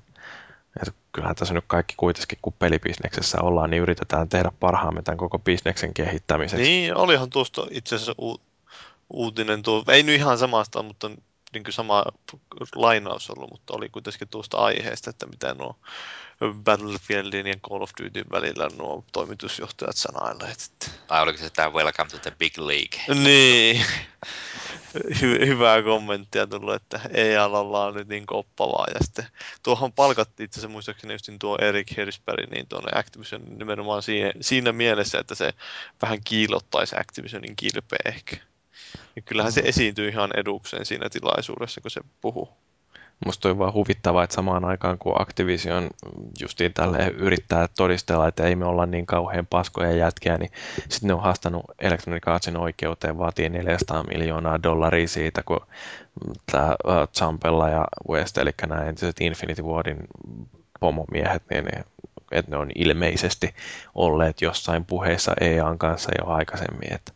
että 0.80 0.94
kyllähän 1.12 1.36
tässä 1.36 1.54
nyt 1.54 1.64
kaikki 1.68 1.94
kuitenkin, 1.98 2.38
kun 2.42 2.54
pelibisneksessä 2.60 3.42
ollaan, 3.42 3.70
niin 3.70 3.84
yritetään 3.84 4.30
tehdä 4.30 4.52
parhaamme 4.60 5.02
tämän 5.02 5.18
koko 5.18 5.40
bisneksen 5.40 5.94
kehittämiseksi. 5.94 6.64
Niin, 6.64 6.96
olihan 6.96 7.30
tuosta 7.30 7.68
itse 7.72 7.96
asiassa 7.96 8.16
u- 8.22 8.42
uutinen 9.14 9.64
tuo, 9.64 9.84
ei 9.88 10.04
nyt 10.04 10.16
ihan 10.16 10.38
samasta, 10.38 10.84
mutta 10.84 11.10
niin 11.54 11.64
kuin 11.64 11.74
sama 11.74 12.04
lainaus 12.76 13.30
ollut, 13.30 13.52
mutta 13.52 13.74
oli 13.74 13.90
kuitenkin 13.90 14.28
tuosta 14.28 14.58
aiheesta, 14.58 15.10
että 15.10 15.26
mitä 15.26 15.54
nuo 15.54 15.76
Battlefieldin 16.64 17.48
ja 17.48 17.56
Call 17.70 17.82
of 17.82 17.92
Dutyn 18.04 18.26
välillä 18.32 18.70
nuo 18.78 19.06
toimitusjohtajat 19.12 19.98
sanailleet. 19.98 20.92
Ai 21.10 21.22
oliko 21.22 21.40
se 21.40 21.50
tämä 21.50 21.70
Welcome 21.70 22.10
to 22.10 22.18
the 22.18 22.32
Big 22.40 22.58
League? 22.58 23.24
Niin. 23.24 23.86
Hy- 24.98 25.46
hyvää 25.46 25.84
kommenttia 25.84 26.48
tullut, 26.48 26.74
että 26.74 27.00
ei 27.14 27.38
alalla 27.38 27.86
on 27.86 27.94
nyt 27.94 28.08
niin 28.08 28.26
koppavaa. 28.26 28.86
Ja 28.94 29.00
sitten 29.02 29.28
tuohon 29.64 29.94
palkattiin 29.94 30.46
itse 30.46 30.60
asiassa 30.60 30.72
muistaakseni 30.72 31.14
just 31.14 31.30
tuo 31.40 31.58
Erik 31.62 31.98
Hersberg 31.98 32.50
niin 32.50 32.68
tuonne 32.68 32.92
Activision 33.00 33.42
nimenomaan 33.58 34.04
siinä, 34.04 34.32
siinä 34.42 34.72
mielessä, 34.72 35.20
että 35.20 35.36
se 35.36 35.54
vähän 36.02 36.24
kiilottaisi 36.24 36.96
Activisionin 37.00 37.56
kilpeä 37.56 38.00
ehkä. 38.06 38.51
Ja 39.16 39.22
kyllähän 39.22 39.52
se 39.52 39.62
esiintyy 39.66 40.10
ihan 40.10 40.30
edukseen 40.38 40.86
siinä 40.86 41.10
tilaisuudessa, 41.10 41.82
kun 41.82 41.92
se 41.92 42.02
puhuu. 42.22 42.50
Musta 43.26 43.50
on 43.50 43.60
vaan 43.60 43.74
huvittavaa, 43.74 44.24
että 44.24 44.36
samaan 44.36 44.66
aikaan 44.66 44.98
kun 44.98 45.22
Activision 45.22 45.90
justiin 46.42 46.74
tälle 46.74 47.08
yrittää 47.08 47.68
todistella, 47.78 48.28
että 48.28 48.44
ei 48.44 48.56
me 48.56 48.66
olla 48.66 48.86
niin 48.86 49.06
kauhean 49.06 49.48
paskoja 49.48 49.92
jätkiä, 49.92 50.38
niin 50.38 50.52
sitten 50.90 51.08
ne 51.08 51.14
on 51.14 51.22
haastanut 51.22 51.66
Electronic 51.80 52.28
Artsin 52.28 52.58
oikeuteen, 52.58 53.18
vaatii 53.18 53.50
400 53.50 54.04
miljoonaa 54.04 54.64
dollaria 54.64 55.08
siitä, 55.08 55.44
kun 55.44 55.66
tämä 56.52 56.76
Zampella 57.18 57.70
ja 57.70 57.86
West, 58.10 58.38
eli 58.38 58.52
nämä 58.68 58.84
entiset 58.84 59.22
Infinity 59.22 59.62
Wardin 59.62 59.98
pomomiehet, 60.80 61.44
niin 61.50 61.66
ne, 61.66 61.84
että 62.32 62.52
ne 62.52 62.58
on 62.58 62.72
ilmeisesti 62.76 63.56
olleet 63.96 64.42
jossain 64.42 64.86
puheissa 64.86 65.34
EAN 65.42 65.78
kanssa 65.78 66.12
jo 66.20 66.28
aikaisemmin, 66.28 66.94
että 66.94 67.12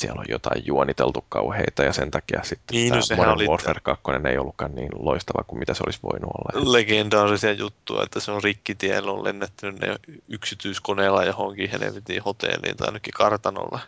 siellä 0.00 0.20
on 0.20 0.26
jotain 0.28 0.66
juoniteltu 0.66 1.24
kauheita 1.28 1.82
ja 1.82 1.92
sen 1.92 2.10
takia 2.10 2.42
sitten 2.42 2.76
niin, 2.76 2.92
no, 2.94 3.00
Modern 3.16 3.30
oli... 3.30 3.48
Warfare 3.48 3.80
2 3.82 4.02
ei 4.30 4.38
ollutkaan 4.38 4.74
niin 4.74 4.90
loistava 4.98 5.44
kuin 5.44 5.58
mitä 5.58 5.74
se 5.74 5.82
olisi 5.86 6.00
voinut 6.02 6.30
olla. 6.30 6.72
Legendaarisia 6.72 7.52
juttuja, 7.52 8.02
että 8.02 8.20
se 8.20 8.30
on 8.30 8.44
rikkitiellä 8.44 9.12
on 9.12 9.24
lennetty 9.24 9.72
ne 9.72 9.96
yksityiskoneella 10.28 11.24
johonkin 11.24 11.70
helvetin 11.70 12.22
hotelliin 12.22 12.76
tai 12.76 12.88
ainakin 12.88 13.14
kartanolla. 13.14 13.80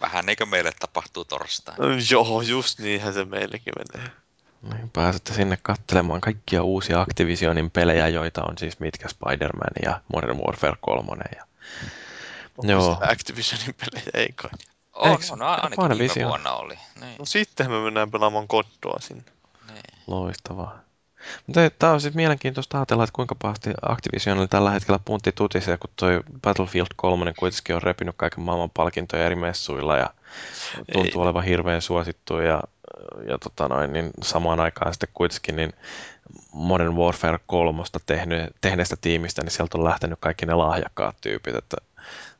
Vähän 0.00 0.28
eikö 0.28 0.46
meille 0.46 0.72
tapahtuu 0.80 1.24
torstaina? 1.24 1.84
No, 1.84 1.94
joo, 2.10 2.42
just 2.42 2.78
niinhän 2.78 3.14
se 3.14 3.24
meillekin 3.24 3.72
menee. 3.78 4.10
Niin, 4.72 4.90
pääsette 4.90 5.34
sinne 5.34 5.58
katselemaan 5.62 6.20
kaikkia 6.20 6.62
uusia 6.62 7.00
Activisionin 7.00 7.70
pelejä, 7.70 8.08
joita 8.08 8.42
on 8.42 8.58
siis 8.58 8.80
mitkä 8.80 9.08
Spider-Man 9.08 9.72
ja 9.84 10.00
Modern 10.12 10.38
Warfare 10.38 10.76
3. 10.80 11.22
Ja... 11.36 11.44
Onko 12.58 12.72
Joo. 12.72 12.98
Activisionin 13.00 13.74
pelejä? 13.74 14.10
Ei 14.14 14.32
kai. 14.34 14.50
On, 14.94 15.10
Eikö? 15.10 15.24
on 15.30 15.42
ainakin 15.42 15.98
viime 15.98 16.28
vuonna 16.28 16.52
oli. 16.52 16.78
Niin. 17.00 17.16
No 17.18 17.24
sitten 17.24 17.70
me 17.70 17.80
mennään 17.80 18.10
pelaamaan 18.10 18.48
koddoa 18.48 19.00
sinne. 19.00 19.24
Niin. 19.68 19.82
Loistavaa. 20.06 20.84
Mutta 21.46 21.70
tämä 21.78 21.92
on 21.92 22.00
sitten 22.00 22.16
mielenkiintoista 22.16 22.78
ajatella, 22.78 23.04
että 23.04 23.12
kuinka 23.12 23.34
pahasti 23.42 23.70
Activisionilla 23.82 24.48
tällä 24.48 24.70
hetkellä 24.70 24.98
puntti 25.04 25.32
tutisia, 25.32 25.78
kun 25.78 25.90
toi 25.96 26.20
Battlefield 26.42 26.86
3 26.96 27.34
kuitenkin 27.38 27.76
on 27.76 27.82
repinyt 27.82 28.14
kaiken 28.18 28.40
maailman 28.40 28.70
palkintoja 28.70 29.26
eri 29.26 29.34
messuilla 29.34 29.96
ja 29.96 30.10
tuntuu 30.92 31.20
Ei. 31.20 31.22
olevan 31.22 31.44
hirveän 31.44 31.82
suosittu 31.82 32.38
ja, 32.38 32.62
ja 33.28 33.38
tota 33.38 33.68
noin, 33.68 33.92
niin 33.92 34.10
samaan 34.22 34.60
aikaan 34.60 34.94
sitten 34.94 35.08
kuitenkin 35.14 35.56
niin 35.56 35.72
Modern 36.52 36.96
Warfare 36.96 37.38
3 37.46 37.82
tehnyt, 38.06 38.56
tehneestä 38.60 38.96
tiimistä, 39.00 39.42
niin 39.42 39.50
sieltä 39.50 39.78
on 39.78 39.84
lähtenyt 39.84 40.18
kaikki 40.20 40.46
ne 40.46 40.54
lahjakkaat 40.54 41.16
tyypit, 41.20 41.54
että 41.54 41.76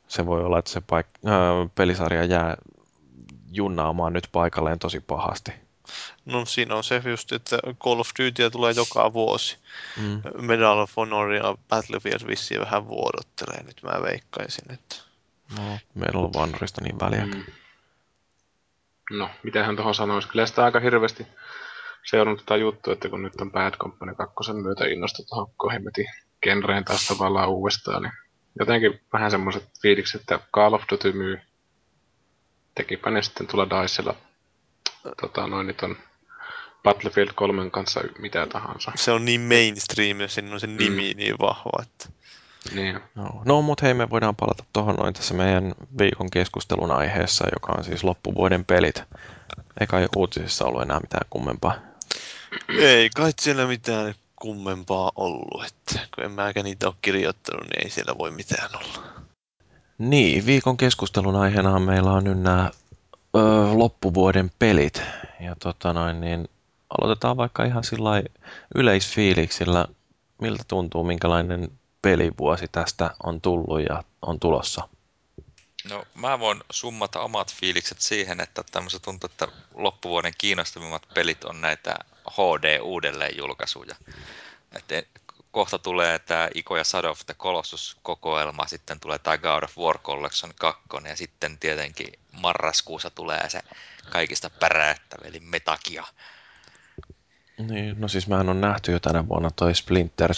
se 0.08 0.26
voi 0.26 0.44
olla, 0.44 0.58
että 0.58 0.70
se 0.70 0.80
paik- 0.80 1.28
äh, 1.28 1.70
pelisarja 1.74 2.24
jää 2.24 2.56
junnaamaan 3.52 4.12
nyt 4.12 4.28
paikalleen 4.32 4.78
tosi 4.78 5.00
pahasti. 5.00 5.52
No 6.24 6.44
siinä 6.44 6.74
on 6.74 6.84
se 6.84 7.02
just, 7.04 7.32
että 7.32 7.58
Call 7.84 8.00
of 8.00 8.08
Duty 8.18 8.50
tulee 8.50 8.72
joka 8.76 9.12
vuosi. 9.12 9.58
Mm. 9.96 10.22
Medal 10.46 10.78
of 10.78 10.96
Honor 10.96 11.32
ja 11.32 11.54
Battlefield 11.68 12.26
vissiin 12.26 12.60
vähän 12.60 12.88
vuodottelee, 12.88 13.62
nyt 13.62 13.82
mä 13.82 14.02
veikkaisin. 14.02 14.72
Että... 14.72 14.96
No, 15.58 15.78
meillä 15.94 16.20
on 16.20 16.32
Vanrista 16.32 16.80
niin 16.80 17.00
väliä. 17.00 17.26
Mm. 17.26 17.44
No, 19.10 19.30
mitähän 19.42 19.76
tuohon 19.76 19.94
sanoisi? 19.94 20.28
Kyllä 20.28 20.46
sitä 20.46 20.64
aika 20.64 20.80
hirveästi 20.80 21.26
seurannut 22.04 22.40
tätä 22.40 22.56
juttua, 22.56 22.92
että 22.92 23.08
kun 23.08 23.22
nyt 23.22 23.40
on 23.40 23.52
Bad 23.52 23.76
Company 23.76 24.14
2 24.14 24.52
myötä 24.52 24.84
innostu 24.84 25.24
tuohon 25.28 25.52
kohimmetin 25.56 26.06
genreen 26.42 26.84
taas 26.84 27.06
tavallaan 27.06 27.48
uudestaan, 27.48 28.02
niin 28.02 28.12
jotenkin 28.58 29.00
vähän 29.12 29.30
semmoiset 29.30 29.68
fiilikset, 29.82 30.20
että 30.20 30.40
Call 30.54 30.72
of 30.72 30.82
Duty 30.92 31.12
myy. 31.12 31.40
Tekipä 32.74 33.10
ne 33.10 33.22
sitten 33.22 33.46
tulla 33.46 33.66
Dicella 33.70 34.16
tota, 35.20 35.46
noin 35.46 35.66
nyt 35.66 35.82
on 35.82 35.96
Battlefield 36.82 37.30
3 37.34 37.70
kanssa 37.70 38.00
mitä 38.18 38.46
tahansa. 38.46 38.92
Se 38.94 39.12
on 39.12 39.24
niin 39.24 39.40
mainstream 39.40 40.20
ja 40.20 40.28
siinä 40.28 40.52
on 40.52 40.60
se 40.60 40.66
nimi 40.66 41.14
mm. 41.14 41.16
niin 41.16 41.34
vahva, 41.38 41.82
että... 41.82 42.08
Niin. 42.74 43.00
No, 43.14 43.42
no 43.44 43.62
mutta 43.62 43.86
hei, 43.86 43.94
me 43.94 44.10
voidaan 44.10 44.36
palata 44.36 44.64
tuohon 44.72 44.94
noin 44.94 45.14
tässä 45.14 45.34
meidän 45.34 45.74
viikon 45.98 46.30
keskustelun 46.30 46.90
aiheessa, 46.90 47.44
joka 47.52 47.72
on 47.78 47.84
siis 47.84 48.04
loppuvuoden 48.04 48.64
pelit. 48.64 49.02
Eikä 49.80 49.98
ei 49.98 50.08
uutisissa 50.16 50.64
ollut 50.64 50.82
enää 50.82 51.00
mitään 51.00 51.26
kummempaa. 51.30 51.74
Ei 52.78 53.10
kai 53.16 53.32
siellä 53.40 53.66
mitään 53.66 54.14
kummempaa 54.44 55.12
ollut, 55.16 55.64
että 55.66 56.06
kun 56.14 56.24
en 56.24 56.30
mäkään 56.30 56.64
niitä 56.64 56.86
ole 56.86 56.94
kirjoittanut, 57.02 57.62
niin 57.62 57.84
ei 57.84 57.90
siellä 57.90 58.18
voi 58.18 58.30
mitään 58.30 58.70
olla. 58.74 59.06
Niin, 59.98 60.46
viikon 60.46 60.76
keskustelun 60.76 61.36
aiheena 61.36 61.78
meillä 61.78 62.12
on 62.12 62.24
nyt 62.24 62.38
nämä 62.38 62.70
ö, 63.36 63.40
loppuvuoden 63.72 64.50
pelit. 64.58 65.02
Ja 65.40 65.56
tota 65.58 65.92
noin, 65.92 66.20
niin 66.20 66.48
aloitetaan 66.98 67.36
vaikka 67.36 67.64
ihan 67.64 67.84
sillä 67.84 68.22
yleisfiiliksillä, 68.74 69.86
miltä 70.40 70.64
tuntuu, 70.68 71.04
minkälainen 71.04 71.70
pelivuosi 72.02 72.66
tästä 72.72 73.10
on 73.22 73.40
tullut 73.40 73.80
ja 73.88 74.04
on 74.22 74.40
tulossa. 74.40 74.88
No 75.90 76.04
mä 76.14 76.38
voin 76.38 76.60
summata 76.70 77.20
omat 77.20 77.54
fiilikset 77.54 78.00
siihen, 78.00 78.40
että 78.40 78.62
tämmöistä 78.72 78.98
tuntuu, 78.98 79.30
että 79.30 79.48
loppuvuoden 79.74 80.32
kiinnostavimmat 80.38 81.02
pelit 81.14 81.44
on 81.44 81.60
näitä 81.60 81.94
HD 82.30 82.80
uudelleenjulkaisuja. 82.80 83.96
Että 84.72 85.02
kohta 85.50 85.78
tulee 85.78 86.18
tämä 86.18 86.48
Iko 86.54 86.76
ja 86.76 86.84
Shadow 86.84 87.10
of 87.10 87.20
the 87.26 87.34
Colossus-kokoelma, 87.34 88.66
sitten 88.66 89.00
tulee 89.00 89.18
tämä 89.18 89.38
God 89.38 89.62
of 89.62 89.78
War 89.78 89.98
Collection 89.98 90.52
2, 90.58 90.82
ja 91.08 91.16
sitten 91.16 91.58
tietenkin 91.58 92.12
marraskuussa 92.32 93.10
tulee 93.10 93.50
se 93.50 93.60
kaikista 94.10 94.50
päräyttävä, 94.50 95.28
eli 95.28 95.40
Metakia. 95.40 96.04
Niin, 97.58 98.00
no 98.00 98.08
siis 98.08 98.26
mehän 98.26 98.48
on 98.48 98.60
nähty 98.60 98.92
jo 98.92 99.00
tänä 99.00 99.28
vuonna 99.28 99.50
toi 99.50 99.74
Splinter 99.74 100.30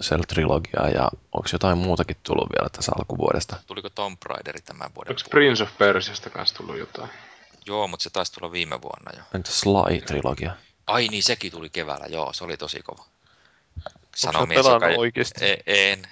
Cell-trilogia, 0.00 0.94
ja 0.94 1.08
onko 1.32 1.48
jotain 1.52 1.78
muutakin 1.78 2.16
tullut 2.22 2.48
vielä 2.58 2.68
tässä 2.68 2.92
alkuvuodesta? 2.98 3.56
Tuliko 3.66 3.90
Tomb 3.90 4.22
Raideri 4.24 4.60
tämän 4.60 4.94
vuoden 4.94 5.10
Onko 5.10 5.22
Prince 5.30 5.62
of 5.62 5.78
Persiasta 5.78 6.30
kanssa 6.30 6.56
tullut 6.56 6.78
jotain? 6.78 7.10
Joo, 7.66 7.88
mutta 7.88 8.04
se 8.04 8.10
taisi 8.10 8.32
tulla 8.32 8.52
viime 8.52 8.82
vuonna 8.82 9.10
jo. 9.16 9.22
Entä 9.34 9.50
Sly-trilogia? 9.50 10.52
Ai 10.92 11.08
niin, 11.08 11.22
sekin 11.22 11.52
tuli 11.52 11.70
keväällä, 11.70 12.06
joo, 12.06 12.32
se 12.32 12.44
oli 12.44 12.56
tosi 12.56 12.82
kova. 12.82 13.04
Sano 14.16 14.46
mies, 14.46 14.66
joka... 14.66 14.86
oikeasti? 14.86 15.44
E- 15.44 15.62
en. 15.66 16.02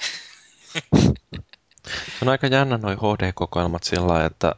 Se 1.85 2.23
on 2.23 2.29
aika 2.29 2.47
jännä 2.47 2.79
noin 2.79 2.99
HD-kokoelmat 2.99 3.83
sillä 3.83 4.25
että 4.25 4.55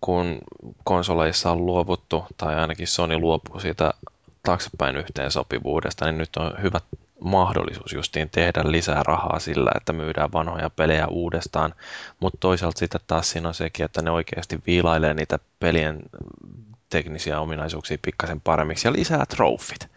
kun 0.00 0.38
konsoleissa 0.84 1.50
on 1.50 1.66
luovuttu, 1.66 2.26
tai 2.36 2.54
ainakin 2.54 2.86
Sony 2.86 3.18
luopuu 3.18 3.60
siitä 3.60 3.94
taaksepäin 4.42 4.96
yhteensopivuudesta, 4.96 6.04
niin 6.04 6.18
nyt 6.18 6.36
on 6.36 6.62
hyvä 6.62 6.80
mahdollisuus 7.20 7.92
justiin 7.92 8.30
tehdä 8.30 8.62
lisää 8.64 9.02
rahaa 9.02 9.38
sillä, 9.38 9.70
että 9.76 9.92
myydään 9.92 10.32
vanhoja 10.32 10.70
pelejä 10.70 11.06
uudestaan, 11.06 11.74
mutta 12.20 12.38
toisaalta 12.40 12.78
sitten 12.78 13.00
taas 13.06 13.30
siinä 13.30 13.48
on 13.48 13.54
sekin, 13.54 13.84
että 13.84 14.02
ne 14.02 14.10
oikeasti 14.10 14.58
viilailee 14.66 15.14
niitä 15.14 15.38
pelien 15.60 16.02
teknisiä 16.90 17.40
ominaisuuksia 17.40 17.98
pikkasen 18.02 18.40
paremmiksi 18.40 18.88
ja 18.88 18.92
lisää 18.92 19.26
trofit. 19.26 19.88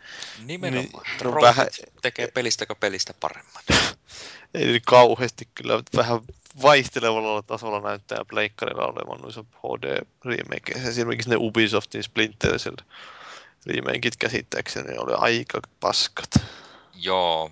Nimenomaan. 0.45 0.85
Niin, 0.85 1.17
trofit 1.17 1.41
vähän... 1.41 1.67
tekee 2.01 2.27
pelistäkö 2.27 2.75
pelistä 2.75 3.13
paremman. 3.19 3.63
Ei 4.53 4.65
niin 4.65 4.81
kauheasti 4.85 5.47
kyllä, 5.55 5.83
vähän 5.95 6.21
vaihtelevalla 6.61 7.41
tasolla 7.41 7.79
näyttää 7.79 8.25
pleikkarilla 8.29 8.85
olevan 8.85 9.21
noissa 9.21 9.43
HD-remakeissä. 9.43 10.89
Esimerkiksi 10.89 11.29
ne 11.29 11.35
Ubisoftin 11.39 12.03
Splinter 12.03 12.57
Cell 12.57 12.75
remakeit 13.65 14.15
käsittääkseni 14.19 14.97
oli 14.97 15.13
aika 15.17 15.59
paskat. 15.79 16.29
Joo, 16.95 17.51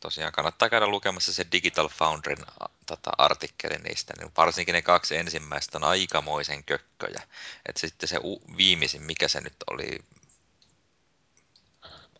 tosiaan 0.00 0.32
kannattaa 0.32 0.68
käydä 0.68 0.86
lukemassa 0.86 1.32
se 1.32 1.46
Digital 1.52 1.88
Foundryn 1.88 2.46
tota, 2.86 3.10
artikkeli 3.18 3.78
niistä, 3.78 4.14
niin 4.18 4.32
varsinkin 4.36 4.72
ne 4.72 4.82
kaksi 4.82 5.16
ensimmäistä 5.16 5.78
on 5.78 5.84
aikamoisen 5.84 6.64
kökköjä. 6.64 7.22
Että 7.66 7.80
sitten 7.80 8.08
se 8.08 8.18
u- 8.24 8.42
viimeisin, 8.56 9.02
mikä 9.02 9.28
se 9.28 9.40
nyt 9.40 9.56
oli, 9.70 10.04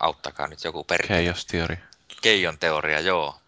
auttakaa 0.00 0.48
nyt 0.48 0.64
joku 0.64 0.84
perkele. 0.84 1.18
Keijon 1.18 1.36
teoria. 1.50 1.78
Keijon 2.22 2.58
teoria, 2.58 3.00
joo. 3.00 3.40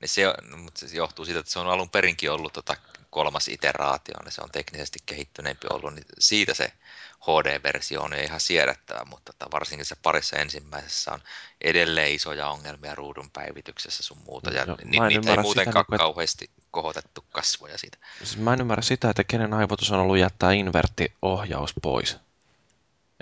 Niin 0.00 0.08
se, 0.08 0.22
mutta 0.56 0.88
se 0.88 0.96
johtuu 0.96 1.24
siitä, 1.24 1.40
että 1.40 1.52
se 1.52 1.58
on 1.58 1.68
alun 1.68 1.90
perinkin 1.90 2.30
ollut 2.30 2.52
tota 2.52 2.76
kolmas 3.12 3.48
iteraatio, 3.48 4.14
niin 4.22 4.32
se 4.32 4.40
on 4.40 4.50
teknisesti 4.50 4.98
kehittyneempi 5.06 5.66
ollut, 5.70 5.94
niin 5.94 6.04
siitä 6.18 6.54
se 6.54 6.72
HD-versio 7.20 8.02
on 8.02 8.14
ihan 8.14 8.40
siedettävä, 8.40 9.04
mutta 9.04 9.32
tota, 9.32 9.50
varsinkin 9.50 9.84
se 9.84 9.96
parissa 10.02 10.36
ensimmäisessä 10.36 11.12
on 11.12 11.20
edelleen 11.60 12.14
isoja 12.14 12.48
ongelmia 12.48 12.94
ruudun 12.94 13.30
päivityksessä 13.32 14.02
sun 14.02 14.18
muuta, 14.26 14.50
ja 14.50 14.64
no, 14.66 14.76
ni- 14.84 14.98
niitä 15.08 15.30
ei 15.30 15.42
muutenkaan 15.42 15.84
sitä, 15.84 15.98
kauheasti 15.98 16.50
kohotettu 16.70 17.24
kasvoja 17.32 17.78
siitä. 17.78 17.98
Siis 18.18 18.36
mä 18.36 18.52
en 18.52 18.60
ymmärrä 18.60 18.82
sitä, 18.82 19.10
että 19.10 19.24
kenen 19.24 19.54
aivotus 19.54 19.90
on 19.90 20.00
ollut 20.00 20.18
jättää 20.18 20.52
inverttiohjaus 20.52 21.74
pois. 21.82 22.16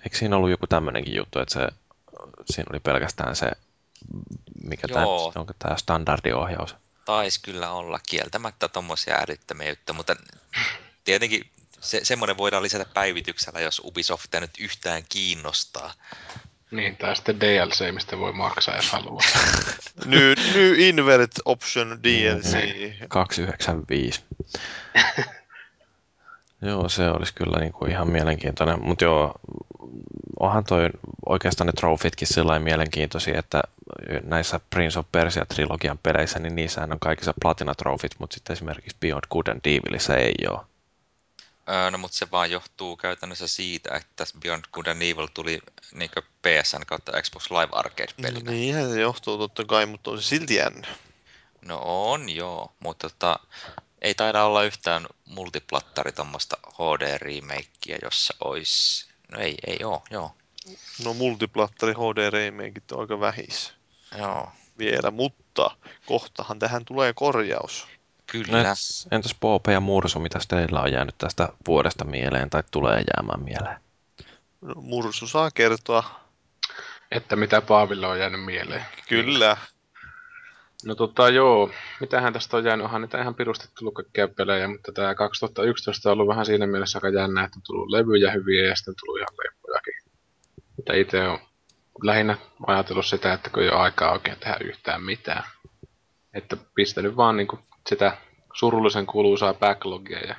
Eikö 0.05 0.18
siinä 0.18 0.36
ollut 0.36 0.51
joku 0.51 0.66
tämmöinenkin 0.66 1.14
juttu, 1.14 1.38
että 1.38 1.53
se, 1.53 1.68
siinä 2.51 2.70
oli 2.70 2.80
pelkästään 2.80 3.36
se, 3.36 3.51
mikä 4.64 4.88
tämä, 4.88 5.07
onko 5.07 5.53
tämä 5.59 5.76
standardiohjaus? 5.76 6.76
Taisi 7.05 7.40
kyllä 7.42 7.70
olla 7.70 8.01
kieltämättä 8.09 8.68
tuommoisia 8.68 9.14
älyttömiä 9.28 9.76
mutta 9.92 10.16
tietenkin 11.05 11.51
se, 11.80 12.01
semmoinen 12.03 12.36
voidaan 12.36 12.62
lisätä 12.62 12.84
päivityksellä, 12.94 13.61
jos 13.61 13.82
Ubisoft 13.84 14.34
nyt 14.40 14.51
yhtään 14.59 15.03
kiinnostaa. 15.09 15.94
Niin, 16.70 16.96
tai 16.96 17.16
sitten 17.16 17.40
DLC, 17.40 17.94
mistä 17.94 18.18
voi 18.18 18.32
maksaa, 18.32 18.76
jos 18.76 18.90
haluaa. 18.90 19.22
new, 20.05 20.32
new 20.55 20.78
Invert 20.78 21.32
Option 21.44 22.03
DLC. 22.03 22.57
295. 23.09 24.24
joo, 26.63 26.89
se 26.89 27.11
olisi 27.11 27.35
kyllä 27.35 27.59
niin 27.59 27.73
kuin 27.73 27.91
ihan 27.91 28.11
mielenkiintoinen, 28.11 28.85
mutta 28.85 29.05
joo, 29.05 29.35
onhan 30.41 30.65
toi 30.65 30.91
oikeastaan 31.27 31.67
ne 31.67 31.73
trofitkin 31.73 32.29
sillä 32.29 32.59
mielenkiintoisia, 32.59 33.39
että 33.39 33.63
näissä 34.23 34.61
Prince 34.71 34.99
of 34.99 35.07
Persia-trilogian 35.13 35.99
peleissä, 36.03 36.39
niin 36.39 36.57
niissä 36.57 36.83
on 36.83 37.01
kaikissa 37.01 37.35
platina-trofit, 37.41 38.15
mutta 38.19 38.35
sitten 38.35 38.53
esimerkiksi 38.53 38.97
Beyond 39.01 39.25
Good 39.31 39.47
and 39.47 39.61
Evilissa 39.65 40.17
ei 40.17 40.35
ole. 40.51 40.61
Öö, 41.69 41.91
no, 41.91 41.99
mutta 41.99 42.17
se 42.17 42.27
vaan 42.33 42.51
johtuu 42.51 42.97
käytännössä 42.97 43.49
siitä, 43.49 43.97
että 43.97 44.25
Beyond 44.41 44.65
Good 44.73 44.87
and 44.87 45.03
Evil 45.03 45.27
tuli 45.35 45.59
niin 45.93 46.11
PSN 46.43 46.87
kautta 46.87 47.23
Xbox 47.23 47.51
Live 47.51 47.69
Arcade-pelinä. 47.73 48.45
No 48.45 48.51
niinhän 48.51 48.91
se 48.91 49.01
johtuu 49.01 49.39
totta 49.39 49.65
kai, 49.65 49.87
mutta 49.87 50.11
on 50.11 50.23
se 50.23 50.29
silti 50.29 50.55
jännä. 50.55 50.89
No 51.63 51.81
on 51.85 52.29
joo, 52.29 52.73
mutta 52.81 53.11
tota, 53.11 53.39
ei 54.03 54.14
taida 54.14 54.44
olla 54.44 54.64
yhtään 54.64 55.07
multiplattari 55.24 56.12
tuommoista 56.12 56.57
HD-remakea, 56.68 57.98
jossa 58.03 58.34
olisi... 58.44 59.11
No 59.32 59.38
ei, 59.38 59.59
ei 59.66 59.84
oo, 59.84 60.03
joo. 60.11 60.34
No 61.05 61.14
multiplattari 61.14 61.92
HD-remakeit 61.92 62.92
on 62.92 63.01
aika 63.01 63.20
vähissä. 63.20 63.72
Joo. 64.18 64.53
Vielä, 64.78 65.11
mutta 65.11 65.76
kohtahan 66.07 66.59
tähän 66.59 66.84
tulee 66.84 67.12
korjaus. 67.12 67.86
Kyllä. 68.27 68.59
Entäs, 68.59 69.09
entäs 69.10 69.36
Poope 69.40 69.72
ja 69.72 69.81
Mursu, 69.81 70.18
mitä 70.18 70.39
teillä 70.48 70.81
on 70.81 70.93
jäänyt 70.93 71.18
tästä 71.18 71.48
vuodesta 71.66 72.05
mieleen 72.05 72.51
tai 72.51 72.62
tulee 72.70 73.02
jäämään 73.16 73.44
mieleen? 73.44 73.81
No, 74.60 74.74
Mursu 74.74 75.27
saa 75.27 75.51
kertoa. 75.51 76.20
Että 77.10 77.36
mitä 77.36 77.60
Paaville 77.60 78.06
on 78.06 78.18
jäänyt 78.18 78.44
mieleen. 78.44 78.85
Kyllä. 79.09 79.56
No 80.85 80.94
tota 80.94 81.28
joo, 81.28 81.70
mitähän 82.01 82.32
tästä 82.32 82.57
on 82.57 82.65
jäänyt, 82.65 82.85
onhan 82.85 83.02
niitä 83.02 83.20
ihan 83.20 83.35
pirusti 83.35 83.69
tullut 83.78 83.94
kaikkia 83.94 84.28
pelejä, 84.28 84.69
mutta 84.69 84.93
tämä 84.93 85.15
2011 85.15 86.09
on 86.09 86.12
ollut 86.12 86.28
vähän 86.28 86.47
siinä 86.47 86.66
mielessä 86.66 86.98
aika 86.98 87.20
jännä, 87.20 87.44
että 87.44 87.59
on 87.59 87.62
tullut 87.66 87.90
levyjä 87.90 88.31
hyviä 88.31 88.69
ja 88.69 88.77
sitten 88.77 88.94
tullut 89.01 89.19
ihan 89.19 89.36
leppojakin. 89.44 89.94
Mitä 90.77 90.94
itse 90.94 91.28
on 91.28 91.39
lähinnä 92.02 92.36
ajatellut 92.66 93.07
sitä, 93.07 93.32
että 93.32 93.51
kun 93.51 93.62
ei 93.62 93.69
ole 93.69 93.78
aikaa 93.78 94.12
oikein 94.12 94.39
tehdä 94.39 94.57
yhtään 94.61 95.02
mitään. 95.02 95.44
Että 96.35 96.57
pistänyt 96.74 97.16
vaan 97.16 97.36
niinku 97.36 97.59
sitä 97.89 98.16
surullisen 98.55 99.07
kuuluisaa 99.07 99.55
backlogia 99.55 100.20
ja 100.20 100.36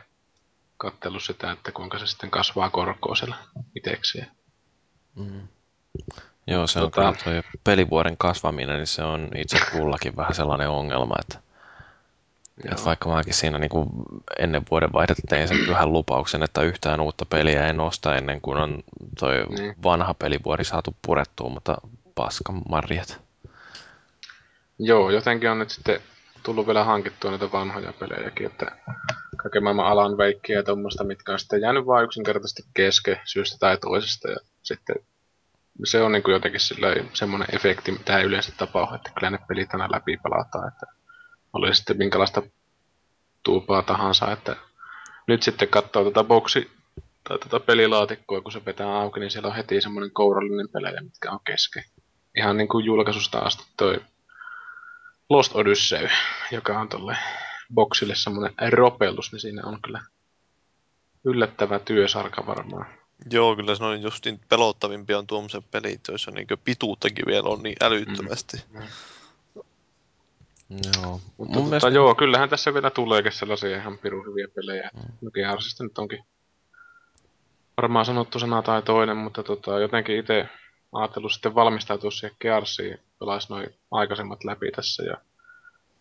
katsellut 0.77 1.23
sitä, 1.23 1.51
että 1.51 1.71
kuinka 1.71 1.99
se 1.99 2.07
sitten 2.07 2.31
kasvaa 2.31 2.69
korkoa 2.69 3.15
siellä 3.15 3.35
itsekseen. 3.75 4.31
Mm. 5.15 5.47
Joo, 6.51 6.67
se 6.67 6.79
tota... 6.79 7.07
on 7.07 7.15
kyllä 7.23 7.43
pelivuoden 7.63 8.17
kasvaminen, 8.17 8.77
niin 8.77 8.87
se 8.87 9.03
on 9.03 9.27
itse 9.35 9.57
kullakin 9.71 10.15
vähän 10.15 10.35
sellainen 10.35 10.69
ongelma, 10.69 11.15
että, 11.19 11.39
että 12.71 12.85
vaikka 12.85 13.09
mäkin 13.09 13.33
siinä 13.33 13.59
niin 13.59 13.69
kuin 13.69 13.89
ennen 14.39 14.63
vuoden 14.71 14.93
vaihdetta 14.93 15.23
tein 15.29 15.47
sen 15.47 15.57
pyhän 15.65 15.93
lupauksen, 15.93 16.43
että 16.43 16.61
yhtään 16.61 17.01
uutta 17.01 17.25
peliä 17.25 17.67
en 17.67 17.79
osta 17.79 18.15
ennen 18.15 18.41
kuin 18.41 18.57
on 18.57 18.83
toi 19.19 19.45
niin. 19.49 19.75
vanha 19.83 20.13
pelivuori 20.13 20.63
saatu 20.63 20.95
purettua, 21.05 21.49
mutta 21.49 21.77
paskan 22.15 22.61
marjat. 22.69 23.21
Joo, 24.79 25.09
jotenkin 25.09 25.49
on 25.49 25.59
nyt 25.59 25.69
sitten 25.69 25.99
tullut 26.43 26.67
vielä 26.67 26.83
hankittua 26.83 27.31
näitä 27.31 27.51
vanhoja 27.51 27.93
pelejäkin, 27.93 28.45
että 28.45 28.71
kaiken 29.37 29.63
maailman 29.63 29.85
alan 29.85 30.17
veikkiä 30.17 30.55
ja 30.55 30.63
tuommoista, 30.63 31.03
mitkä 31.03 31.31
on 31.31 31.39
sitten 31.39 31.61
jäänyt 31.61 31.85
vain 31.85 32.05
yksinkertaisesti 32.05 32.63
kesken 32.73 33.19
syystä 33.25 33.57
tai 33.59 33.77
toisesta. 33.77 34.31
Ja 34.31 34.37
sitten 34.63 34.95
se 35.83 36.01
on 36.01 36.11
niin 36.11 36.23
kuin 36.23 36.33
jotenkin 36.33 36.61
semmoinen 37.13 37.55
efekti, 37.55 37.91
mitä 37.91 38.17
ei 38.17 38.25
yleensä 38.25 38.51
tapahdu, 38.57 38.95
että 38.95 39.11
kyllä 39.15 39.29
ne 39.29 39.39
pelit 39.47 39.73
aina 39.73 39.91
läpi 39.91 40.17
pelataan. 40.17 40.67
Että 40.67 40.85
oli 41.53 41.75
sitten 41.75 41.97
minkälaista 41.97 42.41
tuupaa 43.43 43.81
tahansa, 43.81 44.31
että 44.31 44.55
nyt 45.27 45.43
sitten 45.43 45.67
katsoo 45.67 46.03
tätä 46.03 46.23
boksi 46.23 46.71
tai 47.23 47.39
tätä 47.39 47.59
pelilaatikkoa, 47.59 48.41
kun 48.41 48.51
se 48.51 48.65
vetää 48.65 48.99
auki, 48.99 49.19
niin 49.19 49.31
siellä 49.31 49.47
on 49.47 49.55
heti 49.55 49.81
semmoinen 49.81 50.11
kourallinen 50.11 50.69
pelejä, 50.69 51.01
mitkä 51.01 51.31
on 51.31 51.39
kesken. 51.43 51.83
Ihan 52.37 52.57
niin 52.57 52.67
kuin 52.67 52.85
julkaisusta 52.85 53.39
asti 53.39 53.63
toi 53.77 54.01
Lost 55.29 55.55
Odyssey, 55.55 56.09
joka 56.51 56.79
on 56.79 56.89
tolle 56.89 57.17
boksille 57.73 58.15
semmoinen 58.15 58.73
ropellus, 58.73 59.31
niin 59.31 59.39
siinä 59.39 59.61
on 59.65 59.81
kyllä 59.81 60.01
yllättävä 61.23 61.79
työsarka 61.79 62.45
varmaan. 62.45 62.85
Joo, 63.31 63.55
kyllä 63.55 63.75
se 63.75 63.83
on 63.83 64.01
justin 64.01 64.39
pelottavimpia 64.49 65.17
on 65.17 65.27
tuommoisen 65.27 65.63
pelit, 65.63 66.01
joissa 66.07 66.31
niin 66.31 66.47
pituuttakin 66.63 67.25
vielä 67.27 67.49
on 67.49 67.63
niin 67.63 67.75
älyttömästi. 67.81 68.63
Mm. 68.69 68.81
Joo. 70.95 71.21
Mutta 71.37 71.37
Mun 71.37 71.47
tota, 71.53 71.65
mielestä... 71.65 71.89
joo, 71.89 72.15
kyllähän 72.15 72.49
tässä 72.49 72.73
vielä 72.73 72.89
tuleekin 72.89 73.31
sellaisia 73.31 73.77
ihan 73.77 73.97
pirun 73.97 74.25
hyviä 74.25 74.47
pelejä. 74.55 74.89
Mm. 74.93 75.31
Gearsista 75.31 75.83
nyt 75.83 75.97
onkin 75.97 76.23
varmaan 77.77 78.05
sanottu 78.05 78.39
sana 78.39 78.61
tai 78.61 78.81
toinen, 78.81 79.17
mutta 79.17 79.43
tota, 79.43 79.79
jotenkin 79.79 80.17
itse 80.17 80.49
ajatellut 80.93 81.31
sitten 81.31 81.55
valmistautua 81.55 82.11
siihen 82.11 82.35
Gearsiin, 82.41 82.99
pelaisi 83.19 83.47
noin 83.49 83.75
aikaisemmat 83.91 84.43
läpi 84.43 84.71
tässä 84.71 85.03
ja 85.03 85.17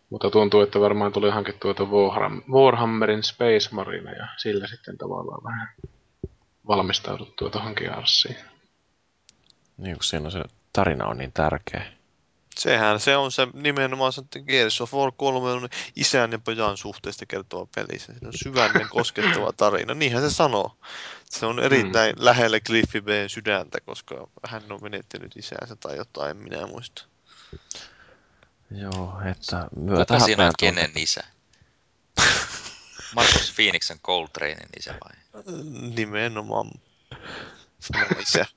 mutta 0.09 0.29
tuntuu, 0.29 0.61
että 0.61 0.79
varmaan 0.79 1.11
tuli 1.11 1.29
hankittua 1.29 1.73
tuota 1.73 1.91
Warhammerin 2.51 3.23
Space 3.23 3.69
Marine 3.71 4.11
ja 4.11 4.27
sillä 4.37 4.67
sitten 4.67 4.97
tavallaan 4.97 5.43
vähän 5.43 5.67
valmistauduttua 6.67 7.49
tuohon 7.49 7.73
Gearsiin. 7.77 8.35
Niin, 9.77 9.95
kun 9.95 10.03
siinä 10.03 10.25
on 10.25 10.31
se 10.31 10.43
tarina 10.73 11.05
on 11.05 11.17
niin 11.17 11.31
tärkeä. 11.31 11.91
Sehän 12.57 12.99
se 12.99 13.17
on 13.17 13.31
se 13.31 13.47
nimenomaan 13.53 14.13
se, 14.13 14.21
että 14.21 14.39
Gears 14.39 14.81
of 14.81 14.93
War 14.93 15.11
3 15.17 15.51
on 15.51 15.69
isän 15.95 16.31
ja 16.31 16.39
pojan 16.39 16.77
suhteesta 16.77 17.25
kertova 17.25 17.67
peli. 17.75 17.99
Se 17.99 18.13
on 18.25 18.33
syvällinen 18.43 18.89
koskettava 18.89 19.53
tarina. 19.53 19.93
Niinhän 19.93 20.21
se 20.21 20.29
sanoo. 20.29 20.77
Se 21.29 21.45
on 21.45 21.59
erittäin 21.59 22.15
mm. 22.15 22.25
lähelle 22.25 22.59
Cliffy 22.59 23.01
B:n 23.01 23.29
sydäntä, 23.29 23.81
koska 23.85 24.27
hän 24.47 24.71
on 24.71 24.79
menettänyt 24.81 25.37
isänsä 25.37 25.75
tai 25.75 25.97
jotain, 25.97 26.31
en 26.31 26.37
minä 26.37 26.67
muista. 26.67 27.05
Joo, 28.71 29.21
että 29.31 29.67
myötä 29.75 30.13
Kuka 30.13 30.25
siinä 30.25 30.47
on 30.47 30.53
kenen 30.59 30.91
isä? 30.95 31.23
Markus 33.15 33.53
Phoenixen 33.55 33.99
Coltranein 33.99 34.69
isä 34.79 34.91
vai? 34.91 35.20
Nimenomaan. 35.95 36.71
isä. 38.19 38.45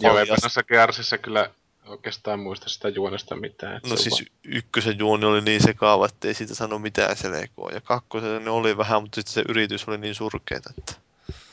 Joo, 0.00 0.18
eipä 0.18 0.34
noissa 0.42 0.62
Gearsissa 0.62 1.18
kyllä 1.18 1.50
oikeastaan 1.86 2.40
muista 2.40 2.68
sitä 2.68 2.88
juonesta 2.88 3.36
mitään. 3.36 3.80
No 3.90 3.96
siis 3.96 4.14
vaan... 4.14 4.26
ykkösen 4.44 4.98
juoni 4.98 5.24
oli 5.24 5.40
niin 5.40 5.62
sekaava, 5.62 6.06
että 6.06 6.28
ei 6.28 6.34
siitä 6.34 6.54
sano 6.54 6.78
mitään 6.78 7.16
selkoa. 7.16 7.70
Ja 7.70 7.80
kakkosen 7.80 8.44
ne 8.44 8.50
oli 8.50 8.76
vähän, 8.76 9.02
mutta 9.02 9.14
sitten 9.14 9.32
se 9.32 9.44
yritys 9.48 9.88
oli 9.88 9.98
niin 9.98 10.14
surkeeta, 10.14 10.70
että... 10.78 10.92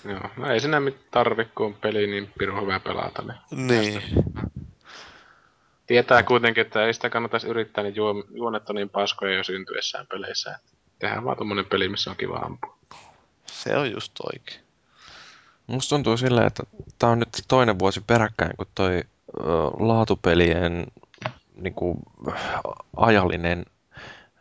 Joo, 0.06 0.30
no 0.38 0.52
ei 0.52 0.60
siinä 0.60 0.80
mitään 0.80 1.06
tarvi, 1.12 1.46
kun 1.46 1.66
on 1.66 1.74
peli 1.74 2.08
niin 2.08 2.32
pirun 2.40 2.62
hyvä 2.62 2.80
pelata. 2.80 3.24
Niin. 3.52 3.68
niin. 3.68 4.02
Tietää 5.88 6.24
kuitenkin, 6.24 6.62
että 6.62 6.86
ei 6.86 6.94
sitä 6.94 7.10
kannattaisi 7.10 7.48
yrittää, 7.48 7.84
niin 7.84 7.96
juonet 8.34 8.70
on 8.70 8.76
niin 8.76 8.90
paskoja 8.90 9.38
jo 9.38 9.44
syntyessään 9.44 10.08
peleissä. 10.08 10.60
Tehdään 11.00 11.24
vaan 11.24 11.38
tommonen 11.38 11.66
peli, 11.66 11.90
missä 11.90 12.10
on 12.10 12.18
kiva 12.18 12.38
ampua. 12.38 12.78
Se 13.46 13.78
on 13.78 13.92
just 13.92 14.12
oikein. 14.34 14.60
Musta 15.68 15.90
tuntuu 15.96 16.18
silleen, 16.18 16.48
että 16.48 16.64
tämä 17.00 17.12
on 17.12 17.20
nyt 17.20 17.44
toinen 17.48 17.80
vuosi 17.80 18.02
peräkkäin, 18.02 18.52
kun 18.58 18.68
toi 18.76 19.04
ö, 19.40 19.44
laatupelien 19.80 20.88
niin 21.56 21.74
kuin, 21.74 21.98
ajallinen 22.98 23.66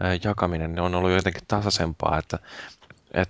ö, 0.04 0.18
jakaminen 0.24 0.80
on 0.80 0.94
ollut 0.94 1.10
jotenkin 1.10 1.42
tasaisempaa, 1.48 2.18
että 2.18 2.38
et, 3.14 3.28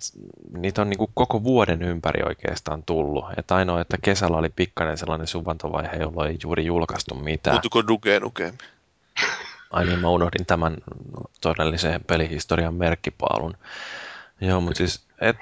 niitä 0.59 0.83
on 0.83 0.91
niin 0.91 0.99
kuin 0.99 1.11
koko 1.15 1.45
vuoden 1.45 1.83
ympäri 1.83 2.23
oikeastaan 2.23 2.83
tullut. 2.83 3.25
Et 3.37 3.51
ainoa, 3.51 3.81
että 3.81 3.97
kesällä 4.03 4.37
oli 4.37 4.49
pikkainen 4.49 4.99
sellainen 4.99 5.27
suvantovaihe, 5.27 5.97
jolloin 5.97 6.31
ei 6.31 6.39
juuri 6.43 6.67
julkaistu 6.67 7.15
mitään. 7.15 7.55
Muuttuko 7.55 7.87
Duke 7.87 8.21
Nukem? 8.21 8.55
Ai 9.75 9.87
niin, 9.87 9.99
mä 9.99 10.09
unohdin 10.09 10.47
tämän 10.47 10.77
todellisen 11.41 12.05
pelihistorian 12.05 12.75
merkkipaalun. 12.75 13.57
Joo, 14.41 14.61
mutta 14.61 14.79
siis, 14.79 15.05
et, 15.21 15.37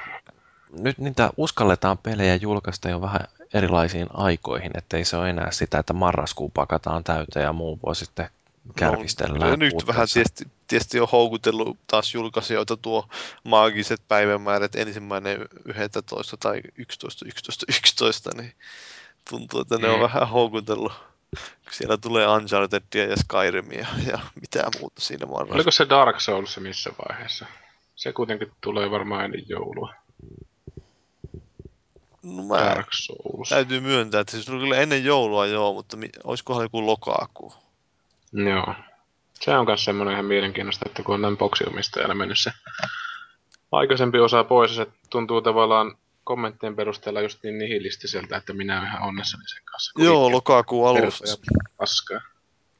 nyt 0.78 0.98
niitä 0.98 1.30
uskalletaan 1.36 1.98
pelejä 1.98 2.34
julkaista 2.34 2.88
jo 2.88 3.00
vähän 3.00 3.20
erilaisiin 3.54 4.06
aikoihin, 4.14 4.70
ettei 4.74 5.04
se 5.04 5.16
ole 5.16 5.30
enää 5.30 5.50
sitä, 5.50 5.78
että 5.78 5.92
marraskuu 5.92 6.48
pakataan 6.48 7.04
täyteen 7.04 7.44
ja 7.44 7.52
muu 7.52 7.78
vuosi 7.82 8.04
sitten 8.04 8.28
kärvistellään. 8.76 9.50
No, 9.50 9.56
nyt 9.56 9.74
vähän 9.86 10.08
tietysti, 10.12 10.46
tietysti 10.66 11.00
on 11.00 11.08
houkutellut 11.12 11.78
taas 11.86 12.14
julkaisijoita 12.14 12.76
tuo 12.76 13.08
maagiset 13.44 14.00
päivämäärät 14.08 14.74
ensimmäinen 14.74 15.48
11 15.64 16.36
tai 16.36 16.60
11, 16.76 17.24
11, 17.28 17.66
11, 17.68 18.30
niin 18.36 18.52
tuntuu, 19.30 19.60
että 19.60 19.78
ne 19.78 19.88
on 19.88 19.98
mm. 19.98 20.02
vähän 20.02 20.28
houkutellut. 20.28 21.11
Siellä 21.70 21.96
tulee 21.96 22.26
Unchartedia 22.28 23.04
ja 23.04 23.16
Skyrimia 23.16 23.86
ja 24.06 24.18
mitä 24.40 24.70
muuta 24.80 25.00
siinä 25.00 25.26
marraskuussa. 25.26 25.54
Oliko 25.54 25.70
se 25.70 25.88
Dark 25.88 26.20
Souls 26.20 26.58
missä 26.58 26.90
vaiheessa? 27.08 27.46
Se 27.96 28.12
kuitenkin 28.12 28.52
tulee 28.60 28.90
varmaan 28.90 29.24
ennen 29.24 29.44
joulua. 29.48 29.94
No 32.22 32.42
mä 32.42 32.56
Dark 32.56 32.88
Souls. 32.92 33.48
Täytyy 33.48 33.80
myöntää, 33.80 34.20
että 34.20 34.38
se 34.38 34.46
tuli 34.46 34.60
kyllä 34.60 34.76
ennen 34.76 35.04
joulua 35.04 35.46
joo, 35.46 35.74
mutta 35.74 35.96
mi- 35.96 36.10
olisikohan 36.24 36.62
joku 36.62 36.86
lokakuu? 36.86 37.54
Joo. 38.32 38.74
Se 39.40 39.58
on 39.58 39.66
myös 39.66 39.84
semmoinen 39.84 40.12
ihan 40.12 40.24
mielenkiintoista, 40.24 40.84
että 40.88 41.02
kun 41.02 41.14
on 41.14 41.20
tämän 41.20 41.36
boksiomistajalle 41.36 42.14
mennyt 42.14 42.38
se 42.38 42.52
aikaisempi 43.72 44.18
osa 44.18 44.44
pois, 44.44 44.76
se 44.76 44.86
tuntuu 45.10 45.42
tavallaan 45.42 45.96
kommenttien 46.24 46.76
perusteella 46.76 47.20
just 47.20 47.42
niin 47.42 47.58
nihilistiseltä, 47.58 48.36
että 48.36 48.52
minä 48.52 48.78
olen 48.78 48.88
ihan 48.88 49.02
onnessani 49.02 49.48
sen 49.48 49.64
kanssa. 49.64 49.92
Joo, 49.98 50.32
lokakuun 50.32 50.88
alussa. 50.88 51.38
Paskaa. 51.76 52.20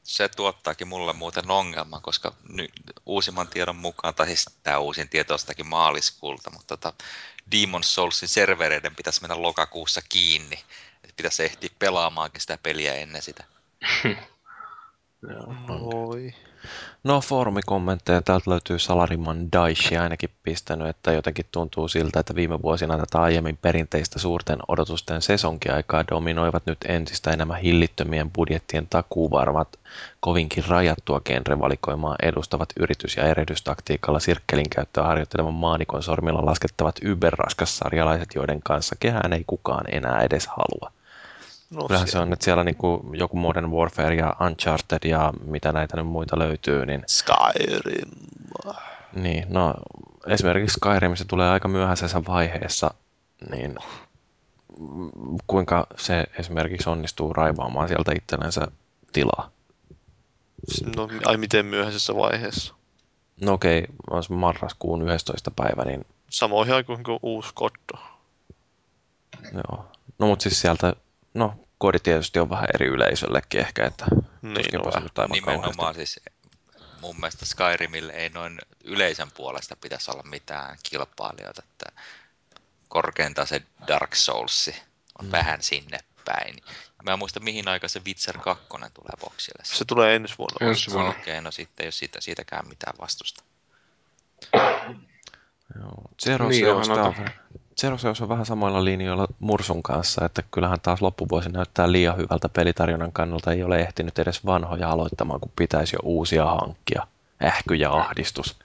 Se 0.03 0.29
tuottaakin 0.29 0.87
mulle 0.87 1.13
muuten 1.13 1.51
ongelman, 1.51 2.01
koska 2.01 2.33
ny, 2.49 2.67
uusimman 3.05 3.47
tiedon 3.47 3.75
mukaan, 3.75 4.15
tai 4.15 4.25
siis 4.25 4.45
tämä 4.63 4.77
uusin 4.77 5.09
tieto 5.09 5.33
on 5.33 5.67
maaliskuulta, 5.67 6.49
mutta 6.49 6.77
tota, 6.77 6.93
Demon 7.51 7.83
Soulsin 7.83 8.29
servereiden 8.29 8.95
pitäisi 8.95 9.21
mennä 9.21 9.41
lokakuussa 9.41 10.01
kiinni. 10.09 10.55
Että 11.03 11.13
pitäisi 11.15 11.43
ehtiä 11.43 11.69
pelaamaankin 11.79 12.41
sitä 12.41 12.57
peliä 12.63 12.93
ennen 12.93 13.21
sitä. 13.21 13.43
Oi. 15.93 16.33
No 17.03 17.21
foorumikommentteja 17.21 18.21
täältä 18.21 18.51
löytyy 18.51 18.79
Salariman 18.79 19.51
Daishi 19.51 19.97
ainakin 19.97 20.29
pistänyt, 20.43 20.87
että 20.87 21.11
jotenkin 21.11 21.45
tuntuu 21.51 21.87
siltä, 21.87 22.19
että 22.19 22.35
viime 22.35 22.61
vuosina 22.61 22.97
tätä 22.97 23.21
aiemmin 23.21 23.57
perinteistä 23.57 24.19
suurten 24.19 24.59
odotusten 24.67 25.21
sesonkiaikaa 25.21 26.07
dominoivat 26.11 26.65
nyt 26.65 26.77
entistä 26.87 27.31
enemmän 27.31 27.59
hillittömien 27.59 28.31
budjettien 28.31 28.87
takuuvarmat, 28.89 29.79
kovinkin 30.19 30.63
rajattua 30.67 31.19
genrevalikoimaa 31.19 32.15
edustavat 32.21 32.69
yritys- 32.79 33.17
ja 33.17 33.23
erehdystaktiikalla 33.25 34.19
sirkkelin 34.19 34.69
käyttöä 34.69 35.03
harjoittelevan 35.03 35.53
maanikon 35.53 36.03
sormilla 36.03 36.45
laskettavat 36.45 36.95
yberraskassarjalaiset, 37.01 38.29
joiden 38.35 38.61
kanssa 38.63 38.95
kehään 38.99 39.33
ei 39.33 39.43
kukaan 39.47 39.85
enää 39.91 40.21
edes 40.21 40.47
halua. 40.47 40.91
No, 41.69 41.87
Kyllähän 41.87 42.07
se 42.07 42.19
on, 42.19 42.33
että 42.33 42.45
siellä 42.45 42.63
niin 42.63 42.75
kuin 42.75 43.19
joku 43.19 43.37
Modern 43.37 43.71
Warfare 43.71 44.15
ja 44.15 44.35
Uncharted 44.45 45.09
ja 45.09 45.33
mitä 45.45 45.71
näitä 45.71 45.97
nyt 45.97 46.07
muita 46.07 46.39
löytyy. 46.39 46.85
Niin... 46.85 47.03
Skyrim. 47.07 48.11
Niin, 49.13 49.45
no 49.49 49.73
esimerkiksi 50.27 50.73
Skyrim 50.73 51.15
se 51.15 51.25
tulee 51.25 51.49
aika 51.49 51.67
myöhäisessä 51.67 52.21
vaiheessa, 52.27 52.93
niin 53.51 53.75
kuinka 55.47 55.87
se 55.97 56.23
esimerkiksi 56.39 56.89
onnistuu 56.89 57.33
raivaamaan 57.33 57.87
sieltä 57.87 58.11
itsellensä 58.15 58.67
tilaa? 59.13 59.49
No, 60.95 61.07
ai 61.25 61.37
miten 61.37 61.65
myöhäisessä 61.65 62.15
vaiheessa? 62.15 62.73
No 63.41 63.53
okei, 63.53 63.87
okay, 64.09 64.37
marraskuun 64.37 65.09
11. 65.09 65.51
päivä, 65.51 65.85
niin... 65.85 66.05
Samoihin 66.29 66.75
aikoihin 66.75 67.03
kuin 67.03 67.19
uusi 67.21 67.51
Kotto. 67.53 67.93
Joo. 69.53 69.85
No 70.19 70.27
mutta 70.27 70.43
siis 70.43 70.61
sieltä, 70.61 70.95
no 71.33 71.55
koodi 71.77 71.99
tietysti 71.99 72.39
on 72.39 72.49
vähän 72.49 72.69
eri 72.75 72.87
yleisöllekin 72.87 73.61
ehkä, 73.61 73.85
että 73.85 74.05
niin, 74.41 74.65
no, 74.73 74.83
aivan 74.85 75.29
nimenomaan 75.31 75.75
kauheasti. 75.75 76.05
siis 76.05 76.25
mun 77.01 77.15
mielestä 77.15 77.45
Skyrimille 77.45 78.13
ei 78.13 78.29
noin 78.29 78.59
yleisön 78.83 79.31
puolesta 79.31 79.75
pitäisi 79.75 80.11
olla 80.11 80.23
mitään 80.23 80.77
kilpailijoita, 80.83 81.63
että 81.71 82.01
korkeintaan 82.87 83.47
se 83.47 83.61
Dark 83.87 84.15
Souls 84.15 84.71
on 85.19 85.25
mm. 85.25 85.31
vähän 85.31 85.61
sinne 85.61 85.99
päin. 86.25 86.55
Mä 87.03 87.13
en 87.13 87.19
muista 87.19 87.39
mihin 87.39 87.67
aikaan 87.67 87.89
se 87.89 88.01
Witcher 88.05 88.37
2 88.37 88.63
tulee 88.69 89.11
boksille. 89.19 89.63
Se 89.63 89.85
tulee 89.85 90.15
ensi 90.15 90.35
vuonna. 90.37 90.67
Ensi 90.69 90.91
vuonna. 90.91 91.09
Okei, 91.09 91.21
okay, 91.21 91.41
no 91.41 91.51
sitten 91.51 91.83
ei 91.83 91.87
ole 91.87 91.91
siitä, 91.91 92.21
siitäkään 92.21 92.67
mitään 92.67 92.93
vastusta. 93.01 93.43
Joo, 95.79 96.03
Zero 96.23 96.49
niin, 96.49 96.65
Zero 96.65 97.13
Zeroseus 97.81 98.21
on 98.21 98.29
vähän 98.29 98.45
samoilla 98.45 98.85
linjoilla 98.85 99.27
Mursun 99.39 99.83
kanssa, 99.83 100.25
että 100.25 100.43
kyllähän 100.51 100.81
taas 100.81 101.01
loppuvuosi 101.01 101.49
näyttää 101.49 101.91
liian 101.91 102.17
hyvältä 102.17 102.49
pelitarjonnan 102.49 103.11
kannalta. 103.11 103.51
Ei 103.51 103.63
ole 103.63 103.79
ehtinyt 103.79 104.19
edes 104.19 104.45
vanhoja 104.45 104.89
aloittamaan, 104.89 105.39
kun 105.39 105.51
pitäisi 105.55 105.95
jo 105.95 105.99
uusia 106.03 106.45
hankkia. 106.45 107.07
Ähky 107.43 107.75
ja 107.75 107.91
ahdistus. 107.91 108.57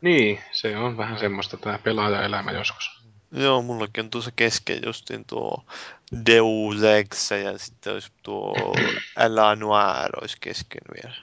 Niin, 0.00 0.40
se 0.52 0.76
on 0.76 0.96
vähän 0.96 1.18
semmoista 1.18 1.56
tämä 1.56 1.78
pelaajaelämä 1.78 2.50
joskus. 2.52 3.06
Joo, 3.32 3.62
mullakin 3.62 4.04
on 4.04 4.10
tuossa 4.10 4.30
kesken 4.36 4.78
justiin 4.86 5.24
tuo 5.24 5.64
Deus 6.26 6.82
Ex 6.82 7.30
ja 7.30 7.58
sitten 7.58 7.92
olisi 7.92 8.12
tuo 8.22 8.54
Älä 9.18 9.56
Noir 9.56 10.10
olisi 10.20 10.36
kesken 10.40 10.82
vielä. 10.94 11.16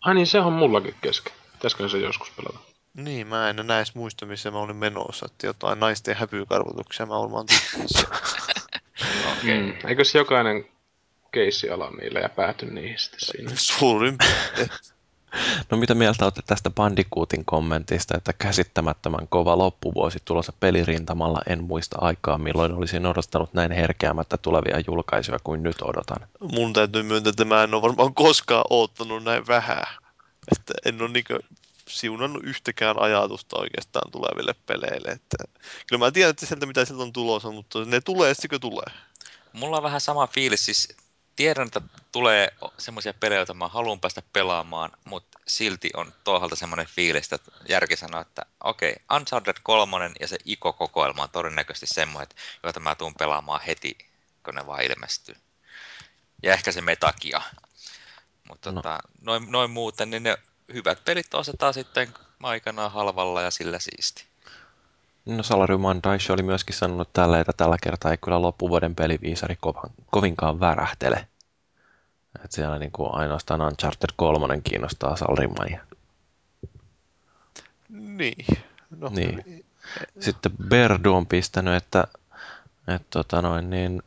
Ai 0.00 0.14
niin, 0.14 0.26
se 0.26 0.40
on 0.40 0.52
mullakin 0.52 0.94
kesken. 1.00 1.32
Pitäisikö 1.52 1.88
se 1.88 1.98
joskus 1.98 2.30
pelata? 2.30 2.73
Niin, 2.94 3.26
mä 3.26 3.50
en 3.50 3.58
enää 3.58 3.78
edes 3.78 3.94
muista, 3.94 4.26
missä 4.26 4.50
mä 4.50 4.58
olin 4.58 4.76
menossa. 4.76 5.26
Että 5.26 5.46
jotain 5.46 5.80
naisten 5.80 6.16
häpykarvotuksia 6.16 7.06
mä 7.06 7.14
olin 7.16 7.34
okay. 9.32 9.62
mm. 9.62 9.72
Eikös 9.88 10.14
jokainen 10.14 10.66
keissi 11.32 11.70
ala 11.70 11.90
niille 11.90 12.20
ja 12.20 12.28
pääty 12.28 12.66
niihin 12.66 12.98
sitten 12.98 13.20
siinä? 13.20 13.50
Suurin 13.78 14.18
No 15.70 15.76
mitä 15.78 15.94
mieltä 15.94 16.24
olette 16.24 16.42
tästä 16.46 16.70
Bandicootin 16.70 17.44
kommentista, 17.44 18.16
että 18.16 18.32
käsittämättömän 18.32 19.28
kova 19.28 19.58
loppuvuosi 19.58 20.18
tulossa 20.24 20.52
pelirintamalla 20.60 21.42
en 21.46 21.64
muista 21.64 21.98
aikaa, 22.00 22.38
milloin 22.38 22.72
olisin 22.72 23.06
odottanut 23.06 23.54
näin 23.54 23.72
herkeämättä 23.72 24.36
tulevia 24.36 24.82
julkaisuja 24.86 25.38
kuin 25.44 25.62
nyt 25.62 25.82
odotan. 25.82 26.28
Mun 26.40 26.72
täytyy 26.72 27.02
myöntää, 27.02 27.30
että 27.30 27.44
mä 27.44 27.62
en 27.62 27.74
ole 27.74 27.82
varmaan 27.82 28.14
koskaan 28.14 28.64
odottanut 28.70 29.24
näin 29.24 29.46
vähän. 29.46 29.82
Että 30.56 30.74
en 30.84 31.02
ole 31.02 31.10
niin 31.10 31.24
siunannut 31.88 32.44
yhtäkään 32.44 32.98
ajatusta 32.98 33.58
oikeastaan 33.58 34.12
tuleville 34.12 34.54
peleille. 34.66 35.08
Että, 35.08 35.36
kyllä 35.86 36.04
mä 36.04 36.10
tiedän, 36.10 36.30
että 36.30 36.46
sieltä 36.46 36.66
mitä 36.66 36.84
sieltä 36.84 37.02
on 37.02 37.12
tulossa, 37.12 37.50
mutta 37.50 37.84
ne 37.84 38.00
tulee 38.00 38.34
sitten 38.34 38.60
tulee. 38.60 38.86
Mulla 39.52 39.76
on 39.76 39.82
vähän 39.82 40.00
sama 40.00 40.26
fiilis, 40.26 40.64
siis 40.64 40.96
tiedän, 41.36 41.66
että 41.66 41.80
tulee 42.12 42.52
semmoisia 42.78 43.14
pelejä, 43.14 43.38
joita 43.38 43.54
mä 43.54 43.68
haluan 43.68 44.00
päästä 44.00 44.22
pelaamaan, 44.32 44.92
mutta 45.04 45.38
silti 45.46 45.90
on 45.94 46.12
toisaalta 46.24 46.56
semmoinen 46.56 46.86
fiilis, 46.86 47.32
että 47.32 47.52
järki 47.68 47.96
sanoo, 47.96 48.20
että 48.20 48.46
okei, 48.64 48.92
okay, 48.92 49.16
Uncharted 49.16 49.56
3 49.62 50.10
ja 50.20 50.28
se 50.28 50.36
ICO-kokoelma 50.44 51.22
on 51.22 51.30
todennäköisesti 51.30 51.94
semmoinen, 51.94 52.36
joita 52.62 52.80
mä 52.80 52.94
tuun 52.94 53.14
pelaamaan 53.18 53.60
heti, 53.60 53.98
kun 54.44 54.54
ne 54.54 54.66
vaan 54.66 54.82
ilmestyy. 54.82 55.34
Ja 56.42 56.52
ehkä 56.52 56.72
se 56.72 56.80
metakia. 56.80 57.42
Mutta 58.48 58.72
no. 58.72 58.82
tota, 58.82 58.98
noin, 59.20 59.50
noin 59.50 59.70
muuten, 59.70 60.10
niin 60.10 60.22
ne 60.22 60.38
hyvät 60.72 61.04
pelit 61.04 61.34
ostetaan 61.34 61.74
sitten 61.74 62.08
aikanaan 62.42 62.92
halvalla 62.92 63.42
ja 63.42 63.50
sillä 63.50 63.78
siisti. 63.78 64.24
No 65.26 65.42
Salary 65.42 65.76
Mandaish 65.76 66.30
oli 66.30 66.42
myöskin 66.42 66.74
sanonut 66.74 67.12
tällä, 67.12 67.40
että 67.40 67.52
tällä 67.56 67.76
kertaa 67.82 68.10
ei 68.10 68.16
kyllä 68.16 68.42
loppuvuoden 68.42 68.94
peliviisari 68.94 69.56
kovan, 69.60 69.90
kovinkaan 70.10 70.60
värähtele. 70.60 71.28
Että 72.34 72.56
siellä 72.56 72.78
niin 72.78 72.92
kuin 72.92 73.14
ainoastaan 73.14 73.60
Uncharted 73.60 74.10
3 74.16 74.60
kiinnostaa 74.60 75.16
Salarimania. 75.16 75.86
Niin. 77.88 78.46
No, 78.90 79.08
niin. 79.08 79.64
Sitten 80.20 80.52
Berdu 80.68 81.14
on 81.14 81.26
pistänyt, 81.26 81.74
että, 81.74 82.04
että 82.88 83.06
tota 83.10 83.42
noin, 83.42 83.70
niin 83.70 84.02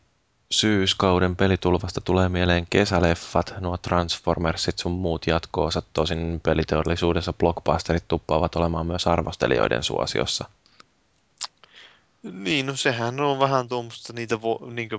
syyskauden 0.52 1.36
pelitulvasta 1.36 2.02
tulee 2.02 2.30
mieleen 2.30 2.68
kesäleffat, 2.70 3.54
nuo 3.60 3.78
Transformersit 3.78 4.80
sun 4.80 4.92
muut 4.92 5.28
jatko-osat. 5.28 5.86
Tosin 5.94 6.40
peliteollisuudessa 6.44 7.34
blockbusterit 7.34 8.08
tuppaavat 8.08 8.56
olemaan 8.56 8.88
myös 8.88 9.08
arvostelijoiden 9.08 9.84
suosiossa. 9.84 10.50
Niin, 12.24 12.66
no 12.66 12.76
sehän 12.76 13.20
on 13.20 13.40
vähän 13.40 13.68
tuommoista, 13.68 14.14
niitä 14.14 14.42
vo, 14.42 14.60
niin 14.72 14.90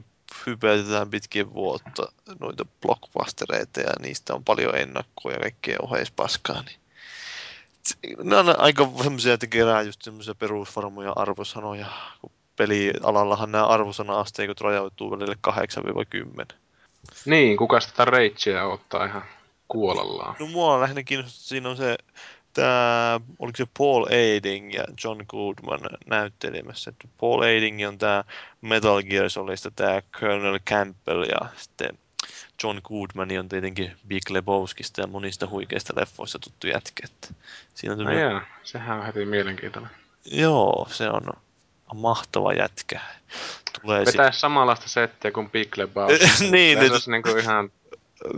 hypätetään 0.46 1.10
pitkin 1.10 1.54
vuotta, 1.54 2.12
noita 2.40 2.66
blockbustereita, 2.82 3.80
ja 3.80 3.92
niistä 4.00 4.34
on 4.34 4.44
paljon 4.44 4.76
ennakkoja 4.76 5.36
ja 5.36 5.40
kaikkea 5.40 5.76
oheispaskaa, 5.82 6.62
niin 6.62 6.80
ne 8.22 8.36
on 8.36 8.60
aika 8.60 8.90
semmoisia, 9.02 9.34
että 9.34 9.46
kerää 9.46 9.82
just 9.82 10.02
semmoisia 10.02 10.34
perusvarmoja 10.34 11.12
arvosanoja, 11.16 11.86
kun 12.20 12.32
pelialallahan 12.58 13.52
nämä 13.52 13.66
arvosana-asteikot 13.66 14.60
rajautuu 14.60 15.10
välille 15.10 15.36
8-10. 16.52 16.56
Niin, 17.26 17.56
kuka 17.56 17.80
sitä 17.80 18.04
Rachea 18.04 18.66
ottaa 18.66 19.04
ihan 19.04 19.22
kuolellaan? 19.68 20.36
No 20.40 20.46
mua 20.46 20.80
lähinnä 20.80 21.02
kiinnostaa, 21.02 21.40
siinä 21.40 21.68
on 21.68 21.76
se 21.76 21.98
tämä, 22.54 23.20
oliko 23.38 23.56
se 23.56 23.66
Paul 23.78 24.04
Aiding 24.04 24.74
ja 24.74 24.84
John 25.04 25.24
Goodman 25.28 25.80
näyttelemässä. 26.06 26.90
Että 26.90 27.08
Paul 27.20 27.42
Aiding 27.42 27.88
on 27.88 27.98
tämä 27.98 28.24
Metal 28.60 29.02
Gear 29.02 29.30
Solista 29.30 29.70
tämä 29.70 30.02
Colonel 30.20 30.58
Campbell 30.58 31.22
ja 31.22 31.48
sitten 31.56 31.98
John 32.62 32.80
Goodman 32.84 33.38
on 33.38 33.48
tietenkin 33.48 33.92
Big 34.08 34.30
Lebowskista 34.30 35.00
ja 35.00 35.06
monista 35.06 35.46
huikeista 35.46 35.92
leffoista 35.96 36.38
tuttu 36.38 36.66
jätkä. 36.66 37.06
Siinä 37.74 37.94
on 37.94 38.04
no 38.04 38.40
sehän 38.62 38.98
on 38.98 39.06
heti 39.06 39.24
mielenkiintoinen. 39.24 39.90
Joo, 40.32 40.86
se 40.90 41.08
on 41.08 41.22
mahtava 41.94 42.52
jätkä. 42.52 43.00
Tulee 43.80 44.06
Vetää 44.06 44.32
sit... 44.32 44.40
samanlaista 44.40 44.88
settiä 44.88 45.30
kuin 45.30 45.50
Big 45.50 45.76
Lebowski. 45.76 46.50
niin, 46.50 46.78
se 46.78 46.92
olisi 46.92 47.10
niinku 47.10 47.28
ihan 47.28 47.70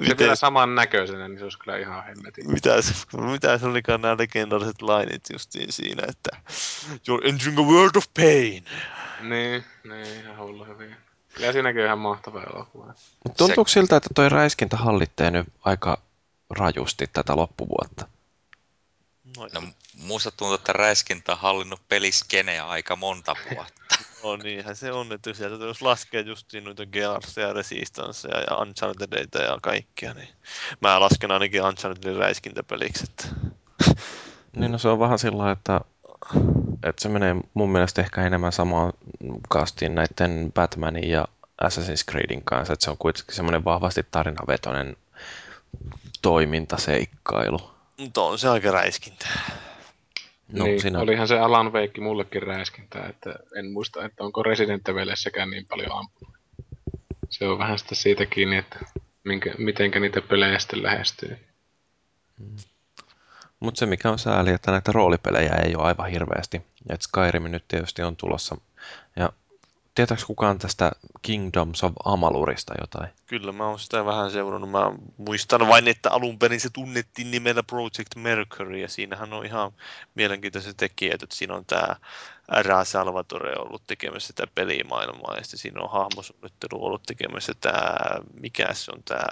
se 0.08 0.18
vielä 0.18 0.34
saman 0.34 0.74
näköisenä, 0.74 1.28
niin 1.28 1.38
se 1.38 1.44
olisi 1.44 1.58
kyllä 1.58 1.78
ihan 1.78 2.04
hemmetin. 2.04 2.52
Mitä 2.52 2.82
se, 2.82 2.94
mitä 3.16 3.58
se 3.58 3.66
olikaan 3.66 4.00
nämä 4.00 4.16
legendaariset 4.18 4.82
lainit 4.82 5.22
justiin 5.32 5.72
siinä, 5.72 6.02
että 6.08 6.30
You're 6.92 7.28
entering 7.28 7.58
a 7.58 7.62
world 7.62 7.96
of 7.96 8.04
pain. 8.16 8.64
Niin, 9.20 9.64
niin 9.84 10.20
ihan 10.20 10.38
hullu 10.38 10.64
hyviä. 10.64 10.96
Kyllä 11.34 11.52
siinäkin 11.52 11.84
ihan 11.84 11.98
mahtava 11.98 12.42
elokuva. 12.42 12.94
Tuntuuko 13.36 13.68
se... 13.68 13.72
siltä, 13.72 13.96
että 13.96 14.08
toi 14.14 14.28
räiskintä 14.28 14.76
hallittee 14.76 15.30
nyt 15.30 15.46
aika 15.64 15.98
rajusti 16.50 17.06
tätä 17.12 17.36
loppuvuotta? 17.36 18.08
No, 19.36 19.62
muusta 20.02 20.30
tuntuu, 20.30 20.54
että 20.54 20.72
räiskintä 20.72 21.32
on 21.32 21.38
hallinnut 21.38 21.80
peliskeneä 21.88 22.68
aika 22.68 22.96
monta 22.96 23.36
vuotta. 23.54 23.80
No 24.24 24.36
niinhän 24.36 24.76
se 24.76 24.92
on, 24.92 25.12
että 25.12 25.34
sieltä 25.34 25.64
jos 25.64 25.82
laskee 25.82 26.20
justiin 26.20 26.64
noita 26.64 26.86
Gearsia 26.86 27.46
ja 27.46 27.52
Resistanceja 27.52 28.40
ja 28.40 28.56
Unchartedeita 28.56 29.38
ja 29.38 29.58
kaikkia, 29.62 30.14
niin 30.14 30.28
mä 30.80 31.00
lasken 31.00 31.30
ainakin 31.30 31.62
Unchartedin 31.62 32.16
räiskintäpeliksi. 32.16 33.04
Että... 33.04 33.28
Niin 34.56 34.72
no 34.72 34.78
se 34.78 34.88
on 34.88 34.98
vähän 34.98 35.18
sillä 35.18 35.50
että, 35.50 35.80
että 36.82 37.02
se 37.02 37.08
menee 37.08 37.36
mun 37.54 37.70
mielestä 37.70 38.02
ehkä 38.02 38.26
enemmän 38.26 38.52
samaan 38.52 38.92
kastiin 39.48 39.94
näiden 39.94 40.52
Batmanin 40.54 41.10
ja 41.10 41.28
Assassin's 41.62 42.10
Creedin 42.10 42.44
kanssa, 42.44 42.72
että 42.72 42.84
se 42.84 42.90
on 42.90 42.96
kuitenkin 42.98 43.34
semmoinen 43.34 43.64
vahvasti 43.64 44.06
tarinavetoinen 44.10 44.96
toimintaseikkailu. 46.22 47.70
Mutta 47.96 48.22
on 48.22 48.38
se 48.38 48.48
aika 48.48 48.70
räiskintä. 48.70 49.28
No, 50.52 50.64
niin, 50.64 50.80
sinä... 50.80 51.00
olihan 51.00 51.28
se 51.28 51.38
Alan 51.38 51.72
Wake 51.72 52.00
mullekin 52.00 52.42
räiskintä, 52.42 53.06
että 53.08 53.34
en 53.56 53.72
muista, 53.72 54.04
että 54.04 54.24
onko 54.24 54.42
Resident 54.42 54.88
Evilissäkään 54.88 55.50
niin 55.50 55.66
paljon 55.66 55.98
ampunut. 55.98 56.34
Se 57.28 57.48
on 57.48 57.58
vähän 57.58 57.78
sitä 57.78 57.94
siitä 57.94 58.26
kiinni, 58.26 58.56
että 58.56 58.78
minkä, 59.24 59.54
mitenkä 59.58 60.00
niitä 60.00 60.20
pelejä 60.20 60.58
sitten 60.58 60.82
lähestyy. 60.82 61.36
Mm. 62.38 62.56
Mutta 63.60 63.78
se 63.78 63.86
mikä 63.86 64.10
on 64.10 64.18
sääli, 64.18 64.50
että 64.50 64.70
näitä 64.70 64.92
roolipelejä 64.92 65.52
ei 65.52 65.76
ole 65.76 65.84
aivan 65.84 66.10
hirveästi. 66.10 66.62
Et 66.88 67.02
Skyrim 67.02 67.42
nyt 67.42 67.64
tietysti 67.68 68.02
on 68.02 68.16
tulossa. 68.16 68.56
Ja 70.00 70.06
Tietääkö 70.06 70.26
kukaan 70.26 70.58
tästä 70.58 70.92
Kingdoms 71.22 71.84
of 71.84 71.92
Amalurista 72.04 72.74
jotain? 72.80 73.08
Kyllä, 73.26 73.52
mä 73.52 73.66
oon 73.66 73.78
sitä 73.78 74.04
vähän 74.04 74.30
seurannut. 74.30 74.70
Mä 74.70 74.92
muistan 75.16 75.68
vain, 75.68 75.88
että 75.88 76.10
alun 76.10 76.38
perin 76.38 76.60
se 76.60 76.70
tunnettiin 76.70 77.30
nimellä 77.30 77.62
Project 77.62 78.16
Mercury, 78.16 78.78
ja 78.78 78.88
siinähän 78.88 79.32
on 79.32 79.46
ihan 79.46 79.72
mielenkiintoiset 80.14 80.76
tekijät, 80.76 81.22
että 81.22 81.36
siinä 81.36 81.54
on 81.54 81.64
tämä 81.64 81.96
R.A. 82.62 82.84
Salvatore 82.84 83.52
ollut 83.58 83.82
tekemässä 83.86 84.26
sitä 84.26 84.46
pelimaailmaa, 84.54 85.36
ja 85.36 85.42
sitten 85.42 85.58
siinä 85.58 85.82
on 85.82 85.90
hahmosuunnittelu 85.90 86.84
ollut 86.84 87.02
tekemässä 87.02 87.52
tämä, 87.60 87.94
mikä 88.40 88.74
se 88.74 88.90
on 88.90 89.02
tämä, 89.04 89.26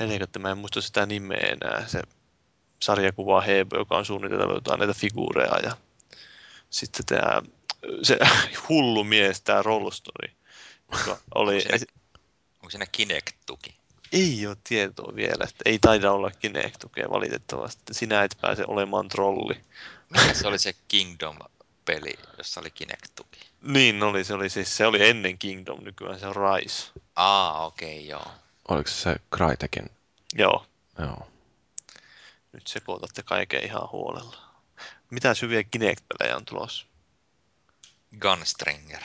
Helikotta, 0.00 0.38
mä 0.38 0.50
en 0.50 0.58
muista 0.58 0.80
sitä 0.80 1.06
nimeä 1.06 1.56
enää, 1.62 1.86
se 1.86 2.02
sarjakuva 2.82 3.40
Hebe, 3.40 3.76
joka 3.78 3.96
on 3.96 4.04
suunnitellut 4.04 4.54
jotain 4.54 4.78
näitä 4.78 4.94
figuureja, 4.94 5.58
ja 5.62 5.76
sitten 6.70 7.06
tämä 7.06 7.42
se 8.02 8.18
hullu 8.68 9.04
mies, 9.04 9.40
tämä 9.40 9.62
Rollstory, 9.62 10.32
joka 10.92 11.18
oli... 11.34 11.54
Onko 11.54 11.60
siinä, 11.60 11.92
onko 12.54 12.70
siinä 12.70 12.86
Kinect-tuki? 12.86 13.74
Ei 14.12 14.46
ole 14.46 14.56
tietoa 14.64 15.14
vielä, 15.14 15.44
että 15.48 15.62
ei 15.64 15.78
taida 15.78 16.12
olla 16.12 16.30
Kinect-tukea 16.30 17.10
valitettavasti. 17.10 17.94
Sinä 17.94 18.22
et 18.22 18.38
pääse 18.40 18.64
olemaan 18.66 19.08
trolli. 19.08 19.60
Mikä 20.10 20.34
se 20.34 20.48
oli 20.48 20.58
se 20.58 20.74
Kingdom-peli, 20.88 22.14
jossa 22.38 22.60
oli 22.60 22.70
Kinect-tuki? 22.70 23.40
Niin 23.62 24.02
oli, 24.02 24.24
se 24.24 24.34
oli 24.34 24.50
siis, 24.50 24.76
se 24.76 24.86
oli 24.86 25.08
ennen 25.08 25.38
Kingdom, 25.38 25.84
nykyään 25.84 26.20
se 26.20 26.26
on 26.26 26.34
Rise. 26.36 26.90
Aa, 27.16 27.66
okei, 27.66 27.98
okay, 27.98 28.08
joo. 28.08 28.26
Oliko 28.68 28.88
se 28.88 28.94
se 28.94 29.16
Crytekin? 29.36 29.90
Joo. 30.34 30.66
Joo. 30.98 31.26
Nyt 32.52 32.66
sekoitatte 32.66 33.22
kaiken 33.22 33.64
ihan 33.64 33.88
huolella. 33.92 34.36
Mitä 35.10 35.34
syviä 35.34 35.62
Kinect-pelejä 35.62 36.36
on 36.36 36.44
tulossa? 36.44 36.86
Gunstringer. 38.20 39.02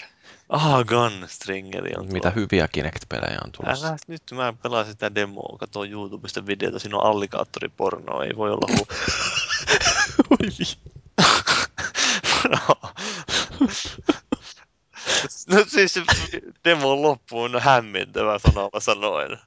Aha, 0.50 0.84
Gunstringeri 0.84 1.92
on 1.98 2.14
Mitä 2.14 2.30
hyviä 2.30 2.68
Kinect-pelejä 2.68 3.40
on 3.46 3.52
tulossa. 3.52 3.88
Älä 3.88 3.98
nyt, 4.08 4.24
mä 4.32 4.54
pelasin 4.64 4.94
sitä 4.94 5.16
demoa, 5.16 5.58
katsoin 5.60 5.92
YouTubesta 5.92 6.46
videota, 6.46 6.80
siinä 6.80 6.98
on 6.98 7.06
allikaattoripornoa, 7.06 8.24
ei 8.24 8.36
voi 8.38 8.52
olla 8.52 8.76
hu... 8.78 8.88
Oi 10.40 10.48
no. 12.50 12.60
no 15.50 15.66
siis 15.68 15.94
se 15.94 16.04
demon 16.66 17.02
loppu 17.02 17.42
on 17.42 17.62
hämmentävä 17.62 18.40
sanalla 18.40 18.80
sanoen. 18.80 19.40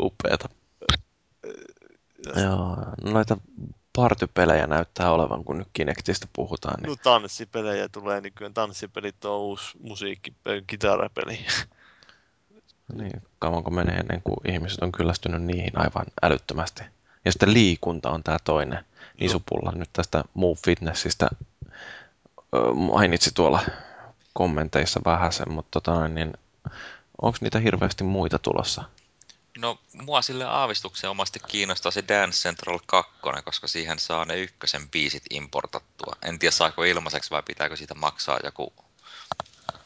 Upeeta. 0.00 0.48
Joo, 2.42 2.76
noita 3.02 3.36
partypelejä 3.96 4.66
näyttää 4.66 5.12
olevan, 5.12 5.44
kun 5.44 5.58
nyt 5.58 5.68
Kinectistä 5.72 6.26
puhutaan. 6.32 6.82
Niin... 6.82 6.88
No 6.88 6.96
tanssipelejä 7.02 7.88
tulee 7.88 8.20
nykyään. 8.20 8.54
Tanssipelit 8.54 9.24
on 9.24 9.38
uusi 9.38 9.78
musiikki, 9.80 10.34
kitarapeli. 10.66 11.38
Niin, 12.94 13.22
kauanko 13.38 13.70
menee 13.70 13.96
ennen 13.96 14.22
kuin 14.22 14.36
ihmiset 14.52 14.82
on 14.82 14.92
kyllästynyt 14.92 15.42
niihin 15.42 15.78
aivan 15.78 16.06
älyttömästi. 16.22 16.82
Ja 17.24 17.32
sitten 17.32 17.54
liikunta 17.54 18.10
on 18.10 18.22
tämä 18.22 18.38
toinen 18.44 18.84
isupulla. 19.18 19.72
Nyt 19.74 19.90
tästä 19.92 20.24
Move 20.34 20.58
Fitnessistä 20.64 21.28
mainitsi 22.74 23.34
tuolla 23.34 23.60
kommenteissa 24.32 25.00
vähän 25.04 25.32
sen, 25.32 25.52
mutta 25.52 25.80
tota, 25.80 26.08
niin, 26.08 26.32
onko 27.22 27.38
niitä 27.40 27.58
hirveästi 27.58 28.04
muita 28.04 28.38
tulossa? 28.38 28.84
No, 29.58 29.80
mua 29.92 30.22
sille 30.22 30.44
aavistuksen 30.44 31.10
omasti 31.10 31.40
kiinnostaa 31.48 31.92
se 31.92 32.04
Dance 32.08 32.38
Central 32.38 32.78
2, 32.86 33.12
koska 33.44 33.68
siihen 33.68 33.98
saa 33.98 34.24
ne 34.24 34.36
ykkösen 34.36 34.88
biisit 34.90 35.22
importattua. 35.30 36.16
En 36.22 36.38
tiedä 36.38 36.52
saako 36.52 36.84
ilmaiseksi 36.84 37.30
vai 37.30 37.42
pitääkö 37.42 37.76
siitä 37.76 37.94
maksaa 37.94 38.38
joku 38.44 38.72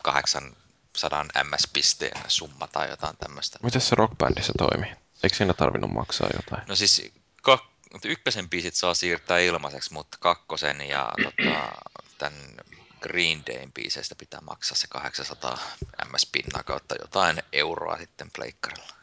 800 0.02 1.24
MS-pisteen 1.24 2.20
summa 2.28 2.66
tai 2.66 2.90
jotain 2.90 3.16
tämmöistä. 3.16 3.59
Miten 3.62 3.80
se 3.80 3.94
rockbändissä 3.94 4.52
toimii? 4.59 4.90
Eikö 5.22 5.36
siinä 5.36 5.55
tarvinnut 5.55 5.93
maksaa 5.93 6.30
jotain? 6.36 6.62
No 6.68 6.76
siis 6.76 7.12
kak- 7.48 7.76
ykkösen 8.05 8.51
biisit 8.51 8.74
saa 8.74 8.94
siirtää 8.94 9.38
ilmaiseksi, 9.38 9.93
mutta 9.93 10.18
kakkosen 10.20 10.80
ja 10.80 11.12
tota, 11.22 11.72
tämän 12.18 12.55
Green 13.01 13.47
Dayn 13.47 13.72
biiseistä 13.72 14.14
pitää 14.14 14.40
maksaa 14.40 14.76
se 14.76 14.86
800 14.90 15.59
MS-pinnaa 16.05 16.62
kautta 16.62 16.94
jotain 17.01 17.43
euroa 17.52 17.98
sitten 17.98 18.30
pleikkarilla. 18.34 18.97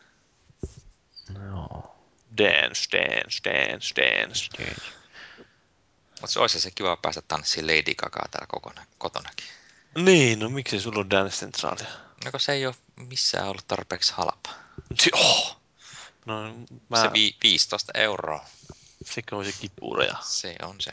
No. 1.29 1.95
Dance, 2.37 2.89
dance, 2.91 3.43
dance, 3.43 3.95
dance. 3.95 4.49
dance. 4.59 4.81
Mutta 6.09 6.33
se 6.33 6.39
olisi 6.39 6.59
se 6.59 6.71
kiva 6.71 6.97
päästä 6.97 7.21
tanssiin 7.27 7.67
Lady 7.67 7.95
Gagaa 7.95 8.27
täällä 8.31 8.47
kokona, 8.47 8.85
kotonakin. 8.97 9.45
Niin, 9.95 10.39
no 10.39 10.49
miksi 10.49 10.79
sulla 10.79 10.99
on 10.99 11.09
Dance 11.09 11.37
Centralia? 11.37 11.87
No 12.25 12.31
kun 12.31 12.39
se 12.39 12.51
ei 12.51 12.65
ole 12.65 12.75
missään 12.95 13.47
ollut 13.47 13.67
tarpeeksi 13.67 14.13
halpa. 14.13 14.49
Oh! 15.13 15.57
No, 16.25 16.53
mä... 16.89 17.01
Se 17.01 17.13
vi- 17.13 17.37
15 17.43 17.91
euroa. 17.95 18.45
Sekö 19.05 19.35
on 19.35 19.45
se 19.45 19.51
kipureja? 19.61 20.17
Se 20.21 20.55
on 20.63 20.75
se. 20.81 20.91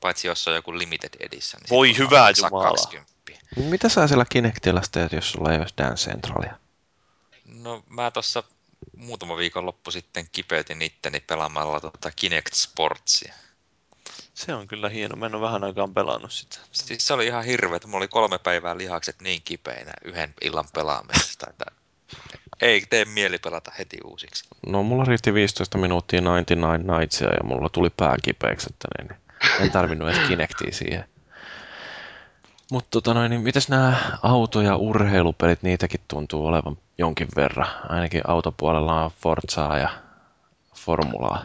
Paitsi 0.00 0.26
jos 0.26 0.48
on 0.48 0.54
joku 0.54 0.78
limited 0.78 1.10
edition. 1.20 1.60
Niin 1.62 1.70
Voi 1.70 1.98
hyvää 1.98 2.30
jumala. 2.36 2.70
20. 2.70 3.12
Mitä 3.56 3.88
sä 3.88 4.08
siellä 4.08 4.24
Kinectillä 4.28 4.82
teet, 4.92 5.12
jos 5.12 5.32
sulla 5.32 5.52
ei 5.52 5.58
ole 5.58 5.66
Dance 5.78 6.10
Centralia? 6.10 6.58
No 7.44 7.84
mä 7.88 8.10
tuossa 8.10 8.42
muutama 8.96 9.36
viikon 9.36 9.66
loppu 9.66 9.90
sitten 9.90 10.28
kipeytin 10.32 10.82
itteni 10.82 11.20
pelaamalla 11.20 11.80
tuota 11.80 12.10
Kinect 12.16 12.54
Sportsia. 12.54 13.34
Se 14.34 14.54
on 14.54 14.68
kyllä 14.68 14.88
hieno. 14.88 15.16
Mä 15.16 15.26
en 15.26 15.34
ole 15.34 15.46
vähän 15.46 15.64
aikaan 15.64 15.94
pelannut 15.94 16.32
sitä. 16.32 16.58
Siis 16.72 17.06
se 17.06 17.14
oli 17.14 17.26
ihan 17.26 17.44
hirveä. 17.44 17.78
Mulla 17.86 17.98
oli 17.98 18.08
kolme 18.08 18.38
päivää 18.38 18.78
lihakset 18.78 19.16
niin 19.20 19.42
kipeinä 19.44 19.92
yhden 20.04 20.34
illan 20.42 20.68
pelaamisesta, 20.74 21.46
että 21.50 21.64
ei 22.62 22.86
tee 22.90 23.04
mieli 23.04 23.38
pelata 23.38 23.72
heti 23.78 23.98
uusiksi. 24.04 24.44
No 24.66 24.82
mulla 24.82 25.04
riitti 25.04 25.34
15 25.34 25.78
minuuttia 25.78 26.20
99 26.20 26.98
Nightsia 26.98 27.28
ja 27.28 27.44
mulla 27.44 27.68
tuli 27.68 27.90
pää 27.90 28.16
kipeäksi, 28.22 28.66
että 28.70 28.88
niin, 28.98 29.20
en 29.60 29.70
tarvinnut 29.70 30.08
edes 30.08 30.28
Kinectia 30.28 30.72
siihen. 30.72 31.04
Mutta 32.74 32.90
tota 32.90 33.14
noin, 33.14 33.30
niin 33.30 33.40
mitäs 33.40 33.68
nämä 33.68 34.18
auto- 34.22 34.60
ja 34.60 34.76
urheilupelit, 34.76 35.62
niitäkin 35.62 36.00
tuntuu 36.08 36.46
olevan 36.46 36.78
jonkin 36.98 37.28
verran. 37.36 37.70
Ainakin 37.88 38.22
autopuolella 38.28 39.04
on 39.04 39.10
Forzaa 39.20 39.78
ja 39.78 39.88
Formulaa. 40.74 41.44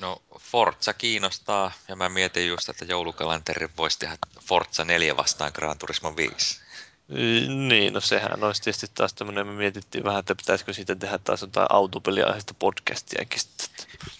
No 0.00 0.22
Forza 0.38 0.92
kiinnostaa 0.92 1.72
ja 1.88 1.96
mä 1.96 2.08
mietin 2.08 2.48
just, 2.48 2.68
että 2.68 2.84
joulukalenterin 2.84 3.70
voisi 3.76 3.98
tehdä 3.98 4.16
Forza 4.40 4.84
4 4.84 5.16
vastaan 5.16 5.52
Gran 5.54 5.78
Turismo 5.78 6.16
5. 6.16 6.60
Niin, 7.68 7.92
no 7.92 8.00
sehän 8.00 8.44
olisi 8.44 8.62
tietysti 8.62 8.86
taas 8.94 9.14
tämmöinen, 9.14 9.46
me 9.46 9.52
mietittiin 9.52 10.04
vähän, 10.04 10.20
että 10.20 10.34
pitäisikö 10.34 10.72
siitä 10.72 10.94
tehdä 10.94 11.18
taas 11.18 11.42
jotain 11.42 11.66
autopeliaiheista 11.70 12.54
podcastiakin. 12.58 13.40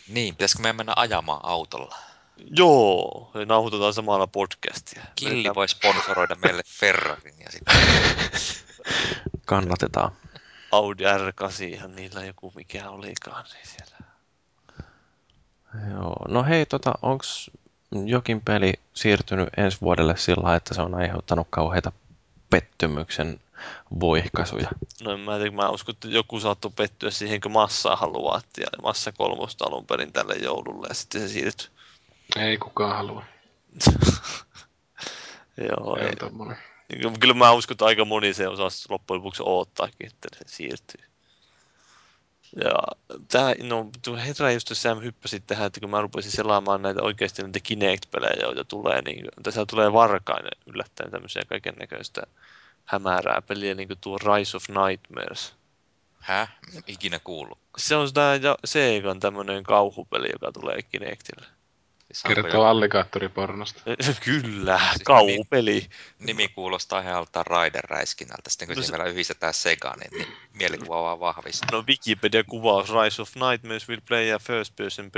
Niin, 0.08 0.34
pitäisikö 0.34 0.62
me 0.62 0.72
mennä 0.72 0.92
ajamaan 0.96 1.40
autolla? 1.42 2.09
Joo, 2.56 3.30
nauhoitetaan 3.46 3.94
samalla 3.94 4.26
podcastia. 4.26 5.02
Killi 5.16 5.54
voi 5.54 5.68
sponsoroida 5.68 6.34
meille 6.34 6.62
Ferrarin 6.66 7.34
ja 7.40 7.50
sitten... 7.50 7.76
Kannatetaan. 9.46 10.12
Audi 10.72 11.04
R8, 11.04 11.64
ihan 11.64 11.96
niillä 11.96 12.24
joku 12.24 12.52
mikä 12.56 12.90
olikaan 12.90 13.44
niin 13.52 13.66
siellä. 13.66 13.96
Joo, 15.90 16.16
no 16.28 16.44
hei, 16.44 16.66
tota, 16.66 16.92
onko 17.02 17.24
jokin 18.04 18.40
peli 18.40 18.72
siirtynyt 18.94 19.48
ensi 19.56 19.78
vuodelle 19.80 20.16
sillä 20.16 20.54
että 20.56 20.74
se 20.74 20.82
on 20.82 20.94
aiheuttanut 20.94 21.46
kauheita 21.50 21.92
pettymyksen 22.50 23.40
voihkaisuja? 24.00 24.68
No 25.02 25.18
mä, 25.18 25.38
tiedä, 25.38 25.50
mä 25.50 25.68
uskon, 25.68 25.92
että 25.92 26.08
joku 26.08 26.40
saattoi 26.40 26.70
pettyä 26.76 27.10
siihen, 27.10 27.40
kun 27.40 27.52
massaa 27.52 27.96
haluaa, 27.96 28.40
ja 28.56 28.66
massa 28.82 29.12
kolmosta 29.12 29.64
alun 29.64 29.86
perin 29.86 30.12
tälle 30.12 30.34
joululle, 30.34 30.86
ja 30.88 30.94
sitten 30.94 31.20
se 31.20 31.28
siirtyi. 31.28 31.68
Ei 32.36 32.58
kukaan 32.58 32.96
halua. 32.96 33.24
Joo, 35.68 35.96
ei. 35.96 36.06
ei. 36.06 37.10
Kyllä 37.20 37.34
mä 37.34 37.52
uskon, 37.52 37.74
että 37.74 37.84
aika 37.84 38.04
moni 38.04 38.34
se 38.34 38.48
osaa 38.48 38.68
loppujen 38.88 39.18
lopuksi 39.18 39.42
odottaakin, 39.46 40.06
että 40.06 40.28
se 40.38 40.44
siirtyy. 40.46 41.10
Ja 42.64 42.72
tää, 43.28 43.54
no, 43.62 43.90
herra 44.26 44.52
just 44.52 44.70
sä 44.72 44.94
hyppäsit 44.94 45.46
tähän, 45.46 45.66
että 45.66 45.80
kun 45.80 45.90
mä 45.90 46.00
rupesin 46.00 46.32
selaamaan 46.32 46.82
näitä 46.82 47.02
oikeasti 47.02 47.42
näitä 47.42 47.60
Kinect-pelejä, 47.60 48.42
joita 48.42 48.64
tulee, 48.64 49.02
niin 49.02 49.28
tässä 49.42 49.66
tulee 49.66 49.92
varkainen 49.92 50.52
yllättäen 50.66 51.10
tämmöisiä 51.10 51.42
kaiken 51.48 51.74
näköistä 51.74 52.22
hämärää 52.84 53.42
peliä, 53.42 53.74
niin 53.74 53.88
kuin 53.88 53.98
tuo 54.00 54.18
Rise 54.18 54.56
of 54.56 54.64
Nightmares. 54.68 55.54
Häh? 56.18 56.52
Ikinä 56.86 57.18
kuullut. 57.18 57.58
Se 57.76 57.96
on 57.96 58.12
tämä 58.12 58.32
Segan 58.64 59.20
tämmöinen 59.20 59.62
kauhupeli, 59.62 60.28
joka 60.32 60.52
tulee 60.52 60.82
Kinectille. 60.82 61.46
Siis 62.12 62.34
Kertoo 62.34 62.64
alligaattoripornosta. 62.64 63.82
Kyllä, 64.24 64.78
siis 64.78 65.02
kaupeli. 65.04 65.72
Nimi, 65.72 65.88
nimi 66.18 66.48
kuulostaa 66.48 67.00
ihan 67.00 67.26
Raider-räiskinnältä. 67.46 68.50
Sitten 68.50 68.68
kun 68.68 68.76
no, 68.76 68.82
se... 68.82 68.92
vielä 68.92 69.04
yhdistetään 69.04 69.54
Sega, 69.54 69.94
niin, 70.00 70.10
niin 70.18 70.36
mielikuva 70.52 71.02
vaan 71.02 71.20
vahvistuu. 71.20 71.68
No 71.72 71.84
Wikipedia 71.88 72.44
kuvaus 72.44 72.88
Rise 72.88 73.22
of 73.22 73.30
Nightmares 73.34 73.88
will 73.88 74.00
play 74.08 74.32
a 74.32 74.38
first 74.38 74.76
person 74.76 75.10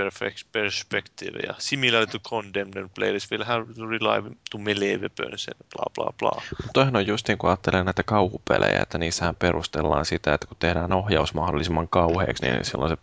perspective 0.52 1.38
ja 1.46 1.54
similar 1.58 2.06
to 2.06 2.18
Condemned 2.18 2.88
players 2.94 3.30
will 3.30 3.44
have 3.44 3.66
to 3.74 3.86
rely 3.86 4.36
to 4.50 4.58
melee 4.58 4.96
weapons 4.96 5.46
ja 5.46 5.52
bla 5.76 5.84
bla 5.94 6.12
bla. 6.18 6.42
Toihan 6.72 6.96
on 6.96 7.06
just 7.06 7.28
niin 7.28 7.38
kuin 7.38 7.50
ajattelee 7.50 7.84
näitä 7.84 8.02
kauhupelejä, 8.02 8.82
että 8.82 8.98
niissähän 8.98 9.36
perustellaan 9.36 10.04
sitä, 10.04 10.34
että 10.34 10.46
kun 10.46 10.56
tehdään 10.60 10.92
ohjaus 10.92 11.34
mahdollisimman 11.34 11.88
kauheaksi, 11.88 12.44
niin 12.44 12.64
silloin 12.64 12.90
se 12.90 12.96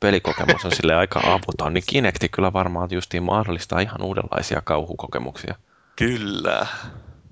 pelikokemus 0.00 0.64
on 0.64 0.72
sille 0.72 0.94
aika 0.94 1.20
avuton. 1.24 1.74
Niin 1.74 1.84
Kinecti 1.86 2.28
kyllä 2.28 2.52
varmaan 2.52 2.88
just 2.92 3.14
justiin 3.16 3.36
mahdollistaa 3.36 3.80
ihan 3.80 4.02
uudenlaisia 4.02 4.60
kauhukokemuksia. 4.64 5.54
Kyllä. 5.96 6.66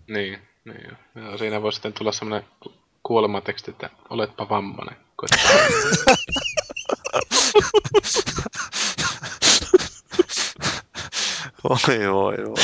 Niin, 0.08 0.38
niin 0.64 0.80
jo. 0.84 0.90
Ja 1.22 1.38
siinä 1.38 1.62
voi 1.62 1.72
sitten 1.72 1.92
tulla 1.92 2.12
semmoinen 2.12 2.48
kuolemateksti, 3.02 3.70
että 3.70 3.90
oletpa 4.10 4.48
vammanen. 4.48 4.96
Oi, 11.64 11.78
voi, 12.12 12.36
voi. 12.36 12.54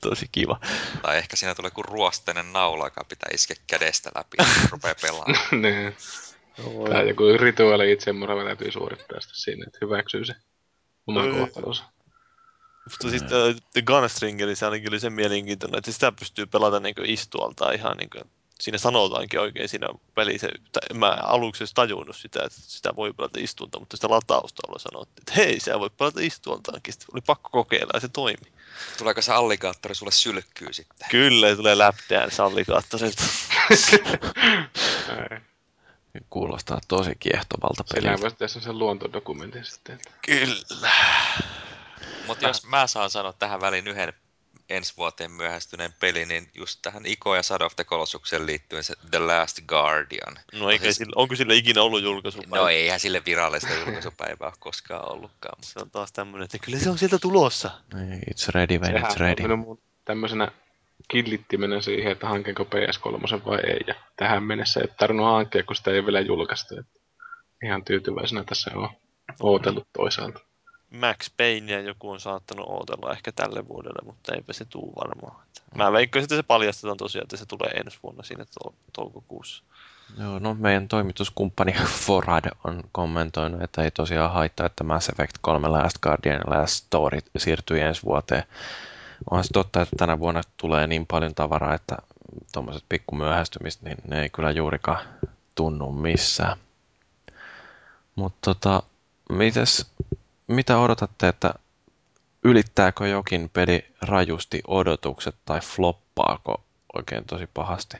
Tosi 0.00 0.28
kiva. 0.32 0.60
Tai 1.02 1.18
ehkä 1.18 1.36
siinä 1.36 1.54
tulee 1.54 1.70
kuin 1.70 1.84
ruosteinen 1.84 2.52
naula, 2.52 2.86
joka 2.86 3.04
pitää 3.08 3.28
iskeä 3.34 3.56
kädestä 3.66 4.10
läpi, 4.14 4.36
ja 4.38 4.44
rupeaa 4.70 4.94
pelaamaan. 5.02 5.38
niin. 5.62 5.96
Tai 6.90 7.08
joku 7.08 7.22
rituaali 7.38 7.92
itsemurha 7.92 8.44
täytyy 8.44 8.72
suorittaa 8.72 9.20
sitten 9.20 9.40
siinä, 9.40 9.64
että 9.66 9.78
hyväksyy 9.82 10.24
se 10.24 10.34
oman 11.08 11.30
kohtalonsa. 11.30 11.84
Mutta 12.84 13.10
sitten 13.10 13.38
uh, 13.38 13.60
The 13.72 13.82
Gunstringer, 13.82 14.56
se 14.56 14.66
ainakin 14.66 14.90
oli 14.90 15.00
sen 15.00 15.12
mielenkiintoinen, 15.12 15.78
että 15.78 15.92
sitä 15.92 16.12
pystyy 16.12 16.46
pelata 16.46 16.80
niin 16.80 16.94
istualta 17.04 17.72
ihan 17.72 17.96
niin 17.96 18.10
kuin, 18.10 18.24
siinä 18.60 18.78
sanotaankin 18.78 19.40
oikein 19.40 19.68
siinä 19.68 19.86
välissä, 20.16 20.48
mä 20.94 21.18
aluksi 21.22 21.62
edes 21.62 21.74
tajunnut 21.74 22.16
sitä, 22.16 22.42
että 22.44 22.58
sitä 22.60 22.96
voi 22.96 23.12
pelata 23.12 23.40
istuunta, 23.40 23.78
mutta 23.78 23.96
sitä 23.96 24.10
latausta 24.10 24.62
olla 24.68 24.78
sanottiin, 24.78 25.22
että 25.22 25.32
hei, 25.36 25.60
sä 25.60 25.80
voit 25.80 25.96
pelata 25.96 26.20
istuuntaankin. 26.20 26.92
Sitten 26.92 27.08
oli 27.12 27.20
pakko 27.20 27.48
kokeilla 27.52 27.90
ja 27.94 28.00
se 28.00 28.08
toimi. 28.08 28.52
Tuleeko 28.98 29.22
se 29.22 29.32
alligaattori 29.32 29.94
sulle 29.94 30.12
sylkkyy 30.12 30.72
sitten? 30.72 31.08
Kyllä, 31.10 31.56
tulee 31.56 31.76
se 32.30 32.42
alligaattorilta. 32.42 33.22
Kuulostaa 36.30 36.80
tosi 36.88 37.12
kiehtovalta 37.20 37.84
peliltä. 37.94 38.16
Sillä 38.16 38.22
voisi 38.22 38.36
tehdä 38.36 38.60
sen 38.60 38.78
luontodokumentin 38.78 39.64
sitten. 39.64 40.00
Kyllä. 40.26 40.90
Mutta 42.26 42.48
jos 42.48 42.66
mä 42.66 42.86
saan 42.86 43.10
sanoa 43.10 43.32
tähän 43.32 43.60
väliin 43.60 43.88
yhden 43.88 44.12
ensi 44.68 44.94
vuoteen 44.96 45.30
myöhästyneen 45.30 45.94
peli, 46.00 46.26
niin 46.26 46.50
just 46.54 46.78
tähän 46.82 47.06
Iko 47.06 47.36
ja 47.36 47.42
Shadow 47.42 47.66
of 47.66 47.76
the 47.76 47.84
Colossukseen 47.84 48.46
liittyen 48.46 48.84
se 48.84 48.94
The 49.10 49.18
Last 49.18 49.58
Guardian. 49.66 50.38
No 50.52 50.70
eikä 50.70 50.84
siis... 50.84 50.96
sille, 50.96 51.12
onko 51.16 51.36
sille 51.36 51.54
ikinä 51.54 51.82
ollut 51.82 52.02
julkaisupäivä? 52.02 52.56
No 52.56 52.68
eihän 52.68 53.00
sille 53.00 53.22
virallista 53.26 53.74
julkaisupäivää 53.74 54.52
koskaan 54.58 55.12
ollutkaan. 55.12 55.58
Mutta... 55.58 55.72
Se 55.72 55.78
on 55.82 55.90
taas 55.90 56.12
tämmöinen, 56.12 56.44
että 56.44 56.58
kyllä 56.58 56.78
se 56.78 56.90
on 56.90 56.98
sieltä 56.98 57.18
tulossa. 57.18 57.70
It's 58.30 58.48
ready 58.54 58.78
when 58.78 58.92
Sehän 58.92 59.10
it's 59.10 59.16
ready. 59.16 59.52
on 59.52 59.78
tämmöisenä 60.04 60.52
killittimenä 61.08 61.80
siihen, 61.80 62.12
että 62.12 62.28
hankinko 62.28 62.64
PS3 62.64 63.44
vai 63.46 63.60
ei. 63.60 63.80
Ja 63.86 63.94
tähän 64.16 64.42
mennessä 64.42 64.80
ei 64.80 64.88
tarvinnut 64.98 65.26
hankkia, 65.26 65.64
kun 65.64 65.76
sitä 65.76 65.90
ei 65.90 66.04
vielä 66.04 66.20
julkaistu. 66.20 66.74
Ihan 67.64 67.84
tyytyväisenä 67.84 68.44
tässä 68.44 68.70
on 68.74 68.88
ootellut 69.40 69.88
toisaalta. 69.92 70.40
Max 70.90 71.30
Payne 71.36 71.80
joku 71.80 72.10
on 72.10 72.20
saattanut 72.20 72.68
odotella 72.68 73.12
ehkä 73.12 73.32
tälle 73.32 73.68
vuodelle, 73.68 74.02
mutta 74.04 74.34
eipä 74.34 74.52
se 74.52 74.64
tuu 74.64 74.92
varmaan. 74.96 75.36
Mä 75.74 75.92
veikkaan, 75.92 76.22
että 76.22 76.36
se 76.36 76.42
paljastetaan 76.42 76.96
tosiaan, 76.96 77.22
että 77.22 77.36
se 77.36 77.46
tulee 77.46 77.70
ensi 77.70 77.98
vuonna 78.02 78.22
siinä 78.22 78.44
to- 78.44 78.74
toukokuussa. 78.92 79.64
Joo, 80.18 80.38
no 80.38 80.54
meidän 80.54 80.88
toimituskumppani 80.88 81.72
Forad 82.06 82.50
on 82.64 82.82
kommentoinut, 82.92 83.62
että 83.62 83.82
ei 83.82 83.90
tosiaan 83.90 84.32
haittaa, 84.32 84.66
että 84.66 84.84
Mass 84.84 85.08
Effect 85.08 85.36
3 85.40 85.68
Last 85.68 85.98
Guardian 85.98 86.40
Last 86.46 86.74
Story 86.74 87.18
siirtyy 87.36 87.80
ensi 87.80 88.02
vuoteen. 88.02 88.42
Onhan 89.30 89.44
se 89.44 89.52
totta, 89.52 89.82
että 89.82 89.96
tänä 89.96 90.18
vuonna 90.18 90.40
tulee 90.56 90.86
niin 90.86 91.06
paljon 91.06 91.34
tavaraa, 91.34 91.74
että 91.74 91.96
tuommoiset 92.52 92.84
pikkumyöhästymiset, 92.88 93.82
niin 93.82 93.96
ne 94.08 94.22
ei 94.22 94.30
kyllä 94.30 94.50
juurikaan 94.50 95.08
tunnu 95.54 95.92
missään. 95.92 96.58
Mutta 98.14 98.38
tota, 98.54 98.82
mites 99.28 99.86
mitä 100.46 100.78
odotatte, 100.78 101.28
että 101.28 101.54
ylittääkö 102.44 103.08
jokin 103.08 103.50
peli 103.52 103.86
rajusti 104.00 104.60
odotukset 104.66 105.36
tai 105.44 105.60
floppaako 105.60 106.64
oikein 106.94 107.24
tosi 107.24 107.46
pahasti? 107.54 107.96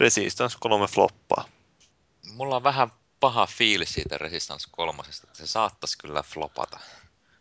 Resistance 0.00 0.56
3 0.60 0.86
floppaa. 0.86 1.44
Mulla 2.34 2.56
on 2.56 2.62
vähän 2.62 2.92
paha 3.20 3.46
fiilis 3.46 3.94
siitä 3.94 4.18
Resistance 4.18 4.68
3, 4.70 5.02
että 5.02 5.38
se 5.38 5.46
saattaisi 5.46 5.98
kyllä 5.98 6.22
flopata. 6.22 6.80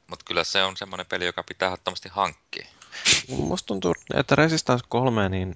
Mutta 0.08 0.26
kyllä 0.26 0.44
se 0.44 0.64
on 0.64 0.78
semmoinen 0.78 1.06
peli, 1.06 1.26
joka 1.26 1.44
pitää 1.44 1.68
ehdottomasti 1.68 2.10
hankkia. 2.10 2.68
Musta 3.30 3.68
tuntuu, 3.68 3.96
että 4.14 4.36
Resistance 4.36 4.86
3, 4.90 5.30
niin 5.30 5.56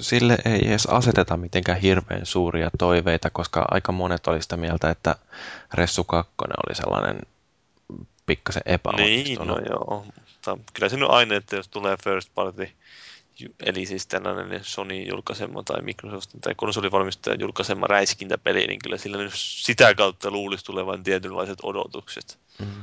sille 0.00 0.38
ei 0.44 0.68
edes 0.68 0.86
aseteta 0.86 1.36
mitenkään 1.36 1.80
hirveän 1.80 2.26
suuria 2.26 2.70
toiveita, 2.78 3.30
koska 3.30 3.64
aika 3.70 3.92
monet 3.92 4.26
oli 4.26 4.42
sitä 4.42 4.56
mieltä, 4.56 4.90
että 4.90 5.16
Ressu 5.74 6.04
2 6.04 6.32
oli 6.38 6.74
sellainen 6.74 7.20
pikkasen 8.26 8.62
epäonnistunut. 8.66 9.58
Niin, 9.58 9.68
no 9.68 9.76
joo. 9.76 10.06
Mutta 10.46 10.72
kyllä 10.72 10.88
se 10.88 10.96
nyt 10.96 11.10
aina, 11.10 11.34
että 11.34 11.56
jos 11.56 11.68
tulee 11.68 11.96
first 12.04 12.30
party, 12.34 12.70
eli 13.66 13.86
siis 13.86 14.06
tällainen 14.06 14.64
Sony 14.64 15.02
julkaisema 15.02 15.62
tai 15.62 15.82
Microsoftin 15.82 16.40
tai 16.40 16.54
konsolivalmistajan 16.54 17.40
julkaisema 17.40 17.86
räiskintäpeli, 17.86 18.66
niin 18.66 18.78
kyllä 18.82 18.98
sillä 18.98 19.16
nyt 19.16 19.32
sitä 19.34 19.94
kautta 19.94 20.30
luulisi 20.30 20.64
tulevan 20.64 21.02
tietynlaiset 21.02 21.58
odotukset. 21.62 22.38
Mm. 22.58 22.82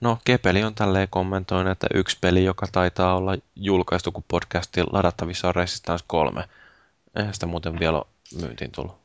No, 0.00 0.18
Kepeli 0.24 0.64
on 0.64 0.74
tälleen 0.74 1.08
kommentoinut, 1.10 1.72
että 1.72 1.86
yksi 1.94 2.18
peli, 2.20 2.44
joka 2.44 2.66
taitaa 2.72 3.16
olla 3.16 3.36
julkaistu, 3.56 4.12
kun 4.12 4.24
podcasti 4.28 4.82
ladattavissa 4.92 5.48
on 5.48 5.54
Resistance 5.54 6.04
3. 6.06 6.44
Eihän 7.16 7.34
sitä 7.34 7.46
muuten 7.46 7.78
vielä 7.78 8.02
myyntiin 8.40 8.72
tullut. 8.72 8.96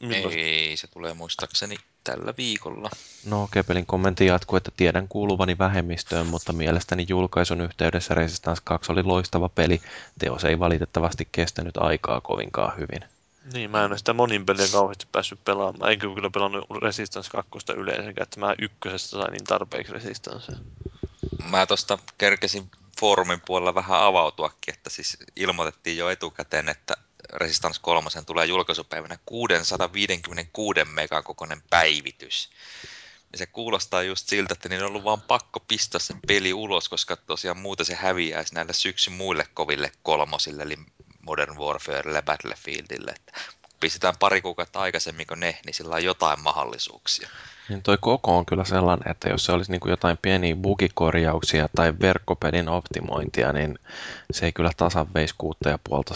Milloin? 0.00 0.38
Ei, 0.38 0.76
se 0.76 0.86
tulee 0.86 1.14
muistaakseni 1.14 1.76
tällä 2.04 2.34
viikolla. 2.36 2.90
No, 3.26 3.48
Kepelin 3.52 3.86
kommentti 3.86 4.26
jatkuu, 4.26 4.56
että 4.56 4.70
tiedän 4.76 5.08
kuuluvani 5.08 5.58
vähemmistöön, 5.58 6.26
mutta 6.26 6.52
mielestäni 6.52 7.06
julkaisun 7.08 7.60
yhteydessä 7.60 8.14
Resistance 8.14 8.62
2 8.64 8.92
oli 8.92 9.02
loistava 9.02 9.48
peli. 9.48 9.80
Teos 10.18 10.44
ei 10.44 10.58
valitettavasti 10.58 11.28
kestänyt 11.32 11.76
aikaa 11.76 12.20
kovinkaan 12.20 12.76
hyvin. 12.76 13.09
Niin, 13.52 13.70
mä 13.70 13.84
en 13.84 13.90
ole 13.90 13.98
sitä 13.98 14.12
monin 14.12 14.46
peliä 14.46 14.66
kauheasti 14.72 15.06
päässyt 15.12 15.44
pelaamaan. 15.44 15.92
Enkä 15.92 16.06
kyllä 16.14 16.30
pelannut 16.30 16.66
Resistance 16.82 17.30
2 17.30 17.50
yleensäkään, 17.76 18.22
että 18.22 18.40
mä 18.40 18.54
ykkösestä 18.58 19.08
sain 19.08 19.32
niin 19.32 19.44
tarpeeksi 19.44 19.92
Resistance. 19.92 20.52
Mä 21.50 21.66
tosta 21.66 21.98
kerkesin 22.18 22.70
foorumin 23.00 23.40
puolella 23.46 23.74
vähän 23.74 24.02
avautuakin, 24.02 24.74
että 24.74 24.90
siis 24.90 25.16
ilmoitettiin 25.36 25.96
jo 25.96 26.10
etukäteen, 26.10 26.68
että 26.68 26.94
Resistance 27.32 27.80
3 27.82 28.10
tulee 28.26 28.46
julkaisupäivänä 28.46 29.18
656 29.26 30.84
megan 30.84 31.24
kokoinen 31.24 31.62
päivitys. 31.70 32.50
Ja 33.32 33.38
se 33.38 33.46
kuulostaa 33.46 34.02
just 34.02 34.28
siltä, 34.28 34.52
että 34.52 34.68
niin 34.68 34.82
on 34.82 34.88
ollut 34.88 35.04
vaan 35.04 35.20
pakko 35.20 35.60
pistää 35.60 35.98
se 35.98 36.14
peli 36.26 36.52
ulos, 36.52 36.88
koska 36.88 37.16
tosiaan 37.16 37.58
muuten 37.58 37.86
se 37.86 37.94
häviäisi 37.94 38.54
näille 38.54 38.72
syksyn 38.72 39.14
muille 39.14 39.46
koville 39.54 39.92
kolmosille, 40.02 40.62
eli 40.62 40.78
Modern 41.30 41.58
Warfarelle 41.58 42.18
ja 42.18 42.22
Battlefieldille. 42.22 43.10
Että 43.10 43.32
pistetään 43.80 44.14
pari 44.18 44.40
kuukautta 44.40 44.80
aikaisemmin 44.80 45.26
kuin 45.26 45.40
ne, 45.40 45.58
niin 45.66 45.74
sillä 45.74 45.94
on 45.94 46.04
jotain 46.04 46.42
mahdollisuuksia. 46.42 47.28
Niin 47.68 47.82
toi 47.82 47.98
koko 48.00 48.38
on 48.38 48.46
kyllä 48.46 48.64
sellainen, 48.64 49.10
että 49.10 49.28
jos 49.28 49.44
se 49.44 49.52
olisi 49.52 49.70
niin 49.70 49.80
kuin 49.80 49.90
jotain 49.90 50.18
pieniä 50.22 50.56
bugikorjauksia 50.56 51.68
tai 51.76 51.92
verkkopelin 52.00 52.68
optimointia, 52.68 53.52
niin 53.52 53.78
se 54.30 54.46
ei 54.46 54.52
kyllä 54.52 54.70
tasan 54.76 55.14
veisi 55.14 55.34
kuutta 55.38 55.68
ja 55.68 55.78
puolta. 55.84 56.14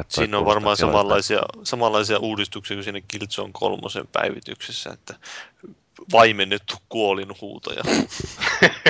Että 0.00 0.14
siinä 0.14 0.38
on 0.38 0.44
varmaan 0.44 0.76
samanlaisia, 0.76 1.40
samanlaisia 1.62 2.18
uudistuksia 2.18 2.76
kuin 2.76 2.84
siinä 2.84 3.00
Killzone 3.08 3.50
kolmosen 3.52 4.06
päivityksessä, 4.06 4.90
että 4.90 5.14
vaimennettu 6.12 6.74
kuolinhuutoja. 6.88 7.82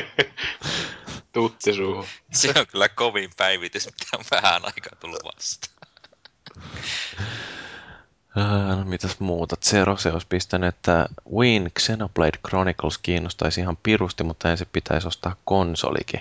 Tutti 1.33 1.73
suuhun. 1.75 2.07
Se 2.33 2.53
on 2.57 2.67
kyllä 2.67 2.89
kovin 2.89 3.31
päivitys, 3.37 3.87
mitä 3.87 4.17
on 4.19 4.25
vähän 4.31 4.65
aikaa 4.65 4.99
tullut 5.01 5.25
vastaan. 5.25 5.81
no, 8.79 8.85
mitäs 8.85 9.21
muuta? 9.21 9.57
Zero 9.57 9.97
se 9.97 10.13
olisi 10.13 10.27
pistänyt, 10.27 10.75
että 10.75 11.07
Win 11.33 11.71
Xenoblade 11.79 12.39
Chronicles 12.49 12.99
kiinnostaisi 12.99 13.61
ihan 13.61 13.77
pirusti, 13.83 14.25
mutta 14.25 14.51
ensin 14.51 14.69
pitäisi 14.73 15.09
ostaa 15.09 15.37
konsolikin. 15.45 16.21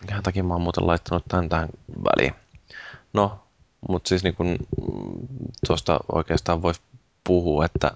Minkä 0.00 0.22
takia 0.22 0.44
mä 0.44 0.54
oon 0.54 0.62
muuten 0.62 0.86
laittanut 0.86 1.24
tämän 1.28 1.48
tähän 1.48 1.68
väliin. 2.04 2.34
No, 3.12 3.40
mutta 3.88 4.08
siis 4.08 4.22
niin 4.22 4.34
kun, 4.34 4.46
mm, 4.48 5.28
tuosta 5.66 6.00
oikeastaan 6.12 6.62
voisi 6.62 6.80
puhua, 7.24 7.64
että 7.64 7.92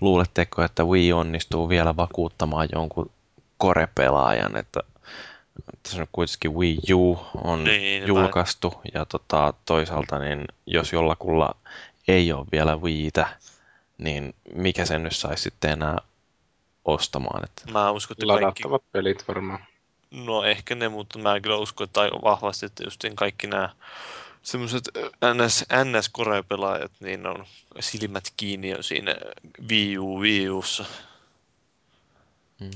luuletteko, 0.00 0.62
että 0.62 0.84
Wii 0.84 1.12
onnistuu 1.12 1.68
vielä 1.68 1.96
vakuuttamaan 1.96 2.68
jonkun 2.72 3.10
Core-pelaajan, 3.62 4.56
että 4.56 4.80
tässä 5.82 6.02
on 6.02 6.08
kuitenkin 6.12 6.54
Wii 6.54 6.78
U 6.92 7.26
on 7.44 7.64
niin, 7.64 8.06
julkaistu 8.06 8.70
tai... 8.70 8.82
ja 8.94 9.04
tota, 9.04 9.54
toisaalta 9.64 10.18
niin 10.18 10.44
jos 10.66 10.92
jollakulla 10.92 11.54
ei 12.08 12.32
ole 12.32 12.46
vielä 12.52 12.76
Wiitä, 12.76 13.26
niin 13.98 14.34
mikä 14.54 14.84
sen 14.84 15.02
nyt 15.02 15.16
saisi 15.16 15.42
sitten 15.42 15.70
enää 15.70 15.98
ostamaan? 16.84 17.44
Että... 17.44 17.72
Mä 17.72 17.90
uskon, 17.90 18.16
että 18.20 18.40
kaikki... 18.40 18.62
pelit 18.92 19.28
varmaan. 19.28 19.64
No 20.10 20.44
ehkä 20.44 20.74
ne, 20.74 20.88
mutta 20.88 21.18
mä 21.18 21.40
kyllä 21.40 21.56
uskon, 21.56 21.84
että 21.84 22.00
vahvasti, 22.00 22.66
että 22.66 22.84
just 22.84 23.04
kaikki 23.14 23.46
nämä 23.46 23.68
semmoiset 24.42 24.84
NS, 25.34 25.64
ns 25.84 26.10
pelaajat 26.48 26.92
niin 27.00 27.26
on 27.26 27.46
silmät 27.80 28.32
kiinni 28.36 28.70
jo 28.70 28.82
siinä 28.82 29.16
Wii 29.70 29.98
U, 29.98 30.20
Wii 30.20 30.48
Ussa. 30.48 30.84
Hmm. 32.60 32.70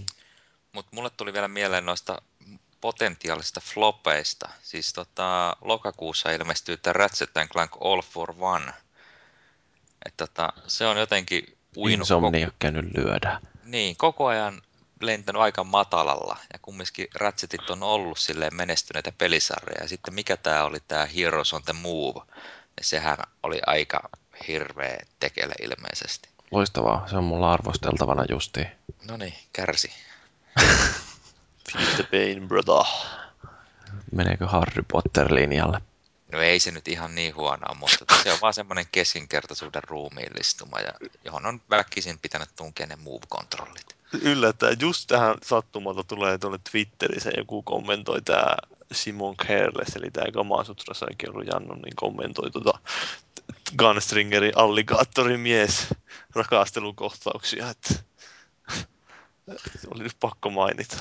Mutta 0.77 0.97
mulle 0.97 1.11
tuli 1.11 1.32
vielä 1.32 1.48
mieleen 1.48 1.86
noista 1.86 2.23
potentiaalisista 2.81 3.61
flopeista. 3.61 4.48
Siis 4.62 4.93
tota, 4.93 5.57
lokakuussa 5.61 6.31
ilmestyy 6.31 6.77
tämä 6.77 6.93
Ratchet 6.93 7.31
Clank 7.53 7.70
All 7.81 8.03
for 8.03 8.35
One. 8.39 8.73
Et 10.07 10.15
tota, 10.16 10.53
se 10.66 10.86
on 10.86 10.97
jotenkin 10.97 11.59
uinut... 11.77 12.05
Insomnia 12.05 12.47
koko... 12.47 12.57
käynyt 12.59 12.85
lyödä. 12.97 13.40
Niin, 13.65 13.97
koko 13.97 14.27
ajan 14.27 14.62
lentänyt 15.01 15.43
aika 15.43 15.65
matalalla. 15.65 16.36
Ja 16.53 16.59
kumminkin 16.62 17.09
Ratchetit 17.15 17.70
on 17.70 17.82
ollut 17.82 18.19
silleen 18.19 18.55
menestyneitä 18.55 19.12
pelisarjoja. 19.19 19.82
Ja 19.82 19.89
sitten 19.89 20.15
mikä 20.15 20.36
tämä 20.36 20.65
oli 20.65 20.78
tämä 20.89 21.07
Heroes 21.07 21.53
on 21.53 21.62
the 21.62 21.73
Move. 21.73 22.20
Ja 22.77 22.85
sehän 22.85 23.19
oli 23.43 23.61
aika 23.66 24.09
hirveä 24.48 24.98
tekele 25.20 25.55
ilmeisesti. 25.62 26.28
Loistavaa, 26.51 27.09
se 27.09 27.16
on 27.16 27.24
mulla 27.24 27.53
arvosteltavana 27.53 28.24
justi. 28.28 28.66
No 29.09 29.16
niin, 29.16 29.35
kärsi. 29.53 29.90
Feel 31.72 31.94
the 31.96 32.02
pain, 32.10 32.48
brother. 32.48 32.84
Meneekö 34.12 34.46
Harry 34.46 34.82
Potter-linjalle? 34.92 35.80
No 36.32 36.40
ei 36.40 36.60
se 36.60 36.70
nyt 36.70 36.88
ihan 36.88 37.14
niin 37.14 37.36
huonoa, 37.36 37.74
mutta 37.74 38.04
se 38.22 38.32
on 38.32 38.38
vaan 38.42 38.54
semmoinen 38.54 38.86
keskinkertaisuuden 38.92 39.82
ruumiillistuma, 39.84 40.80
ja 40.80 40.92
johon 41.24 41.46
on 41.46 41.60
väkisin 41.70 42.18
pitänyt 42.18 42.48
tunkea 42.56 42.86
ne 42.86 42.96
move-kontrollit. 42.96 43.96
Yllättäen 44.22 44.76
just 44.80 45.06
tähän 45.06 45.36
sattumalta 45.42 46.04
tulee 46.04 46.38
tuonne 46.38 46.58
Twitterissä 46.70 47.30
joku 47.36 47.62
kommentoi 47.62 48.22
tämä 48.22 48.56
Simon 48.92 49.36
Careless, 49.36 49.96
eli 49.96 50.10
tämä 50.10 50.32
Gamasutrassakin 50.32 51.30
ollut 51.30 51.46
Jannu, 51.46 51.74
niin 51.74 51.96
kommentoi 51.96 52.50
tuota 52.50 52.78
Gunstringerin 53.78 54.52
alligaattorimies 54.56 55.86
rakastelukohtauksia, 56.34 57.70
että 57.70 57.94
oli 59.94 60.02
nyt 60.02 60.16
pakko 60.20 60.51
mainita. 60.51 60.97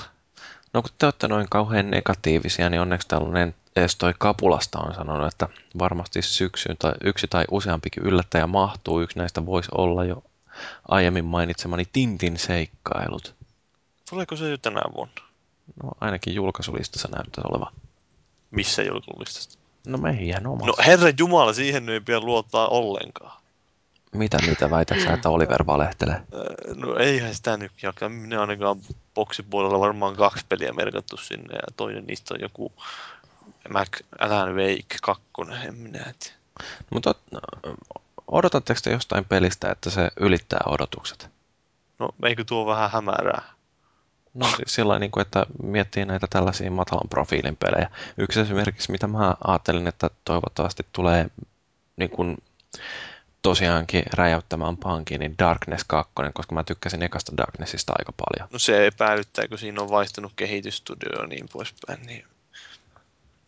No 0.72 0.82
kun 0.82 0.90
te 0.98 1.06
olette 1.06 1.28
noin 1.28 1.46
kauhean 1.50 1.90
negatiivisia, 1.90 2.70
niin 2.70 2.80
onneksi 2.80 3.08
tällainen 3.08 3.54
edes 3.76 3.96
toi 3.96 4.14
Kapulasta 4.18 4.78
on 4.78 4.94
sanonut, 4.94 5.28
että 5.32 5.48
varmasti 5.78 6.22
syksyyn 6.22 6.76
tai 6.78 6.92
yksi 7.04 7.26
tai 7.30 7.44
useampikin 7.50 8.02
yllättäjä 8.02 8.46
mahtuu. 8.46 9.00
Yksi 9.00 9.18
näistä 9.18 9.46
voisi 9.46 9.68
olla 9.74 10.04
jo 10.04 10.24
aiemmin 10.88 11.24
mainitsemani 11.24 11.84
Tintin 11.92 12.38
seikkailut. 12.38 13.34
Tuleeko 14.10 14.36
se 14.36 14.50
jo 14.50 14.58
tänä 14.58 14.82
vuonna? 14.96 15.22
No 15.82 15.90
ainakin 16.00 16.34
julkaisulistassa 16.34 17.08
näyttää 17.08 17.44
olevan. 17.50 17.72
Missä 18.50 18.82
julkaisulistassa? 18.82 19.58
No 19.86 19.98
meidän 19.98 20.46
omassa. 20.46 20.66
No 20.66 20.74
herran 20.86 21.14
jumala, 21.18 21.52
siihen 21.52 21.88
ei 21.88 22.00
pidä 22.00 22.20
luottaa 22.20 22.68
ollenkaan. 22.68 23.40
Mitä 24.12 24.38
mitä 24.46 24.70
väitäksä, 24.70 25.12
että 25.12 25.30
Oliver 25.30 25.66
valehtelee? 25.66 26.22
No 26.74 26.96
eihän 26.96 27.34
sitä 27.34 27.56
nyt 27.56 27.72
jakaa. 27.82 28.08
Minä 28.08 28.40
ainakaan 28.40 28.80
boksipuolella 29.14 29.80
varmaan 29.80 30.16
kaksi 30.16 30.46
peliä 30.48 30.72
merkattu 30.72 31.16
sinne 31.16 31.54
ja 31.54 31.72
toinen 31.76 32.04
niistä 32.06 32.34
on 32.34 32.40
joku 32.40 32.72
Mac 33.72 33.88
Alan 34.18 34.56
Wake 34.56 34.96
2, 35.02 35.22
en 35.66 35.74
minä 35.74 35.98
tiedä. 35.98 36.36
Mutta 36.90 37.14
odotatteko 38.26 38.80
te 38.82 38.90
jostain 38.90 39.24
pelistä, 39.24 39.70
että 39.70 39.90
se 39.90 40.10
ylittää 40.20 40.60
odotukset? 40.66 41.30
No 41.98 42.08
eikö 42.24 42.44
tuo 42.44 42.66
vähän 42.66 42.90
hämärää? 42.90 43.42
No 44.34 44.46
sillä 44.66 44.98
niin 44.98 45.10
kuin, 45.10 45.22
että 45.22 45.46
miettii 45.62 46.04
näitä 46.04 46.26
tällaisia 46.30 46.70
matalan 46.70 47.08
profiilin 47.08 47.56
pelejä. 47.56 47.90
Yksi 48.18 48.40
esimerkiksi, 48.40 48.92
mitä 48.92 49.06
mä 49.06 49.34
ajattelin, 49.46 49.86
että 49.86 50.10
toivottavasti 50.24 50.86
tulee 50.92 51.26
niin 51.96 52.10
kuin, 52.10 52.36
tosiaankin 53.46 54.02
räjäyttämään 54.12 54.76
pankin, 54.76 55.20
niin 55.20 55.34
Darkness 55.38 55.84
2, 55.84 56.12
koska 56.34 56.54
mä 56.54 56.64
tykkäsin 56.64 57.02
ekasta 57.02 57.36
Darknessista 57.36 57.92
aika 57.98 58.12
paljon. 58.12 58.48
No 58.52 58.58
se 58.58 58.86
epäilyttää, 58.86 59.48
kun 59.48 59.58
siinä 59.58 59.82
on 59.82 59.90
vaihtunut 59.90 60.32
kehitysstudio 60.36 61.20
ja 61.20 61.26
niin 61.26 61.48
poispäin, 61.52 62.06
niin 62.06 62.24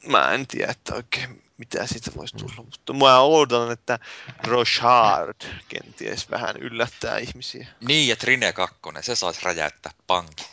mä 0.07 0.31
en 0.31 0.47
tiedä, 0.47 0.71
että 0.71 0.95
oikein 0.95 1.43
mitä 1.57 1.87
siitä 1.87 2.11
voisi 2.17 2.37
tulla. 2.37 2.55
Mm. 2.59 2.65
Mutta 2.65 2.93
mä 2.93 3.21
odotan, 3.21 3.73
että 3.73 3.99
Rochard 4.45 5.43
kenties 5.69 6.31
vähän 6.31 6.57
yllättää 6.57 7.19
ihmisiä. 7.19 7.67
Niin, 7.81 8.09
ja 8.09 8.17
Trine 8.17 8.53
2, 8.53 8.77
se 9.01 9.17
saisi 9.17 9.41
räjäyttää 9.45 9.93
pankin. 10.07 10.47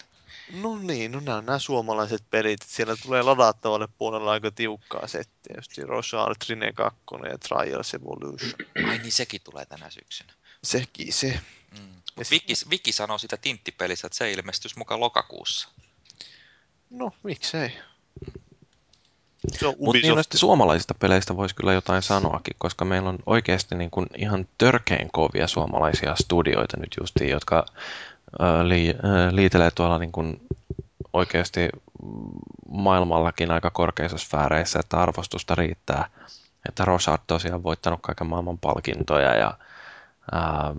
No 0.53 0.77
niin, 0.77 1.11
no 1.11 1.19
nämä 1.19 1.41
nämä 1.41 1.59
suomalaiset 1.59 2.23
pelit. 2.29 2.59
Siellä 2.65 2.95
tulee 3.03 3.21
ladattavalle 3.21 3.87
puolella 3.97 4.31
aika 4.31 4.51
tiukkaa 4.51 5.07
settiä. 5.07 5.55
Just 5.55 5.77
Rochard, 5.77 6.35
Trine 6.45 6.73
2 6.73 6.99
ja 7.31 7.37
Trials 7.37 7.93
Evolution. 7.93 8.51
Ai 8.89 8.97
niin, 8.97 9.11
sekin 9.11 9.41
tulee 9.43 9.65
tänä 9.65 9.89
syksynä. 9.89 10.33
Sekin 10.63 11.13
se. 11.13 11.39
Mm. 11.79 12.01
Viki, 12.31 12.53
Viki 12.69 12.91
sanoo 12.91 13.17
sitä 13.17 13.37
tinttipelissä, 13.37 14.07
että 14.07 14.17
se 14.17 14.31
ilmestyisi 14.31 14.77
mukaan 14.77 14.99
lokakuussa. 14.99 15.69
No, 16.89 17.11
miksei. 17.23 17.71
Mutta 19.79 20.01
niin 20.01 20.15
näistä 20.15 20.37
suomalaisista 20.37 20.93
peleistä 20.93 21.37
voisi 21.37 21.55
kyllä 21.55 21.73
jotain 21.73 22.01
sanoakin, 22.01 22.55
koska 22.57 22.85
meillä 22.85 23.09
on 23.09 23.19
oikeasti 23.25 23.75
niin 23.75 23.91
kuin 23.91 24.07
ihan 24.17 24.47
törkein 24.57 25.09
kovia 25.11 25.47
suomalaisia 25.47 26.15
studioita 26.15 26.77
nyt 26.77 26.95
justiin, 26.99 27.29
jotka 27.29 27.65
li, 28.63 28.95
liitelee 29.31 29.71
tuolla 29.71 29.99
niin 29.99 30.11
kuin 30.11 30.41
oikeasti 31.13 31.69
maailmallakin 32.69 33.51
aika 33.51 33.69
korkeissa 33.69 34.17
sfääreissä, 34.17 34.79
että 34.79 35.01
arvostusta 35.01 35.55
riittää. 35.55 36.09
Että 36.69 36.85
Rosard 36.85 37.21
tosiaan 37.27 37.63
voittanut 37.63 37.99
kaiken 38.01 38.27
maailman 38.27 38.57
palkintoja 38.57 39.35
ja 39.35 39.57
ää, 40.31 40.73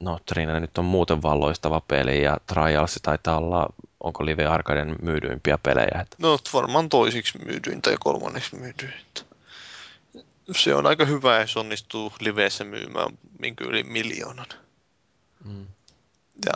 no 0.00 0.18
Trine 0.26 0.60
nyt 0.60 0.78
on 0.78 0.84
muuten 0.84 1.22
valloistava 1.22 1.80
peli 1.80 2.22
ja 2.22 2.36
Trials 2.46 2.98
taitaa 3.02 3.36
olla, 3.36 3.66
onko 4.00 4.26
Live 4.26 4.46
Arcaden 4.46 4.96
myydyimpiä 5.02 5.58
pelejä? 5.58 6.00
Että... 6.00 6.16
No 6.18 6.38
varmaan 6.52 6.88
toisiksi 6.88 7.38
myydyin 7.44 7.82
tai 7.82 7.96
kolmanneksi 8.00 8.56
myydyin. 8.56 8.94
Se 10.52 10.74
on 10.74 10.86
aika 10.86 11.04
hyvä, 11.04 11.40
jos 11.40 11.56
onnistuu 11.56 12.12
liveissä 12.20 12.64
myymään 12.64 13.18
yli 13.60 13.82
miljoonan. 13.82 14.46
Mm. 15.44 15.66
Ja 16.46 16.52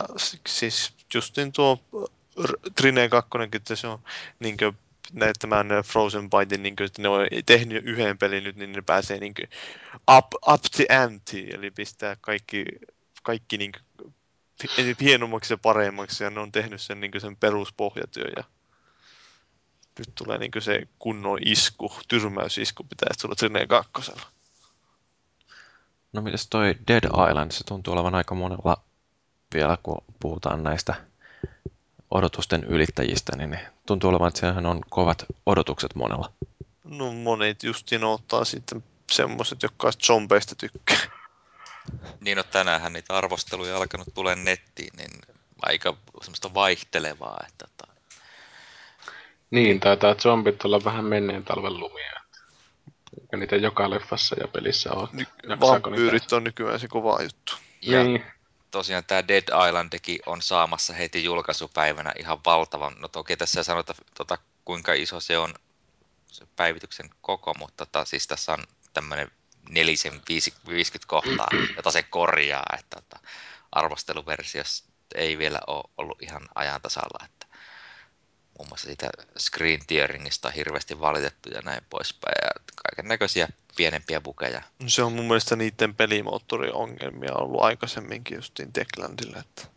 siis 0.47 0.93
justin 1.13 1.51
tuo 1.51 1.79
Trine 2.75 3.09
2, 3.09 3.29
että 3.53 3.75
se 3.75 3.87
on 3.87 3.99
niin 4.39 4.57
kuin, 4.57 4.77
näyttämään 5.13 5.67
Frozen 5.85 6.29
Bytein, 6.29 6.63
niin 6.63 6.75
kuin, 6.75 6.85
että 6.85 7.01
ne 7.01 7.07
on 7.07 7.27
tehnyt 7.45 7.85
yhden 7.85 8.17
pelin 8.17 8.43
nyt, 8.43 8.55
niin 8.55 8.71
ne 8.71 8.81
pääsee 8.81 9.19
niin 9.19 9.33
kuin, 9.33 9.49
up, 10.17 10.27
up 10.53 10.61
the 10.75 10.85
ante, 10.89 11.39
eli 11.39 11.71
pistää 11.71 12.15
kaikki 12.21 12.65
kaikki 13.23 13.57
niin 13.57 13.71
kuin, 13.71 14.13
hienommaksi 15.01 15.53
ja 15.53 15.57
paremmaksi 15.57 16.23
ja 16.23 16.29
ne 16.29 16.39
on 16.39 16.51
tehnyt 16.51 16.81
sen, 16.81 16.99
niin 16.99 17.11
sen 17.17 17.37
peruspohjatyön 17.37 18.31
ja 18.35 18.43
nyt 19.99 20.15
tulee 20.15 20.37
niin 20.37 20.51
se 20.59 20.87
kunnon 20.99 21.39
isku, 21.45 21.93
tyrmäysisku 22.07 22.83
pitäisi 22.83 23.19
tulla 23.19 23.35
Trineen 23.35 23.67
kakkosella. 23.67 24.21
No 26.13 26.21
mitäs 26.21 26.47
toi 26.47 26.75
Dead 26.87 27.03
Island, 27.29 27.51
se 27.51 27.63
tuntuu 27.63 27.93
olevan 27.93 28.15
aika 28.15 28.35
monella 28.35 28.83
vielä, 29.53 29.77
kun 29.83 30.03
puhutaan 30.19 30.63
näistä 30.63 30.95
odotusten 32.11 32.63
ylittäjistä, 32.63 33.37
niin 33.37 33.59
tuntuu 33.85 34.09
olevan, 34.09 34.27
että 34.27 34.39
sehän 34.39 34.65
on 34.65 34.81
kovat 34.89 35.25
odotukset 35.45 35.95
monella. 35.95 36.31
No 36.83 37.11
monet 37.11 37.63
justiin 37.63 38.03
ottaa 38.03 38.45
sitten 38.45 38.83
semmoiset, 39.11 39.63
jotka 39.63 39.91
zombeista 39.91 40.55
tykkää. 40.55 40.97
Niin 42.19 42.37
no 42.37 42.43
tänäänhän 42.43 42.93
niitä 42.93 43.17
arvosteluja 43.17 43.77
alkanut 43.77 44.07
tulee 44.13 44.35
nettiin, 44.35 44.93
niin 44.97 45.11
aika 45.61 45.97
semmoista 46.21 46.53
vaihtelevaa. 46.53 47.43
Että, 47.49 47.65
että... 47.69 47.83
Tota- 47.87 47.91
niin, 49.51 49.79
taitaa 49.79 50.15
zombit 50.15 50.65
olla 50.65 50.83
vähän 50.83 51.05
menneen 51.05 51.43
talven 51.43 51.79
lumia. 51.79 52.21
Ja 53.31 53.37
niitä 53.37 53.55
joka 53.55 53.89
leffassa 53.89 54.35
ja 54.39 54.47
pelissä 54.47 54.93
on. 54.93 55.07
Ny- 55.11 55.25
vampyyrit 55.59 56.23
niitä... 56.23 56.35
on 56.35 56.43
nykyään 56.43 56.79
se 56.79 56.87
kova 56.87 57.21
juttu. 57.21 57.53
Ja 57.81 58.03
niin. 58.03 58.25
Tosiaan 58.71 59.03
tämä 59.05 59.27
Dead 59.27 59.67
Islandikin 59.67 60.19
on 60.25 60.41
saamassa 60.41 60.93
heti 60.93 61.23
julkaisupäivänä 61.23 62.13
ihan 62.19 62.39
valtavan, 62.45 62.95
no 62.99 63.07
toki 63.07 63.37
tässä 63.37 63.59
ei 63.59 63.63
sanota 63.63 63.95
tota, 64.17 64.37
kuinka 64.65 64.93
iso 64.93 65.19
se 65.19 65.37
on 65.37 65.53
se 66.27 66.47
päivityksen 66.55 67.09
koko, 67.21 67.53
mutta 67.59 67.85
tota, 67.85 68.05
siis 68.05 68.27
tässä 68.27 68.53
on 68.53 68.63
tämmöinen 68.93 69.31
nelisen 69.69 70.21
50 70.29 71.07
kohtaa, 71.07 71.47
jota 71.75 71.91
se 71.91 72.03
korjaa, 72.03 72.65
että, 72.79 72.99
että 72.99 73.19
arvosteluversiossa 73.71 74.85
ei 75.15 75.37
vielä 75.37 75.59
ole 75.67 75.83
ollut 75.97 76.21
ihan 76.21 76.49
ajan 76.55 76.81
tasalla, 76.81 77.25
että 77.25 77.40
muun 78.61 78.69
muassa 78.69 78.87
siitä 78.87 79.09
screen 79.39 79.79
tearingista 79.87 80.47
on 80.47 80.53
hirveästi 80.53 80.99
valitettu 80.99 81.49
ja 81.49 81.61
näin 81.61 81.81
poispäin, 81.89 82.33
ja 82.41 82.63
kaiken 82.83 83.07
näköisiä 83.07 83.47
pienempiä 83.75 84.21
bukeja. 84.21 84.61
Se 84.87 85.03
on 85.03 85.13
mun 85.13 85.25
mielestä 85.25 85.55
niiden 85.55 85.95
pelimoottoriongelmia 85.95 87.33
ollut 87.33 87.61
aikaisemminkin 87.61 88.35
justiin 88.35 88.73
Techlandilla, 88.73 89.39
että 89.39 89.67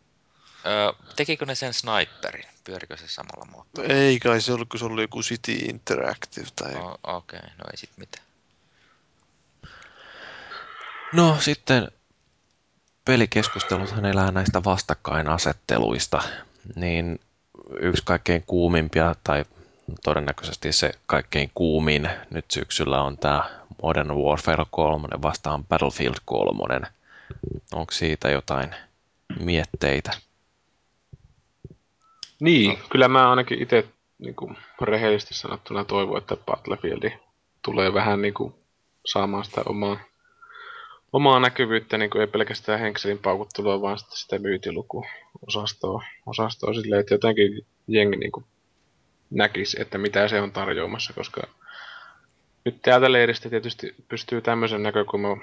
Öö, 0.65 1.13
tekikö 1.15 1.45
ne 1.45 1.55
sen 1.55 1.73
sniperin? 1.73 2.45
Pyörikö 2.63 2.97
se 2.97 3.07
samalla 3.07 3.45
moottorilla? 3.51 3.93
Ei 3.93 4.19
kai 4.19 4.41
se 4.41 4.53
ollut, 4.53 4.69
kun 4.69 4.79
se 4.79 4.85
oli 4.85 5.01
joku 5.01 5.21
City 5.21 5.51
Interactive 5.51 6.47
tai... 6.55 6.75
Oh, 6.75 6.99
Okei, 7.03 7.39
okay. 7.39 7.49
no 7.57 7.63
ei 7.71 7.77
sit 7.77 7.89
mitään. 7.97 8.25
No 11.13 11.37
sitten 11.39 11.91
pelikeskustelut 13.05 13.93
elää 14.11 14.31
näistä 14.31 14.63
vastakkainasetteluista, 14.63 16.23
niin 16.75 17.19
yksi 17.79 18.03
kaikkein 18.05 18.43
kuumimpia 18.47 19.15
tai 19.23 19.45
todennäköisesti 20.03 20.71
se 20.71 20.91
kaikkein 21.05 21.51
kuumin 21.55 22.09
nyt 22.29 22.45
syksyllä 22.51 23.01
on 23.01 23.17
tämä 23.17 23.49
Modern 23.83 24.15
Warfare 24.15 24.65
3 24.71 25.07
vastaan 25.21 25.65
Battlefield 25.65 26.15
3. 26.25 26.81
Onko 27.73 27.91
siitä 27.91 28.29
jotain 28.29 28.75
mietteitä? 29.39 30.11
Niin, 32.39 32.77
kyllä 32.89 33.07
mä 33.07 33.29
ainakin 33.29 33.61
itse 33.61 33.85
niin 34.19 34.35
kuin 34.35 34.57
rehellisesti 34.81 35.33
sanottuna 35.33 35.85
toivon, 35.85 36.17
että 36.17 36.35
Battlefield 36.35 37.11
tulee 37.61 37.93
vähän 37.93 38.21
niin 38.21 38.33
kuin 38.33 38.53
saamaan 39.05 39.45
sitä 39.45 39.61
omaa 39.65 39.99
omaa 41.13 41.39
näkyvyyttä, 41.39 41.97
niin 41.97 42.09
kuin 42.09 42.21
ei 42.21 42.27
pelkästään 42.27 42.79
Henkselin 42.79 43.19
paukuttelua, 43.19 43.81
vaan 43.81 43.99
sitten 43.99 44.17
sitä 44.17 44.39
myytilukuosastoa 44.39 46.03
osastoa 46.25 46.73
silleen, 46.73 46.99
että 46.99 47.13
jotenkin 47.13 47.65
jengi 47.87 48.17
niin 48.17 48.31
kuin 48.31 48.45
näkisi, 49.29 49.81
että 49.81 49.97
mitä 49.97 50.27
se 50.27 50.41
on 50.41 50.51
tarjoamassa, 50.51 51.13
koska 51.13 51.41
nyt 52.65 52.81
täältä 52.81 53.11
leiristä 53.11 53.49
tietysti 53.49 53.95
pystyy 54.07 54.41
tämmöisen 54.41 54.83
näkökulman 54.83 55.41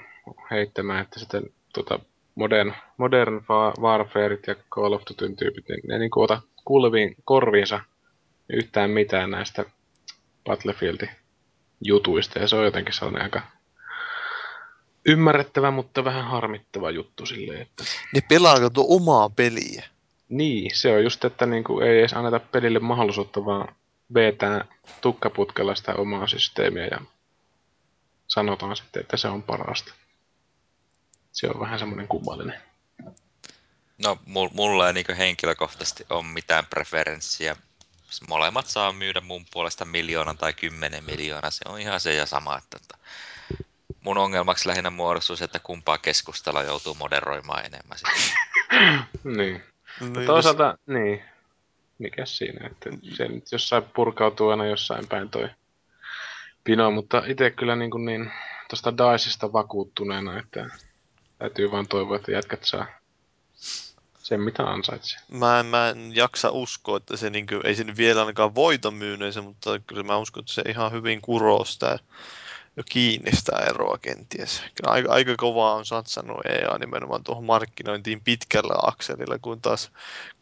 heittämään, 0.51 1.01
että 1.01 1.19
sitten 1.19 1.43
tota, 1.73 1.99
modern, 2.35 2.73
modern 2.97 3.41
Warfareit 3.81 4.47
ja 4.47 4.55
Call 4.71 4.93
of 4.93 5.01
Duty 5.09 5.35
tyypit, 5.35 5.69
niin 5.69 5.81
ne 5.87 5.99
niin 5.99 6.11
ota 6.15 6.41
kuuleviin 6.65 7.15
korviinsa 7.25 7.79
yhtään 8.49 8.89
mitään 8.89 9.31
näistä 9.31 9.65
Battlefieldin 10.45 11.09
jutuista, 11.81 12.39
ja 12.39 12.47
se 12.47 12.55
on 12.55 12.65
jotenkin 12.65 12.93
sellainen 12.93 13.23
aika 13.23 13.41
ymmärrettävä, 15.05 15.71
mutta 15.71 16.03
vähän 16.03 16.23
harmittava 16.23 16.91
juttu 16.91 17.25
silleen, 17.25 17.61
että... 17.61 17.83
Ne 18.13 18.21
pelaako 18.29 18.69
tuo 18.69 18.95
omaa 18.95 19.29
peliä? 19.29 19.85
Niin, 20.29 20.71
se 20.75 20.95
on 20.95 21.03
just, 21.03 21.25
että 21.25 21.45
niin 21.45 21.63
kuin 21.63 21.87
ei 21.87 21.99
edes 21.99 22.13
anneta 22.13 22.39
pelille 22.39 22.79
mahdollisuutta, 22.79 23.45
vaan 23.45 23.75
vetää 24.13 24.65
tukkaputkella 25.01 25.75
sitä 25.75 25.93
omaa 25.95 26.27
systeemiä 26.27 26.85
ja 26.85 27.01
sanotaan 28.27 28.75
sitten, 28.75 29.01
että 29.01 29.17
se 29.17 29.27
on 29.27 29.43
parasta. 29.43 29.93
Se 31.31 31.47
on 31.47 31.59
vähän 31.59 31.79
semmoinen 31.79 32.07
kummallinen. 32.07 32.61
No, 33.97 34.17
mulla 34.53 34.87
ei 34.87 34.93
niin 34.93 35.17
henkilökohtaisesti 35.17 36.05
ole 36.09 36.23
mitään 36.23 36.65
preferenssiä. 36.65 37.55
Molemmat 38.27 38.67
saa 38.67 38.93
myydä 38.93 39.21
mun 39.21 39.45
puolesta 39.53 39.85
miljoonan 39.85 40.37
tai 40.37 40.53
kymmenen 40.53 41.03
miljoonaa. 41.03 41.51
Se 41.51 41.65
on 41.65 41.79
ihan 41.79 41.99
se 41.99 42.13
ja 42.13 42.25
sama. 42.25 42.57
Että 42.57 42.97
mun 44.03 44.17
ongelmaksi 44.17 44.67
lähinnä 44.67 44.89
muodostuu 44.89 45.35
se, 45.35 45.45
että 45.45 45.59
kumpaa 45.59 45.97
keskustella 45.97 46.63
joutuu 46.63 46.95
moderoimaan 46.99 47.65
enemmän. 47.65 47.97
niin. 49.37 49.63
No, 49.99 50.25
toisaalta, 50.25 50.77
niin. 50.87 51.23
Mikä 51.99 52.25
siinä, 52.25 52.67
että 52.67 52.89
se 53.15 53.27
nyt 53.27 53.51
jossain 53.51 53.83
purkautuu 53.83 54.49
aina 54.49 54.65
jossain 54.65 55.07
päin 55.07 55.29
toi 55.29 55.49
pino, 56.63 56.91
mutta 56.91 57.23
itse 57.27 57.51
kyllä 57.51 57.75
niin, 57.75 57.91
kuin 57.91 58.05
niin 58.05 58.31
tuosta 58.69 58.97
Daisista 58.97 59.53
vakuuttuneena, 59.53 60.39
että 60.39 60.65
täytyy 61.37 61.71
vaan 61.71 61.87
toivoa, 61.87 62.15
että 62.15 62.31
jätkät 62.31 62.63
saa 62.63 62.85
sen, 64.17 64.41
mitä 64.41 64.63
ansaitsee. 64.63 65.19
Mä 65.31 65.59
en, 65.59 65.65
mä 65.65 65.89
en 65.89 66.15
jaksa 66.15 66.51
uskoa, 66.51 66.97
että 66.97 67.17
se 67.17 67.29
niin 67.29 67.47
kuin, 67.47 67.65
ei 67.65 67.75
se 67.75 67.85
vielä 67.97 68.19
ainakaan 68.19 68.55
voita 68.55 68.91
myyneensä, 68.91 69.41
mutta 69.41 69.79
kyllä 69.79 70.03
mä 70.03 70.17
uskon, 70.17 70.41
että 70.41 70.53
se 70.53 70.61
ihan 70.67 70.91
hyvin 70.91 71.21
kuroo 71.21 71.65
sitä 71.65 71.99
jo 72.77 72.83
kiinni 72.89 73.35
sitä 73.35 73.57
eroa 73.69 73.97
kenties. 73.97 74.61
Aika, 74.83 75.13
aika 75.13 75.35
kovaa 75.37 75.73
on 75.73 75.85
satsannut 75.85 76.45
EA 76.45 76.77
nimenomaan 76.77 77.23
tuohon 77.23 77.43
markkinointiin 77.43 78.21
pitkällä 78.21 78.73
akselilla, 78.87 79.39
kun 79.39 79.61
taas 79.61 79.91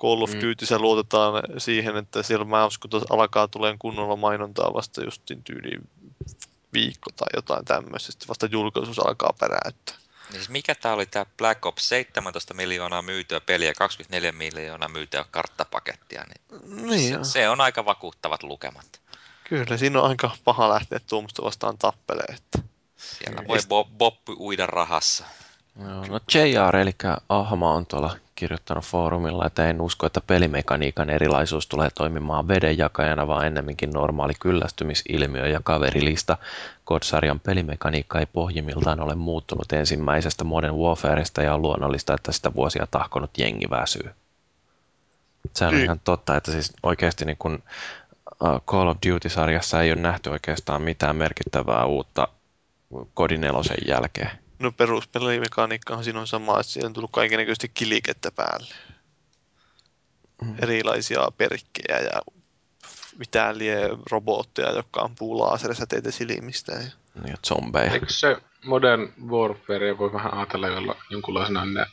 Call 0.01 0.21
of 0.21 0.33
mm. 0.33 0.41
Duty 0.41 0.65
mm. 0.71 0.81
luotetaan 0.81 1.43
siihen, 1.57 1.97
että 1.97 2.23
siellä 2.23 2.45
mä 2.45 2.65
uskon, 2.65 2.91
että 2.93 3.13
alkaa 3.13 3.47
tulee 3.47 3.75
kunnolla 3.79 4.15
mainontaa 4.15 4.73
vasta 4.73 5.03
justin 5.03 5.43
tyyliin 5.43 5.89
viikko 6.73 7.09
tai 7.15 7.27
jotain 7.35 7.65
tämmöistä, 7.65 8.25
vasta 8.27 8.45
julkaisuus 8.51 8.99
alkaa 8.99 9.33
peräyttää. 9.39 9.95
Niin 10.29 10.39
siis 10.39 10.49
mikä 10.49 10.75
tämä 10.75 10.95
oli 10.95 11.05
tämä 11.05 11.25
Black 11.37 11.65
Ops 11.65 11.89
17 11.89 12.53
miljoonaa 12.53 13.01
myytyä 13.01 13.41
peliä, 13.41 13.73
24 13.73 14.31
miljoonaa 14.31 14.89
myytyä 14.89 15.25
karttapakettia, 15.31 16.23
niin, 16.23 16.87
niin 16.89 17.25
se, 17.25 17.31
se, 17.31 17.49
on 17.49 17.61
aika 17.61 17.85
vakuuttavat 17.85 18.43
lukemat. 18.43 19.00
Kyllä, 19.51 19.77
siinä 19.77 20.01
on 20.01 20.09
aika 20.09 20.31
paha 20.43 20.69
lähteä 20.69 20.99
tuommoista 21.09 21.43
vastaan 21.43 21.77
tappeleen. 21.77 22.35
Että... 22.35 22.59
Siellä 22.97 23.43
voi 23.47 23.57
bo- 23.57 23.89
Boppi 23.97 24.33
uida 24.39 24.65
rahassa. 24.65 25.25
Joo, 25.79 26.05
no 26.05 26.19
JR, 26.33 26.75
eli 26.75 26.91
Ahma 27.29 27.73
on 27.73 27.85
tuolla 27.85 28.15
kirjoittanut 28.35 28.85
foorumilla, 28.85 29.45
että 29.45 29.69
en 29.69 29.81
usko, 29.81 30.05
että 30.05 30.21
pelimekaniikan 30.27 31.09
erilaisuus 31.09 31.67
tulee 31.67 31.89
toimimaan 31.95 32.47
vedenjakajana, 32.47 33.27
vaan 33.27 33.47
ennemminkin 33.47 33.89
normaali 33.89 34.33
kyllästymisilmiö 34.39 35.47
ja 35.47 35.61
kaverilista. 35.63 36.37
Kodsarjan 36.85 37.39
pelimekaniikka 37.39 38.19
ei 38.19 38.25
pohjimmiltaan 38.25 38.99
ole 38.99 39.15
muuttunut 39.15 39.73
ensimmäisestä 39.73 40.43
Modern 40.43 40.75
Warfaresta 40.75 41.41
ja 41.41 41.53
on 41.53 41.61
luonnollista, 41.61 42.13
että 42.13 42.31
sitä 42.31 42.53
vuosia 42.53 42.87
tahkonut 42.91 43.37
jengi 43.37 43.69
väsyy. 43.69 44.11
Se 45.55 45.65
on 45.65 45.73
mm. 45.73 45.83
ihan 45.83 45.99
totta, 46.03 46.35
että 46.35 46.51
siis 46.51 46.73
oikeasti 46.83 47.25
niin 47.25 47.37
kun 47.37 47.63
Call 48.65 48.88
of 48.88 48.97
Duty-sarjassa 49.07 49.81
ei 49.81 49.91
ole 49.91 50.01
nähty 50.01 50.30
oikeastaan 50.30 50.81
mitään 50.81 51.15
merkittävää 51.15 51.85
uutta 51.85 52.27
kodin 53.13 53.43
elosen 53.43 53.77
jälkeen. 53.88 54.31
No 54.59 54.72
peruspelimekaniikkahan 54.72 56.03
siinä 56.03 56.19
on 56.19 56.27
sama, 56.27 56.59
että 56.59 56.72
siinä 56.72 56.88
on 56.88 56.93
tullut 56.93 57.11
kaikenlaisesti 57.11 57.72
kilikettä 57.73 58.31
päälle. 58.31 58.73
Mm. 60.41 60.55
Erilaisia 60.61 61.27
perkkejä 61.38 61.99
ja 61.99 62.22
mitään 63.18 63.57
lie 63.57 63.89
robotteja, 64.11 64.72
jotka 64.72 65.01
ampuu 65.01 65.39
laaserisäteitä 65.39 66.11
silmistä. 66.11 66.72
Ja... 66.72 66.81
ja 67.27 67.35
zombeja. 67.47 67.91
Eikö 67.91 68.05
se 68.09 68.38
Modern 68.65 69.13
Warfare 69.27 69.97
voi 69.97 70.13
vähän 70.13 70.34
ajatella 70.34 70.68
jolla 70.68 70.95
jonkunlaisena 71.09 71.65
ne 71.65 71.85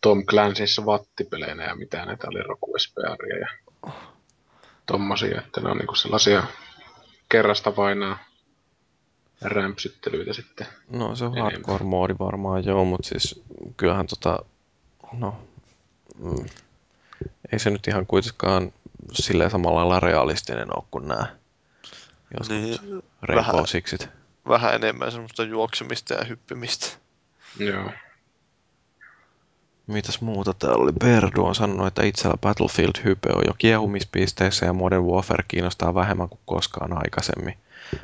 Tom 0.00 0.18
Clancy's 0.18 0.86
vattipeleinä 0.86 1.64
ja 1.64 1.74
mitä 1.74 2.04
näitä 2.04 2.26
oli 2.28 2.42
Roku 2.42 2.74
SPR 2.78 3.26
ja 3.40 3.48
tommosia, 4.86 5.40
että 5.40 5.60
ne 5.60 5.70
on 5.70 5.76
niinku 5.76 5.94
sellaisia 5.94 6.44
kerrasta 7.28 7.72
painaa 7.72 8.18
rämpsyttelyitä 9.42 10.32
sitten. 10.32 10.66
No 10.90 11.16
se 11.16 11.24
on 11.24 11.34
hardcore-moodi 11.34 12.14
varmaan 12.18 12.64
joo, 12.64 12.84
mutta 12.84 13.08
siis 13.08 13.42
kyllähän 13.76 14.06
tota, 14.06 14.38
no, 15.12 15.42
mm, 16.18 16.46
ei 17.52 17.58
se 17.58 17.70
nyt 17.70 17.88
ihan 17.88 18.06
kuitenkaan 18.06 18.72
silleen 19.12 19.50
samalla 19.50 19.78
lailla 19.78 20.00
realistinen 20.00 20.76
ole 20.76 20.84
kuin 20.90 21.08
nämä 21.08 21.26
joskus 22.38 22.48
niin, 22.48 22.78
Rainbow 23.22 23.54
vähän, 23.54 23.66
Sixit. 23.66 24.08
Vähän 24.48 24.74
enemmän 24.74 25.12
semmoista 25.12 25.44
juoksemista 25.44 26.14
ja 26.14 26.24
hyppimistä. 26.24 26.86
Joo. 27.58 27.90
Mitäs 29.86 30.20
muuta 30.20 30.54
täällä 30.54 30.82
oli? 30.82 30.92
Berdu 30.92 31.44
on 31.44 31.54
sanonut, 31.54 31.86
että 31.86 32.04
itsellä 32.04 32.36
Battlefield-hype 32.36 33.36
on 33.36 33.42
jo 33.46 33.54
kiehumispisteessä 33.58 34.66
ja 34.66 34.72
Modern 34.72 35.04
Warfare 35.04 35.44
kiinnostaa 35.48 35.94
vähemmän 35.94 36.28
kuin 36.28 36.40
koskaan 36.44 36.92
aikaisemmin. 36.92 37.58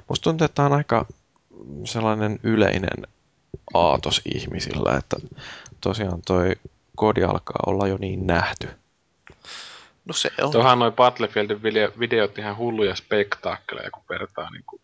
Musta 0.08 0.24
tuntuu, 0.24 0.44
että 0.44 0.54
tämä 0.54 0.66
on 0.66 0.72
aika 0.72 1.06
sellainen 1.84 2.40
yleinen 2.42 3.06
aatos 3.74 4.22
ihmisillä, 4.34 4.96
että 4.96 5.16
tosiaan 5.80 6.22
toi 6.26 6.52
kodi 6.96 7.24
alkaa 7.24 7.62
olla 7.66 7.88
jo 7.88 7.96
niin 8.00 8.26
nähty. 8.26 8.68
No 10.04 10.12
se 10.12 10.30
on. 10.42 10.52
Tuohan 10.52 10.78
noin 10.78 10.92
Battlefieldin 10.92 11.62
video, 11.62 11.92
videot 11.98 12.38
ihan 12.38 12.56
hulluja 12.56 12.96
spektaakkeleja, 12.96 13.90
kun 13.90 14.02
vertaa 14.08 14.50
niin 14.50 14.64
kuin, 14.66 14.80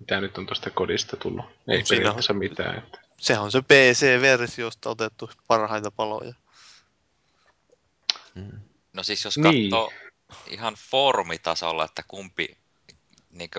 mitä 0.00 0.20
nyt 0.20 0.38
on 0.38 0.46
tuosta 0.46 0.70
kodista 0.70 1.16
tullut. 1.16 1.44
Ei 1.68 1.78
no, 1.78 1.84
periaatteessa 1.88 2.32
mitään. 2.32 2.78
Että 2.78 2.98
se 3.20 3.38
on 3.38 3.52
se 3.52 3.60
PC-versiosta 3.62 4.90
otettu 4.90 5.30
parhaita 5.46 5.90
paloja. 5.90 6.34
Mm. 8.34 8.60
No 8.92 9.02
siis 9.02 9.24
jos 9.24 9.38
niin. 9.38 9.70
katsoo 9.70 9.92
ihan 10.46 10.74
foorumitasolla, 10.90 11.84
että 11.84 12.02
kumpi 12.08 12.58
niin 13.30 13.50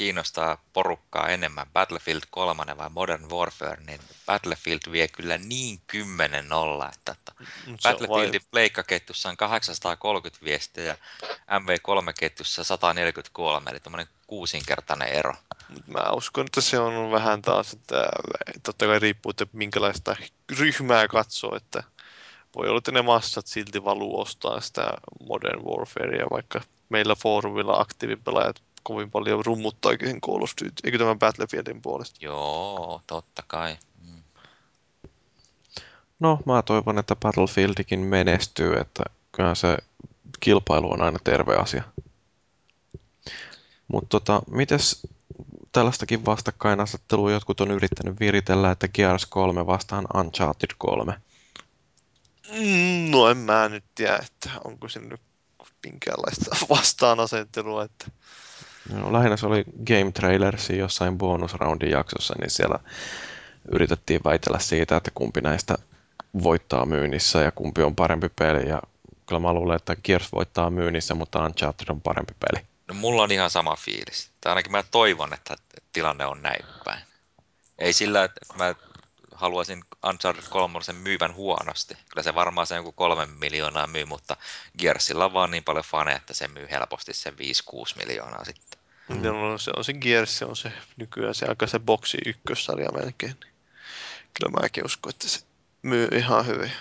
kiinnostaa 0.00 0.58
porukkaa 0.72 1.28
enemmän, 1.28 1.66
Battlefield 1.72 2.20
3 2.30 2.76
vai 2.78 2.90
Modern 2.90 3.30
Warfare, 3.30 3.82
niin 3.86 4.00
Battlefield 4.26 4.80
vie 4.92 5.08
kyllä 5.08 5.38
niin 5.38 5.80
10 5.86 6.48
nolla, 6.48 6.90
että, 6.94 7.12
että 7.12 7.32
Battlefieldin 7.82 8.40
pleikkaketjussa 8.50 9.28
on 9.28 9.36
830 9.36 10.44
viestiä 10.44 10.84
ja 10.84 10.96
MV3-ketjussa 11.58 12.64
143, 12.64 13.70
eli 13.70 13.80
tämmöinen 13.80 14.06
kuusinkertainen 14.26 15.08
ero. 15.08 15.34
Mä 15.86 16.10
uskon, 16.12 16.46
että 16.46 16.60
se 16.60 16.78
on 16.78 17.10
vähän 17.10 17.42
taas, 17.42 17.72
että 17.72 18.08
totta 18.62 18.86
kai 18.86 18.98
riippuu, 18.98 19.30
että 19.30 19.46
minkälaista 19.52 20.16
ryhmää 20.58 21.08
katsoo, 21.08 21.56
että 21.56 21.82
voi 22.56 22.68
olla, 22.68 22.78
että 22.78 22.92
ne 22.92 23.02
massat 23.02 23.46
silti 23.46 23.84
valuu 23.84 24.20
ostaa 24.20 24.60
sitä 24.60 24.92
Modern 25.28 25.64
Warfarea, 25.64 26.26
vaikka 26.30 26.60
meillä 26.88 27.14
foorumilla 27.14 27.80
aktiivipelaajat 27.80 28.62
kovin 28.82 29.10
paljon 29.10 29.44
rummuttaakin 29.44 30.20
Call 30.20 30.42
of 30.42 30.50
Duty, 30.64 30.74
eikö 30.84 30.98
tämän 30.98 31.18
Battlefieldin 31.18 31.82
puolesta? 31.82 32.18
Joo, 32.20 33.02
totta 33.06 33.42
kai. 33.46 33.76
Mm. 34.06 34.22
No, 36.20 36.38
mä 36.46 36.62
toivon, 36.62 36.98
että 36.98 37.16
Battlefieldikin 37.16 38.00
menestyy, 38.00 38.76
että 38.76 39.02
kyllä 39.32 39.54
se 39.54 39.78
kilpailu 40.40 40.92
on 40.92 41.02
aina 41.02 41.18
terve 41.24 41.56
asia. 41.56 41.82
Mutta 43.88 44.08
tota, 44.08 44.42
mites 44.50 45.06
tällaistakin 45.72 46.26
vastakkainasettelua 46.26 47.32
jotkut 47.32 47.60
on 47.60 47.70
yrittänyt 47.70 48.20
viritellä, 48.20 48.70
että 48.70 48.88
Gears 48.88 49.26
3 49.26 49.66
vastaan 49.66 50.06
Uncharted 50.14 50.70
3? 50.78 51.14
Mm, 52.48 53.10
no 53.10 53.28
en 53.28 53.36
mä 53.36 53.68
nyt 53.68 53.84
tiedä, 53.94 54.16
että 54.16 54.50
onko 54.64 54.88
se 54.88 55.00
nyt 55.00 55.20
minkäänlaista 55.84 56.56
vastaanasettelua. 56.76 57.84
Että... 57.84 58.10
No, 58.92 59.12
lähinnä 59.12 59.36
se 59.36 59.46
oli 59.46 59.64
Game 59.86 60.12
Trailersi 60.12 60.78
jossain 60.78 61.18
bonusroundin 61.18 61.90
jaksossa, 61.90 62.34
niin 62.40 62.50
siellä 62.50 62.78
yritettiin 63.72 64.20
väitellä 64.24 64.58
siitä, 64.58 64.96
että 64.96 65.10
kumpi 65.14 65.40
näistä 65.40 65.78
voittaa 66.42 66.86
myynnissä 66.86 67.40
ja 67.40 67.52
kumpi 67.52 67.82
on 67.82 67.96
parempi 67.96 68.28
peli. 68.38 68.68
Ja 68.68 68.82
kyllä 69.26 69.40
mä 69.40 69.52
luulen, 69.52 69.76
että 69.76 69.96
Gears 70.04 70.32
voittaa 70.32 70.70
myynnissä, 70.70 71.14
mutta 71.14 71.44
Uncharted 71.44 71.88
on 71.88 72.00
parempi 72.00 72.34
peli. 72.40 72.66
No 72.88 72.94
mulla 72.94 73.22
on 73.22 73.32
ihan 73.32 73.50
sama 73.50 73.76
fiilis. 73.76 74.30
Tai 74.40 74.50
ainakin 74.50 74.72
mä 74.72 74.84
toivon, 74.90 75.34
että 75.34 75.56
tilanne 75.92 76.26
on 76.26 76.42
näin 76.42 76.64
päin. 76.84 77.00
Ei 77.78 77.92
sillä, 77.92 78.24
että 78.24 78.40
mä 78.58 78.74
haluaisin 79.40 79.84
Uncharted 80.06 80.44
3 80.50 80.78
myyvän 80.92 81.34
huonosti. 81.34 81.94
Kyllä 82.08 82.22
se 82.22 82.34
varmaan 82.34 82.66
se 82.66 82.76
joku 82.76 82.92
kolme 82.92 83.26
miljoonaa 83.26 83.86
myy, 83.86 84.04
mutta 84.04 84.36
Gearsilla 84.78 85.24
on 85.24 85.32
vaan 85.32 85.50
niin 85.50 85.64
paljon 85.64 85.84
faneja, 85.84 86.16
että 86.16 86.34
se 86.34 86.48
myy 86.48 86.68
helposti 86.70 87.14
sen 87.14 87.34
5-6 87.34 87.36
miljoonaa 87.96 88.44
sitten. 88.44 88.80
Mm. 89.08 89.22
No, 89.22 89.58
se 89.58 89.70
on 89.76 89.84
se 89.84 89.92
Gears, 89.92 90.38
se 90.38 90.44
on 90.44 90.56
se 90.56 90.72
nykyään 90.96 91.34
se 91.34 91.46
aika 91.46 91.66
se 91.66 91.78
boksi 91.78 92.18
ykkössarja 92.26 92.92
melkein. 92.92 93.36
Kyllä 94.34 94.60
mäkin 94.62 94.84
uskon, 94.84 95.10
että 95.10 95.28
se 95.28 95.40
myy 95.82 96.08
ihan 96.12 96.46
hyvin. 96.46 96.72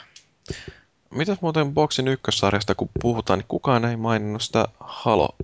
Mitäs 1.10 1.41
muuten 1.41 1.73
boksin 1.73 2.07
ykkössarjasta 2.07 2.76
kun 2.76 2.90
puhutaan, 3.02 3.40
niin 3.40 3.48
kukaan 3.48 3.86
ei 3.86 3.98
maininnut 3.98 4.41
sitä 4.41 4.65
Halo. 4.80 5.36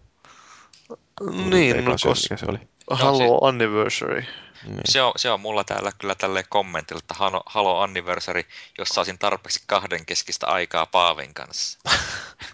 Niin, 1.46 1.86
no 1.86 1.96
koska 2.04 2.38
se 2.38 2.46
oli. 2.50 2.60
Halo 2.90 3.28
no, 3.28 3.48
Anniversary. 3.48 4.26
Niin. 4.68 4.82
Se, 4.86 5.02
on, 5.02 5.14
se 5.16 5.32
on 5.32 5.40
mulla 5.40 5.64
täällä 5.64 5.92
kyllä 5.98 6.16
tälle 6.16 6.44
kommentilla, 6.50 7.00
että 7.00 7.14
Halo, 7.14 7.44
Halo 7.46 7.80
Anniversary, 7.80 8.44
jos 8.78 8.90
saisin 8.90 9.18
tarpeeksi 9.18 9.64
kahden 9.68 10.06
keskistä 10.06 10.48
aikaa 10.48 10.86
Paavin 10.86 11.34
kanssa. 11.34 11.80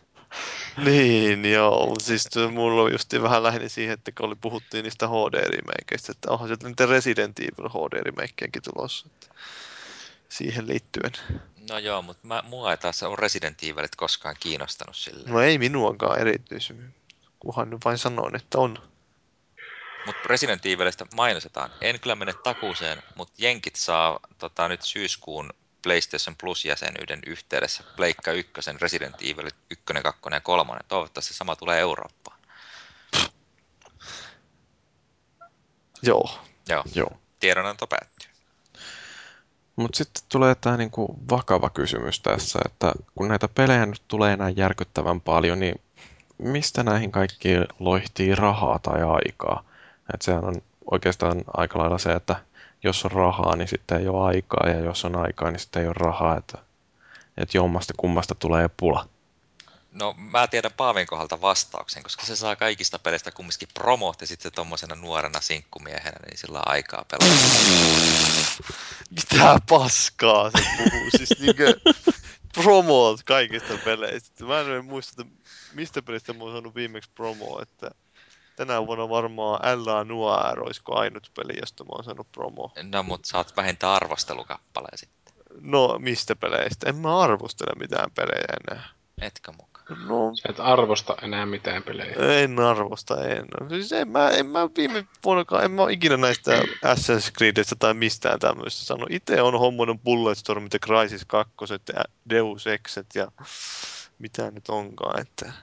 niin, 0.85 1.51
joo. 1.51 1.95
Siis 1.99 2.29
mulla 2.51 2.81
on 2.81 2.91
just 2.91 3.13
vähän 3.21 3.43
lähinnä 3.43 3.69
siihen, 3.69 3.93
että 3.93 4.11
kun 4.11 4.25
oli, 4.25 4.35
puhuttiin 4.35 4.83
niistä 4.83 5.07
HD-remakeista, 5.07 6.11
että 6.11 6.31
onhan 6.31 6.47
sieltä 6.47 6.67
niitä 6.67 6.85
Resident 6.85 7.39
Evil 7.39 7.69
HD-remakeenkin 7.69 8.61
tulossa. 8.73 9.07
Että 9.07 9.27
siihen 10.29 10.67
liittyen. 10.67 11.11
No 11.69 11.77
joo, 11.77 12.01
mutta 12.01 12.27
mä, 12.27 12.43
mua 12.47 12.71
ei 12.71 12.77
taas 12.77 13.03
ole 13.03 13.15
Resident 13.19 13.63
Evilit 13.63 13.95
koskaan 13.95 14.35
kiinnostanut 14.39 14.95
sille. 14.95 15.29
No 15.29 15.41
ei 15.41 15.57
minuakaan 15.57 16.19
erityisemmin, 16.19 16.93
kunhan 17.39 17.69
nyt 17.69 17.85
vain 17.85 17.97
sanoin, 17.97 18.35
että 18.35 18.57
on. 18.57 18.91
Mutta 20.05 20.21
Resident 20.25 20.65
Evilistä 20.65 21.05
mainostetaan. 21.15 21.71
En 21.81 21.99
kyllä 21.99 22.15
mene 22.15 22.33
takuuseen, 22.33 23.03
mutta 23.15 23.33
jenkit 23.37 23.75
saa 23.75 24.19
tota, 24.37 24.67
nyt 24.67 24.81
syyskuun 24.81 25.49
PlayStation 25.83 26.35
Plus-jäsenyyden 26.35 27.19
yhteydessä 27.27 27.83
Pleikka 27.95 28.31
1, 28.31 28.53
Resident 28.81 29.15
Evil 29.21 29.49
1, 29.69 29.85
2 30.03 30.21
ja 30.31 30.41
3. 30.41 30.73
Toivottavasti 30.87 31.33
sama 31.33 31.55
tulee 31.55 31.79
Eurooppaan. 31.79 32.39
Joo. 36.01 36.39
Joo. 36.69 36.83
Joo. 36.95 37.11
Tiedonanto 37.39 37.87
päättyy. 37.87 38.29
Mutta 39.75 39.97
sitten 39.97 40.23
tulee 40.29 40.55
tämä 40.55 40.77
niinku 40.77 41.19
vakava 41.29 41.69
kysymys 41.69 42.19
tässä, 42.19 42.59
että 42.65 42.93
kun 43.15 43.27
näitä 43.27 43.47
pelejä 43.47 43.85
nyt 43.85 44.01
tulee 44.07 44.33
enää 44.33 44.49
järkyttävän 44.49 45.21
paljon, 45.21 45.59
niin 45.59 45.81
mistä 46.37 46.83
näihin 46.83 47.11
kaikkiin 47.11 47.65
loihtii 47.79 48.35
rahaa 48.35 48.79
tai 48.79 49.01
aikaa? 49.03 49.70
Et 50.13 50.21
sehän 50.21 50.45
on 50.45 50.55
oikeastaan 50.91 51.43
aika 51.53 51.79
lailla 51.79 51.97
se, 51.97 52.11
että 52.11 52.35
jos 52.83 53.05
on 53.05 53.11
rahaa, 53.11 53.55
niin 53.55 53.67
sitten 53.67 53.99
ei 53.99 54.07
ole 54.07 54.27
aikaa, 54.27 54.69
ja 54.69 54.79
jos 54.79 55.05
on 55.05 55.15
aikaa, 55.15 55.51
niin 55.51 55.59
sitten 55.59 55.81
ei 55.81 55.87
ole 55.87 55.95
rahaa, 55.97 56.37
että, 56.37 56.57
että 57.37 57.57
jommasta 57.57 57.93
kummasta 57.97 58.35
tulee 58.35 58.69
pula. 58.77 59.07
No 59.91 60.15
mä 60.17 60.47
tiedän 60.47 60.71
Paavin 60.77 61.07
kohdalta 61.07 61.41
vastauksen, 61.41 62.03
koska 62.03 62.25
se 62.25 62.35
saa 62.35 62.55
kaikista 62.55 62.99
peleistä 62.99 63.31
kumminkin 63.31 63.67
promot 63.73 64.21
ja 64.21 64.27
sitten 64.27 64.51
tuommoisena 64.51 64.95
nuorena 64.95 65.41
sinkkumiehenä, 65.41 66.19
niin 66.25 66.37
sillä 66.37 66.59
on 66.59 66.67
aikaa 66.67 67.05
pelata. 67.11 67.35
Mitä 69.09 69.57
paskaa 69.69 70.51
se 70.51 70.63
puhuu? 70.77 71.09
siis 71.17 71.39
niinkö 71.39 71.79
promot 72.53 73.23
kaikista 73.23 73.77
peleistä. 73.85 74.45
Mä 74.45 74.59
en 74.59 74.85
muista, 74.85 75.21
että 75.21 75.33
mistä 75.73 76.01
pelistä 76.01 76.33
mä 76.33 76.43
oon 76.43 76.51
saanut 76.51 76.75
viimeksi 76.75 77.09
promo, 77.15 77.61
että 77.61 77.91
tänä 78.55 78.87
vuonna 78.87 79.09
varmaan 79.09 79.83
L.A. 79.83 80.03
Noir 80.03 80.59
olisiko 80.59 80.95
ainut 80.95 81.31
peli, 81.35 81.59
josta 81.59 81.83
mä 81.83 81.89
oon 81.91 82.03
saanut 82.03 82.31
promo. 82.31 82.71
No, 82.91 83.03
mutta 83.03 83.27
saat 83.27 83.57
vähintään 83.57 83.93
arvostelukappaleen 83.93 84.97
sitten. 84.97 85.33
No, 85.61 85.97
mistä 85.99 86.35
peleistä? 86.35 86.89
En 86.89 86.95
mä 86.95 87.19
arvostele 87.19 87.79
mitään 87.79 88.11
pelejä 88.11 88.45
enää. 88.69 88.89
Etkö 89.21 89.51
mukaan? 89.51 89.71
No, 90.07 90.31
Sä 90.35 90.49
et 90.49 90.59
arvosta 90.59 91.15
enää 91.21 91.45
mitään 91.45 91.83
pelejä. 91.83 92.15
En 92.43 92.59
arvosta, 92.59 93.27
en. 93.27 93.45
Siis 93.69 93.91
en 93.91 94.07
mä, 94.07 94.29
en 94.29 94.45
mä 94.45 94.69
viime 94.77 95.05
vuonna, 95.23 95.61
en 95.63 95.71
mä 95.71 95.83
ikinä 95.89 96.17
näistä 96.17 96.51
Assassin's 96.61 97.31
Creedistä 97.37 97.75
tai 97.79 97.93
mistään 97.93 98.39
tämmöistä 98.39 98.85
sano. 98.85 99.05
Itse 99.09 99.41
on 99.41 99.59
hommannut 99.59 100.03
Bulletstormit 100.03 100.73
ja 100.73 100.79
Crysis 100.79 101.25
2 101.25 101.53
ja 101.93 102.03
Deus 102.29 102.67
Exet 102.67 103.07
ja 103.15 103.31
mitä 104.19 104.51
nyt 104.51 104.69
onkaan, 104.69 105.21
että... 105.21 105.53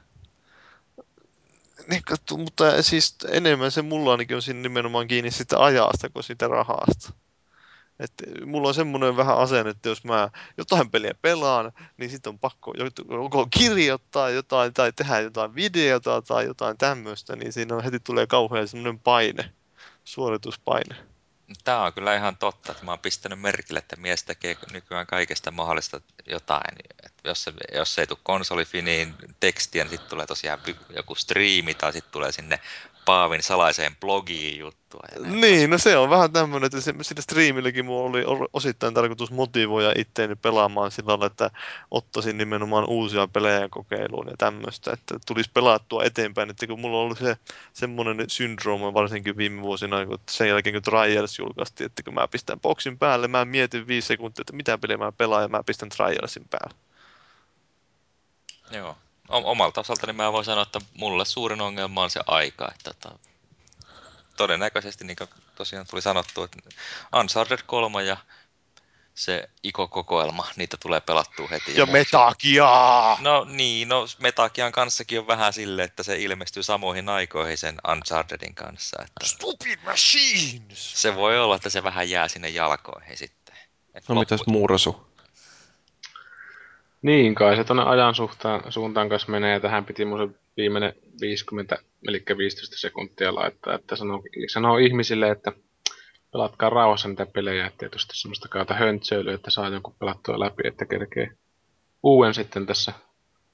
Niin, 1.91 2.03
mutta 2.39 2.83
siis 2.83 3.17
enemmän 3.29 3.71
se 3.71 3.83
mulla 3.83 4.11
ainakin 4.11 4.37
on 4.37 4.43
siinä 4.43 4.61
nimenomaan 4.61 5.09
kiinni 5.09 5.31
sitä 5.31 5.59
ajasta 5.65 6.11
kuin 6.11 6.25
sitä 6.25 6.49
rahasta. 6.49 7.13
Et 7.99 8.13
mulla 8.47 8.69
on 8.69 8.75
semmoinen 8.75 9.17
vähän 9.17 9.39
asenne, 9.39 9.71
että 9.71 9.89
jos 9.89 10.05
mä 10.05 10.31
jotain 10.59 10.91
peliä 10.91 11.15
pelaan, 11.23 11.73
niin 11.97 12.11
sitten 12.11 12.31
on 12.31 12.39
pakko 12.39 12.75
joko 13.23 13.49
kirjoittaa 13.51 14.31
jotain 14.31 14.75
tai 14.75 14.93
tehdä 14.93 15.21
jotain 15.21 15.55
videota 15.55 16.23
tai 16.23 16.45
jotain 16.45 16.79
tämmöistä, 16.79 17.37
niin 17.37 17.53
siinä 17.53 17.77
on 17.77 17.85
heti 17.85 18.01
tulee 18.01 18.27
kauhean 18.27 18.69
semmoinen 18.69 18.99
paine, 18.99 19.53
suorituspaine. 20.05 20.97
Tämä 21.65 21.85
on 21.85 21.93
kyllä 21.93 22.17
ihan 22.17 22.37
totta, 22.37 22.73
että 22.73 22.85
mä 22.85 22.91
oon 22.91 22.99
pistänyt 22.99 23.41
merkille, 23.41 23.79
että 23.79 23.97
mies 23.97 24.25
tekee 24.25 24.57
nykyään 24.73 25.07
kaikesta 25.07 25.51
mahdollista 25.51 26.01
jotain. 26.27 26.77
Että 27.05 27.29
jos, 27.29 27.45
se, 27.45 27.53
jos 27.75 27.95
se 27.95 28.01
ei 28.01 28.07
tule 28.07 28.19
konsolifiniin 28.23 29.15
tekstiä, 29.41 29.85
niin 29.85 29.91
sitten 29.91 30.11
tulee 30.11 30.27
tosiaan 30.27 30.61
joku 30.97 31.15
striimi 31.15 31.75
tai 31.75 31.93
sitten 31.93 32.13
tulee 32.13 32.33
sinne 32.33 32.61
Paavin 33.09 33.43
salaiseen 33.43 33.97
blogiin 34.01 34.59
juttua. 34.59 35.01
Ja 35.15 35.31
niin, 35.31 35.71
no 35.71 35.79
se 35.79 35.97
on 35.97 36.11
vähän 36.11 36.33
tämmöinen, 36.33 36.67
että 36.67 36.81
se, 36.81 36.95
sitä 37.03 37.23
striimilläkin 37.23 37.85
mulla 37.85 38.11
oli 38.11 38.49
osittain 38.53 38.95
tarkoitus 38.95 39.31
motivoida 39.31 39.93
itteeni 39.97 40.37
pelaamaan 40.37 40.91
sillä 40.91 41.09
lailla, 41.09 41.27
että 41.27 41.51
ottaisin 41.91 42.39
nimenomaan 42.39 42.85
uusia 42.89 43.29
pelejä 43.29 43.69
kokeiluun 43.69 44.27
ja 44.27 44.37
tämmöistä, 44.39 44.93
että 44.93 45.19
tulisi 45.27 45.51
pelattua 45.55 46.05
eteenpäin, 46.05 46.51
että 46.51 46.67
kun 46.67 46.81
mulla 46.81 46.97
on 46.97 47.03
ollut 47.05 47.19
se 47.19 47.37
semmoinen 47.73 48.25
syndrooma 48.31 48.95
varsinkin 48.95 49.37
viime 49.37 49.63
vuosina, 49.63 50.07
kun 50.07 50.19
sen 50.31 50.49
jälkeen 50.49 50.75
kun 50.75 50.83
Trials 50.83 51.39
julkaistiin, 51.39 51.87
että 51.87 52.03
kun 52.03 52.15
mä 52.15 52.29
pistän 52.29 52.61
boksin 52.61 52.99
päälle, 52.99 53.29
mä 53.29 53.45
mietin 53.45 53.87
viisi 53.87 54.09
sekuntia, 54.09 54.43
että 54.43 54.57
mitä 54.57 54.79
peliä 54.79 54.97
mä 54.97 55.13
pelaan 55.13 55.43
ja 55.43 55.49
mä 55.49 55.63
pistän 55.63 55.89
Trialsin 55.89 56.49
päälle. 56.51 56.75
Joo, 58.71 58.97
omalta 59.29 59.81
osaltani 59.81 60.13
mä 60.13 60.33
voin 60.33 60.45
sanoa, 60.45 60.63
että 60.63 60.81
mulle 60.95 61.25
suurin 61.25 61.61
ongelma 61.61 62.03
on 62.03 62.11
se 62.11 62.21
aika. 62.27 62.73
Että 62.75 62.95
tota, 62.95 63.19
todennäköisesti, 64.37 65.05
niin 65.05 65.17
kuin 65.17 65.31
tosiaan 65.55 65.87
tuli 65.91 66.03
sanottu, 66.03 66.43
että 66.43 66.59
Uncharted 67.17 67.59
3 67.67 68.05
ja 68.05 68.17
se 69.15 69.51
Iko-kokoelma, 69.63 70.47
niitä 70.57 70.77
tulee 70.77 71.01
pelattua 71.01 71.49
heti. 71.49 71.73
Ja, 71.73 71.79
ja 71.79 71.87
Metagia! 71.87 73.17
No 73.21 73.47
niin, 73.51 73.89
no 73.89 74.07
Metagian 74.19 74.73
kanssakin 74.73 75.19
on 75.19 75.27
vähän 75.27 75.53
sille, 75.53 75.83
että 75.83 76.03
se 76.03 76.19
ilmestyy 76.19 76.63
samoihin 76.63 77.09
aikoihin 77.09 77.59
sen 77.59 77.77
Unchartedin 77.93 78.55
kanssa. 78.55 79.03
Että 79.03 79.27
Stupid 79.27 79.79
Machines! 79.85 81.03
Se 81.03 81.15
voi 81.15 81.39
olla, 81.39 81.57
että 81.57 81.71
se 81.71 81.83
vähän 81.83 82.11
jää 82.11 82.29
sinne 82.29 82.49
jalkoihin 82.49 83.17
sitten. 83.17 83.57
Et 83.95 84.09
no 84.09 84.15
loppu... 84.15 84.35
mitäs 84.35 84.47
Mursu? 84.47 85.08
Niin 87.03 87.35
kai 87.35 87.57
se 87.57 87.65
tuonne 87.65 87.83
ajan 87.83 88.15
suhtaan, 88.15 88.73
suuntaan 88.73 89.09
kanssa 89.09 89.33
menee. 89.33 89.61
Tähän 89.61 89.85
piti 89.85 90.05
mun 90.05 90.35
viimeinen 90.57 90.93
50, 91.21 91.79
eli 92.09 92.23
15 92.39 92.77
sekuntia 92.77 93.35
laittaa, 93.35 93.75
että 93.75 93.97
sanoo, 93.97 94.23
sanoo 94.53 94.77
ihmisille, 94.77 95.31
että 95.31 95.53
pelatkaa 96.33 96.71
rauhassa 96.71 97.09
niitä 97.09 97.27
pelejä, 97.27 97.67
että 97.67 97.79
tietysti 97.79 98.17
semmoista 98.17 98.49
kautta 98.49 98.75
höntsöilyä, 98.75 99.35
että 99.35 99.51
saa 99.51 99.69
jonkun 99.69 99.95
pelattua 99.99 100.41
läpi, 100.41 100.63
että 100.65 100.87
kerkee 100.87 101.31
uuden 102.03 102.35
sitten 102.35 102.67
tässä 102.67 102.93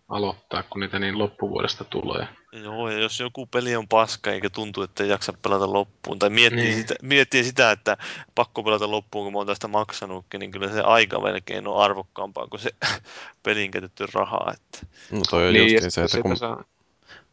aloittaa, 0.09 0.63
kun 0.63 0.81
niitä 0.81 0.99
niin 0.99 1.19
loppuvuodesta 1.19 1.85
tulee. 1.85 2.29
Joo, 2.53 2.91
ja 2.91 2.99
jos 2.99 3.21
joku 3.21 3.47
peli 3.47 3.77
on 3.77 3.89
paska 3.89 4.33
eikä 4.33 4.51
tuntu, 4.51 4.83
että 4.83 5.03
ei 5.03 5.09
jaksa 5.09 5.33
pelata 5.43 5.73
loppuun, 5.73 6.19
tai 6.19 6.31
miettii, 6.31 6.65
niin. 6.65 6.79
sitä, 6.79 6.95
miettii 7.03 7.45
sitä, 7.45 7.71
että 7.71 7.97
pakko 8.35 8.63
pelata 8.63 8.91
loppuun, 8.91 9.25
kun 9.25 9.33
mä 9.33 9.39
oon 9.39 9.47
tästä 9.47 9.69
maksanutkin, 9.69 10.41
niin 10.41 10.51
kyllä 10.51 10.69
se 10.69 10.81
aika 10.81 11.21
melkein 11.21 11.69
on 11.69 11.83
arvokkaampaa 11.83 12.47
kuin 12.47 12.61
se 12.61 12.71
pelin 13.43 13.71
käytetty 13.71 14.07
rahaa. 14.13 14.53
Että... 14.55 14.87
No 15.11 15.21
toi 15.31 15.47
on 15.47 15.53
niin, 15.53 15.75
just 15.75 15.95
se, 15.95 16.03
että 16.03 16.23
kun 16.23 16.37
saa... 16.37 16.65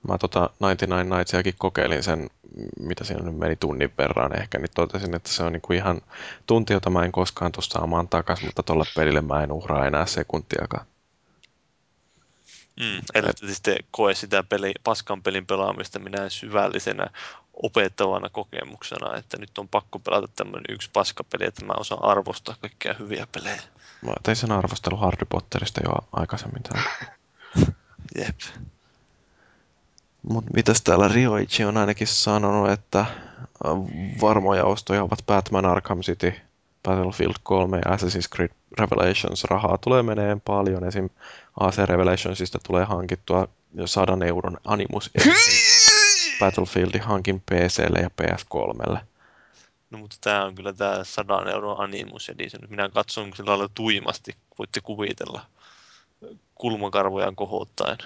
mä 0.08 0.18
tota 0.18 0.50
99 0.60 1.10
Nightsiakin 1.10 1.56
kokeilin 1.58 2.04
sen, 2.04 2.30
mitä 2.80 3.04
siinä 3.04 3.24
nyt 3.24 3.38
meni 3.38 3.56
tunnin 3.56 3.94
verran 3.98 4.42
ehkä, 4.42 4.58
niin 4.58 4.72
totesin, 4.76 5.16
että 5.16 5.30
se 5.30 5.44
on 5.44 5.54
niinku 5.54 5.74
ihan 5.74 6.02
tunti, 6.46 6.74
jota 6.74 6.90
mä 6.90 7.04
en 7.04 7.12
koskaan 7.12 7.52
tuossa 7.52 7.80
saamaan 7.80 8.08
takaisin, 8.08 8.46
mutta 8.46 8.64
tuolla 8.64 8.86
pelille 8.96 9.22
mä 9.22 9.44
en 9.44 9.52
uhraa 9.52 9.88
enää 9.88 10.06
sekuntiakaan. 10.06 10.86
Mm, 12.80 13.02
eli 13.14 13.54
sitten 13.54 13.78
koe 13.92 14.16
sitä 14.16 14.44
peli, 14.44 14.72
paskan 14.84 15.24
pelin 15.24 15.46
pelaamista 15.46 16.00
minä 16.00 16.30
syvällisenä 16.30 17.08
opettavana 17.54 18.30
kokemuksena, 18.30 19.18
että 19.18 19.38
nyt 19.38 19.58
on 19.58 19.68
pakko 19.68 20.00
pelata 20.00 20.28
tämmöinen 20.36 20.76
yksi 20.76 20.90
paskapeli, 20.94 21.46
että 21.46 21.66
mä 21.66 21.74
osaan 21.78 22.04
arvostaa 22.04 22.56
kaikkia 22.62 22.96
hyviä 23.00 23.28
pelejä. 23.32 23.62
Mä 24.02 24.14
tein 24.24 24.36
sen 24.36 24.52
arvostelu 24.52 24.98
Harry 24.98 25.26
Potterista 25.30 25.82
jo 25.86 25.92
aikaisemmin 26.12 26.64
täällä. 26.64 26.90
Jep. 28.20 28.40
Mutta 30.24 30.52
mitäs 30.54 30.82
täällä 30.82 31.08
Rioichi 31.08 31.64
on 31.64 31.78
ainakin 31.78 32.08
sanonut, 32.08 32.70
että 32.70 33.06
varmoja 34.22 34.66
ostoja 34.66 35.04
ovat 35.04 35.26
Batman 35.26 35.66
Arkham 35.66 36.02
City, 36.02 36.34
Battlefield 36.84 37.36
3 37.44 37.78
ja 37.86 37.96
Assassin's 37.96 38.36
Creed 38.36 38.52
Revelations. 38.80 39.44
Rahaa 39.44 39.78
tulee 39.78 40.04
meneen 40.04 40.42
paljon. 40.42 40.84
Esim. 40.84 41.10
AC 41.60 41.78
Revelationsista 41.78 42.60
tulee 42.68 42.86
hankittua 42.86 43.48
jo 43.74 43.88
100 43.88 44.26
euron 44.26 44.58
Animus 44.66 45.12
Battlefieldin 46.40 47.02
hankin 47.02 47.42
PClle 47.42 48.00
ja 48.00 48.10
PS3. 48.22 49.00
No 49.90 49.98
mutta 49.98 50.16
tämä 50.22 50.46
on 50.46 50.56
kyllä 50.56 50.74
tämä 50.74 51.04
100 51.04 51.52
euron 51.52 51.80
Animus 51.80 52.30
Edition. 52.30 52.62
Minä 52.70 52.90
katson 52.90 53.32
sillä 53.36 53.50
lailla 53.50 53.70
tuimasti, 53.74 54.36
voitte 54.60 54.82
kuvitella 54.82 55.42
kulmakarvoja 56.56 57.32
kohottaen. 57.36 57.98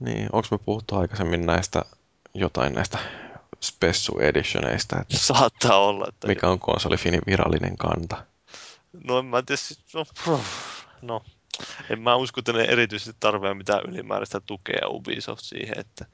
Niin, 0.00 0.28
onko 0.32 0.48
me 0.50 0.58
puhuttu 0.58 0.96
aikaisemmin 0.96 1.46
näistä 1.46 1.82
jotain 2.34 2.74
näistä 2.74 2.98
Spessu 3.60 4.18
Editioneista? 4.18 5.00
Että 5.00 5.18
Saattaa 5.18 5.78
olla. 5.78 6.06
Että 6.08 6.26
mikä 6.26 6.48
on 6.48 6.58
konsolifinin 6.58 7.20
virallinen 7.26 7.76
kanta? 7.76 8.24
No 9.04 9.18
en 9.18 9.24
mä 9.24 9.42
tiedä, 9.42 9.60
no, 9.94 10.06
no 11.02 11.22
en 11.90 12.00
mä 12.00 12.16
usko, 12.16 12.38
että 12.38 12.52
ne 12.52 12.64
erityisesti 12.64 13.16
tarvitse 13.20 13.54
mitään 13.54 13.84
ylimääräistä 13.88 14.40
tukea 14.40 14.88
Ubisoft 14.88 15.42
siihen, 15.42 15.78
että 15.78 16.06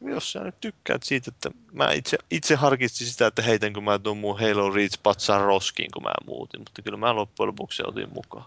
jos 0.00 0.32
sä 0.32 0.40
nyt 0.40 0.60
tykkäät 0.60 1.02
siitä, 1.02 1.30
että 1.34 1.50
mä 1.72 1.92
itse, 1.92 2.18
itse 2.30 2.54
harkitsin 2.54 3.06
sitä, 3.06 3.26
että 3.26 3.42
heitänkö 3.42 3.80
mä 3.80 3.98
tuon 3.98 4.16
mun 4.16 4.40
Halo 4.40 4.70
Reach 4.70 4.98
patsaan 5.02 5.44
roskiin, 5.44 5.90
kun 5.90 6.02
mä 6.02 6.12
muutin, 6.26 6.60
mutta 6.60 6.82
kyllä 6.82 6.98
mä 6.98 7.14
loppujen 7.14 7.48
lopuksi 7.48 7.82
otin 7.86 8.08
mukaan. 8.14 8.46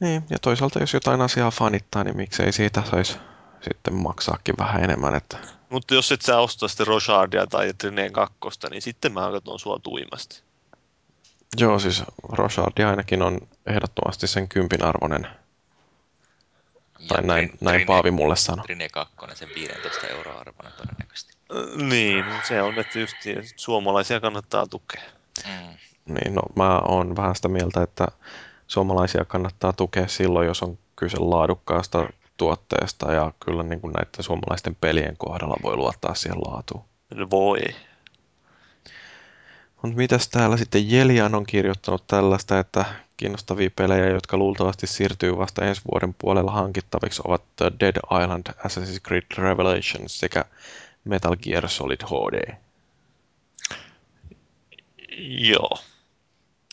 Niin, 0.00 0.24
ja 0.30 0.38
toisaalta 0.38 0.78
jos 0.78 0.94
jotain 0.94 1.20
asiaa 1.20 1.50
fanittaa, 1.50 2.04
niin 2.04 2.16
miksei 2.16 2.52
siitä 2.52 2.82
saisi 2.90 3.16
sitten 3.60 3.94
maksaakin 3.94 4.54
vähän 4.58 4.84
enemmän. 4.84 5.14
Että... 5.14 5.38
Mutta 5.70 5.94
jos 5.94 6.12
et 6.12 6.22
sä 6.22 6.38
osta 6.38 6.68
sitten 6.68 6.86
Rochardia 6.86 7.46
tai 7.46 7.72
Trineen 7.78 8.12
kakkosta, 8.12 8.68
niin 8.68 8.82
sitten 8.82 9.12
mä 9.12 9.30
katson 9.32 9.58
sua 9.58 9.78
tuimasti. 9.78 10.42
Joo, 11.58 11.78
siis 11.78 12.04
Rochardia 12.28 12.90
ainakin 12.90 13.22
on 13.22 13.40
ehdottomasti 13.66 14.26
sen 14.26 14.48
kympin 14.48 14.84
arvoinen. 14.84 15.26
Tai 17.08 17.22
näin, 17.22 17.48
Trine, 17.48 17.58
näin 17.60 17.86
Paavi 17.86 18.10
mulle 18.10 18.36
sanoi. 18.36 18.64
Trine 18.64 18.88
2, 18.88 19.14
sen 19.34 19.48
15 19.54 20.06
euroa 20.06 20.40
arvoinen 20.40 20.72
todennäköisesti. 20.72 21.36
Niin, 21.76 22.24
se 22.48 22.62
on, 22.62 22.78
että 22.78 22.98
just 22.98 23.16
suomalaisia 23.56 24.20
kannattaa 24.20 24.66
tukea. 24.66 25.02
Mm. 25.46 25.74
Niin, 26.14 26.34
no 26.34 26.42
mä 26.56 26.78
oon 26.78 27.16
vähän 27.16 27.36
sitä 27.36 27.48
mieltä, 27.48 27.82
että 27.82 28.06
suomalaisia 28.66 29.24
kannattaa 29.24 29.72
tukea 29.72 30.08
silloin, 30.08 30.46
jos 30.46 30.62
on 30.62 30.78
kyse 30.96 31.18
laadukkaasta 31.18 32.08
tuotteesta 32.36 33.12
ja 33.12 33.32
kyllä 33.44 33.62
niin 33.62 33.80
kuin 33.80 33.92
näiden 33.92 34.24
suomalaisten 34.24 34.76
pelien 34.80 35.16
kohdalla 35.16 35.56
voi 35.62 35.76
luottaa 35.76 36.14
siihen 36.14 36.38
laatuun. 36.38 36.84
Voi. 37.30 37.60
Mutta 39.82 39.96
mitäs 39.96 40.28
täällä 40.28 40.56
sitten 40.56 40.90
Jelian 40.90 41.34
on 41.34 41.46
kirjoittanut 41.46 42.06
tällaista, 42.06 42.58
että 42.58 42.84
kiinnostavia 43.16 43.70
pelejä, 43.76 44.06
jotka 44.06 44.36
luultavasti 44.36 44.86
siirtyy 44.86 45.38
vasta 45.38 45.64
ensi 45.64 45.82
vuoden 45.92 46.14
puolella 46.14 46.50
hankittaviksi, 46.50 47.22
ovat 47.24 47.42
The 47.56 47.72
Dead 47.80 47.96
Island, 48.22 48.46
Assassin's 48.46 49.00
Creed 49.06 49.24
Revelations 49.36 50.20
sekä 50.20 50.44
Metal 51.04 51.36
Gear 51.36 51.68
Solid 51.68 52.00
HD. 52.04 52.54
Joo. 55.18 55.78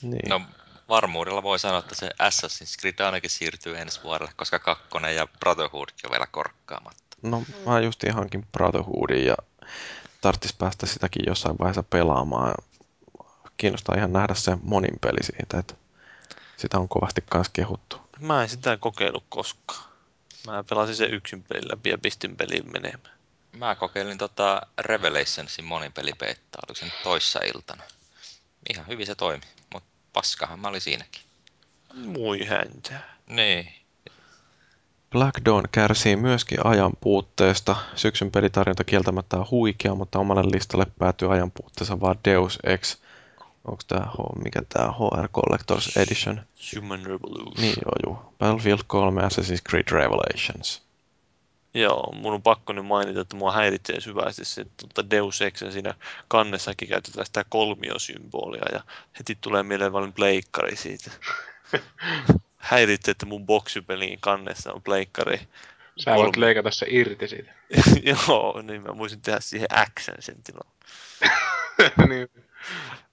Niin. 0.01 0.29
No 0.29 0.41
varmuudella 0.89 1.43
voi 1.43 1.59
sanoa, 1.59 1.79
että 1.79 1.95
se 1.95 2.09
Assassin's 2.09 2.79
Creed 2.79 2.99
ainakin 2.99 3.29
siirtyy 3.29 3.77
ensi 3.77 4.03
vuodelle, 4.03 4.31
koska 4.35 4.59
kakkonen 4.59 5.15
ja 5.15 5.27
Brotherhood 5.39 5.89
on 6.05 6.11
vielä 6.11 6.27
korkkaamatta. 6.31 7.17
No 7.21 7.43
mä 7.65 7.79
just 7.79 8.03
hankin 8.13 8.45
Brotherhoodin 8.51 9.25
ja 9.25 9.35
tarttis 10.21 10.53
päästä 10.53 10.85
sitäkin 10.85 11.23
jossain 11.27 11.55
vaiheessa 11.59 11.83
pelaamaan. 11.83 12.53
Kiinnostaa 13.57 13.95
ihan 13.95 14.13
nähdä 14.13 14.33
se 14.33 14.57
monin 14.63 14.99
peli 15.01 15.23
siitä, 15.23 15.59
että 15.59 15.73
sitä 16.57 16.79
on 16.79 16.89
kovasti 16.89 17.23
kanssa 17.29 17.53
kehuttu. 17.53 18.01
Mä 18.19 18.43
en 18.43 18.49
sitä 18.49 18.77
kokeillut 18.77 19.25
koskaan. 19.29 19.89
Mä 20.47 20.63
pelasin 20.63 20.95
sen 20.95 21.13
yksin 21.13 21.43
pelin 21.43 21.69
läpi 21.71 21.89
ja 21.89 21.97
pistin 21.97 22.35
pelin 22.35 22.71
menemään. 22.71 23.17
Mä 23.51 23.75
kokeilin 23.75 24.17
tota 24.17 24.61
Revelationsin 24.79 25.65
monin 25.65 25.93
pelipeittaa, 25.93 26.61
oliko 26.67 26.79
se 26.79 26.85
nyt 26.85 27.03
toissa 27.03 27.39
iltana. 27.53 27.83
Ihan 28.73 28.87
hyvin 28.87 29.05
se 29.05 29.15
toimi, 29.15 29.43
mutta 29.73 29.89
paskahan 30.13 30.59
mä 30.59 30.67
olin 30.67 30.81
siinäkin. 30.81 31.21
Mui 31.93 32.45
häntä. 32.45 32.99
Niin. 33.27 33.73
Black 35.11 35.45
Dawn 35.45 35.63
kärsii 35.71 36.15
myöskin 36.15 36.65
ajan 36.65 36.91
puutteesta. 37.01 37.75
Syksyn 37.95 38.31
pelitarjonta 38.31 38.83
kieltämättä 38.83 39.37
on 39.37 39.47
huikea, 39.51 39.95
mutta 39.95 40.19
omalle 40.19 40.43
listalle 40.51 40.85
päätyy 40.99 41.33
ajan 41.33 41.51
puutteessa 41.51 41.99
vaan 41.99 42.19
Deus 42.25 42.59
Ex. 42.63 42.97
Onko 43.67 43.83
tämä 43.87 44.07
mikä 44.43 44.61
tämä 44.69 44.91
HR 44.91 45.27
Collectors 45.27 45.97
Edition? 45.97 46.41
Human 46.75 47.05
Revolution. 47.05 47.53
Niin 47.57 47.75
joo, 47.85 47.93
joo. 48.05 48.33
Battlefield 48.39 48.79
3 48.87 49.21
Assassin's 49.21 49.61
Creed 49.69 49.91
Revelations. 49.91 50.87
Joo, 51.73 52.13
mun 52.15 52.33
on 52.33 52.41
pakko 52.41 52.73
nyt 52.73 52.85
mainita, 52.85 53.21
että 53.21 53.35
mua 53.35 53.51
häiritsee 53.51 54.01
syvästi 54.01 54.45
se, 54.45 54.61
että 54.61 55.09
Deus 55.09 55.41
Exen 55.41 55.71
siinä 55.71 55.93
kannessakin 56.27 56.89
käytetään 56.89 57.25
sitä 57.25 57.45
kolmiosymbolia 57.49 58.65
ja 58.71 58.83
heti 59.19 59.37
tulee 59.41 59.63
mieleen 59.63 59.93
vain 59.93 60.13
pleikkari 60.13 60.75
siitä. 60.75 61.11
häiritsee, 62.57 63.11
että 63.11 63.25
mun 63.25 63.45
boksipeliin 63.45 64.19
kannessa 64.21 64.73
on 64.73 64.81
pleikkari. 64.81 65.39
Sä 65.97 66.11
kolmi. 66.11 66.23
voit 66.23 66.37
leikata 66.37 66.71
se 66.71 66.85
irti 66.89 67.27
siitä. 67.27 67.51
Joo, 68.27 68.61
niin 68.61 68.81
mä 68.81 68.97
voisin 68.97 69.21
tehdä 69.21 69.39
siihen 69.39 69.69
X 69.99 70.09
sen 70.19 70.43
tilan. 70.43 70.71
niin, 72.09 72.29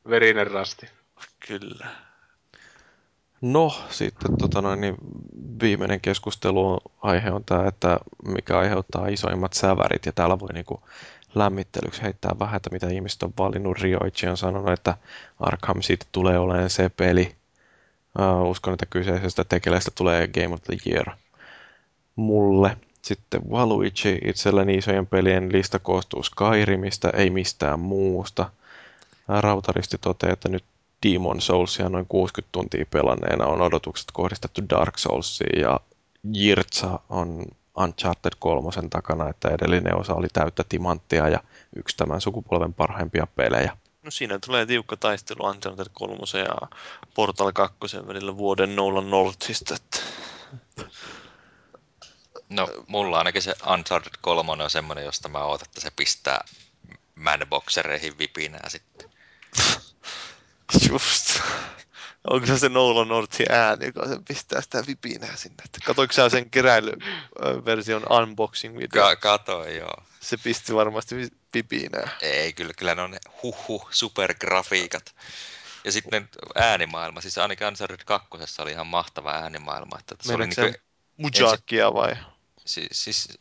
verinen 0.08 0.50
rasti. 0.50 0.86
Kyllä. 1.48 1.86
No, 3.40 3.76
sitten 3.90 4.36
tota 4.38 4.62
noin, 4.62 4.80
niin 4.80 4.94
viimeinen 5.60 6.00
keskustelu 6.00 6.80
aihe 7.02 7.30
on 7.30 7.44
tämä, 7.44 7.68
että 7.68 7.98
mikä 8.28 8.58
aiheuttaa 8.58 9.08
isoimmat 9.08 9.52
sävärit, 9.52 10.06
ja 10.06 10.12
täällä 10.12 10.40
voi 10.40 10.48
niin 10.52 10.64
kuin 10.64 10.80
lämmittelyksi 11.34 12.02
heittää 12.02 12.32
vähän, 12.38 12.56
että 12.56 12.70
mitä 12.70 12.88
ihmiset 12.88 13.22
on 13.22 13.32
valinnut. 13.38 13.78
Rioichi 13.78 14.26
on 14.26 14.36
sanonut, 14.36 14.72
että 14.72 14.96
Arkham 15.40 15.80
City 15.80 16.06
tulee 16.12 16.38
olemaan 16.38 16.70
se 16.70 16.88
peli. 16.88 17.34
Uh, 18.18 18.50
uskon, 18.50 18.74
että 18.74 18.86
kyseisestä 18.86 19.44
tekeleestä 19.44 19.90
tulee 19.94 20.28
Game 20.28 20.54
of 20.54 20.62
the 20.62 20.76
Year 20.86 21.06
mulle. 22.16 22.76
Sitten 23.02 23.42
Waluigi, 23.50 24.18
itselleni 24.24 24.74
isojen 24.74 25.06
pelien 25.06 25.52
lista 25.52 25.78
koostuu 25.78 26.22
Skyrimistä, 26.22 27.10
ei 27.10 27.30
mistään 27.30 27.80
muusta. 27.80 28.50
Rautaristi 29.28 29.98
toteaa, 29.98 30.32
että 30.32 30.48
nyt 30.48 30.64
Demon 31.06 31.40
Soulsia 31.40 31.88
noin 31.88 32.06
60 32.06 32.52
tuntia 32.52 32.86
pelanneena 32.90 33.46
on 33.46 33.62
odotukset 33.62 34.06
kohdistettu 34.12 34.60
Dark 34.70 34.98
Soulsiin 34.98 35.60
ja 35.60 35.80
Jirtsa 36.32 37.00
on 37.08 37.44
Uncharted 37.78 38.32
3 38.38 38.70
takana, 38.90 39.28
että 39.28 39.48
edellinen 39.48 39.96
osa 39.96 40.14
oli 40.14 40.28
täyttä 40.32 40.64
timanttia 40.68 41.28
ja 41.28 41.40
yksi 41.76 41.96
tämän 41.96 42.20
sukupolven 42.20 42.74
parhaimpia 42.74 43.26
pelejä. 43.26 43.76
No 44.02 44.10
siinä 44.10 44.38
tulee 44.38 44.66
tiukka 44.66 44.96
taistelu 44.96 45.46
Uncharted 45.46 45.86
3 45.92 46.16
ja 46.34 46.68
Portal 47.14 47.52
2 47.52 47.78
välillä 48.06 48.36
vuoden 48.36 48.76
Nolan 48.76 49.10
Northista. 49.10 49.74
Että... 49.74 50.00
No, 52.48 52.68
mulla 52.86 53.18
ainakin 53.18 53.42
se 53.42 53.54
Uncharted 53.72 54.12
3 54.20 54.52
on 54.52 54.70
semmoinen, 54.70 55.04
josta 55.04 55.28
mä 55.28 55.44
ootan, 55.44 55.68
että 55.68 55.80
se 55.80 55.90
pistää 55.96 56.44
Madboxereihin 57.14 58.18
vipinää 58.18 58.68
sitten. 58.68 59.13
Just. 60.88 61.40
Onko 62.30 62.46
se 62.46 62.58
se 62.58 62.68
Nolan 62.68 63.08
Northin 63.08 63.52
ääni, 63.52 63.86
joka 63.86 64.08
sen 64.08 64.24
pistää 64.24 64.60
sitä 64.60 64.84
vipinää 64.86 65.36
sinne? 65.36 65.64
Katoiko 65.84 66.12
sä 66.12 66.28
sen 66.28 66.50
keräilyversion 66.50 68.12
unboxing 68.12 68.78
video? 68.78 69.02
Ka- 69.02 69.16
katoin, 69.16 69.76
joo. 69.76 70.02
Se 70.20 70.36
pisti 70.36 70.74
varmasti 70.74 71.28
vipinää. 71.54 72.08
Ei, 72.22 72.52
kyllä, 72.52 72.72
kyllä 72.76 72.94
ne 72.94 73.02
on 73.02 73.16
huhu 73.42 73.88
supergrafiikat. 73.90 75.14
Ja 75.84 75.92
sitten 75.92 76.28
äänimaailma, 76.54 77.20
siis 77.20 77.38
ainakin 77.38 77.66
Uncharted 77.66 78.04
2 78.04 78.28
oli 78.58 78.70
ihan 78.70 78.86
mahtava 78.86 79.32
äänimaailma. 79.32 79.98
Että 79.98 80.14
se 80.20 80.34
oli 80.34 80.46
niin 80.46 80.74
Mujakia 81.16 81.94
vai? 81.94 82.16
Siis, 82.64 82.88
siis 83.04 83.38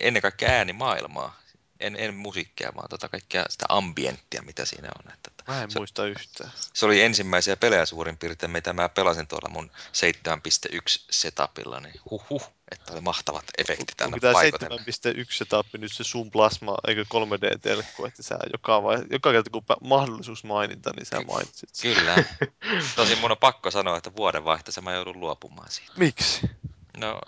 ennen 0.00 0.22
kaikkea 0.22 0.48
äänimaailmaa 0.48 1.40
en, 1.80 1.96
en 1.98 2.14
musiikkia, 2.14 2.72
vaan 2.76 2.88
tota 2.88 3.08
kaikkea 3.08 3.44
sitä 3.48 3.66
ambienttia, 3.68 4.42
mitä 4.42 4.64
siinä 4.64 4.88
on. 4.98 5.12
Että, 5.12 5.30
mä 5.48 5.62
en 5.62 5.70
se, 5.70 5.78
muista 5.78 6.06
yhtään. 6.06 6.50
Se 6.74 6.86
oli 6.86 7.02
ensimmäisiä 7.02 7.56
pelejä 7.56 7.86
suurin 7.86 8.16
piirtein, 8.16 8.50
mitä 8.50 8.72
mä 8.72 8.88
pelasin 8.88 9.26
tuolla 9.26 9.48
mun 9.48 9.70
7.1 9.70 11.04
setupilla, 11.10 11.80
niin 11.80 11.94
huhhuh, 12.10 12.52
että 12.70 12.92
oli 12.92 13.00
mahtavat 13.00 13.44
efektit 13.58 13.96
tänne 13.96 14.14
Onko 14.14 14.20
tämä 14.20 14.70
7.1 14.72 15.26
setup 15.30 15.66
nyt 15.78 15.92
se 15.92 16.04
sun 16.04 16.30
plasma, 16.30 16.76
eikö 16.88 17.04
3D-telkku, 17.14 18.06
että 18.06 18.22
sä 18.22 18.38
joka, 18.52 18.82
vai, 18.82 18.98
joka 19.10 19.32
kerta 19.32 19.50
kun 19.50 19.64
mahdollisuus 19.80 20.44
mainita, 20.44 20.92
niin 20.96 21.06
sä 21.06 21.20
mainitsit 21.20 21.74
sen. 21.74 21.94
Kyllä. 21.94 22.24
Tosin 22.96 23.18
mun 23.18 23.30
on 23.30 23.38
pakko 23.38 23.70
sanoa, 23.70 23.96
että 23.96 24.16
vuodenvaihteessa 24.16 24.80
mä 24.80 24.92
joudun 24.92 25.20
luopumaan 25.20 25.70
siitä. 25.70 25.92
Miksi? 25.96 26.50
No, 26.96 27.20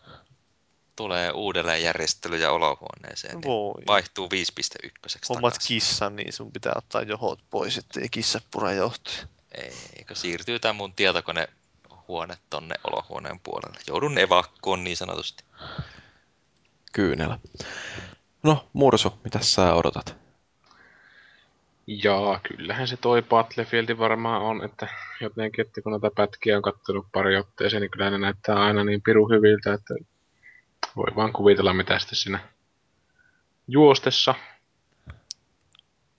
tulee 0.99 1.31
uudelleen 1.31 1.83
järjestelyjä 1.83 2.51
olohuoneeseen, 2.53 3.35
niin 3.35 3.49
Voi. 3.49 3.83
vaihtuu 3.87 4.29
5.1. 4.83 5.19
Hommat 5.29 5.59
kissan, 5.69 6.17
niin 6.17 6.33
sun 6.33 6.53
pitää 6.53 6.73
ottaa 6.77 7.03
johot 7.03 7.41
pois, 7.51 7.79
ettei 7.79 8.09
kissa 8.09 8.41
pura 8.51 8.73
johtoja. 8.73 9.17
Eikö 9.97 10.15
siirtyy 10.15 10.59
tämä 10.59 10.73
mun 10.73 10.93
tietokone 10.93 11.49
huone 12.09 12.35
tonne 12.51 12.75
olohuoneen 12.85 13.41
puolelle. 13.41 13.79
Joudun 13.87 14.19
evakkoon 14.19 14.85
niin 14.85 14.97
sanotusti. 14.97 15.45
Kyynelä. 16.93 17.39
No, 18.43 18.69
Mursu, 18.73 19.13
mitä 19.25 19.39
sä 19.43 19.75
odotat? 19.75 20.17
Jaa, 21.87 22.41
kyllähän 22.49 22.89
se 22.89 22.97
toi 22.97 23.23
Battlefield 23.23 23.99
varmaan 23.99 24.43
on, 24.43 24.65
että 24.65 24.89
jotenkin, 25.21 25.67
että 25.67 25.83
kun 25.83 25.93
näitä 25.93 26.11
pätkiä 26.17 26.57
on 26.57 26.63
kattonut 26.63 27.07
pari 27.13 27.37
otteeseen, 27.37 27.81
niin 27.81 27.91
kyllä 27.91 28.11
ne 28.11 28.19
näyttää 28.19 28.57
aina 28.57 28.85
niin 28.85 29.03
piru 29.03 29.29
hyviltä, 29.29 29.73
että 29.73 29.95
voi 30.97 31.17
vaan 31.17 31.33
kuvitella, 31.33 31.75
mitä 31.75 31.99
sitten 31.99 32.17
siinä 32.17 32.39
juostessa 33.69 34.35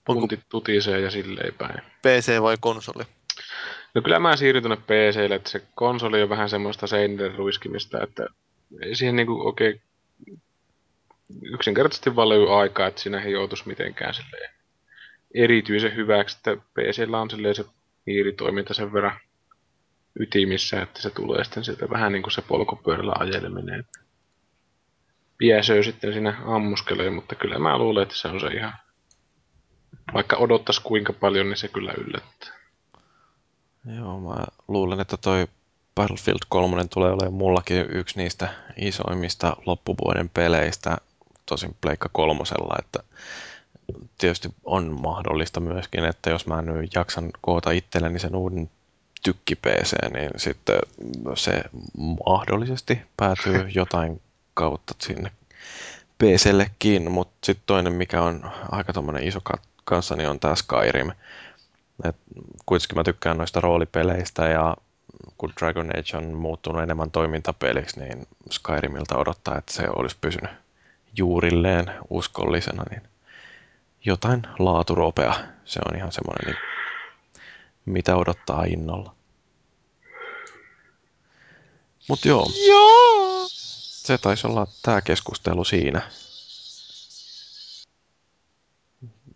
puntit 0.04 0.40
tutisee 0.48 1.00
ja 1.00 1.10
silleen 1.10 1.54
päin. 1.54 1.82
PC 2.02 2.42
vai 2.42 2.56
konsoli? 2.60 3.04
No 3.94 4.02
kyllä 4.02 4.18
mä 4.18 4.36
siirryn 4.36 4.62
tuonne 4.62 4.84
PClle, 4.86 5.34
että 5.34 5.50
se 5.50 5.62
konsoli 5.74 6.22
on 6.22 6.28
vähän 6.28 6.48
semmoista 6.48 6.86
seinille 6.86 7.36
ruiskimista, 7.36 8.02
että 8.02 8.26
ei 8.82 8.94
siihen 8.96 9.16
niinku 9.16 9.46
oikein 9.46 9.82
yksinkertaisesti 11.42 12.16
vaan 12.16 12.28
aikaa, 12.60 12.86
että 12.86 13.00
siinä 13.00 13.22
ei 13.22 13.32
joutuisi 13.32 13.68
mitenkään 13.68 14.14
silleen 14.14 14.50
erityisen 15.34 15.96
hyväksi, 15.96 16.36
että 16.36 16.56
PCllä 16.56 17.20
on 17.20 17.30
silleen 17.30 17.54
se 17.54 17.64
hiiritoiminta 18.06 18.74
sen 18.74 18.92
verran 18.92 19.20
ytimissä, 20.20 20.82
että 20.82 21.02
se 21.02 21.10
tulee 21.10 21.44
sitten 21.44 21.64
sieltä 21.64 21.90
vähän 21.90 22.12
niin 22.12 22.22
kuin 22.22 22.32
se 22.32 22.42
polkupyörällä 22.42 23.12
ajeleminen. 23.18 23.84
Piäsöö 25.40 25.82
sitten 25.82 26.12
siinä 26.12 26.36
ammuskelee, 26.46 27.10
mutta 27.10 27.34
kyllä 27.34 27.58
mä 27.58 27.78
luulen, 27.78 28.02
että 28.02 28.14
se 28.14 28.28
on 28.28 28.40
se 28.40 28.46
ihan... 28.46 28.72
Vaikka 30.14 30.36
odottaisi 30.36 30.82
kuinka 30.82 31.12
paljon, 31.12 31.48
niin 31.48 31.56
se 31.56 31.68
kyllä 31.68 31.92
yllättää. 31.98 32.48
Joo, 33.96 34.20
mä 34.20 34.44
luulen, 34.68 35.00
että 35.00 35.16
toi 35.16 35.46
Battlefield 35.94 36.38
3 36.48 36.84
tulee 36.84 37.12
olemaan 37.12 37.32
mullakin 37.32 37.86
yksi 37.92 38.16
niistä 38.16 38.48
isoimmista 38.76 39.56
loppuvuoden 39.66 40.28
peleistä, 40.28 40.96
tosin 41.46 41.76
Pleikka 41.80 42.08
kolmosella, 42.12 42.74
että 42.78 43.02
tietysti 44.18 44.48
on 44.64 45.00
mahdollista 45.02 45.60
myöskin, 45.60 46.04
että 46.04 46.30
jos 46.30 46.46
mä 46.46 46.62
nyt 46.62 46.94
jaksan 46.94 47.30
koota 47.40 47.70
itselleni 47.70 48.18
sen 48.18 48.36
uuden 48.36 48.70
tykki 49.22 49.56
PC, 49.56 50.12
niin 50.12 50.30
sitten 50.36 50.78
se 51.34 51.62
mahdollisesti 52.26 52.98
päätyy 53.16 53.68
jotain 53.74 54.20
kautta 54.60 54.94
sinne 55.00 55.30
PCllekin, 56.18 57.10
mutta 57.10 57.46
sitten 57.46 57.62
toinen, 57.66 57.92
mikä 57.92 58.22
on 58.22 58.50
aika 58.70 58.92
tommonen 58.92 59.24
iso 59.24 59.40
kanssa, 59.84 60.16
niin 60.16 60.28
on 60.28 60.40
tämä 60.40 60.54
Skyrim. 60.54 61.10
Et 62.04 62.16
kuitenkin 62.66 62.98
mä 62.98 63.04
tykkään 63.04 63.38
noista 63.38 63.60
roolipeleistä 63.60 64.48
ja 64.48 64.76
kun 65.38 65.52
Dragon 65.60 65.90
Age 65.98 66.16
on 66.16 66.34
muuttunut 66.34 66.82
enemmän 66.82 67.10
toimintapeliksi, 67.10 68.00
niin 68.00 68.26
Skyrimilta 68.50 69.18
odottaa, 69.18 69.58
että 69.58 69.72
se 69.72 69.82
olisi 69.96 70.16
pysynyt 70.20 70.50
juurilleen 71.16 71.92
uskollisena, 72.10 72.84
niin 72.90 73.02
jotain 74.04 74.42
laaturopea. 74.58 75.34
Se 75.64 75.80
on 75.88 75.96
ihan 75.96 76.12
semmoinen, 76.12 76.46
niin 76.46 76.56
mitä 77.84 78.16
odottaa 78.16 78.64
innolla. 78.64 79.14
Mutta 82.08 82.28
joo. 82.28 82.46
Joo! 82.68 83.19
Se 84.10 84.18
taisi 84.18 84.46
olla 84.46 84.66
tämä 84.82 85.00
keskustelu 85.00 85.64
siinä. 85.64 86.02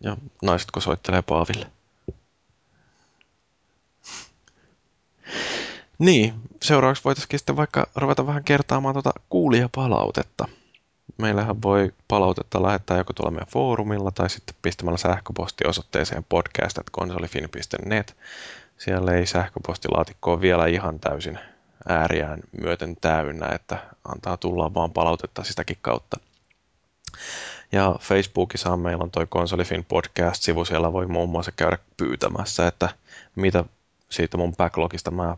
Ja 0.00 0.16
naisetko 0.42 0.80
soittelee 0.80 1.22
Paaville? 1.22 1.66
Niin, 5.98 6.34
seuraavaksi 6.62 7.04
voitaisiin 7.04 7.38
sitten 7.38 7.56
vaikka 7.56 7.86
ruveta 7.96 8.26
vähän 8.26 8.44
kertaamaan 8.44 8.94
tuota 8.94 9.10
kuulijapalautetta. 9.28 10.48
Meillähän 11.18 11.62
voi 11.62 11.92
palautetta 12.08 12.62
lähettää 12.62 12.98
joko 12.98 13.12
tuolla 13.12 13.30
meidän 13.30 13.48
foorumilla 13.48 14.10
tai 14.10 14.30
sitten 14.30 14.56
pistämällä 14.62 14.98
sähköpostiosoitteeseen 14.98 16.24
podcast.konsolifin.net. 16.28 18.16
Siellä 18.78 19.12
ei 19.12 19.26
sähköpostilaatikko 19.26 20.32
ole 20.32 20.40
vielä 20.40 20.66
ihan 20.66 21.00
täysin 21.00 21.38
ääriään 21.88 22.40
myöten 22.60 22.96
täynnä, 23.00 23.48
että 23.54 23.78
antaa 24.04 24.36
tulla 24.36 24.74
vaan 24.74 24.92
palautetta 24.92 25.44
sitäkin 25.44 25.78
kautta. 25.82 26.16
Ja 27.72 27.94
Facebookissa 28.00 28.76
meillä 28.76 29.04
on 29.04 29.10
toi 29.10 29.26
Konsolifin 29.28 29.84
podcast-sivu, 29.84 30.64
siellä 30.64 30.92
voi 30.92 31.06
muun 31.06 31.28
muassa 31.28 31.52
käydä 31.52 31.78
pyytämässä, 31.96 32.66
että 32.66 32.88
mitä 33.36 33.64
siitä 34.10 34.36
mun 34.36 34.56
backlogista 34.56 35.10
mä 35.10 35.36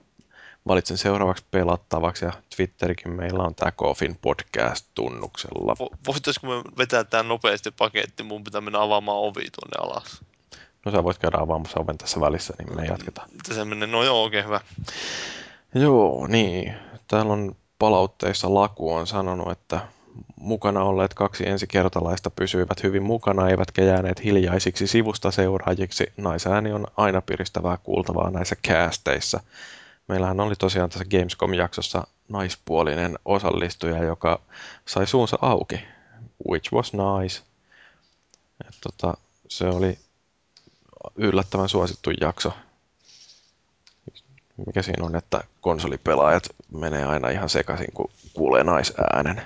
valitsen 0.69 0.99
seuraavaksi 0.99 1.45
pelattavaksi 1.51 2.25
ja 2.25 2.33
Twitterikin 2.57 3.13
meillä 3.13 3.43
on 3.43 3.55
tämä 3.55 3.73
Kofin 3.73 4.19
podcast-tunnuksella. 4.23 5.77
Voitaisiko 6.07 6.47
me 6.47 6.63
vetää 6.79 7.05
tämän 7.05 7.29
nopeasti 7.29 7.71
paketti, 7.71 8.23
mun 8.23 8.45
pitää 8.45 8.61
mennä 8.61 8.83
avaamaan 8.83 9.19
ovi 9.19 9.45
tuonne 9.51 9.93
alas. 9.93 10.21
No 10.85 10.93
sä 10.93 11.05
voit 11.05 11.19
käydä 11.19 11.39
avaamassa 11.41 11.81
oven 11.81 11.99
tässä 11.99 12.21
välissä, 12.21 12.55
niin 12.59 12.77
me 12.77 12.85
jatketaan. 12.85 13.29
Se 13.53 13.65
menee, 13.65 13.87
no 13.87 14.03
joo, 14.05 14.23
oikein 14.23 14.45
hyvä. 14.45 14.61
Joo, 15.75 16.27
niin. 16.27 16.75
Täällä 17.09 17.33
on 17.33 17.57
palautteissa 17.79 18.55
Laku 18.55 18.93
on 18.93 19.07
sanonut, 19.07 19.51
että 19.51 19.81
mukana 20.37 20.85
olleet 20.85 21.15
kaksi 21.15 21.49
ensikertalaista 21.49 22.31
pysyivät 22.31 22.83
hyvin 22.83 23.03
mukana, 23.03 23.49
eivätkä 23.49 23.85
jääneet 23.85 24.25
hiljaisiksi 24.25 24.87
sivusta 24.87 25.31
seuraajiksi. 25.31 26.13
Naisääni 26.17 26.73
on 26.73 26.87
aina 26.97 27.21
piristävää 27.23 27.77
kuultavaa 27.77 28.31
näissä 28.31 28.57
kästeissä 28.63 29.41
meillähän 30.09 30.41
oli 30.41 30.55
tosiaan 30.57 30.91
tässä 30.91 31.05
Gamescom-jaksossa 31.05 32.07
naispuolinen 32.29 33.19
osallistuja, 33.25 34.05
joka 34.05 34.41
sai 34.87 35.07
suunsa 35.07 35.39
auki, 35.43 35.81
which 36.51 36.73
was 36.73 36.93
nice. 36.93 37.43
Et 38.69 38.75
tota, 38.83 39.15
se 39.49 39.67
oli 39.67 39.99
yllättävän 41.17 41.69
suosittu 41.69 42.11
jakso. 42.21 42.53
Mikä 44.67 44.83
siinä 44.83 45.07
on, 45.07 45.17
että 45.17 45.41
konsolipelaajat 45.61 46.43
menee 46.73 47.05
aina 47.05 47.29
ihan 47.29 47.49
sekaisin, 47.49 47.93
kun 47.95 48.11
kuulee 48.35 48.65
naisäänen. 48.65 49.43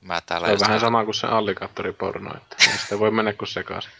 Mä 0.00 0.20
täällä 0.26 0.46
se 0.46 0.52
on 0.52 0.60
vähän 0.60 0.80
sama 0.80 1.04
kuin 1.04 1.14
se 1.14 1.26
alligaattoriporno, 1.26 2.34
että 2.36 2.56
sitä 2.82 2.98
voi 2.98 3.10
mennä 3.10 3.32
kuin 3.32 3.48
sekaisin. 3.48 3.92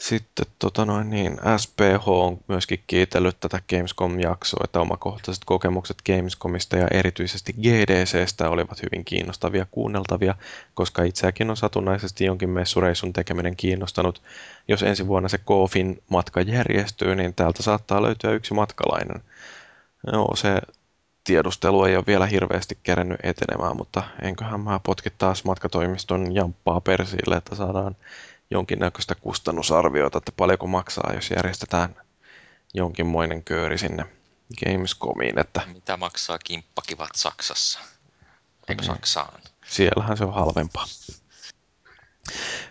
Sitten 0.00 0.46
tota 0.58 0.84
noin, 0.84 1.10
niin, 1.10 1.38
SPH 1.56 2.08
on 2.08 2.38
myöskin 2.48 2.82
kiitellyt 2.86 3.40
tätä 3.40 3.60
Gamescom-jaksoa, 3.70 4.60
että 4.64 4.80
omakohtaiset 4.80 5.44
kokemukset 5.46 5.96
Gamescomista 6.06 6.76
ja 6.76 6.88
erityisesti 6.90 7.52
GDCstä 7.52 8.50
olivat 8.50 8.82
hyvin 8.82 9.04
kiinnostavia 9.04 9.66
kuunneltavia, 9.70 10.34
koska 10.74 11.02
itseäkin 11.02 11.50
on 11.50 11.56
satunnaisesti 11.56 12.24
jonkin 12.24 12.50
messureisun 12.50 13.12
tekeminen 13.12 13.56
kiinnostanut. 13.56 14.22
Jos 14.68 14.82
ensi 14.82 15.06
vuonna 15.06 15.28
se 15.28 15.38
Kofin 15.38 16.02
matka 16.08 16.40
järjestyy, 16.40 17.14
niin 17.14 17.34
täältä 17.34 17.62
saattaa 17.62 18.02
löytyä 18.02 18.30
yksi 18.30 18.54
matkalainen. 18.54 19.22
No, 20.12 20.28
se 20.34 20.60
tiedustelu 21.24 21.84
ei 21.84 21.96
ole 21.96 22.04
vielä 22.06 22.26
hirveästi 22.26 22.78
kerennyt 22.82 23.20
etenemään, 23.22 23.76
mutta 23.76 24.02
enköhän 24.22 24.60
mä 24.60 24.80
potki 24.82 25.10
taas 25.18 25.44
matkatoimiston 25.44 26.34
jamppaa 26.34 26.80
persille, 26.80 27.36
että 27.36 27.54
saadaan 27.54 27.96
jonkinnäköistä 28.50 29.14
kustannusarviota, 29.14 30.18
että 30.18 30.32
paljonko 30.36 30.66
maksaa, 30.66 31.12
jos 31.14 31.30
järjestetään 31.30 31.96
jonkinmoinen 32.74 33.44
kööri 33.44 33.78
sinne 33.78 34.06
Gamescomiin. 34.64 35.38
Että... 35.38 35.62
Mitä 35.72 35.96
maksaa 35.96 36.38
kimppakivat 36.38 37.10
Saksassa? 37.14 37.80
Eikö 38.68 38.82
niin. 38.82 38.92
Saksaan? 38.94 39.40
Siellähän 39.66 40.16
se 40.16 40.24
on 40.24 40.34
halvempaa. 40.34 40.84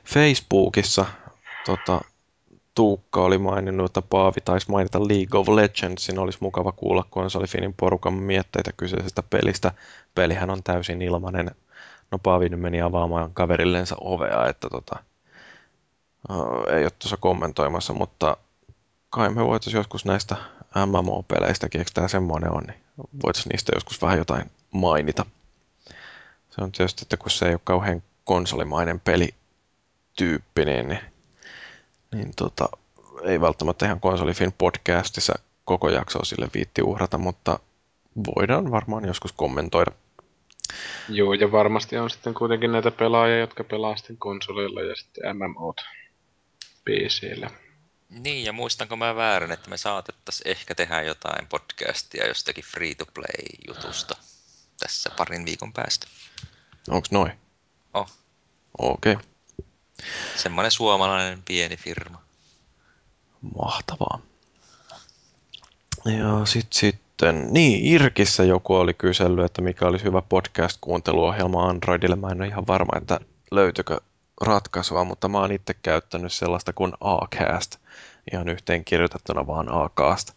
Facebookissa 0.05 1.05
tota, 1.65 2.01
Tuukka 2.75 3.23
oli 3.23 3.37
maininnut, 3.37 3.85
että 3.85 4.01
Paavi 4.01 4.41
taisi 4.45 4.71
mainita 4.71 4.99
League 4.99 5.39
of 5.39 5.49
Legendsin. 5.49 6.19
Olisi 6.19 6.37
mukava 6.41 6.71
kuulla 6.71 7.05
konsolifinin 7.09 7.73
porukan 7.73 8.13
mietteitä 8.13 8.71
kyseisestä 8.77 9.23
pelistä. 9.23 9.71
Pelihän 10.15 10.49
on 10.49 10.63
täysin 10.63 11.01
ilmanen. 11.01 11.51
No 12.11 12.19
Paavi 12.19 12.49
nyt 12.49 12.59
meni 12.59 12.81
avaamaan 12.81 13.33
kaverillensa 13.33 13.95
ovea, 14.01 14.47
että 14.47 14.69
tota, 14.69 15.03
ei 16.71 16.83
ole 16.83 16.91
tuossa 16.99 17.17
kommentoimassa, 17.17 17.93
mutta 17.93 18.37
kai 19.09 19.29
me 19.29 19.45
voitaisiin 19.45 19.79
joskus 19.79 20.05
näistä 20.05 20.35
MMO-peleistäkin, 20.75 21.79
eikö 21.79 21.91
tämä 21.93 22.07
semmoinen 22.07 22.51
on, 22.51 22.63
niin 22.63 22.79
voitaisiin 23.23 23.51
niistä 23.51 23.71
joskus 23.75 24.01
vähän 24.01 24.17
jotain 24.17 24.51
mainita. 24.71 25.25
Se 26.49 26.61
on 26.61 26.71
tietysti, 26.71 27.01
että 27.01 27.17
kun 27.17 27.31
se 27.31 27.45
ei 27.45 27.53
ole 27.53 27.61
kauhean 27.63 28.03
konsolimainen 28.23 28.99
pelityyppi, 28.99 30.65
niin, 30.65 30.87
niin, 30.87 30.99
niin 32.11 32.31
tota, 32.35 32.69
ei 33.23 33.41
välttämättä 33.41 33.85
ihan 33.85 33.99
konsolifin 33.99 34.53
podcastissa 34.57 35.33
koko 35.65 35.89
jaksoa 35.89 36.25
sille 36.25 36.49
viitti 36.53 36.81
uhrata, 36.81 37.17
mutta 37.17 37.59
voidaan 38.35 38.71
varmaan 38.71 39.05
joskus 39.05 39.31
kommentoida 39.31 39.91
Joo, 41.09 41.33
ja 41.33 41.51
varmasti 41.51 41.97
on 41.97 42.09
sitten 42.09 42.33
kuitenkin 42.33 42.71
näitä 42.71 42.91
pelaajia, 42.91 43.39
jotka 43.39 43.63
pelaa 43.63 43.95
sitten 43.95 44.17
konsoleilla 44.17 44.81
ja 44.81 44.95
sitten 44.95 45.37
MMOt 45.37 45.81
PCllä. 46.89 47.49
Niin, 48.09 48.45
ja 48.45 48.53
muistanko 48.53 48.95
mä 48.95 49.15
väärin, 49.15 49.51
että 49.51 49.69
me 49.69 49.77
saatettaisiin 49.77 50.47
ehkä 50.47 50.75
tehdä 50.75 51.01
jotain 51.01 51.47
podcastia 51.47 52.27
jostakin 52.27 52.63
free-to-play-jutusta 52.63 54.15
tässä 54.79 55.09
parin 55.17 55.45
viikon 55.45 55.73
päästä. 55.73 56.07
Onks 56.89 57.11
noin? 57.11 57.31
Oh. 57.93 58.11
Okei. 58.77 59.13
Okay. 59.13 59.25
Semmoinen 60.35 60.71
suomalainen 60.71 61.43
pieni 61.47 61.77
firma. 61.77 62.21
Mahtavaa. 63.55 64.21
Ja 66.05 66.45
sit, 66.45 66.73
sitten, 66.73 67.53
niin 67.53 67.85
Irkissä 67.85 68.43
joku 68.43 68.75
oli 68.75 68.93
kysellyt, 68.93 69.45
että 69.45 69.61
mikä 69.61 69.85
olisi 69.85 70.05
hyvä 70.05 70.21
podcast-kuunteluohjelma 70.21 71.69
Androidille. 71.69 72.15
Mä 72.15 72.27
en 72.27 72.41
ole 72.41 72.47
ihan 72.47 72.67
varma, 72.67 72.97
että 72.97 73.19
löytyykö 73.51 73.99
ratkaisua, 74.41 75.03
mutta 75.03 75.27
mä 75.27 75.39
oon 75.39 75.51
itse 75.51 75.73
käyttänyt 75.73 76.33
sellaista 76.33 76.73
kuin 76.73 76.93
Acast, 77.01 77.75
ihan 78.33 78.49
yhteen 78.49 78.85
kirjoitettuna 78.85 79.47
vaan 79.47 79.83
Acast. 79.83 80.31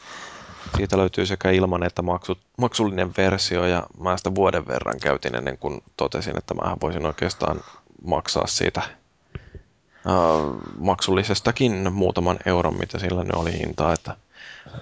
Siitä 0.77 0.97
löytyy 0.99 1.27
sekä 1.27 1.51
ilman 1.51 1.83
että 1.83 2.03
maksu, 2.03 2.39
maksullinen 2.59 3.12
versio 3.16 3.66
ja 3.66 3.87
mä 3.99 4.16
sitä 4.16 4.35
vuoden 4.35 4.66
verran 4.66 5.01
käytin 5.01 5.35
ennen 5.35 5.59
kuin 5.59 5.83
totesin, 5.97 6.39
että 6.39 6.55
mä 6.55 6.77
voisin 6.81 7.07
oikeastaan 7.07 7.61
maksaa 8.05 8.47
siitä 8.47 8.83
uh, 10.07 10.57
maksullisestakin 10.79 11.93
muutaman 11.93 12.39
euron, 12.47 12.79
mitä 12.79 12.99
sillä 12.99 13.24
nyt 13.24 13.35
oli 13.35 13.59
hintaa, 13.59 13.93
että 13.93 14.16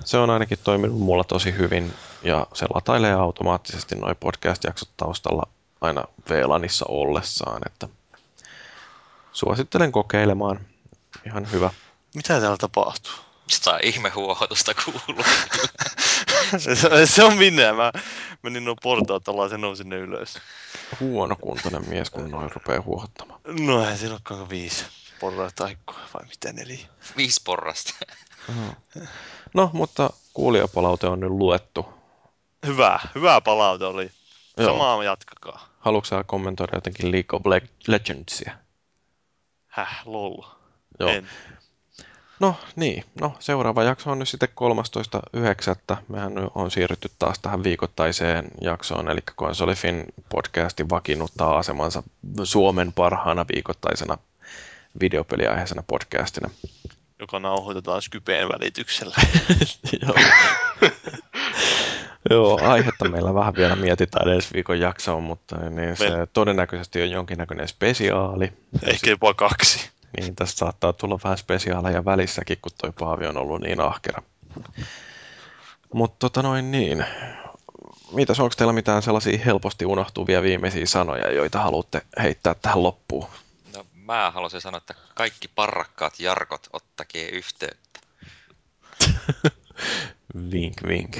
se 0.04 0.18
on 0.18 0.30
ainakin 0.30 0.58
toiminut 0.64 0.98
mulla 0.98 1.24
tosi 1.24 1.52
hyvin 1.52 1.92
ja 2.22 2.46
se 2.54 2.66
latailee 2.74 3.12
automaattisesti 3.12 3.94
noin 3.94 4.16
podcast-jaksot 4.16 4.88
taustalla 4.96 5.42
aina 5.80 6.04
VLANissa 6.30 6.84
ollessaan, 6.88 7.62
että 7.66 7.88
suosittelen 9.32 9.92
kokeilemaan. 9.92 10.60
Ihan 11.26 11.52
hyvä. 11.52 11.70
Mitä 12.14 12.40
täällä 12.40 12.56
tapahtuu? 12.56 13.12
Mistä 13.44 13.78
ihmehuohotusta 13.82 14.72
kuuluu? 14.74 15.24
se, 16.58 17.06
se, 17.06 17.24
on 17.24 17.36
minne. 17.36 17.72
Mä 17.72 17.92
menin 18.42 18.64
nuo 18.64 18.76
portaat 18.82 19.28
ollaan 19.28 19.50
sen 19.50 19.60
nousin 19.60 19.88
ne 19.88 19.96
ylös. 19.96 20.38
Huonokuntoinen 21.00 21.88
mies, 21.88 22.10
kun 22.10 22.30
noin 22.30 22.50
rupeaa 22.52 22.82
huohottamaan. 22.82 23.40
No 23.44 23.90
ei 23.90 23.96
siinä 23.96 24.14
olekaan 24.14 24.48
viisi 24.48 24.84
porraita 25.20 25.64
vai 26.14 26.26
mitä 26.28 26.52
neljä? 26.52 26.86
Viisi 27.16 27.40
porrasta. 27.44 27.94
No, 29.54 29.70
mutta 29.72 30.10
kuulijapalaute 30.34 31.06
on 31.06 31.20
nyt 31.20 31.30
luettu. 31.30 31.86
Hyvä, 32.66 33.00
hyvä 33.14 33.40
palaute 33.40 33.84
oli. 33.84 34.10
Joo. 34.56 34.72
Samaa 34.72 35.04
jatkakaa. 35.04 35.68
Haluatko 35.78 36.24
kommentoida 36.26 36.76
jotenkin 36.76 37.12
League 37.12 37.36
of 37.36 37.42
Legendsia? 37.86 38.52
Häh, 39.80 40.02
lol. 40.04 40.42
Joo. 40.98 41.10
En. 41.10 41.28
No 42.40 42.56
niin, 42.76 43.04
no 43.20 43.36
seuraava 43.38 43.82
jakso 43.82 44.10
on 44.10 44.18
nyt 44.18 44.28
sitten 44.28 44.48
13.9. 45.96 45.96
Mehän 46.08 46.32
on 46.54 46.70
siirrytty 46.70 47.10
taas 47.18 47.38
tähän 47.38 47.64
viikoittaiseen 47.64 48.50
jaksoon, 48.60 49.10
eli 49.10 49.20
Konsolifin 49.34 50.04
podcastin 50.28 50.90
vakiinnuttaa 50.90 51.58
asemansa 51.58 52.02
Suomen 52.44 52.92
parhaana 52.92 53.46
viikoittaisena 53.54 54.18
videopeliaiheisena 55.00 55.82
podcastina. 55.86 56.50
Joka 57.18 57.38
nauhoitetaan 57.38 58.02
Skypeen 58.02 58.48
välityksellä. 58.48 59.16
Joo. 60.02 60.14
Joo, 62.30 62.60
aihetta 62.72 63.08
meillä 63.08 63.34
vähän 63.34 63.54
vielä 63.56 63.76
mietitään 63.76 64.28
ensi 64.28 64.54
viikon 64.54 64.80
jaksoon, 64.80 65.22
mutta 65.22 65.56
niin 65.56 65.96
se 65.96 66.10
Me... 66.10 66.26
todennäköisesti 66.26 67.02
on 67.02 67.10
jonkinnäköinen 67.10 67.68
spesiaali. 67.68 68.52
Ehkä 68.82 69.10
jopa 69.10 69.34
kaksi. 69.34 69.90
Niin, 70.20 70.36
tässä 70.36 70.56
saattaa 70.56 70.92
tulla 70.92 71.18
vähän 71.24 71.38
spesiaaleja 71.38 72.04
välissäkin, 72.04 72.58
kun 72.62 72.72
toi 72.78 72.92
Paavi 72.98 73.26
on 73.26 73.36
ollut 73.36 73.60
niin 73.60 73.80
ahkera. 73.80 74.22
Mutta 75.94 76.16
tota 76.18 76.42
noin 76.42 76.70
niin. 76.70 77.04
Mitäs, 78.12 78.40
onko 78.40 78.54
teillä 78.56 78.72
mitään 78.72 79.02
sellaisia 79.02 79.38
helposti 79.44 79.86
unohtuvia 79.86 80.42
viimeisiä 80.42 80.86
sanoja, 80.86 81.32
joita 81.32 81.60
haluatte 81.60 82.02
heittää 82.22 82.54
tähän 82.54 82.82
loppuun? 82.82 83.26
No, 83.76 83.86
mä 83.94 84.30
haluaisin 84.30 84.60
sanoa, 84.60 84.78
että 84.78 84.94
kaikki 85.14 85.48
parrakkaat 85.48 86.20
jarkot 86.20 86.68
ottakee 86.72 87.28
yhteyttä. 87.28 88.00
vink, 90.52 90.74
vink. 90.88 91.16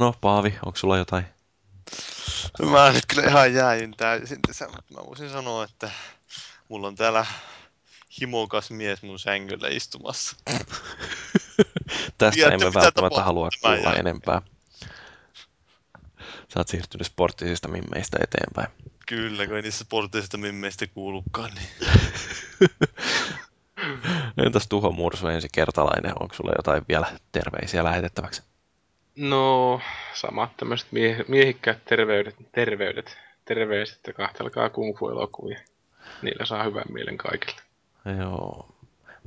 No, 0.00 0.14
Paavi, 0.20 0.54
onko 0.66 0.76
sulla 0.76 0.98
jotain? 0.98 1.24
Mä 2.70 2.92
nyt 2.92 3.06
kyllä 3.06 3.28
ihan 3.28 3.54
jäin 3.54 3.94
täysin 3.96 4.38
tässä, 4.46 4.66
mutta 4.66 4.94
mä 4.94 5.06
voisin 5.06 5.30
sanoa, 5.30 5.64
että 5.64 5.90
mulla 6.68 6.86
on 6.86 6.96
täällä 6.96 7.26
himokas 8.20 8.70
mies 8.70 9.02
mun 9.02 9.18
sängyllä 9.18 9.68
istumassa. 9.68 10.36
Tästä 12.18 12.34
Tiedätte, 12.34 12.66
emme 12.66 12.74
välttämättä 12.74 13.22
halua 13.22 13.48
kuulla 13.62 13.94
enempää. 13.94 14.42
Sä 16.20 16.60
oot 16.60 16.68
siirtynyt 16.68 17.06
sporttisista 17.06 17.68
mimmeistä 17.68 18.18
eteenpäin. 18.22 18.68
Kyllä, 19.06 19.46
kun 19.46 19.56
ei 19.56 19.62
niissä 19.62 19.84
sporttisista 19.84 20.38
mimmeistä 20.38 20.86
kuulukaan. 20.86 21.50
Niin. 21.54 21.90
Entäs 24.46 24.68
Tuho 24.68 24.92
Mursu 24.92 25.26
ensi 25.26 25.48
kertalainen, 25.52 26.12
onko 26.20 26.34
sulla 26.34 26.52
jotain 26.58 26.84
vielä 26.88 27.06
terveisiä 27.32 27.84
lähetettäväksi? 27.84 28.49
No, 29.16 29.80
samat 30.14 30.56
tämmöiset 30.56 30.92
mie- 30.92 31.24
miehikkäät 31.28 31.84
terveydet, 31.84 32.36
terveydet, 32.52 33.16
terveiset 33.44 34.00
ja 34.06 34.12
kahtelkaa 34.12 34.70
kung 34.70 34.98
fu-elokuvia. 34.98 35.60
Niillä 36.22 36.44
saa 36.46 36.64
hyvän 36.64 36.84
mielen 36.92 37.18
kaikille. 37.18 37.60
Joo. 38.18 38.68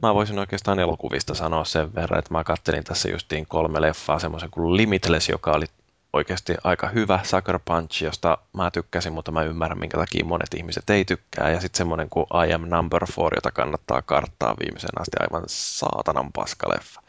Mä 0.02 0.14
voisin 0.16 0.40
oikeastaan 0.40 0.80
elokuvista 0.80 1.34
sanoa 1.34 1.66
sen 1.66 1.96
verran, 1.96 2.20
että 2.20 2.34
mä 2.34 2.44
kattelin 2.44 2.84
tässä 2.84 3.10
justiin 3.10 3.46
kolme 3.46 3.82
leffaa, 3.82 4.20
semmoisen 4.20 4.50
kuin 4.52 4.78
Limitless, 4.78 5.30
joka 5.30 5.52
oli 5.52 5.66
oikeasti 6.14 6.56
aika 6.64 6.90
hyvä, 6.90 7.20
Sucker 7.24 7.60
Punch, 7.66 8.04
josta 8.04 8.38
mä 8.54 8.72
tykkäsin, 8.72 9.14
mutta 9.14 9.32
mä 9.32 9.44
ymmärrän, 9.44 9.80
minkä 9.80 9.98
takia 9.98 10.26
monet 10.26 10.54
ihmiset 10.54 10.90
ei 10.90 11.06
tykkää. 11.06 11.50
Ja 11.50 11.62
sitten 11.62 11.78
semmoinen 11.78 12.10
kuin 12.10 12.26
I 12.48 12.54
Am 12.54 12.62
Number 12.62 13.06
Four, 13.12 13.36
jota 13.36 13.52
kannattaa 13.52 14.02
karttaa 14.02 14.56
viimeisen 14.60 15.02
asti, 15.02 15.18
aivan 15.20 15.44
saatanan 15.48 16.32
paskaleffa. 16.32 17.02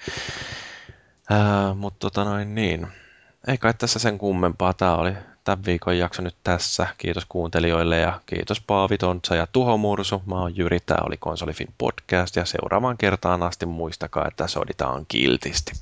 Mutta 1.74 1.98
tota 1.98 2.24
noin 2.24 2.54
niin. 2.54 2.86
Ei 3.46 3.58
kai 3.58 3.74
tässä 3.74 3.98
sen 3.98 4.18
kummempaa. 4.18 4.72
Tämä 4.72 4.96
oli 4.96 5.12
tämän 5.44 5.64
viikon 5.64 5.98
jakso 5.98 6.22
nyt 6.22 6.36
tässä. 6.44 6.86
Kiitos 6.98 7.24
kuuntelijoille 7.28 7.98
ja 7.98 8.20
kiitos 8.26 8.60
Paavi 8.60 8.98
Tontsa 8.98 9.34
ja 9.36 9.46
Tuho 9.46 9.76
Mursu. 9.76 10.22
Mä 10.26 10.34
oon 10.34 10.56
Jyri, 10.56 10.80
tämä 10.80 10.98
oli 11.06 11.16
Konsolifin 11.16 11.74
podcast 11.78 12.36
ja 12.36 12.44
seuraavaan 12.44 12.98
kertaan 12.98 13.42
asti 13.42 13.66
muistakaa, 13.66 14.28
että 14.28 14.48
soditaan 14.48 15.06
kiltisti. 15.08 15.72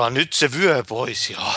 Ota 0.00 0.10
nyt 0.10 0.32
se 0.32 0.48
vyö 0.52 0.82
pois, 0.88 1.30
joo. 1.30 1.52